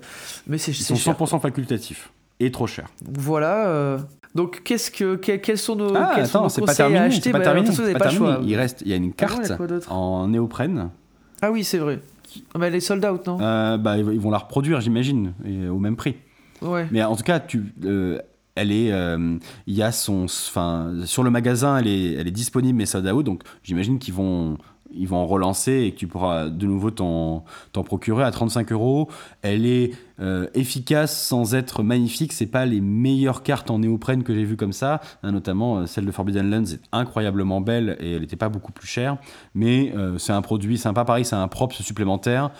mais 0.46 0.58
c'est 0.58 0.72
Ils 0.72 0.82
sont 0.84 0.96
cher. 0.96 1.14
100% 1.18 1.40
facultatifs 1.40 2.10
et 2.40 2.50
trop 2.50 2.66
chers. 2.66 2.88
Voilà. 3.06 3.68
euh, 3.68 3.98
donc 4.34 4.60
qu'est-ce 4.64 4.90
que 4.90 5.16
que- 5.16 5.36
quels 5.36 5.56
sont 5.56 5.76
nos 5.76 5.96
Ah 5.96 6.12
attends, 6.16 6.42
nos 6.42 6.48
c'est 6.50 6.60
pas 6.60 6.74
terminé, 6.74 6.98
à 6.98 7.02
acheter 7.04 7.22
c'est 7.22 7.32
pas 7.32 7.38
Bah, 7.38 7.44
terminé, 7.44 7.92
pas 7.94 7.98
pas. 8.10 8.40
Il 8.44 8.54
reste, 8.54 8.82
il 8.84 8.88
y 8.90 8.92
a 8.92 8.96
une 8.96 9.12
Ah 9.12 9.20
carte 9.24 9.50
a 9.50 9.92
en 9.94 10.28
néoprène. 10.28 10.90
Ah 11.40 11.50
oui, 11.50 11.64
c'est 11.64 11.78
vrai. 11.78 12.00
Ah 12.54 12.58
bah, 12.58 12.66
elle 12.68 12.74
est 12.74 12.80
sold 12.80 13.04
out, 13.04 13.26
non 13.26 13.38
Euh, 13.40 13.76
bah, 13.78 13.98
ils 13.98 14.20
vont 14.20 14.30
la 14.30 14.38
reproduire, 14.38 14.80
j'imagine, 14.80 15.34
et 15.44 15.68
au 15.68 15.78
même 15.78 15.96
prix. 15.96 16.16
Ouais. 16.62 16.86
Mais 16.90 17.02
en 17.02 17.16
tout 17.16 17.22
cas, 17.22 17.40
tu, 17.40 17.72
euh, 17.84 18.18
elle 18.54 18.72
est, 18.72 18.92
euh, 18.92 19.38
y 19.66 19.82
a 19.82 19.92
son, 19.92 20.24
enfin, 20.24 20.92
sur 21.04 21.22
le 21.22 21.30
magasin, 21.30 21.78
elle 21.78 21.88
est, 21.88 22.14
elle 22.14 22.26
est 22.26 22.32
disponible 22.32 22.78
mais 22.78 22.86
sold 22.86 23.06
out. 23.08 23.24
Donc, 23.24 23.42
j'imagine 23.62 23.98
qu'ils 23.98 24.14
vont, 24.14 24.58
ils 24.98 25.06
vont 25.08 25.16
en 25.18 25.26
relancer 25.26 25.72
et 25.72 25.92
que 25.92 25.96
tu 25.96 26.06
pourras 26.06 26.48
de 26.48 26.66
nouveau 26.66 26.90
t'en, 26.90 27.44
t'en 27.72 27.82
procurer 27.82 28.24
à 28.24 28.30
35 28.30 28.72
euros. 28.72 29.08
Elle 29.42 29.66
est 29.66 29.92
euh, 30.20 30.46
efficace 30.54 31.20
sans 31.20 31.54
être 31.54 31.82
magnifique. 31.82 32.32
C'est 32.32 32.46
pas 32.46 32.66
les 32.66 32.80
meilleures 32.80 33.42
cartes 33.42 33.70
en 33.70 33.78
néoprène 33.78 34.22
que 34.22 34.34
j'ai 34.34 34.44
vues 34.44 34.56
comme 34.56 34.72
ça. 34.72 35.00
hein, 35.22 35.32
notamment 35.32 35.78
euh, 35.78 35.86
celle 35.86 36.06
de 36.06 36.12
Forbidden 36.12 36.50
Lands 36.50 36.72
est 36.72 36.80
incroyablement 36.92 37.60
belle 37.60 37.96
et 38.00 38.14
elle 38.14 38.20
n'était 38.22 38.36
pas 38.36 38.48
beaucoup 38.48 38.72
plus 38.72 38.86
chère. 38.88 39.18
Mais 39.54 39.92
euh, 39.96 40.18
c'est 40.18 40.32
un 40.32 40.42
produit 40.42 40.78
sympa. 40.78 41.04
Pareil, 41.04 41.24
c'est 41.24 41.36
un 41.36 41.48
props 41.48 41.82
supplémentaire. 41.82 42.50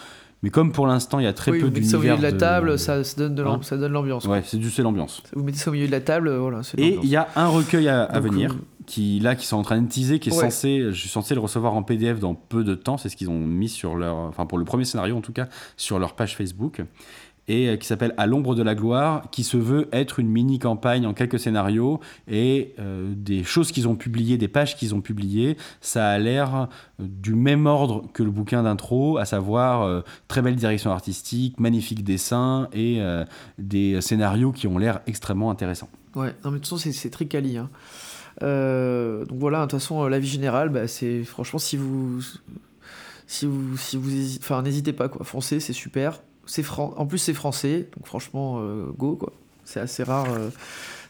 Mais 0.43 0.51
comme 0.51 0.71
pour 0.71 0.87
l'instant, 0.87 1.19
il 1.19 1.25
y 1.25 1.27
a 1.27 1.33
très 1.33 1.51
oui, 1.51 1.61
peu 1.61 1.67
vous 1.67 1.73
mettez 1.73 1.87
ça 1.87 1.97
au 1.97 2.01
milieu 2.01 2.13
d'univers 2.13 2.31
de 2.31 2.35
la 2.35 2.39
table, 2.39 2.79
ça, 2.79 3.03
ça 3.03 3.17
donne 3.17 3.35
de 3.35 3.43
Hein 3.43 3.59
ça 3.63 3.79
donne 3.79 3.93
l'ambiance. 3.93 4.27
Ouais, 4.27 4.43
c'est 4.45 4.63
c'est 4.63 4.83
l'ambiance. 4.83 5.23
Vous 5.35 5.43
mettez 5.43 5.59
ça 5.59 5.71
au 5.71 5.73
milieu 5.73 5.87
de 5.87 5.93
la 5.93 6.01
table, 6.03 6.31
voilà, 6.37 6.61
Et 6.77 6.99
il 7.03 7.09
y 7.09 7.17
a 7.17 7.27
un 7.37 7.49
recueil 7.49 7.89
à, 7.89 8.05
à 8.05 8.21
Donc, 8.21 8.31
venir, 8.31 8.55
qui 8.87 9.19
là, 9.21 9.35
qui 9.35 9.47
sont 9.47 9.57
en 9.57 9.63
train 9.63 9.81
de 9.83 9.89
teaser, 9.89 10.19
qui 10.21 10.29
est 10.31 10.33
Ouais. 10.33 10.43
censé, 10.51 10.81
je 10.91 10.99
suis 10.99 11.09
censé 11.09 11.35
le 11.35 11.41
recevoir 11.41 11.75
en 11.75 11.83
PDF 11.83 12.21
dans 12.21 12.35
peu 12.35 12.65
de 12.65 12.75
temps. 12.75 12.97
C'est 12.97 13.09
ce 13.09 13.17
qu'ils 13.17 13.29
ont 13.31 13.39
mis 13.41 13.69
sur 13.69 13.97
leur, 13.97 14.17
enfin 14.17 14.47
pour 14.47 14.59
le 14.59 14.65
premier 14.65 14.85
scénario 14.85 15.17
en 15.17 15.21
tout 15.21 15.33
cas, 15.33 15.49
sur 15.77 15.99
leur 15.99 16.15
page 16.15 16.37
Facebook, 16.37 16.83
et 17.49 17.69
euh, 17.69 17.77
qui 17.77 17.87
s'appelle 17.87 18.13
À 18.17 18.27
l'ombre 18.27 18.55
de 18.57 18.63
la 18.65 18.75
gloire, 18.75 19.31
qui 19.31 19.45
se 19.45 19.57
veut 19.57 19.89
être 19.93 20.19
une 20.19 20.29
mini 20.29 20.59
campagne 20.59 21.07
en 21.07 21.15
quelques 21.15 21.39
scénarios 21.39 22.01
et 22.29 22.75
euh, 22.81 23.13
des 23.17 23.45
choses 23.45 23.71
qu'ils 23.71 23.87
ont 23.87 23.95
publiées, 23.95 24.37
des 24.37 24.49
pages 24.49 24.77
qu'ils 24.77 24.95
ont 24.97 25.01
publiées, 25.01 25.57
ça 25.81 26.09
a 26.09 26.19
l'air 26.19 26.55
euh, 27.01 27.05
du 27.09 27.35
même 27.37 27.67
ordre 27.67 28.05
que 28.13 28.23
le 28.25 28.31
bouquin 28.33 28.65
d'intro, 28.65 29.19
à 29.19 29.25
savoir 29.27 29.83
euh, 29.83 30.01
très 30.27 30.43
belle 30.43 30.57
direction 30.57 30.91
artistique, 30.91 31.61
magnifique 31.61 32.03
dessin 32.03 32.69
et 32.73 33.01
euh, 33.01 33.25
des 33.59 34.01
scénarios 34.01 34.51
qui 34.53 34.67
ont 34.67 34.79
l'air 34.79 35.01
extrêmement 35.07 35.51
intéressants. 35.53 35.89
Ouais, 36.17 36.35
non, 36.45 36.51
mais 36.51 36.53
de 36.53 36.55
toute 36.57 36.65
façon, 36.65 36.77
c'est- 36.79 36.93
c'est 36.93 37.11
très 37.11 37.27
quali. 37.27 37.59
hein. 37.59 37.69
Euh, 38.43 39.25
donc 39.25 39.39
voilà, 39.39 39.61
de 39.61 39.71
toute 39.71 39.81
façon, 39.81 40.05
euh, 40.05 40.09
l'avis 40.09 40.29
général, 40.29 40.69
bah, 40.69 40.89
c'est 40.89 41.25
franchement, 41.25 41.59
si 41.59 41.77
vous. 41.77 42.21
Si 43.27 43.47
vous. 43.47 43.77
Si 43.77 43.97
vous 43.97 44.37
Enfin, 44.39 44.63
n'hésitez 44.63 44.93
pas, 44.93 45.09
quoi. 45.09 45.25
Foncez, 45.25 45.61
c'est 45.61 45.73
super. 45.73 46.21
Fran... 46.63 46.95
En 46.97 47.07
plus, 47.07 47.19
c'est 47.19 47.35
français, 47.35 47.89
donc 47.97 48.07
franchement, 48.07 48.61
euh, 48.61 48.87
go, 48.97 49.17
quoi. 49.17 49.33
C'est 49.67 49.81
assez 49.81 50.03
rare. 50.03 50.27
euh, 50.33 50.49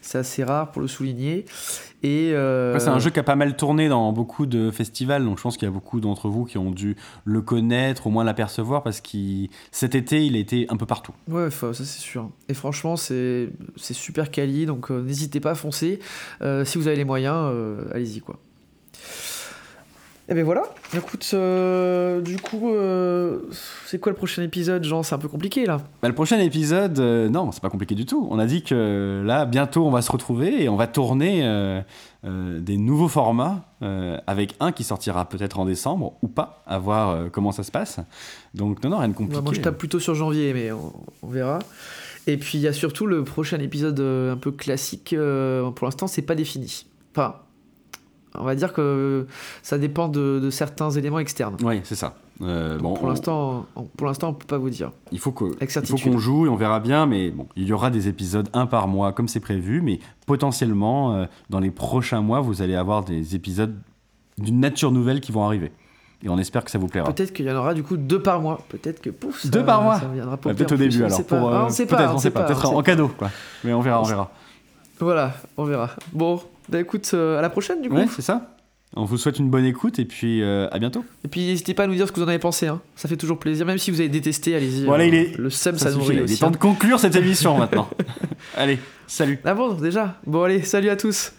C'est 0.01 0.17
assez 0.17 0.43
rare 0.43 0.71
pour 0.71 0.81
le 0.81 0.87
souligner. 0.87 1.45
Et. 2.03 2.31
euh, 2.33 2.77
c'est 2.79 2.89
un 2.89 2.99
jeu 2.99 3.09
qui 3.09 3.19
a 3.19 3.23
pas 3.23 3.35
mal 3.35 3.55
tourné 3.55 3.89
dans 3.89 4.11
beaucoup 4.13 4.45
de 4.45 4.69
festivals, 4.71 5.23
donc 5.25 5.37
je 5.37 5.43
pense 5.43 5.57
qu'il 5.57 5.65
y 5.67 5.71
a 5.71 5.73
beaucoup 5.73 5.99
d'entre 5.99 6.29
vous 6.29 6.45
qui 6.45 6.57
ont 6.57 6.71
dû 6.71 6.95
le 7.25 7.41
connaître, 7.41 8.07
au 8.07 8.09
moins 8.11 8.23
l'apercevoir, 8.23 8.83
parce 8.83 9.01
que 9.01 9.47
cet 9.71 9.95
été, 9.95 10.25
il 10.25 10.35
a 10.35 10.39
été 10.39 10.65
un 10.69 10.77
peu 10.77 10.85
partout. 10.85 11.13
Ouais, 11.27 11.49
ça 11.49 11.73
c'est 11.73 11.85
sûr. 11.85 12.29
Et 12.49 12.53
franchement, 12.53 12.95
c'est 12.97 13.49
super 13.77 14.29
quali, 14.31 14.65
donc 14.65 14.91
euh, 14.91 15.01
n'hésitez 15.01 15.39
pas 15.39 15.51
à 15.51 15.55
foncer. 15.55 15.99
Si 16.65 16.77
vous 16.77 16.87
avez 16.87 16.97
les 16.97 17.05
moyens, 17.05 17.51
allez-y 17.93 18.19
quoi. 18.21 18.37
Et 20.29 20.33
ben 20.33 20.43
voilà. 20.43 20.63
Écoute, 20.93 21.29
euh, 21.33 22.19
du 22.19 22.35
coup, 22.35 22.73
euh, 22.73 23.39
c'est 23.85 23.97
quoi 23.97 24.11
le 24.11 24.17
prochain 24.17 24.43
épisode, 24.43 24.83
Jean? 24.83 25.01
C'est 25.01 25.15
un 25.15 25.19
peu 25.19 25.29
compliqué 25.29 25.65
là. 25.65 25.77
Bah, 26.01 26.09
le 26.09 26.13
prochain 26.13 26.37
épisode, 26.39 26.99
euh, 26.99 27.29
non, 27.29 27.53
c'est 27.53 27.61
pas 27.61 27.69
compliqué 27.69 27.95
du 27.95 28.05
tout. 28.05 28.27
On 28.29 28.37
a 28.37 28.45
dit 28.45 28.61
que 28.61 29.23
là, 29.25 29.45
bientôt, 29.45 29.85
on 29.85 29.89
va 29.89 30.01
se 30.01 30.11
retrouver 30.11 30.63
et 30.63 30.67
on 30.67 30.75
va 30.75 30.87
tourner 30.87 31.81
des 32.23 32.77
nouveaux 32.77 33.07
formats, 33.07 33.63
avec 34.27 34.55
un 34.59 34.73
qui 34.73 34.83
sortira 34.83 35.29
peut-être 35.29 35.59
en 35.59 35.65
décembre 35.65 36.17
ou 36.21 36.27
pas, 36.27 36.61
à 36.67 36.77
voir 36.77 37.31
comment 37.31 37.53
ça 37.53 37.63
se 37.63 37.71
passe. 37.71 37.99
Donc, 38.53 38.83
non, 38.83 38.89
non, 38.89 38.97
rien 38.97 39.07
de 39.07 39.13
compliqué. 39.13 39.37
Ouais, 39.37 39.43
moi, 39.43 39.53
je 39.53 39.61
tape 39.61 39.77
plutôt 39.77 39.99
sur 39.99 40.13
janvier, 40.13 40.53
mais 40.53 40.73
on, 40.73 40.93
on 41.23 41.27
verra. 41.27 41.59
Et 42.29 42.35
puis 42.35 42.57
il 42.57 42.61
y 42.61 42.67
a 42.67 42.73
surtout 42.73 43.05
le 43.05 43.23
prochain 43.23 43.59
épisode 43.59 44.01
un 44.01 44.35
peu 44.35 44.51
classique. 44.51 45.15
pour 45.75 45.87
l'instant, 45.87 46.07
c'est 46.07 46.21
pas 46.21 46.35
défini. 46.35 46.85
Enfin, 47.15 47.35
on 48.37 48.43
va 48.43 48.55
dire 48.55 48.73
que 48.73 49.27
ça 49.63 49.77
dépend 49.77 50.07
de, 50.07 50.39
de 50.39 50.49
certains 50.49 50.89
éléments 50.91 51.19
externes. 51.19 51.57
Oui, 51.63 51.81
c'est 51.83 51.95
ça. 51.95 52.15
Euh, 52.41 52.77
bon, 52.77 52.93
pour 52.93 53.07
l'instant, 53.09 53.65
on- 53.75 53.83
pour 53.83 54.05
l'instant, 54.07 54.29
on 54.29 54.33
peut 54.33 54.45
pas 54.45 54.57
vous 54.59 54.69
dire. 54.69 54.91
Il 55.11 55.19
faut 55.19 55.31
qu'on 55.31 56.17
joue 56.19 56.45
et 56.45 56.49
on 56.49 56.55
verra 56.55 56.79
bien, 56.79 57.05
mais 57.07 57.31
bon, 57.31 57.47
il 57.55 57.65
y 57.67 57.73
aura 57.73 57.89
des 57.89 58.07
épisodes 58.07 58.47
un 58.53 58.67
par 58.67 58.87
mois 58.87 59.11
comme 59.11 59.27
c'est 59.27 59.39
prévu, 59.39 59.81
mais 59.81 59.99
potentiellement 60.27 61.15
euh, 61.15 61.25
dans 61.49 61.59
les 61.59 61.71
prochains 61.71 62.21
mois, 62.21 62.41
vous 62.41 62.61
allez 62.61 62.75
avoir 62.75 63.03
des 63.03 63.35
épisodes 63.35 63.75
d'une 64.37 64.59
nature 64.59 64.91
nouvelle 64.91 65.19
qui 65.19 65.31
vont 65.31 65.43
arriver. 65.43 65.71
Et 66.23 66.29
on 66.29 66.37
espère 66.39 66.63
que 66.63 66.71
ça 66.71 66.77
vous 66.79 66.87
plaira. 66.87 67.11
Peut-être 67.13 67.31
qu'il 67.33 67.45
y 67.45 67.51
en 67.51 67.55
aura 67.55 67.73
du 67.75 67.83
coup 67.83 67.95
deux 67.97 68.21
par 68.21 68.41
mois. 68.41 68.59
Peut-être 68.69 69.01
que 69.01 69.09
pouf. 69.11 69.41
ça- 69.41 69.49
Deux 69.49 69.63
par 69.63 69.81
mois 69.83 69.99
Ça 69.99 70.07
viendra 70.07 70.37
pour 70.37 70.49
Ouais, 70.49 70.55
Peut-être 70.55 70.71
au 70.73 70.77
début 70.77 71.03
alors. 71.03 71.23
pour, 71.25 71.47
euh, 71.47 71.51
Ah, 71.53 71.65
on 71.67 71.69
sait 71.69 71.85
pas. 71.85 72.13
on 72.13 72.17
sait 72.17 72.31
pas. 72.31 72.43
Peut-être 72.43 72.65
en 72.73 72.81
cadeau, 72.81 73.07
quoi. 73.09 73.29
Mais 73.63 73.73
on 73.73 73.81
verra, 73.81 73.99
on 73.99 74.03
On 74.03 74.07
verra. 74.07 74.31
Voilà, 74.99 75.33
on 75.57 75.63
verra. 75.65 75.89
Bon, 76.13 76.41
bah 76.69 76.79
écoute, 76.79 77.09
euh, 77.13 77.37
à 77.39 77.41
la 77.41 77.49
prochaine 77.49 77.81
du 77.81 77.89
coup. 77.89 77.95
Ouais, 77.95 78.07
c'est 78.13 78.21
ça. 78.21 78.53
On 78.95 79.03
vous 79.03 79.17
souhaite 79.17 79.37
une 79.37 79.49
bonne 79.49 79.65
écoute 79.65 79.99
et 79.99 80.05
puis 80.05 80.41
euh, 80.41 80.67
à 80.71 80.79
bientôt. 80.79 81.03
Et 81.25 81.27
puis 81.27 81.41
n'hésitez 81.45 81.73
pas 81.73 81.83
à 81.83 81.87
nous 81.87 81.95
dire 81.95 82.07
ce 82.07 82.11
que 82.13 82.19
vous 82.19 82.25
en 82.25 82.29
avez 82.29 82.39
pensé. 82.39 82.67
hein. 82.67 82.81
Ça 82.95 83.09
fait 83.09 83.17
toujours 83.17 83.37
plaisir. 83.37 83.65
Même 83.65 83.77
si 83.77 83.91
vous 83.91 83.99
avez 83.99 84.09
détesté, 84.09 84.55
allez-y. 84.55 84.85
Voilà, 84.85 85.03
euh, 85.03 85.07
il 85.07 85.13
est- 85.13 85.37
Le 85.37 85.49
seum, 85.49 85.77
Ça 85.77 85.91
ça, 85.91 85.95
nourrit 85.97 86.07
là. 86.07 86.13
il 86.13 86.19
est 86.21 86.23
aussi. 86.23 86.39
temps 86.39 86.47
hein. 86.47 86.51
de 86.51 86.57
conclure 86.57 86.99
cette 86.99 87.15
émission 87.15 87.57
maintenant. 87.57 87.89
Allez, 88.55 88.79
salut. 89.05 89.39
Ah 89.43 89.53
bon, 89.53 89.73
déjà 89.73 90.15
Bon, 90.25 90.43
allez, 90.43 90.61
salut 90.63 90.89
à 90.89 90.95
tous. 90.95 91.33